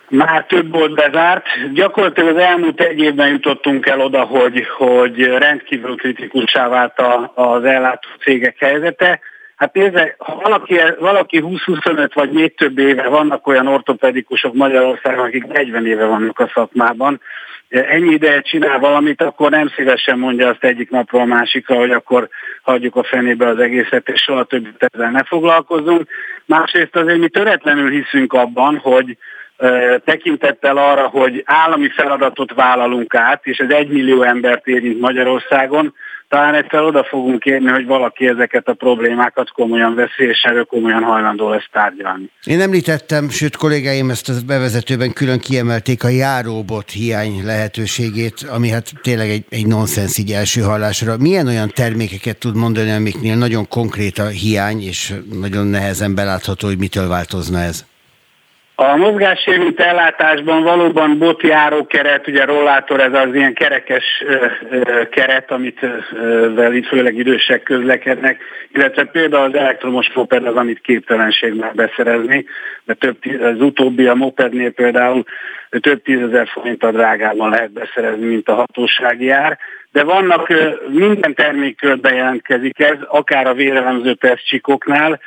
Már 0.09 0.45
több 0.47 0.73
volt 0.73 0.95
bezárt. 0.95 1.47
Gyakorlatilag 1.73 2.37
az 2.37 2.43
elmúlt 2.43 2.81
egy 2.81 2.99
évben 2.99 3.29
jutottunk 3.29 3.87
el 3.87 4.01
oda, 4.01 4.21
hogy, 4.21 4.67
hogy 4.77 5.23
rendkívül 5.23 5.97
kritikussá 5.97 6.69
vált 6.69 7.03
az 7.35 7.65
ellátó 7.65 8.09
cégek 8.21 8.57
helyzete. 8.59 9.21
Hát 9.57 9.75
nézze, 9.75 10.15
ha 10.19 10.35
valaki, 10.35 10.81
valaki 10.99 11.43
20-25 11.45 12.11
vagy 12.15 12.31
még 12.31 12.57
több 12.57 12.79
éve 12.79 13.09
vannak 13.09 13.47
olyan 13.47 13.67
ortopedikusok 13.67 14.55
Magyarországon, 14.55 15.25
akik 15.25 15.47
40 15.47 15.87
éve 15.87 16.05
vannak 16.05 16.39
a 16.39 16.51
szakmában, 16.55 17.21
ennyi 17.69 18.13
ideje 18.13 18.41
csinál 18.41 18.79
valamit, 18.79 19.23
akkor 19.23 19.51
nem 19.51 19.69
szívesen 19.77 20.19
mondja 20.19 20.49
azt 20.49 20.65
egyik 20.65 20.91
napról 20.91 21.21
a 21.21 21.25
másikra, 21.25 21.77
hogy 21.77 21.91
akkor 21.91 22.29
hagyjuk 22.63 22.97
a 22.97 23.05
fenébe 23.05 23.47
az 23.47 23.59
egészet, 23.59 24.09
és 24.09 24.23
soha 24.23 24.45
többet 24.45 24.91
ezzel 24.93 25.11
ne 25.11 25.23
foglalkozunk. 25.23 26.09
Másrészt 26.45 26.97
azért 26.97 27.19
mi 27.19 27.29
töretlenül 27.29 27.91
hiszünk 27.91 28.33
abban, 28.33 28.77
hogy 28.77 29.17
tekintettel 30.05 30.77
arra, 30.77 31.07
hogy 31.07 31.43
állami 31.47 31.89
feladatot 31.89 32.55
vállalunk 32.55 33.15
át, 33.15 33.47
és 33.47 33.59
ez 33.59 33.71
egy 33.71 33.89
millió 33.89 34.23
embert 34.23 34.67
érint 34.67 35.01
Magyarországon, 35.01 35.95
talán 36.29 36.55
egyszer 36.55 36.83
oda 36.83 37.05
fogunk 37.05 37.41
kérni, 37.41 37.69
hogy 37.69 37.87
valaki 37.87 38.27
ezeket 38.27 38.69
a 38.69 38.75
problémákat 38.75 39.51
komolyan 39.51 39.95
veszi, 39.95 40.25
és 40.25 40.43
erről 40.43 40.65
komolyan 40.65 41.03
hajlandó 41.03 41.49
lesz 41.49 41.69
tárgyalni. 41.73 42.31
Én 42.45 42.61
említettem, 42.61 43.29
sőt 43.29 43.57
kollégáim 43.57 44.11
ezt 44.11 44.29
a 44.29 44.33
bevezetőben 44.47 45.13
külön 45.13 45.39
kiemelték 45.39 46.05
a 46.05 46.09
járóbot 46.09 46.91
hiány 46.91 47.45
lehetőségét, 47.45 48.47
ami 48.55 48.71
hát 48.71 48.93
tényleg 49.03 49.29
egy, 49.29 49.45
egy 49.49 49.67
nonsens 49.67 50.19
így 50.19 50.31
első 50.31 50.61
hallásra. 50.61 51.17
Milyen 51.17 51.47
olyan 51.47 51.71
termékeket 51.75 52.39
tud 52.39 52.57
mondani, 52.57 52.91
amiknél 52.91 53.37
nagyon 53.37 53.69
konkrét 53.69 54.19
a 54.19 54.27
hiány, 54.27 54.83
és 54.83 55.13
nagyon 55.41 55.67
nehezen 55.67 56.15
belátható, 56.15 56.67
hogy 56.67 56.79
mitől 56.79 57.09
változna 57.09 57.59
ez? 57.59 57.87
A 58.81 58.97
mozgássérült 58.97 59.81
ellátásban 59.81 60.63
valóban 60.63 61.19
botjáró 61.19 61.87
keret, 61.87 62.29
ugye 62.29 62.45
rollátor, 62.45 63.01
ez 63.01 63.13
az 63.13 63.35
ilyen 63.35 63.55
kerekes 63.55 64.25
keret, 65.11 65.51
amit 65.51 65.81
vel 66.55 66.75
itt 66.75 66.87
főleg 66.87 67.17
idősek 67.17 67.63
közlekednek, 67.63 68.43
illetve 68.73 69.05
például 69.05 69.45
az 69.45 69.55
elektromos 69.55 70.13
moped 70.15 70.47
az, 70.47 70.57
amit 70.57 70.81
képtelenség 70.81 71.55
már 71.55 71.75
beszerezni, 71.75 72.45
de 72.85 72.95
több, 72.95 73.17
az 73.41 73.61
utóbbi 73.61 74.07
a 74.07 74.15
mopednél 74.15 74.71
például 74.71 75.25
több 75.71 76.03
tízezer 76.03 76.49
forinttal 76.49 76.91
drágában 76.91 77.51
lehet 77.51 77.73
beszerezni, 77.73 78.27
mint 78.27 78.49
a 78.49 78.55
hatósági 78.55 79.31
ár. 79.31 79.59
De 79.93 80.05
vannak, 80.05 80.53
minden 80.89 81.35
termékkörben 81.35 82.15
jelentkezik 82.15 82.81
ez, 82.81 82.97
akár 83.09 83.47
a 83.47 83.55
vérelemző 83.55 84.15
tesztcsikoknál, 84.15 85.21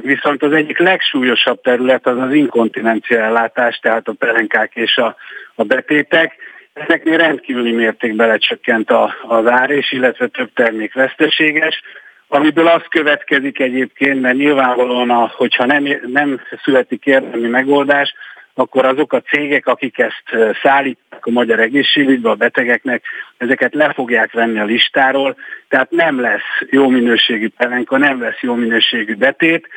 Viszont 0.00 0.42
az 0.42 0.52
egyik 0.52 0.78
legsúlyosabb 0.78 1.60
terület 1.60 2.06
az 2.06 2.18
az 2.18 2.32
inkontinencia 2.32 3.18
ellátás, 3.18 3.78
tehát 3.78 4.08
a 4.08 4.12
pelenkák 4.12 4.70
és 4.74 4.96
a, 4.96 5.16
a 5.54 5.62
betétek. 5.64 6.36
Ezeknél 6.72 7.16
rendkívüli 7.16 7.72
mértékben 7.72 8.28
lecsökkent 8.28 8.90
a, 8.90 9.14
az 9.22 9.46
árés, 9.46 9.92
illetve 9.92 10.26
több 10.26 10.52
termék 10.54 10.94
veszteséges, 10.94 11.82
amiből 12.28 12.66
az 12.66 12.82
következik 12.88 13.60
egyébként, 13.60 14.20
mert 14.20 14.36
nyilvánvalóan, 14.36 15.10
a, 15.10 15.32
hogyha 15.36 15.66
nem, 15.66 15.88
nem 16.06 16.40
születik 16.62 17.06
érdemi 17.06 17.48
megoldás, 17.48 18.14
akkor 18.54 18.84
azok 18.84 19.12
a 19.12 19.20
cégek, 19.20 19.66
akik 19.66 19.98
ezt 19.98 20.56
szállítják 20.62 21.26
a 21.26 21.30
magyar 21.30 21.60
egészségügybe 21.60 22.30
a 22.30 22.34
betegeknek, 22.34 23.04
ezeket 23.36 23.74
le 23.74 23.92
fogják 23.92 24.32
venni 24.32 24.58
a 24.58 24.64
listáról, 24.64 25.36
tehát 25.68 25.90
nem 25.90 26.20
lesz 26.20 26.68
jó 26.70 26.88
minőségű 26.88 27.48
pelenka, 27.56 27.98
nem 27.98 28.20
lesz 28.20 28.40
jó 28.40 28.54
minőségű 28.54 29.14
betét. 29.14 29.68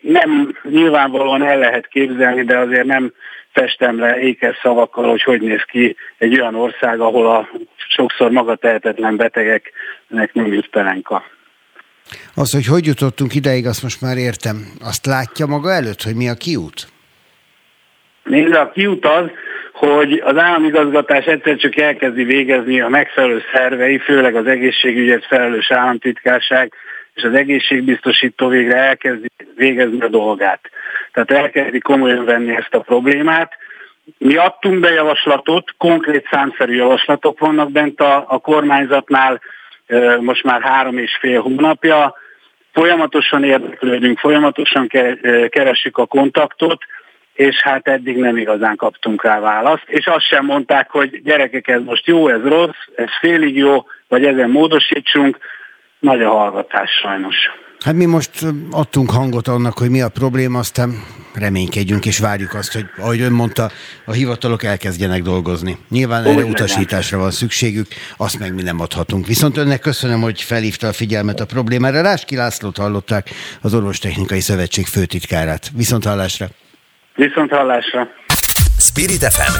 Nem 0.00 0.58
nyilvánvalóan 0.62 1.42
el 1.42 1.58
lehet 1.58 1.86
képzelni, 1.86 2.42
de 2.44 2.58
azért 2.58 2.86
nem 2.86 3.12
festem 3.52 3.98
le 3.98 4.18
ékes 4.18 4.58
szavakkal, 4.62 5.10
hogy 5.10 5.22
hogy 5.22 5.40
néz 5.40 5.62
ki 5.62 5.96
egy 6.18 6.40
olyan 6.40 6.54
ország, 6.54 7.00
ahol 7.00 7.26
a 7.26 7.48
sokszor 7.76 8.30
maga 8.30 8.56
tehetetlen 8.56 9.16
betegeknek 9.16 10.32
nem 10.32 10.52
jut 10.52 10.68
pelenka. 10.68 11.24
Az, 12.34 12.52
hogy 12.52 12.66
hogy 12.66 12.86
jutottunk 12.86 13.34
ideig, 13.34 13.66
azt 13.66 13.82
most 13.82 14.00
már 14.00 14.16
értem. 14.16 14.72
Azt 14.80 15.06
látja 15.06 15.46
maga 15.46 15.72
előtt, 15.72 16.02
hogy 16.02 16.14
mi 16.14 16.28
a 16.28 16.34
kiút? 16.34 16.92
Nézd, 18.24 18.54
a 18.54 18.70
kiút 18.70 19.06
az, 19.06 19.30
hogy 19.72 20.22
az 20.24 20.36
államigazgatás 20.36 21.24
egyszer 21.24 21.56
csak 21.56 21.76
elkezdi 21.76 22.24
végezni 22.24 22.80
a 22.80 22.88
megfelelő 22.88 23.42
szervei, 23.52 23.98
főleg 23.98 24.34
az 24.34 24.46
egészségügyet 24.46 25.26
felelős 25.26 25.70
államtitkárság, 25.70 26.72
és 27.14 27.22
az 27.22 27.34
egészségbiztosító 27.34 28.48
végre 28.48 28.76
elkezdi 28.76 29.30
végezni 29.56 30.00
a 30.00 30.08
dolgát. 30.08 30.60
Tehát 31.12 31.30
elkezdi 31.30 31.78
komolyan 31.78 32.24
venni 32.24 32.56
ezt 32.56 32.74
a 32.74 32.80
problémát. 32.80 33.52
Mi 34.18 34.36
adtunk 34.36 34.80
be 34.80 34.90
javaslatot, 34.90 35.74
konkrét 35.78 36.28
számszerű 36.30 36.74
javaslatok 36.74 37.38
vannak 37.38 37.72
bent 37.72 38.00
a, 38.00 38.24
a 38.28 38.38
kormányzatnál 38.38 39.40
most 40.20 40.44
már 40.44 40.62
három 40.62 40.98
és 40.98 41.16
fél 41.20 41.40
hónapja. 41.40 42.14
Folyamatosan 42.72 43.44
érdeklődünk, 43.44 44.18
folyamatosan 44.18 44.88
keressük 45.48 45.98
a 45.98 46.06
kontaktot, 46.06 46.84
és 47.34 47.62
hát 47.62 47.88
eddig 47.88 48.16
nem 48.16 48.36
igazán 48.36 48.76
kaptunk 48.76 49.24
rá 49.24 49.40
választ, 49.40 49.84
és 49.86 50.06
azt 50.06 50.26
sem 50.28 50.44
mondták, 50.44 50.90
hogy 50.90 51.22
gyerekek, 51.24 51.68
ez 51.68 51.82
most 51.84 52.06
jó, 52.06 52.28
ez 52.28 52.42
rossz, 52.42 52.86
ez 52.94 53.08
félig 53.20 53.56
jó, 53.56 53.84
vagy 54.08 54.24
ezen 54.24 54.50
módosítsunk, 54.50 55.38
nagy 55.98 56.22
a 56.22 56.30
hallgatás 56.30 56.90
sajnos. 57.02 57.36
Hát 57.84 57.94
mi 57.94 58.04
most 58.04 58.30
adtunk 58.70 59.10
hangot 59.10 59.48
annak, 59.48 59.78
hogy 59.78 59.90
mi 59.90 60.00
a 60.00 60.08
probléma, 60.08 60.58
aztán 60.58 60.90
reménykedjünk 61.34 62.06
és 62.06 62.18
várjuk 62.18 62.54
azt, 62.54 62.72
hogy 62.72 62.84
ahogy 62.96 63.20
ön 63.20 63.32
mondta, 63.32 63.70
a 64.04 64.12
hivatalok 64.12 64.62
elkezdjenek 64.62 65.22
dolgozni. 65.22 65.76
Nyilván 65.88 66.24
erre 66.24 66.44
utasításra 66.44 67.18
van 67.18 67.30
szükségük, 67.30 67.86
azt 68.16 68.38
meg 68.38 68.54
mi 68.54 68.62
nem 68.62 68.80
adhatunk. 68.80 69.26
Viszont 69.26 69.56
önnek 69.56 69.80
köszönöm, 69.80 70.20
hogy 70.20 70.42
felhívta 70.42 70.86
a 70.86 70.92
figyelmet 70.92 71.40
a 71.40 71.46
problémára. 71.46 72.02
Ráski 72.02 72.36
Lászlót 72.36 72.76
hallották, 72.76 73.30
az 73.60 73.74
Orvostechnikai 73.74 74.40
Szövetség 74.40 74.86
főtitkárát. 74.86 75.70
Viszont 75.76 76.04
hallásra! 76.04 76.46
Viszont 77.14 77.50
hallásra. 77.50 78.08
Spirit 78.78 79.24
FM 79.32 79.52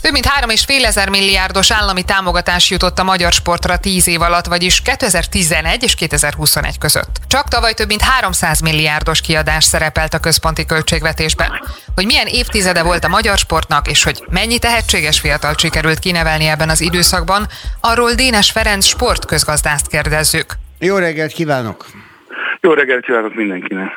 több 0.00 0.12
mint 0.12 0.26
3,5 0.26 0.84
ezer 0.84 1.08
milliárdos 1.08 1.70
állami 1.70 2.02
támogatás 2.02 2.70
jutott 2.70 2.98
a 2.98 3.02
magyar 3.02 3.32
sportra 3.32 3.76
10 3.76 4.08
év 4.08 4.20
alatt, 4.20 4.46
vagyis 4.46 4.80
2011 4.80 5.82
és 5.82 5.94
2021 5.94 6.78
között. 6.78 7.16
Csak 7.26 7.48
tavaly 7.48 7.74
több 7.74 7.88
mint 7.88 8.02
300 8.02 8.60
milliárdos 8.60 9.20
kiadás 9.20 9.64
szerepelt 9.64 10.14
a 10.14 10.18
központi 10.18 10.64
költségvetésben. 10.64 11.50
Hogy 11.94 12.06
milyen 12.06 12.26
évtizede 12.26 12.82
volt 12.82 13.04
a 13.04 13.08
magyar 13.08 13.38
sportnak, 13.38 13.88
és 13.88 14.02
hogy 14.02 14.24
mennyi 14.30 14.58
tehetséges 14.58 15.20
fiatal 15.20 15.54
sikerült 15.56 15.98
kinevelni 15.98 16.46
ebben 16.46 16.68
az 16.68 16.80
időszakban, 16.80 17.46
arról 17.80 18.12
Dénes 18.12 18.50
Ferenc 18.50 18.84
sportközgazdászt 18.84 19.88
kérdezzük. 19.88 20.56
Jó 20.80 20.96
reggelt 20.96 21.32
kívánok! 21.32 21.84
Jó 22.60 22.72
reggelt 22.72 23.04
kívánok 23.04 23.34
mindenkinek! 23.34 23.92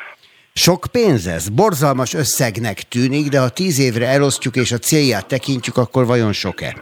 Sok 0.53 0.85
pénz 0.91 1.27
ez? 1.27 1.49
Borzalmas 1.49 2.13
összegnek 2.13 2.77
tűnik, 2.77 3.29
de 3.29 3.39
ha 3.39 3.49
tíz 3.49 3.79
évre 3.79 4.07
elosztjuk 4.07 4.55
és 4.55 4.71
a 4.71 4.77
célját 4.77 5.27
tekintjük, 5.27 5.77
akkor 5.77 6.05
vajon 6.05 6.33
sok-e? 6.33 6.73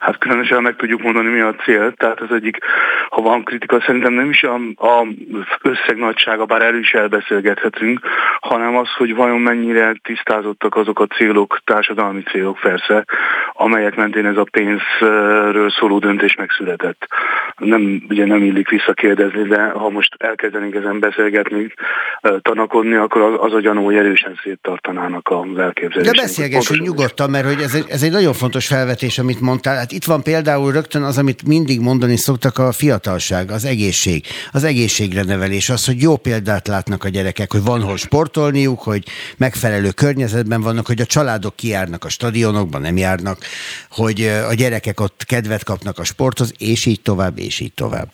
Hát 0.00 0.18
különösen 0.18 0.62
meg 0.62 0.76
tudjuk 0.76 1.02
mondani, 1.02 1.28
mi 1.28 1.40
a 1.40 1.54
cél. 1.54 1.92
Tehát 1.92 2.20
az 2.20 2.32
egyik, 2.32 2.58
ha 3.08 3.20
van 3.20 3.44
kritika, 3.44 3.80
szerintem 3.80 4.12
nem 4.12 4.30
is 4.30 4.42
a, 4.42 4.54
a 4.76 5.06
összeg 5.62 5.96
nagysága, 5.96 6.44
bár 6.44 6.62
erről 6.62 6.80
is 6.80 6.92
elbeszélgethetünk, 6.92 8.00
hanem 8.50 8.76
az, 8.76 8.88
hogy 8.96 9.14
vajon 9.14 9.40
mennyire 9.40 9.94
tisztázottak 10.02 10.76
azok 10.76 11.00
a 11.00 11.06
célok, 11.06 11.60
társadalmi 11.64 12.22
célok 12.22 12.58
persze, 12.60 13.04
amelyek 13.52 13.96
mentén 13.96 14.26
ez 14.26 14.36
a 14.36 14.46
pénzről 14.50 15.70
szóló 15.70 15.98
döntés 15.98 16.34
megszületett. 16.34 17.06
Nem, 17.56 18.02
ugye 18.08 18.26
nem 18.26 18.42
illik 18.42 18.68
visszakérdezni, 18.68 19.42
de 19.42 19.62
ha 19.62 19.90
most 19.90 20.14
elkezdenénk 20.18 20.74
ezen 20.74 20.98
beszélgetni, 20.98 21.72
tanakodni, 22.42 22.94
akkor 22.94 23.38
az 23.40 23.52
a 23.52 23.60
gyanú, 23.60 23.84
hogy 23.84 23.96
erősen 23.96 24.38
széttartanának 24.42 25.28
a 25.28 25.46
elképzelések. 25.56 26.14
De 26.14 26.22
beszélgessünk 26.22 26.82
nyugodtan, 26.82 27.30
mert 27.30 27.46
hogy 27.46 27.62
ez 27.62 27.74
egy, 27.74 27.86
ez 27.88 28.02
egy 28.02 28.10
nagyon 28.10 28.32
fontos 28.32 28.66
felvetés, 28.66 29.18
amit 29.18 29.40
mondtál. 29.40 29.76
Hát 29.76 29.92
itt 29.92 30.04
van 30.04 30.22
például 30.22 30.72
rögtön 30.72 31.02
az, 31.02 31.18
amit 31.18 31.46
mindig 31.46 31.80
mondani 31.80 32.16
szoktak 32.16 32.58
a 32.58 32.72
fiatalság, 32.72 33.50
az 33.50 33.64
egészség, 33.64 34.24
az 34.52 34.64
egészségre 34.64 35.22
nevelés, 35.24 35.70
az, 35.70 35.86
hogy 35.86 36.02
jó 36.02 36.16
példát 36.16 36.68
látnak 36.68 37.04
a 37.04 37.08
gyerekek, 37.08 37.52
hogy 37.52 37.64
van 37.64 37.82
hol 37.82 37.96
sportolniuk, 38.40 38.82
hogy 38.82 39.02
megfelelő 39.38 39.90
környezetben 39.96 40.60
vannak, 40.60 40.86
hogy 40.86 41.00
a 41.00 41.04
családok 41.04 41.56
kijárnak 41.56 42.04
a 42.04 42.08
stadionokban, 42.08 42.80
nem 42.80 42.96
járnak, 42.96 43.38
hogy 43.90 44.20
a 44.50 44.54
gyerekek 44.54 45.00
ott 45.00 45.24
kedvet 45.26 45.64
kapnak 45.64 45.98
a 45.98 46.04
sporthoz, 46.04 46.54
és 46.58 46.86
így 46.86 47.02
tovább, 47.02 47.38
és 47.38 47.60
így 47.60 47.74
tovább. 47.74 48.08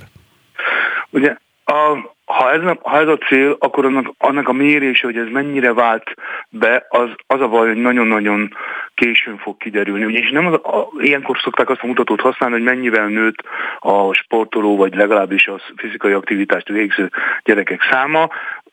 Ugye 1.10 1.36
a, 1.64 1.98
ha 2.24 2.52
ez, 2.52 2.60
ha 2.82 3.00
ez 3.00 3.08
a 3.08 3.18
cél, 3.28 3.56
akkor 3.58 3.84
annak, 3.84 4.14
annak 4.18 4.48
a 4.48 4.52
mérése, 4.52 5.06
hogy 5.06 5.16
ez 5.16 5.26
mennyire 5.30 5.72
vált 5.72 6.14
be, 6.48 6.86
az, 6.88 7.08
az 7.26 7.40
a 7.40 7.48
baj, 7.48 7.68
hogy 7.68 7.82
nagyon-nagyon 7.82 8.56
későn 8.94 9.38
fog 9.38 9.56
kiderülni. 9.56 10.04
Ugyanis 10.04 10.30
nem 10.30 10.46
az, 10.46 10.52
a, 10.52 10.88
ilyenkor 10.98 11.38
szokták 11.42 11.70
azt 11.70 11.82
a 11.82 11.86
mutatót 11.86 12.20
használni, 12.20 12.54
hogy 12.54 12.64
mennyivel 12.64 13.06
nőtt 13.06 13.38
a 13.78 14.12
sportoló, 14.12 14.76
vagy 14.76 14.94
legalábbis 14.94 15.46
a 15.46 15.60
fizikai 15.76 16.12
aktivitást 16.12 16.68
végző 16.68 17.10
gyerekek 17.44 17.80
száma, 17.90 18.28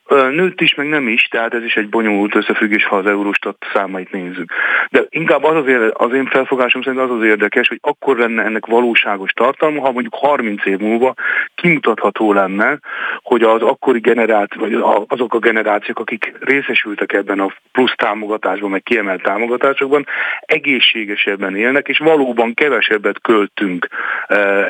Nőtt 0.09 0.61
is, 0.61 0.75
meg 0.75 0.87
nem 0.87 1.07
is, 1.07 1.27
tehát 1.27 1.53
ez 1.53 1.63
is 1.63 1.75
egy 1.75 1.89
bonyolult 1.89 2.35
összefüggés, 2.35 2.85
ha 2.85 2.95
az 2.95 3.05
Eurostat 3.05 3.65
számait 3.73 4.11
nézzük. 4.11 4.51
De 4.89 5.05
inkább 5.09 5.43
az, 5.43 5.55
az, 5.55 5.91
az 5.93 6.13
én 6.13 6.25
felfogásom 6.25 6.81
szerint 6.81 7.01
az 7.01 7.11
az 7.11 7.23
érdekes, 7.23 7.67
hogy 7.67 7.79
akkor 7.81 8.17
lenne 8.17 8.43
ennek 8.43 8.65
valóságos 8.65 9.31
tartalma, 9.31 9.81
ha 9.81 9.91
mondjuk 9.91 10.15
30 10.15 10.65
év 10.65 10.77
múlva 10.77 11.13
kimutatható 11.55 12.33
lenne, 12.33 12.79
hogy 13.21 13.43
az 13.43 13.61
akkori 13.61 13.99
generált, 13.99 14.53
vagy 14.53 14.73
azok 15.07 15.33
a 15.33 15.39
generációk, 15.39 15.99
akik 15.99 16.33
részesültek 16.39 17.13
ebben 17.13 17.39
a 17.39 17.53
plusz 17.71 17.95
támogatásban, 17.95 18.69
meg 18.69 18.83
kiemelt 18.83 19.23
támogatásokban, 19.23 20.05
egészségesebben 20.39 21.55
élnek, 21.55 21.87
és 21.87 21.97
valóban 21.97 22.53
kevesebbet 22.53 23.21
költünk 23.21 23.87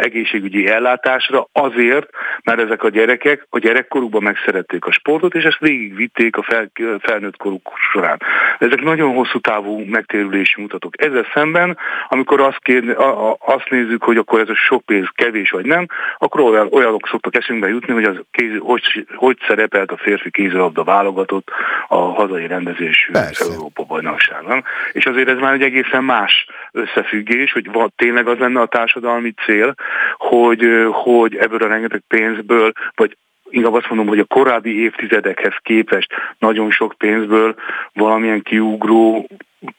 egészségügyi 0.01 0.67
ellátásra 0.67 1.47
azért, 1.51 2.09
mert 2.43 2.59
ezek 2.59 2.83
a 2.83 2.89
gyerekek 2.89 3.47
a 3.49 3.59
gyerekkorukban 3.59 4.23
megszerették 4.23 4.85
a 4.85 4.91
sportot, 4.91 5.32
és 5.33 5.43
ezt 5.43 5.59
végigvitték 5.59 6.37
a 6.37 6.43
fel, 6.43 6.71
felnőtt 6.99 7.37
koruk 7.37 7.71
során. 7.91 8.21
Ezek 8.59 8.81
nagyon 8.81 9.13
hosszú 9.13 9.39
távú 9.39 9.79
megtérülési 9.85 10.61
mutatók. 10.61 11.01
Ezzel 11.03 11.25
szemben, 11.33 11.77
amikor 12.07 12.41
azt, 12.41 12.59
kérni, 12.59 12.91
a, 12.91 13.29
a, 13.29 13.37
azt 13.39 13.69
nézzük, 13.69 14.03
hogy 14.03 14.17
akkor 14.17 14.39
ez 14.39 14.49
a 14.49 14.55
sok 14.55 14.85
pénz 14.85 15.07
kevés 15.15 15.49
vagy 15.49 15.65
nem, 15.65 15.87
akkor 16.17 16.41
olyan, 16.41 16.67
olyanok 16.71 17.07
szoktak 17.07 17.35
eszünkbe 17.35 17.67
jutni, 17.67 17.93
hogy 17.93 18.03
az 18.03 18.19
kéz, 18.31 18.57
hogy, 18.59 19.05
hogy 19.15 19.37
szerepelt 19.47 19.91
a 19.91 19.97
férfi 19.97 20.31
kézilabda 20.31 20.83
válogatott 20.83 21.51
a 21.87 21.97
hazai 21.97 22.47
rendezésű 22.47 23.11
Európa 23.39 23.83
bajnokságon. 23.83 24.63
És 24.91 25.05
azért 25.05 25.29
ez 25.29 25.37
már 25.37 25.53
egy 25.53 25.61
egészen 25.61 26.03
más 26.03 26.47
összefüggés, 26.71 27.51
hogy 27.51 27.71
van, 27.71 27.93
tényleg 27.95 28.27
az 28.27 28.37
lenne 28.37 28.61
a 28.61 28.65
társadalmi 28.65 29.33
cél, 29.45 29.73
hogy, 30.17 30.87
hogy 30.91 31.35
ebből 31.35 31.61
a 31.61 31.67
rengeteg 31.67 32.01
pénzből, 32.07 32.71
vagy 32.95 33.17
inkább 33.53 33.73
azt 33.73 33.89
mondom, 33.89 34.07
hogy 34.07 34.19
a 34.19 34.23
korábbi 34.25 34.81
évtizedekhez 34.81 35.53
képest 35.61 36.13
nagyon 36.39 36.71
sok 36.71 36.93
pénzből 36.97 37.55
valamilyen 37.93 38.41
kiugró 38.41 39.27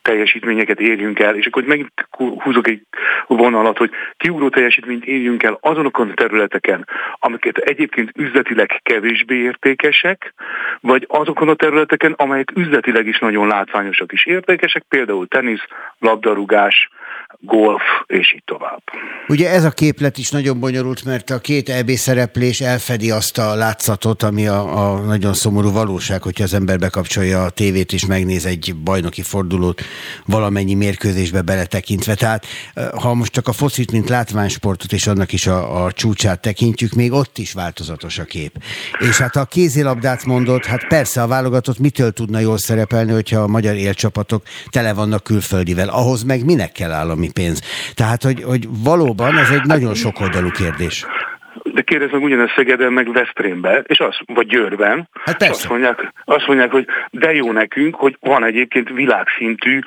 teljesítményeket 0.02 0.80
érjünk 0.80 1.18
el, 1.18 1.36
és 1.36 1.46
akkor 1.46 1.64
megint 1.64 2.08
húzok 2.38 2.68
egy 2.68 2.82
vonalat, 3.26 3.78
hogy 3.78 3.90
kiugró 4.16 4.48
teljesítményt 4.48 5.04
érjünk 5.04 5.42
el 5.42 5.58
azonokon 5.60 6.10
a 6.10 6.14
területeken, 6.14 6.88
amiket 7.18 7.56
egyébként 7.56 8.10
üzletileg 8.16 8.80
kevésbé 8.82 9.36
értékesek, 9.36 10.34
vagy 10.80 11.04
azokon 11.08 11.48
a 11.48 11.54
területeken, 11.54 12.12
amelyek 12.12 12.52
üzletileg 12.54 13.06
is 13.06 13.18
nagyon 13.18 13.46
látványosak 13.46 14.12
és 14.12 14.26
értékesek, 14.26 14.84
például 14.88 15.26
tenisz, 15.26 15.66
labdarúgás, 15.98 16.88
golf, 17.40 17.82
és 18.06 18.34
így 18.34 18.42
tovább. 18.44 18.82
Ugye 19.28 19.50
ez 19.50 19.64
a 19.64 19.70
képlet 19.70 20.18
is 20.18 20.30
nagyon 20.30 20.60
bonyolult, 20.60 21.04
mert 21.04 21.30
a 21.30 21.38
két 21.38 21.68
EB 21.68 21.90
szereplés 21.90 22.60
elfedi 22.60 23.10
azt 23.10 23.38
a 23.38 23.54
látszatot, 23.54 24.22
ami 24.22 24.46
a, 24.46 24.92
a 24.92 24.98
nagyon 24.98 25.34
szomorú 25.34 25.72
valóság, 25.72 26.22
hogyha 26.22 26.44
az 26.44 26.54
ember 26.54 26.78
bekapcsolja 26.78 27.44
a 27.44 27.50
tévét 27.50 27.92
és 27.92 28.06
megnéz 28.06 28.46
egy 28.46 28.74
bajnoki 28.84 29.22
fordulót 29.22 29.82
valamennyi 30.26 30.74
mérkőzésbe 30.74 31.42
beletekintve. 31.42 32.14
Tehát 32.14 32.46
ha 33.00 33.14
most 33.14 33.32
csak 33.32 33.48
a 33.48 33.52
focit, 33.52 33.92
mint 33.92 34.08
látványsportot 34.08 34.92
és 34.92 35.06
annak 35.06 35.32
is 35.32 35.46
a, 35.46 35.84
a 35.84 35.92
csúcsát 35.92 36.40
tekintjük, 36.40 36.92
még 36.92 37.12
ott 37.12 37.38
is 37.38 37.52
változatos 37.52 38.18
a 38.18 38.24
kép. 38.24 38.62
És 38.98 39.18
hát 39.18 39.36
a 39.36 39.44
kézilabdát 39.44 40.24
mondott, 40.24 40.64
hát 40.64 40.86
persze 40.86 41.22
a 41.22 41.26
válogatott 41.26 41.78
mitől 41.78 42.12
tudna 42.12 42.38
jól 42.38 42.58
szerepelni, 42.58 43.12
hogyha 43.12 43.40
a 43.40 43.46
magyar 43.46 43.74
élcsapatok 43.74 44.42
tele 44.70 44.92
vannak 44.92 45.22
külföldivel. 45.22 45.88
Ahhoz 45.88 46.22
meg 46.22 46.44
minek 46.44 46.72
kell 46.72 46.92
állami 46.92 47.23
pénz. 47.32 47.60
Tehát, 47.94 48.22
hogy, 48.22 48.42
hogy 48.42 48.68
valóban 48.70 49.38
ez 49.38 49.48
egy 49.48 49.64
nagyon 49.64 49.94
sokoldalú 49.94 50.50
kérdés 50.50 51.04
de 51.74 51.82
kérdez 51.82 52.10
meg 52.10 52.22
ugyanezt 52.22 52.52
Szegeden, 52.56 52.92
meg 52.92 53.12
Veszprémbe, 53.12 53.84
és 53.86 53.98
az, 53.98 54.16
vagy 54.34 54.46
Győrben, 54.46 55.08
hát 55.24 55.42
és 55.42 55.48
azt 55.48 55.68
mondják, 55.68 56.12
azt 56.24 56.46
mondják, 56.46 56.70
hogy 56.70 56.86
de 57.10 57.32
jó 57.32 57.52
nekünk, 57.52 57.94
hogy 57.94 58.16
van 58.20 58.44
egyébként 58.44 58.88
világszintű 58.88 59.80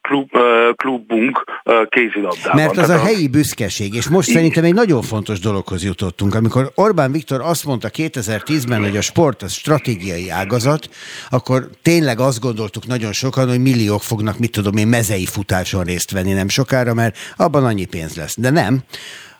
klub, 0.00 0.30
klubunk 0.76 1.44
kézilabdában. 1.88 2.56
Mert 2.56 2.76
az 2.76 2.86
Tehát 2.86 3.02
a 3.02 3.04
helyi 3.04 3.28
büszkeség, 3.28 3.94
és 3.94 4.08
most 4.08 4.28
így. 4.28 4.34
szerintem 4.34 4.64
egy 4.64 4.74
nagyon 4.74 5.02
fontos 5.02 5.40
dologhoz 5.40 5.84
jutottunk. 5.84 6.34
Amikor 6.34 6.70
Orbán 6.74 7.12
Viktor 7.12 7.40
azt 7.40 7.64
mondta 7.64 7.88
2010-ben, 7.92 8.82
hogy 8.82 8.96
a 8.96 9.00
sport 9.00 9.42
az 9.42 9.52
stratégiai 9.52 10.30
ágazat, 10.30 10.88
akkor 11.30 11.68
tényleg 11.82 12.20
azt 12.20 12.40
gondoltuk 12.40 12.86
nagyon 12.86 13.12
sokan, 13.12 13.48
hogy 13.48 13.60
milliók 13.60 14.02
fognak, 14.02 14.38
mit 14.38 14.50
tudom 14.50 14.76
én, 14.76 14.86
mezei 14.86 15.26
futáson 15.26 15.84
részt 15.84 16.10
venni 16.10 16.32
nem 16.32 16.48
sokára, 16.48 16.94
mert 16.94 17.16
abban 17.36 17.64
annyi 17.64 17.84
pénz 17.84 18.16
lesz. 18.16 18.36
De 18.38 18.50
nem 18.50 18.82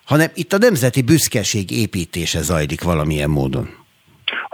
hanem 0.05 0.31
itt 0.35 0.53
a 0.53 0.59
nemzeti 0.59 1.03
büszkeség 1.03 1.70
építése 1.70 2.43
zajlik 2.43 2.83
valamilyen 2.83 3.31
módon. 3.31 3.82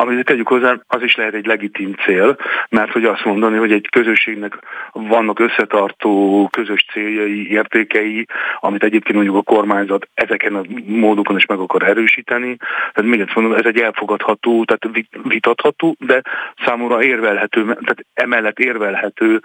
Amit 0.00 0.24
tegyük 0.24 0.48
hozzá, 0.48 0.76
az 0.86 1.02
is 1.02 1.16
lehet 1.16 1.34
egy 1.34 1.46
legitim 1.46 1.94
cél, 2.04 2.36
mert 2.68 2.92
hogy 2.92 3.04
azt 3.04 3.24
mondani, 3.24 3.56
hogy 3.56 3.72
egy 3.72 3.88
közösségnek 3.90 4.58
vannak 4.92 5.38
összetartó 5.38 6.48
közös 6.52 6.86
céljai, 6.92 7.50
értékei, 7.50 8.26
amit 8.60 8.82
egyébként 8.82 9.14
mondjuk 9.14 9.36
a 9.36 9.42
kormányzat 9.42 10.08
ezeken 10.14 10.54
a 10.54 10.62
módokon 10.86 11.36
is 11.36 11.46
meg 11.46 11.58
akar 11.58 11.82
erősíteni. 11.82 12.56
Tehát 12.92 13.10
még 13.10 13.20
egyszer 13.20 13.36
mondom, 13.36 13.58
ez 13.58 13.64
egy 13.64 13.78
elfogadható, 13.78 14.64
tehát 14.64 15.06
vitatható, 15.22 15.96
de 15.98 16.22
számomra 16.64 17.02
érvelhető, 17.02 17.62
tehát 17.64 18.06
emellett 18.14 18.58
érvelhető 18.58 19.40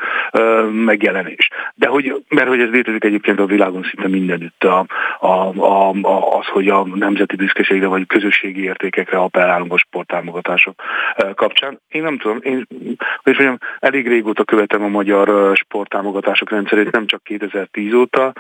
megjelenés. 0.71 1.49
De 1.75 1.88
hogy, 1.88 2.23
mert 2.27 2.47
hogy 2.47 2.59
ez 2.59 2.69
létezik 2.69 3.03
egyébként 3.03 3.39
a 3.39 3.45
világon 3.45 3.84
szinte 3.84 4.07
mindenütt, 4.07 4.63
a, 4.63 4.85
a, 5.19 5.61
a, 5.61 6.38
az, 6.38 6.45
hogy 6.45 6.67
a 6.67 6.88
nemzeti 6.95 7.35
büszkeségre 7.35 7.88
vagy 7.88 8.07
közösségi 8.07 8.63
értékekre 8.63 9.17
appellálunk 9.17 9.73
a 9.73 9.77
sporttámogatásra 9.77 10.41
támogatások 10.43 10.81
kapcsán. 11.35 11.79
Én 11.87 12.01
nem 12.01 12.17
tudom, 12.17 12.39
én 12.41 12.67
hogy 13.23 13.33
mondjam, 13.33 13.57
elég 13.79 14.07
régóta 14.07 14.43
követem 14.43 14.83
a 14.83 14.87
magyar 14.87 15.55
sporttámogatások 15.55 16.49
rendszerét, 16.49 16.91
nem 16.91 17.05
csak 17.05 17.23
2010 17.23 17.93
óta. 17.93 18.33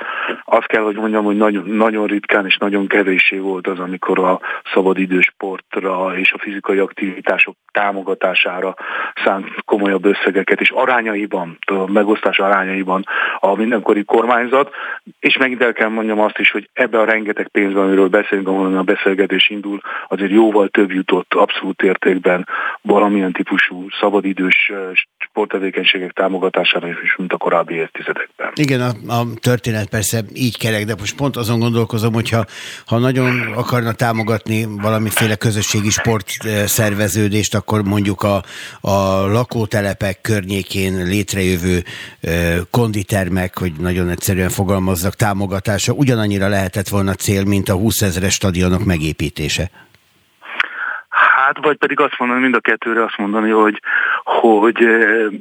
Azt 0.43 0.67
kell, 0.67 0.83
hogy 0.83 0.95
mondjam, 0.95 1.23
hogy 1.23 1.37
nagyon, 1.37 1.69
nagyon 1.69 2.07
ritkán 2.07 2.45
és 2.45 2.57
nagyon 2.57 2.87
kevéssé 2.87 3.37
volt 3.37 3.67
az, 3.67 3.79
amikor 3.79 4.19
a 4.19 4.39
szabadidősportra 4.73 6.17
és 6.17 6.31
a 6.31 6.37
fizikai 6.37 6.77
aktivitások 6.77 7.55
támogatására 7.71 8.75
szánt 9.23 9.47
komolyabb 9.65 10.05
összegeket, 10.05 10.61
és 10.61 10.69
arányaiban, 10.69 11.57
a 11.65 11.91
megosztás 11.91 12.39
arányaiban 12.39 13.03
a 13.39 13.55
mindenkori 13.55 14.03
kormányzat, 14.03 14.73
és 15.19 15.37
megint 15.37 15.61
el 15.61 15.73
kell 15.73 15.89
mondjam 15.89 16.19
azt 16.19 16.39
is, 16.39 16.51
hogy 16.51 16.69
ebbe 16.73 16.99
a 16.99 17.05
rengeteg 17.05 17.47
pénzben, 17.47 17.83
amiről 17.83 18.07
beszélünk, 18.07 18.47
ahol 18.47 18.77
a 18.77 18.81
beszélgetés 18.81 19.49
indul, 19.49 19.79
azért 20.07 20.31
jóval 20.31 20.67
több 20.67 20.91
jutott 20.91 21.33
abszolút 21.33 21.81
értékben 21.93 22.47
valamilyen 22.81 23.31
típusú 23.31 23.87
szabadidős 23.99 24.71
sporttevékenységek 25.17 26.11
támogatására 26.11 26.87
is, 26.87 27.15
mint 27.17 27.33
a 27.33 27.37
korábbi 27.37 27.73
évtizedekben. 27.73 28.51
Igen, 28.55 28.81
a, 28.81 29.13
a 29.19 29.25
történet 29.41 29.89
persze 29.89 30.21
így 30.33 30.57
kerek, 30.57 30.85
de 30.85 30.95
most 30.99 31.15
pont 31.15 31.35
azon 31.35 31.59
gondolkozom, 31.59 32.13
hogyha 32.13 32.45
ha 32.85 32.97
nagyon 32.97 33.53
akarna 33.55 33.91
támogatni 33.91 34.65
valamiféle 34.81 35.35
közösségi 35.35 35.89
sport 35.89 36.27
szerveződést, 36.65 37.55
akkor 37.55 37.83
mondjuk 37.83 38.21
a, 38.21 38.43
a 38.81 39.27
lakótelepek 39.27 40.21
környékén 40.21 41.05
létrejövő 41.05 41.83
konditermek, 42.71 43.57
hogy 43.57 43.71
nagyon 43.79 44.09
egyszerűen 44.09 44.49
fogalmazzak, 44.49 45.15
támogatása 45.15 45.93
ugyanannyira 45.93 46.47
lehetett 46.47 46.87
volna 46.87 47.13
cél, 47.13 47.43
mint 47.43 47.69
a 47.69 47.73
20 47.73 48.01
ezeres 48.01 48.33
stadionok 48.33 48.83
megépítése. 48.83 49.69
Hát, 51.53 51.65
vagy 51.65 51.77
pedig 51.77 51.99
azt 51.99 52.19
mondani, 52.19 52.41
mind 52.41 52.55
a 52.55 52.59
kettőre 52.59 53.03
azt 53.03 53.17
mondani, 53.17 53.49
hogy, 53.49 53.81
hogy 54.23 54.81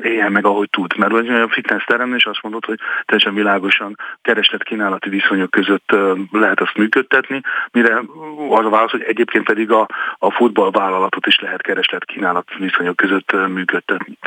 éljen 0.02 0.32
meg, 0.32 0.47
ahogy 0.47 0.70
tud. 0.70 0.97
Mert 0.97 1.12
a 1.12 1.48
fitness 1.48 1.84
teremnél 1.84 2.16
is 2.16 2.26
azt 2.26 2.43
mondod, 2.43 2.64
hogy 2.64 2.78
teljesen 3.05 3.34
világosan 3.34 3.97
kereslet-kínálati 4.22 5.09
viszonyok 5.09 5.51
között 5.51 5.97
lehet 6.30 6.60
azt 6.60 6.76
működtetni, 6.76 7.40
mire 7.72 8.02
az 8.51 8.64
a 8.64 8.68
válasz, 8.68 8.90
hogy 8.90 9.02
egyébként 9.02 9.44
pedig 9.44 9.70
a, 9.70 9.86
a 10.18 10.30
futballvállalatot 10.30 11.26
is 11.26 11.40
lehet 11.40 11.62
kereslet-kínálat 11.62 12.48
viszonyok 12.59 12.97
között 12.97 13.32
működtetni. 13.48 14.18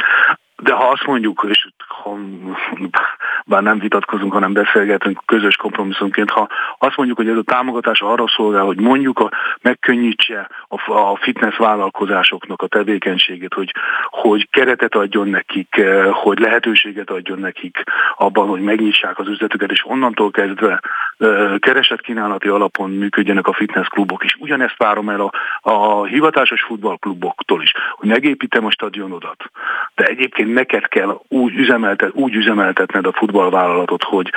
De 0.62 0.74
ha 0.74 0.88
azt 0.88 1.06
mondjuk, 1.06 1.46
és 1.50 1.68
ha, 1.88 2.18
bár 3.46 3.64
nem 3.64 3.80
vitatkozunk, 3.80 4.34
hanem 4.34 4.54
beszélgetünk 4.54 5.22
közös 5.26 5.56
kompromisszumként, 5.56 6.30
ha 6.30 6.48
azt 6.78 6.98
mondjuk, 6.98 7.18
hogy 7.18 7.30
ez 7.30 7.38
a 7.38 7.42
támogatás 7.42 8.02
arra 8.02 8.28
szolgál, 8.28 8.64
hogy 8.64 8.80
mondjuk 8.80 9.20
a, 9.20 9.32
megkönnyítse 9.62 10.50
a, 10.68 10.92
a 10.92 11.16
fitness 11.16 11.58
vállalkozásoknak 11.58 12.62
a 12.62 12.68
tevékenységét, 12.68 13.54
hogy, 13.54 13.72
hogy 14.10 14.50
keretet 14.50 14.96
adjon 14.96 15.28
nekik, 15.28 15.78
eh, 15.78 16.14
hogy 16.14 16.40
lehetőséget 16.40 17.10
adjon 17.10 17.40
nekik 17.40 17.84
abban, 18.18 18.48
hogy 18.48 18.62
megnyissák 18.62 19.20
az 19.20 19.28
üzletüket, 19.28 19.72
és 19.72 19.86
onnantól 19.86 20.32
kezdve 20.32 20.82
eh, 21.18 21.58
keresetkínálati 21.60 22.48
alapon 22.48 22.90
működjenek 22.90 23.48
a 23.48 23.54
fitness 23.54 23.88
klubok 23.88 24.24
is. 24.24 24.36
Ugyanezt 24.40 24.78
várom 24.78 25.10
el 25.10 25.22
a, 25.22 25.32
a 25.72 26.06
hivatásos 26.06 26.62
futballkluboktól 26.62 27.62
is, 27.62 27.72
hogy 27.96 28.10
megépítem 28.10 28.66
a 28.66 28.72
stadionodat, 28.72 29.52
de 29.96 30.04
egyébként 30.04 30.45
neked 30.46 30.88
kell 30.88 31.22
úgy, 31.28 31.54
üzemeltet, 31.54 32.12
úgy 32.14 32.36
üzemeltetned 32.36 33.06
a 33.06 33.14
futballvállalatot, 33.14 34.04
hogy 34.04 34.32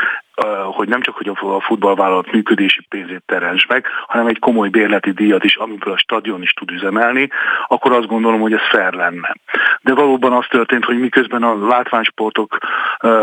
hogy 0.65 0.89
nem 0.89 1.01
csak 1.01 1.17
hogy 1.17 1.29
a 1.29 1.61
futballvállalat 1.61 2.33
működési 2.33 2.87
pénzét 2.89 3.23
terens 3.27 3.67
meg, 3.67 3.87
hanem 4.07 4.27
egy 4.27 4.39
komoly 4.39 4.69
bérleti 4.69 5.11
díjat 5.11 5.45
is, 5.45 5.57
amiből 5.57 5.93
a 5.93 5.99
stadion 5.99 6.43
is 6.43 6.53
tud 6.53 6.71
üzemelni, 6.71 7.29
akkor 7.67 7.93
azt 7.93 8.07
gondolom, 8.07 8.41
hogy 8.41 8.53
ez 8.53 8.69
fair 8.71 8.93
lenne. 8.93 9.35
De 9.81 9.95
valóban 9.95 10.33
az 10.33 10.47
történt, 10.51 10.85
hogy 10.85 10.99
miközben 10.99 11.43
a 11.43 11.67
látványsportok 11.67 12.59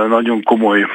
nagyon 0.08 0.44
komoly 0.44 0.86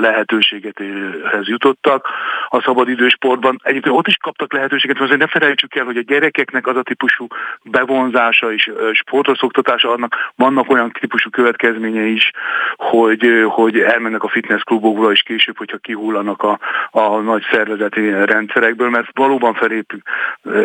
lehetőségethez 0.00 1.48
jutottak, 1.48 2.08
a 2.48 2.60
szabadidősportban 2.60 3.60
egyébként 3.62 3.96
ott 3.96 4.06
is 4.06 4.16
kaptak 4.16 4.52
lehetőséget, 4.52 4.98
mert 4.98 5.10
azért 5.10 5.20
ne 5.20 5.38
felejtsük 5.38 5.74
el, 5.74 5.84
hogy 5.84 5.96
a 5.96 6.02
gyerekeknek 6.06 6.66
az 6.66 6.76
a 6.76 6.82
típusú 6.82 7.26
bevonzása 7.62 8.52
és 8.52 8.70
sportra 8.92 9.34
szoktatása 9.34 9.90
annak 9.90 10.32
vannak 10.36 10.70
olyan 10.70 10.90
típusú 11.00 11.30
következményei 11.30 12.12
is, 12.12 12.30
hogy, 12.76 13.44
hogy 13.48 13.78
elmennek 13.78 14.22
a 14.22 14.28
fitnessklubokba, 14.28 15.01
múlva 15.02 15.16
is 15.16 15.22
később, 15.22 15.56
hogyha 15.56 15.76
kihullanak 15.76 16.42
a, 16.42 16.58
a 16.90 17.16
nagy 17.16 17.42
szervezeti 17.52 18.10
rendszerekből, 18.10 18.90
mert 18.90 19.08
valóban 19.12 19.54
felépül. 19.54 20.00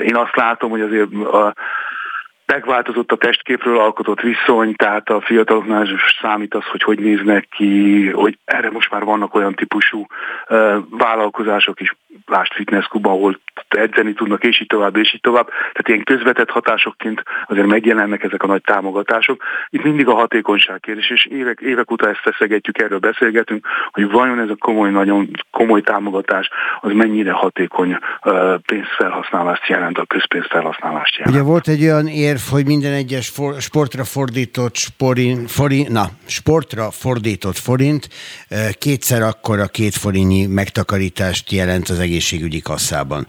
Én 0.04 0.16
azt 0.16 0.36
látom, 0.36 0.70
hogy 0.70 0.82
azért 0.82 1.14
a, 1.14 1.54
megváltozott 2.46 3.12
a 3.12 3.16
testképről 3.16 3.80
alkotott 3.80 4.22
viszony, 4.22 4.76
tehát 4.76 5.10
a 5.10 5.22
fiataloknál 5.22 5.88
számít 6.22 6.54
az, 6.54 6.66
hogy 6.66 6.84
hogy 6.84 7.00
néznek 7.00 7.48
ki, 7.52 8.10
hogy 8.10 8.38
erre 8.46 8.70
most 8.72 8.92
már 8.92 9.04
vannak 9.04 9.36
olyan 9.36 9.54
típusú 9.54 10.06
vállalkozások 10.90 11.80
is, 11.80 11.96
lást 12.26 12.54
fitnessklubban, 12.54 13.12
ahol 13.12 13.40
edzeni 13.68 14.14
tudnak, 14.14 14.44
és 14.44 14.62
így 14.62 14.68
tovább, 14.68 14.96
és 14.96 15.14
így 15.14 15.22
tovább. 15.22 15.48
Tehát 15.48 15.88
ilyen 15.88 16.04
közvetett 16.04 16.50
hatásokként 16.50 17.24
azért 17.48 17.68
megjelennek 17.68 18.24
ezek 18.24 18.44
a 18.44 18.48
nagy 18.48 18.62
támogatások. 18.62 19.44
Itt 19.70 19.84
mindig 19.84 20.08
a 20.08 20.14
hatékonyság 20.14 20.80
kérdés, 20.80 21.10
és 21.10 21.26
évek, 21.26 21.60
évek 21.62 21.92
után 21.92 22.10
ezt 22.10 22.20
feszegetjük, 22.20 22.82
erről 22.82 23.00
beszélgetünk, 23.00 23.68
hogy 23.92 24.12
vajon 24.12 24.40
ez 24.40 24.50
a 24.50 24.56
komoly, 24.60 24.90
nagyon 24.90 25.30
komoly 25.52 25.82
támogatás, 25.82 26.50
az 26.82 26.92
mennyire 26.94 27.32
hatékony 27.32 27.98
pénzfelhasználást 28.66 29.68
jelent, 29.68 29.98
a 29.98 30.06
közpénzfelhasználást 30.06 31.16
jelent. 31.16 31.36
Ugye 31.36 31.46
volt 31.46 31.68
egy 31.68 31.84
olyan 31.84 32.08
érv, 32.08 32.40
hogy 32.50 32.66
minden 32.66 32.94
egyes 32.94 33.30
for, 33.30 33.62
sportra 33.62 34.04
fordított 34.04 34.76
sporin, 34.76 35.48
forint, 35.48 35.90
na, 35.90 36.06
sportra 36.26 36.92
fordított 36.92 37.58
forint 37.58 38.10
kétszer 38.80 39.22
a 39.22 39.66
két 39.72 39.96
forintnyi 39.96 40.46
megtakarítást 40.46 41.52
jelent 41.52 41.90
az 41.90 41.97
egészségügyi 42.00 42.60
kasszában 42.60 43.28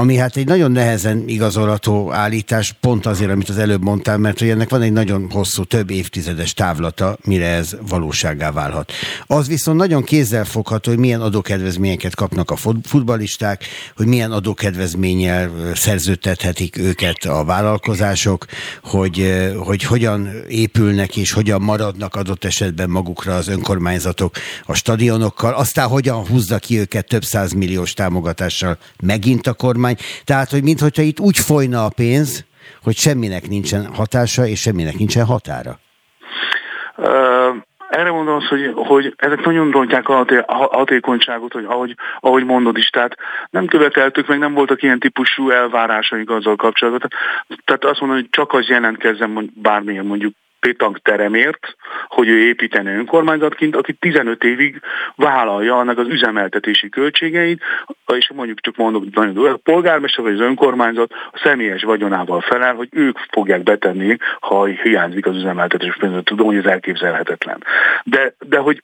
ami 0.00 0.16
hát 0.16 0.36
egy 0.36 0.46
nagyon 0.46 0.72
nehezen 0.72 1.24
igazolható 1.26 2.12
állítás, 2.12 2.72
pont 2.80 3.06
azért, 3.06 3.30
amit 3.30 3.48
az 3.48 3.58
előbb 3.58 3.82
mondtál, 3.82 4.18
mert 4.18 4.38
hogy 4.38 4.48
ennek 4.48 4.70
van 4.70 4.82
egy 4.82 4.92
nagyon 4.92 5.30
hosszú, 5.30 5.64
több 5.64 5.90
évtizedes 5.90 6.54
távlata, 6.54 7.18
mire 7.24 7.46
ez 7.46 7.76
valóságá 7.88 8.52
válhat. 8.52 8.92
Az 9.26 9.48
viszont 9.48 9.78
nagyon 9.78 10.02
kézzelfogható, 10.02 10.90
hogy 10.90 11.00
milyen 11.00 11.20
adókedvezményeket 11.20 12.14
kapnak 12.14 12.50
a 12.50 12.56
futbalisták, 12.82 13.64
hogy 13.96 14.06
milyen 14.06 14.32
adókedvezménnyel 14.32 15.50
szerződtethetik 15.74 16.78
őket 16.78 17.24
a 17.24 17.44
vállalkozások, 17.44 18.46
hogy, 18.82 19.42
hogy 19.58 19.82
hogyan 19.82 20.30
épülnek 20.48 21.16
és 21.16 21.32
hogyan 21.32 21.62
maradnak 21.62 22.14
adott 22.14 22.44
esetben 22.44 22.90
magukra 22.90 23.36
az 23.36 23.48
önkormányzatok 23.48 24.36
a 24.64 24.74
stadionokkal, 24.74 25.54
aztán 25.54 25.88
hogyan 25.88 26.26
húzza 26.26 26.58
ki 26.58 26.78
őket 26.78 27.06
több 27.06 27.24
százmilliós 27.24 27.92
támogatással 27.92 28.78
megint 29.02 29.46
a 29.46 29.52
kormány, 29.52 29.86
kormány. 29.88 30.24
Tehát, 30.24 30.50
hogy 30.50 30.62
mintha 30.62 31.02
itt 31.02 31.20
úgy 31.20 31.38
folyna 31.38 31.84
a 31.84 31.90
pénz, 31.96 32.44
hogy 32.82 32.96
semminek 32.96 33.48
nincsen 33.48 33.94
hatása, 33.94 34.46
és 34.46 34.60
semminek 34.60 34.98
nincsen 34.98 35.24
határa. 35.24 35.78
Uh, 36.96 37.56
erre 37.88 38.10
mondom 38.10 38.34
azt, 38.34 38.46
hogy, 38.46 38.72
hogy 38.74 39.14
ezek 39.16 39.44
nagyon 39.44 39.70
rontják 39.70 40.08
a 40.08 40.26
hatékonyságot, 40.46 41.52
hogy 41.52 41.64
ahogy, 41.64 41.94
ahogy 42.20 42.44
mondod 42.44 42.78
is, 42.78 42.88
tehát 42.88 43.16
nem 43.50 43.66
követeltük, 43.66 44.26
meg 44.26 44.38
nem 44.38 44.54
voltak 44.54 44.82
ilyen 44.82 44.98
típusú 44.98 45.50
elvárásaink 45.50 46.30
azzal 46.30 46.56
kapcsolatban. 46.56 47.10
Tehát, 47.64 47.84
azt 47.84 48.00
mondom, 48.00 48.18
hogy 48.18 48.28
csak 48.30 48.52
az 48.52 48.66
jelentkezzen 48.66 49.52
bármilyen 49.54 50.06
mondjuk 50.06 50.34
pétank 50.60 51.02
teremért, 51.02 51.76
hogy 52.08 52.28
ő 52.28 52.38
építene 52.38 52.96
önkormányzatként, 52.96 53.76
aki 53.76 53.92
15 53.92 54.44
évig 54.44 54.80
vállalja 55.16 55.78
annak 55.78 55.98
az 55.98 56.06
üzemeltetési 56.08 56.88
költségeit, 56.88 57.62
és 58.06 58.30
mondjuk 58.34 58.60
csak 58.60 58.76
mondok 58.76 59.14
nagyon 59.14 59.34
durva, 59.34 59.52
a 59.52 59.56
polgármester 59.56 60.24
vagy 60.24 60.34
az 60.34 60.40
önkormányzat 60.40 61.10
a 61.32 61.40
személyes 61.42 61.82
vagyonával 61.82 62.40
felel, 62.40 62.74
hogy 62.74 62.88
ők 62.90 63.18
fogják 63.30 63.62
betenni, 63.62 64.16
ha 64.40 64.64
hiányzik 64.64 65.26
az 65.26 65.36
üzemeltetés 65.36 65.96
pénz. 65.96 66.22
Tudom, 66.24 66.46
hogy 66.46 66.56
ez 66.56 66.64
elképzelhetetlen. 66.64 67.64
De, 68.04 68.34
de 68.48 68.58
hogy 68.58 68.82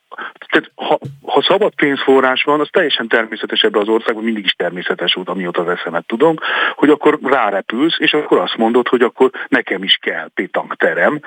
tehát, 0.50 0.70
ha, 0.74 0.98
ha 1.22 1.42
szabad 1.42 1.74
pénzforrás 1.74 2.42
van, 2.42 2.60
az 2.60 2.68
teljesen 2.70 3.08
természetes 3.08 3.62
ebben 3.62 3.80
az 3.80 3.88
országban, 3.88 4.24
mindig 4.24 4.44
is 4.44 4.52
természetes 4.52 5.14
volt, 5.14 5.28
amióta 5.28 5.62
az 5.62 5.68
eszemet 5.68 6.06
tudom, 6.06 6.36
hogy 6.74 6.88
akkor 6.88 7.18
rárepülsz, 7.22 7.96
és 7.98 8.12
akkor 8.12 8.38
azt 8.38 8.56
mondod, 8.56 8.88
hogy 8.88 9.02
akkor 9.02 9.30
nekem 9.48 9.82
is 9.82 9.98
kell 10.02 10.28
pétank 10.34 10.76
terem, 10.76 11.20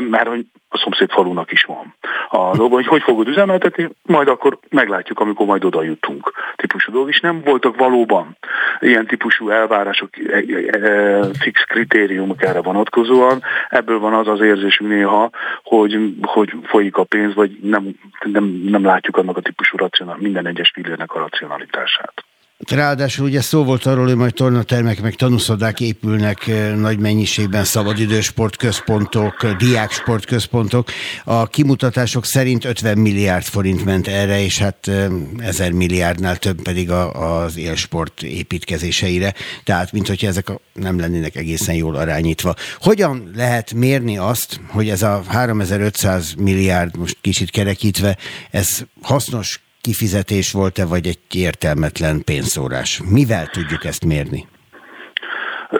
mert 0.00 0.28
hogy 0.28 0.46
a 0.68 0.78
szomszéd 0.78 1.10
falunak 1.10 1.52
is 1.52 1.64
van. 1.64 1.94
A 2.28 2.56
dolog, 2.56 2.72
hogy 2.72 2.86
hogy 2.86 3.02
fogod 3.02 3.28
üzemeltetni, 3.28 3.90
majd 4.02 4.28
akkor 4.28 4.58
meglátjuk, 4.68 5.20
amikor 5.20 5.46
majd 5.46 5.64
oda 5.64 5.82
jutunk. 5.82 6.32
Típusú 6.56 6.92
dolog, 6.92 7.08
és 7.08 7.20
nem 7.20 7.40
voltak 7.44 7.76
valóban 7.76 8.36
ilyen 8.80 9.06
típusú 9.06 9.48
elvárások, 9.48 10.08
e, 10.18 10.36
e, 10.36 10.78
e, 10.78 11.24
fix 11.38 11.64
kritériumok 11.64 12.42
erre 12.42 12.60
vonatkozóan. 12.60 13.42
Ebből 13.68 13.98
van 13.98 14.14
az 14.14 14.28
az 14.28 14.40
érzésünk 14.40 14.90
néha, 14.90 15.30
hogy, 15.62 16.14
hogy 16.22 16.52
folyik 16.62 16.96
a 16.96 17.04
pénz, 17.04 17.34
vagy 17.34 17.58
nem, 17.62 17.88
nem, 18.24 18.44
nem 18.44 18.84
látjuk 18.84 19.16
annak 19.16 19.36
a 19.36 19.40
típusú 19.40 19.76
racionál, 19.76 20.16
minden 20.18 20.46
egyes 20.46 20.70
fillérnek 20.74 21.14
a 21.14 21.18
racionalitását. 21.18 22.24
Ráadásul 22.58 23.26
ugye 23.26 23.40
szó 23.40 23.64
volt 23.64 23.86
arról, 23.86 24.06
hogy 24.06 24.16
majd 24.16 24.34
tornatermek 24.34 25.02
meg 25.02 25.14
tanúszodák 25.14 25.80
épülnek 25.80 26.46
eh, 26.46 26.74
nagy 26.74 26.98
mennyiségben 26.98 27.64
szabadidős 27.64 28.24
sportközpontok, 28.24 29.46
diák 29.46 29.90
sportközpontok. 29.90 30.88
A 31.24 31.46
kimutatások 31.46 32.24
szerint 32.24 32.64
50 32.64 32.98
milliárd 32.98 33.44
forint 33.44 33.84
ment 33.84 34.08
erre, 34.08 34.42
és 34.42 34.58
hát 34.58 34.88
eh, 34.88 35.06
ezer 35.38 35.72
milliárdnál 35.72 36.36
több 36.36 36.62
pedig 36.62 36.90
a, 36.90 37.42
az 37.42 37.56
élsport 37.56 38.22
építkezéseire. 38.22 39.34
Tehát, 39.64 39.92
mint 39.92 40.08
hogyha 40.08 40.26
ezek 40.26 40.52
nem 40.72 40.98
lennének 40.98 41.36
egészen 41.36 41.74
jól 41.74 41.94
arányítva. 41.94 42.54
Hogyan 42.78 43.30
lehet 43.34 43.72
mérni 43.72 44.18
azt, 44.18 44.60
hogy 44.68 44.88
ez 44.88 45.02
a 45.02 45.22
3500 45.26 46.34
milliárd, 46.34 46.96
most 46.96 47.16
kicsit 47.20 47.50
kerekítve, 47.50 48.16
ez 48.50 48.78
hasznos 49.02 49.63
kifizetés 49.84 50.50
volt-e, 50.50 50.84
vagy 50.84 51.06
egy 51.06 51.18
értelmetlen 51.30 52.24
pénzszórás? 52.24 53.00
Mivel 53.04 53.46
tudjuk 53.46 53.84
ezt 53.84 54.04
mérni? 54.04 54.46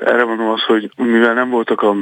Erre 0.01 0.25
mondom 0.25 0.49
azt, 0.49 0.63
hogy 0.63 0.91
mivel 0.97 1.35
nem 1.35 1.51
voltak 1.51 1.83
a 1.83 1.95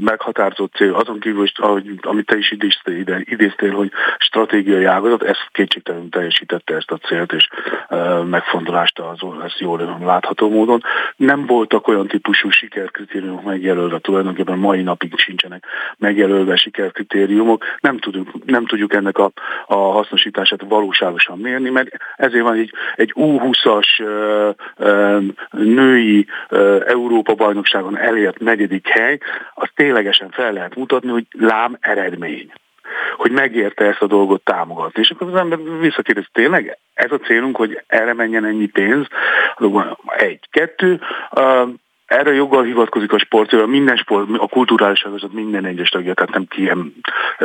meghatározott 0.00 0.74
cél, 0.74 0.94
azon 0.94 1.20
kívül, 1.20 1.46
ahogy, 1.54 1.98
amit 2.00 2.26
te 2.26 2.36
is 2.36 2.50
idéztél, 2.50 3.22
idéztél, 3.24 3.72
hogy 3.72 3.90
stratégiai 4.18 4.84
ágazat, 4.84 5.22
ezt 5.22 5.48
kétségtelenül 5.52 6.08
teljesítette 6.08 6.74
ezt 6.74 6.90
a 6.90 6.96
célt, 6.96 7.32
és 7.32 7.48
e, 7.88 7.96
megfontolást 8.22 8.98
az, 8.98 9.18
ezt 9.44 9.58
jól 9.58 9.98
látható 10.04 10.50
módon. 10.50 10.82
Nem 11.16 11.46
voltak 11.46 11.88
olyan 11.88 12.06
típusú 12.06 12.50
sikerkritériumok 12.50 13.44
megjelölve, 13.44 13.98
tulajdonképpen 13.98 14.58
mai 14.58 14.82
napig 14.82 15.18
sincsenek 15.18 15.66
megjelölve 15.98 16.56
sikerkritériumok. 16.56 17.64
Nem, 17.80 17.98
tudjuk, 17.98 18.44
nem 18.44 18.66
tudjuk 18.66 18.94
ennek 18.94 19.18
a, 19.18 19.30
a 19.66 19.76
hasznosítását 19.76 20.62
valóságosan 20.68 21.38
mérni, 21.38 21.70
mert 21.70 21.88
ezért 22.16 22.42
van 22.44 22.54
egy, 22.54 22.72
egy 22.96 23.12
U20-as 23.16 24.00
e, 24.78 24.86
e, 24.86 25.18
női 25.50 26.26
Európa-bajnokságon 27.32 27.98
elért 27.98 28.38
negyedik 28.38 28.88
hely, 28.88 29.18
az 29.54 29.68
ténylegesen 29.74 30.30
fel 30.30 30.52
lehet 30.52 30.76
mutatni, 30.76 31.10
hogy 31.10 31.26
lám 31.30 31.76
eredmény 31.80 32.52
hogy 33.16 33.30
megérte 33.30 33.84
ezt 33.84 34.02
a 34.02 34.06
dolgot 34.06 34.44
támogatni. 34.44 35.00
És 35.00 35.10
akkor 35.10 35.26
az 35.26 35.34
ember 35.34 35.58
visszakérdez, 35.80 36.24
tényleg 36.32 36.78
ez 36.94 37.12
a 37.12 37.18
célunk, 37.18 37.56
hogy 37.56 37.82
erre 37.86 38.14
menjen 38.14 38.44
ennyi 38.44 38.66
pénz? 38.66 39.06
Egy, 40.16 40.48
kettő, 40.50 41.00
erre 42.12 42.32
joggal 42.32 42.62
hivatkozik 42.62 43.12
a 43.12 43.18
sport, 43.18 43.66
minden 43.66 43.96
sport, 43.96 44.28
a 44.36 44.46
kulturális 44.46 45.04
ágazat 45.06 45.32
minden 45.32 45.64
egyes 45.64 45.88
tagja, 45.88 46.14
tehát 46.14 46.34
nem 46.34 46.46
kiem, 46.46 46.92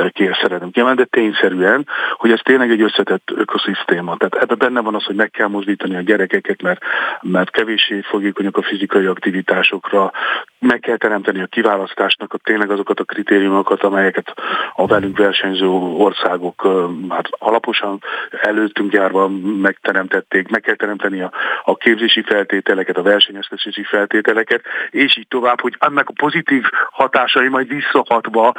kiem 0.10 0.34
szeretem 0.42 0.72
kiemelni, 0.72 1.00
de 1.00 1.06
tényszerűen, 1.06 1.88
hogy 2.18 2.32
ez 2.32 2.40
tényleg 2.44 2.72
egy 2.72 2.82
összetett 2.82 3.32
ökoszisztéma. 3.36 4.18
Tehát 4.18 4.36
ebben 4.36 4.58
benne 4.58 4.82
van 4.82 4.96
az, 4.96 5.04
hogy 5.04 5.16
meg 5.16 5.30
kell 5.30 5.48
mozdítani 5.48 5.96
a 5.96 6.02
gyerekeket, 6.02 6.62
mert, 6.62 6.82
mert 7.22 7.52
kevéssé 7.52 8.02
fogékonyak 8.02 8.58
a 8.58 8.62
fizikai 8.62 9.06
aktivitásokra, 9.06 10.12
meg 10.60 10.80
kell 10.80 10.98
teremteni 10.98 11.42
a 11.42 11.46
kiválasztásnak 11.46 12.34
a, 12.34 12.38
tényleg 12.38 12.72
azokat 12.72 13.00
a 13.00 13.04
kritériumokat, 13.04 13.84
amelyeket 13.84 14.34
a 14.74 14.88
velünk 14.88 15.18
versenyző 15.18 15.68
országok 15.68 16.68
hát 17.10 17.28
alaposan 17.32 18.04
előttünk 18.42 18.94
járva 18.94 19.28
megteremtették, 19.62 20.50
meg 20.50 20.62
kell 20.62 20.76
teremteni 20.76 21.22
a, 21.22 21.32
a 21.64 21.76
képzési 21.76 22.22
feltételeket, 22.22 22.98
a 22.98 23.02
versenyeztetési 23.02 23.84
feltételeket, 23.84 24.62
és 24.90 25.18
így 25.18 25.28
tovább, 25.28 25.62
hogy 25.62 25.76
annak 25.80 26.10
a 26.10 26.14
pozitív 26.16 26.64
hatásai 26.92 27.48
majd 27.48 27.68
visszahatva 27.68 28.54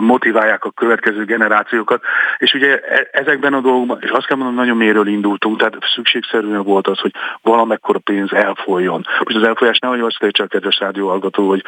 motiválják 0.00 0.64
a 0.64 0.70
következő 0.70 1.24
generációkat. 1.24 2.02
És 2.38 2.54
ugye 2.54 2.80
e, 2.80 3.08
ezekben 3.12 3.54
a 3.54 3.60
dolgokban, 3.60 3.98
és 4.00 4.10
azt 4.10 4.26
kell 4.26 4.36
mondanom, 4.36 4.60
nagyon 4.60 4.76
méről 4.76 5.06
indultunk, 5.06 5.58
tehát 5.58 5.76
szükségszerűen 5.94 6.62
volt 6.62 6.86
az, 6.86 6.98
hogy 6.98 7.12
valamekkora 7.42 7.98
pénz 7.98 8.32
elfolyjon. 8.32 9.06
Most 9.24 9.36
az 9.36 9.42
elfolyás 9.42 9.78
nehogy 9.78 10.00
azt 10.00 10.26
csak 10.30 10.48
kedves 10.48 10.78
rádióhallgató, 10.78 11.48
hogy 11.48 11.64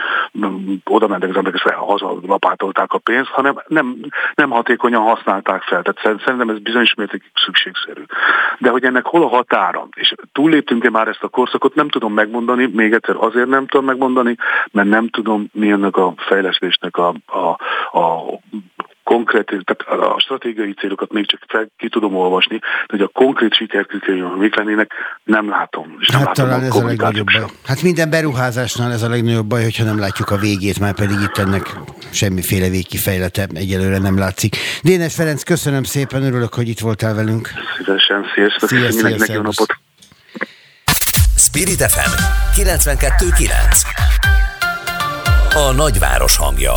oda 0.85 1.07
mentek 1.07 1.31
az 1.31 1.36
emberek, 1.36 1.62
és 1.65 1.73
haza 1.73 2.15
lapátolták 2.27 2.93
a 2.93 2.99
pénzt, 2.99 3.31
hanem 3.31 3.62
nem, 3.66 3.97
nem 4.35 4.51
hatékonyan 4.51 5.03
használták 5.03 5.62
fel. 5.62 5.82
Tehát 5.82 6.20
szerintem 6.24 6.49
ez 6.49 6.59
bizonyos 6.59 6.95
mértékig 6.95 7.31
szükségszerű. 7.45 8.03
De 8.59 8.70
hogy 8.70 8.85
ennek 8.85 9.05
hol 9.05 9.23
a 9.23 9.28
határa, 9.28 9.89
és 9.97 10.15
túlléptünk-e 10.32 10.91
már 10.91 11.09
ezt 11.09 11.23
a 11.23 11.28
korszakot, 11.28 11.74
nem 11.74 11.89
tudom 11.89 12.12
megmondani, 12.12 12.70
még 12.73 12.93
egyszer 12.93 13.16
azért 13.19 13.49
nem 13.49 13.66
tudom 13.66 13.86
megmondani, 13.86 14.36
mert 14.73 14.89
nem 14.89 15.09
tudom 15.09 15.47
mi 15.53 15.70
ennek 15.70 15.97
a 15.97 16.15
fejlesztésnek 16.16 16.97
a 16.97 17.14
a, 17.27 17.49
a 17.99 18.24
konkrét, 19.05 19.47
tehát 19.65 20.03
a 20.03 20.20
stratégiai 20.20 20.73
célokat 20.73 21.12
még 21.12 21.27
csak 21.27 21.41
fel 21.49 21.66
ki 21.77 21.89
tudom 21.89 22.16
olvasni, 22.16 22.59
de 22.59 22.86
hogy 22.86 23.01
a 23.01 23.09
konkrét 23.09 23.55
sikerkritériumok 23.55 24.39
mik 24.39 24.57
lennének, 24.57 24.91
nem 25.24 25.49
látom. 25.49 25.97
És 26.01 26.09
nem 26.09 26.19
hát 26.19 26.27
látom 26.27 26.45
talán 26.45 26.62
a 26.62 26.65
ez 26.65 26.77
a 26.77 26.86
legnagyobb 26.86 27.27
baj. 27.32 27.45
Hát 27.65 27.82
minden 27.82 28.11
beruházásnál 28.11 28.93
ez 28.93 29.03
a 29.03 29.09
legnagyobb 29.09 29.47
baj, 29.47 29.62
hogyha 29.62 29.85
nem 29.85 29.99
látjuk 29.99 30.31
a 30.31 30.36
végét, 30.36 30.81
már 30.81 30.95
pedig 30.95 31.20
itt 31.20 31.39
ennek 31.39 31.77
semmiféle 32.11 32.69
végkifejlete 32.69 33.47
egyelőre 33.55 33.99
nem 33.99 34.19
látszik. 34.19 34.57
Dénes 34.82 35.15
Ferenc, 35.15 35.43
köszönöm 35.43 35.82
szépen, 35.82 36.23
örülök, 36.23 36.55
hogy 36.55 36.69
itt 36.69 36.81
voltál 36.81 37.15
velünk. 37.15 37.49
Szívesen, 37.77 38.24
sziasztok, 38.35 38.69
szia, 38.69 38.91
szia, 38.91 39.35
jó 39.35 39.43
napot. 39.43 39.77
Spirit 41.36 41.82
FM 41.82 42.12
92.9 42.61 44.34
a 45.55 45.72
nagyváros 45.72 46.36
hangja. 46.36 46.72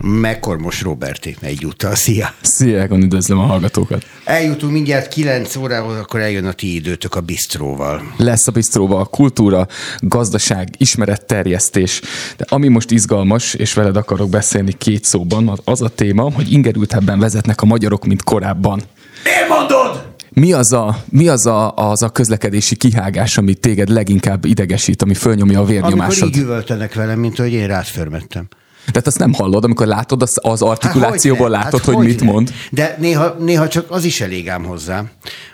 Mekkormos 0.00 0.82
Roberti 0.82 1.36
egyúttal. 1.40 1.94
Szia! 1.94 2.34
Szia, 2.40 2.80
Egon, 2.80 3.02
üdvözlöm 3.02 3.38
a 3.38 3.42
hallgatókat! 3.42 4.06
Eljutunk 4.24 4.72
mindjárt 4.72 5.08
9 5.08 5.56
órához, 5.56 5.98
akkor 5.98 6.20
eljön 6.20 6.46
a 6.46 6.52
ti 6.52 6.74
időtök 6.74 7.14
a 7.14 7.20
bistróval. 7.20 8.02
Lesz 8.16 8.46
a 8.46 8.52
bistróval 8.52 9.00
a 9.00 9.04
kultúra, 9.04 9.66
gazdaság, 9.98 10.68
ismeretterjesztés. 10.76 12.00
De 12.36 12.44
ami 12.48 12.68
most 12.68 12.90
izgalmas, 12.90 13.54
és 13.54 13.74
veled 13.74 13.96
akarok 13.96 14.30
beszélni 14.30 14.72
két 14.72 15.04
szóban, 15.04 15.60
az 15.64 15.82
a 15.82 15.88
téma, 15.88 16.32
hogy 16.32 16.52
ingerültebben 16.52 17.18
vezetnek 17.18 17.62
a 17.62 17.66
magyarok, 17.66 18.04
mint 18.04 18.22
korábban. 18.22 18.82
Miért 19.24 19.48
mondod? 19.48 20.05
Mi 20.30 20.52
az 20.52 20.72
a, 20.72 21.02
mi 21.08 21.28
az 21.28 21.46
a, 21.46 21.74
az 21.74 22.02
a 22.02 22.08
közlekedési 22.08 22.76
kihágás, 22.76 23.38
ami 23.38 23.54
téged 23.54 23.88
leginkább 23.88 24.44
idegesít, 24.44 25.02
ami 25.02 25.14
fölnyomja 25.14 25.60
a 25.60 25.64
vérnyomásod? 25.64 26.22
Amikor 26.22 26.38
így 26.38 26.44
üvöltenek 26.44 26.94
velem, 26.94 27.18
mint 27.18 27.36
hogy 27.36 27.52
én 27.52 27.66
rád 27.66 27.84
förmettem. 27.84 28.48
Tehát 28.86 29.06
azt 29.06 29.18
nem 29.18 29.32
hallod, 29.32 29.64
amikor 29.64 29.86
látod 29.86 30.22
az, 30.22 30.38
az 30.42 30.62
artikulációból, 30.62 31.52
hát, 31.52 31.64
látod, 31.64 31.80
hát, 31.80 31.94
hogy 31.94 32.06
mit 32.06 32.20
mond? 32.20 32.52
De 32.70 32.96
néha, 32.98 33.36
néha 33.38 33.68
csak 33.68 33.90
az 33.90 34.04
is 34.04 34.20
elég 34.20 34.48
ám 34.48 34.64
hozzá, 34.64 35.04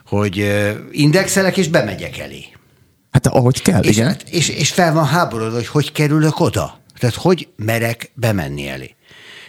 hogy 0.07 0.53
indexelek 0.91 1.57
és 1.57 1.69
bemegyek 1.69 2.19
elé. 2.19 2.45
Hát 3.11 3.27
ahogy 3.27 3.63
kell, 3.63 3.83
és, 3.83 3.97
igen. 3.97 4.07
Hát, 4.07 4.23
és, 4.31 4.49
és 4.49 4.71
fel 4.71 4.93
van 4.93 5.07
háborodva, 5.07 5.55
hogy 5.55 5.67
hogy 5.67 5.93
kerülök 5.93 6.41
oda. 6.41 6.81
Tehát 6.99 7.15
hogy 7.15 7.49
merek 7.57 8.11
bemenni 8.15 8.69
elé. 8.69 8.95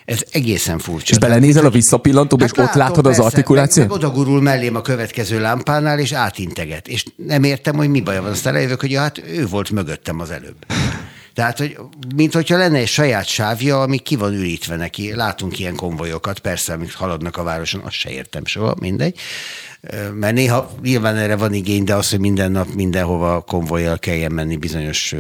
Ez 0.06 0.24
egészen 0.32 0.80
furcsa. 0.80 1.12
És 1.12 1.18
belenézel 1.18 1.66
a 1.66 1.70
visszapillantóba, 1.70 2.44
hát 2.44 2.54
és 2.54 2.64
ott 2.64 2.74
látod 2.74 3.04
persze, 3.04 3.20
az 3.20 3.26
artikulációt? 3.26 3.88
Meg, 3.88 3.98
meg 3.98 4.10
odagurul 4.10 4.42
mellém 4.42 4.76
a 4.76 4.82
következő 4.82 5.40
lámpánál, 5.40 6.00
és 6.00 6.12
átinteget. 6.12 6.88
És 6.88 7.06
nem 7.16 7.44
értem, 7.44 7.76
hogy 7.76 7.90
mi 7.90 8.02
baj 8.02 8.20
van. 8.20 8.32
Aztán 8.32 8.56
eljövök, 8.56 8.80
hogy 8.80 8.92
ja, 8.92 9.00
hát 9.00 9.18
ő 9.28 9.48
volt 9.48 9.70
mögöttem 9.70 10.20
az 10.20 10.32
előbb. 10.32 10.66
Tehát, 11.34 11.58
hogy 11.58 11.78
mint 12.16 12.34
hogyha 12.34 12.58
lenne 12.58 12.78
egy 12.78 12.88
saját 12.88 13.26
sávja, 13.26 13.82
ami 13.82 13.98
ki 13.98 14.16
van 14.16 14.34
ürítve 14.34 14.76
neki. 14.76 15.16
Látunk 15.16 15.60
ilyen 15.60 15.76
konvojokat, 15.76 16.40
persze, 16.40 16.74
amik 16.74 16.94
haladnak 16.94 17.38
a 17.38 17.44
városon, 17.44 17.82
azt 17.82 17.96
se 17.96 18.10
értem 18.10 18.46
soha, 18.46 18.76
mindegy. 18.80 19.20
Mert 20.14 20.34
néha 20.34 20.72
nyilván 20.82 21.16
erre 21.16 21.36
van 21.36 21.54
igény, 21.54 21.84
de 21.84 21.96
az, 21.96 22.10
hogy 22.10 22.20
minden 22.20 22.52
nap 22.52 22.74
mindenhova 22.74 23.42
konvojjal 23.42 24.00
kelljen 24.00 24.32
menni 24.32 24.58
bizonyos 24.58 25.16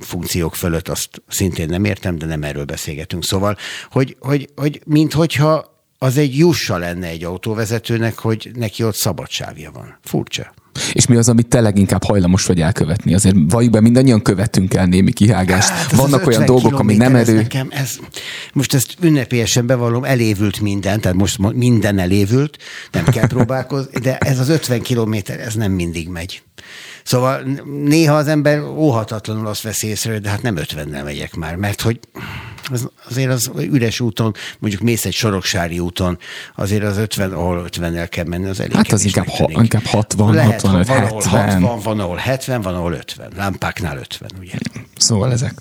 funkciók 0.00 0.54
fölött, 0.54 0.88
azt 0.88 1.22
szintén 1.28 1.68
nem 1.68 1.84
értem, 1.84 2.18
de 2.18 2.26
nem 2.26 2.42
erről 2.42 2.64
beszélgetünk. 2.64 3.24
Szóval, 3.24 3.56
hogy, 3.90 4.16
hogy, 4.20 4.48
hogy 4.56 4.80
mint 4.86 5.12
hogyha 5.12 5.78
az 5.98 6.16
egy 6.16 6.38
jussa 6.38 6.76
lenne 6.76 7.06
egy 7.06 7.24
autóvezetőnek, 7.24 8.18
hogy 8.18 8.50
neki 8.54 8.84
ott 8.84 8.94
szabadságja 8.94 9.70
van. 9.70 9.98
Furcsa. 10.02 10.54
És 10.92 11.06
mi 11.06 11.16
az, 11.16 11.28
amit 11.28 11.48
te 11.48 11.60
leginkább 11.60 12.04
hajlamos 12.04 12.46
vagy 12.46 12.60
elkövetni? 12.60 13.14
Azért 13.14 13.36
valljuk 13.48 13.72
be, 13.72 13.80
mindannyian 13.80 14.22
követünk 14.22 14.74
el 14.74 14.86
némi 14.86 15.12
kihágást. 15.12 15.68
Hát, 15.68 15.90
Vannak 15.92 16.26
olyan 16.26 16.44
dolgok, 16.44 16.78
ami 16.78 16.96
nem 16.96 17.14
erő. 17.14 17.34
Nekem 17.34 17.68
ez, 17.70 17.98
most 18.52 18.74
ezt 18.74 18.94
ünnepélyesen 19.00 19.66
bevallom, 19.66 20.04
elévült 20.04 20.60
minden, 20.60 21.00
tehát 21.00 21.16
most 21.16 21.38
minden 21.52 21.98
elévült, 21.98 22.58
nem 22.92 23.04
kell 23.04 23.26
próbálkozni, 23.36 24.00
de 24.00 24.18
ez 24.18 24.38
az 24.38 24.48
50 24.48 24.80
kilométer, 24.80 25.40
ez 25.40 25.54
nem 25.54 25.72
mindig 25.72 26.08
megy. 26.08 26.42
Szóval 27.04 27.42
néha 27.84 28.16
az 28.16 28.26
ember 28.26 28.60
óhatatlanul 28.60 29.46
azt 29.46 29.62
veszi 29.62 29.86
észre, 29.86 30.18
de 30.18 30.28
hát 30.28 30.42
nem 30.42 30.56
50-nel 30.58 31.04
megyek 31.04 31.34
már, 31.34 31.56
mert 31.56 31.80
hogy 31.80 32.00
az, 32.70 32.88
azért 33.08 33.30
az 33.30 33.50
üres 33.60 34.00
úton, 34.00 34.34
mondjuk 34.58 34.82
mész 34.82 35.04
egy 35.04 35.12
soroksári 35.12 35.78
úton, 35.78 36.18
azért 36.54 36.84
az 36.84 36.96
50, 36.96 37.32
ahol 37.32 37.68
50-nel 37.70 38.06
kell 38.10 38.24
menni, 38.24 38.48
az 38.48 38.60
elég 38.60 38.72
Hát 38.74 38.92
az 38.92 39.04
inkább, 39.04 39.28
ha, 39.28 39.48
inkább 39.50 39.84
60, 39.84 40.34
Lehet, 40.34 40.60
65, 40.60 40.86
van, 40.86 40.96
70. 40.96 41.62
60, 41.62 41.80
van, 41.82 42.00
ahol 42.00 42.16
70, 42.16 42.60
van, 42.60 42.74
ahol 42.74 42.92
50. 42.92 43.32
Lámpáknál 43.36 43.98
50, 43.98 44.30
ugye? 44.40 44.54
Szóval 44.96 45.32
ezek. 45.32 45.54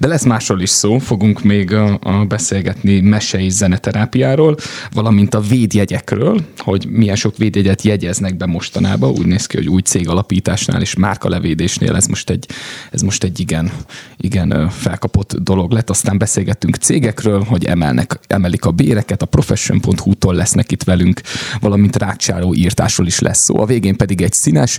De 0.00 0.06
lesz 0.06 0.24
másról 0.24 0.60
is 0.60 0.70
szó, 0.70 0.98
fogunk 0.98 1.42
még 1.42 1.72
a, 1.72 1.98
a 2.02 2.24
beszélgetni 2.24 3.00
mese 3.00 3.40
és 3.40 3.52
zeneterápiáról, 3.52 4.56
valamint 4.92 5.34
a 5.34 5.40
védjegyekről, 5.40 6.40
hogy 6.56 6.86
milyen 6.88 7.16
sok 7.16 7.36
védjegyet 7.36 7.82
jegyeznek 7.82 8.36
be 8.36 8.46
mostanában. 8.46 9.10
Úgy 9.10 9.26
néz 9.26 9.46
ki, 9.46 9.56
hogy 9.56 9.68
új 9.68 9.80
cég 9.80 10.08
alapításnál 10.08 10.80
és 10.80 10.94
márkalevédésnél 10.94 11.96
ez 11.96 12.06
most 12.06 12.30
egy, 12.30 12.46
ez 12.90 13.00
most 13.00 13.24
egy 13.24 13.40
igen, 13.40 13.72
igen 14.16 14.70
felkapott 14.70 15.34
dolog 15.34 15.72
lett. 15.72 15.90
Aztán 15.90 16.18
beszélgettünk 16.40 16.76
cégekről, 16.76 17.42
hogy 17.42 17.64
emelnek, 17.64 18.20
emelik 18.26 18.64
a 18.64 18.70
béreket, 18.70 19.22
a 19.22 19.26
profession.hu-tól 19.26 20.34
lesznek 20.34 20.72
itt 20.72 20.82
velünk, 20.82 21.20
valamint 21.60 21.96
rácsáló 21.96 22.54
írtásról 22.54 23.06
is 23.06 23.18
lesz 23.18 23.44
szó. 23.44 23.60
A 23.60 23.66
végén 23.66 23.96
pedig 23.96 24.22
egy 24.22 24.32
színes, 24.32 24.78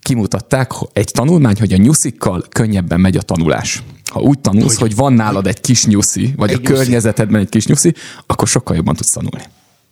kimutatták 0.00 0.70
egy 0.92 1.10
tanulmány, 1.12 1.56
hogy 1.58 1.72
a 1.72 1.76
nyuszikkal 1.76 2.44
könnyebben 2.48 3.00
megy 3.00 3.16
a 3.16 3.22
tanulás. 3.22 3.82
Ha 4.04 4.20
úgy 4.20 4.38
tanulsz, 4.38 4.78
hogy, 4.78 4.88
hogy 4.88 4.96
van 4.96 5.12
nálad 5.12 5.46
egy 5.46 5.60
kis 5.60 5.86
nyuszi, 5.86 6.32
vagy 6.36 6.50
egy 6.50 6.56
a 6.56 6.58
nyuszi. 6.58 6.72
környezetedben 6.72 7.40
egy 7.40 7.48
kis 7.48 7.66
nyuszi, 7.66 7.94
akkor 8.26 8.48
sokkal 8.48 8.76
jobban 8.76 8.94
tudsz 8.94 9.12
tanulni. 9.12 9.44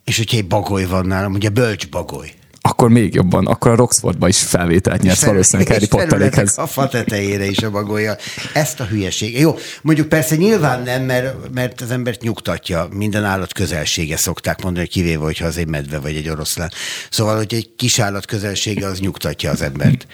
És 0.04 0.16
hogyha 0.16 0.36
egy 0.36 0.46
bagoly 0.46 0.86
van 0.86 1.06
nálam, 1.06 1.32
ugye 1.32 1.48
bölcs 1.48 1.88
bagoly. 1.88 2.32
Akkor 2.68 2.88
még 2.90 3.14
jobban, 3.14 3.46
akkor 3.46 3.70
a 3.70 3.74
Roxfordba 3.74 4.28
is 4.28 4.42
felvételt 4.42 5.02
nyersz 5.02 5.24
valószínűleg 5.24 5.72
Harry 5.72 5.86
Potterékhez. 5.86 6.58
A 6.58 6.66
fa 6.66 6.88
tetejére 6.88 7.44
is 7.44 7.58
a 7.58 7.70
bagolja. 7.70 8.16
Ezt 8.54 8.80
a 8.80 8.84
hülyeség. 8.84 9.38
Jó, 9.38 9.56
mondjuk 9.82 10.08
persze 10.08 10.36
nyilván 10.36 10.82
nem, 10.82 11.02
mert, 11.02 11.52
mert 11.54 11.80
az 11.80 11.90
embert 11.90 12.22
nyugtatja. 12.22 12.88
Minden 12.90 13.24
állat 13.24 13.52
közelsége 13.52 14.16
szokták 14.16 14.62
mondani, 14.62 14.86
kivéve, 14.86 15.24
hogyha 15.24 15.46
az 15.46 15.56
egy 15.56 15.68
medve 15.68 15.98
vagy 15.98 16.16
egy 16.16 16.28
oroszlán. 16.28 16.70
Szóval, 17.10 17.36
hogy 17.36 17.54
egy 17.54 17.70
kis 17.76 17.98
állat 17.98 18.26
közelsége 18.26 18.86
az 18.86 18.98
nyugtatja 18.98 19.50
az 19.50 19.62
embert. 19.62 20.06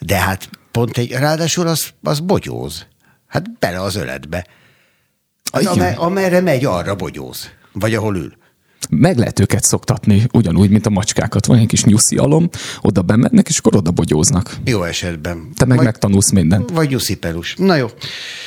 De 0.00 0.16
hát 0.16 0.48
pont 0.70 0.98
egy, 0.98 1.10
ráadásul 1.10 1.66
az, 1.66 1.88
az 2.02 2.20
bogyóz. 2.20 2.86
Hát 3.26 3.58
bele 3.58 3.82
az 3.82 3.96
öletbe. 3.96 4.46
Az, 5.50 5.66
amerre 5.96 6.40
megy, 6.40 6.64
arra 6.64 6.94
bogyóz. 6.94 7.50
Vagy 7.72 7.94
ahol 7.94 8.16
ül 8.16 8.36
meg 8.90 9.18
lehet 9.18 9.40
őket 9.40 9.64
szoktatni, 9.64 10.26
ugyanúgy, 10.32 10.70
mint 10.70 10.86
a 10.86 10.90
macskákat. 10.90 11.46
Van 11.46 11.58
egy 11.58 11.66
kis 11.66 11.84
nyuszi 11.84 12.16
alom, 12.16 12.48
oda 12.80 13.02
bemennek, 13.02 13.48
és 13.48 13.58
akkor 13.58 13.76
oda 13.76 13.90
bogyóznak. 13.90 14.56
Jó 14.64 14.82
esetben. 14.82 15.48
Te 15.56 15.64
meg 15.64 15.76
vagy, 15.76 15.86
megtanulsz 15.86 16.30
mindent. 16.30 16.70
Vagy 16.70 16.88
nyuszi 16.88 17.16
pelus. 17.16 17.54
Na 17.56 17.74
jó. 17.74 17.86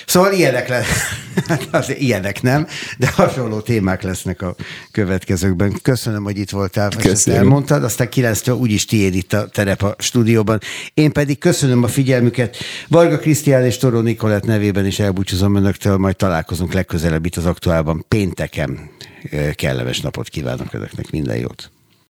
Szóval 0.05 0.33
ilyenek 0.33 0.67
lesz. 0.67 0.87
Azért 1.71 1.99
ilyenek 1.99 2.41
nem, 2.41 2.67
de 2.97 3.11
hasonló 3.11 3.59
témák 3.59 4.01
lesznek 4.01 4.41
a 4.41 4.55
következőkben. 4.91 5.79
Köszönöm, 5.81 6.23
hogy 6.23 6.37
itt 6.37 6.49
voltál, 6.49 6.91
és 6.91 7.23
elmondtad. 7.23 7.83
Aztán 7.83 8.09
kilenctől 8.09 8.55
úgyis 8.55 8.85
tiéd 8.85 9.15
itt 9.15 9.33
a 9.33 9.47
terep 9.47 9.83
a 9.83 9.95
stúdióban. 9.97 10.59
Én 10.93 11.11
pedig 11.11 11.37
köszönöm 11.37 11.83
a 11.83 11.87
figyelmüket. 11.87 12.57
Varga 12.87 13.17
Krisztián 13.17 13.65
és 13.65 13.77
Toró 13.77 13.99
Nikolett 13.99 14.43
nevében 14.43 14.85
is 14.85 14.99
elbúcsúzom 14.99 15.55
önöktől, 15.55 15.97
majd 15.97 16.15
találkozunk 16.15 16.73
legközelebb 16.73 17.25
itt 17.25 17.35
az 17.35 17.45
aktuálban 17.45 18.05
pénteken 18.07 18.99
kellemes 19.55 20.01
napot 20.01 20.29
kívánok 20.29 20.73
önöknek, 20.73 21.11
minden 21.11 21.37
jót! 21.37 21.71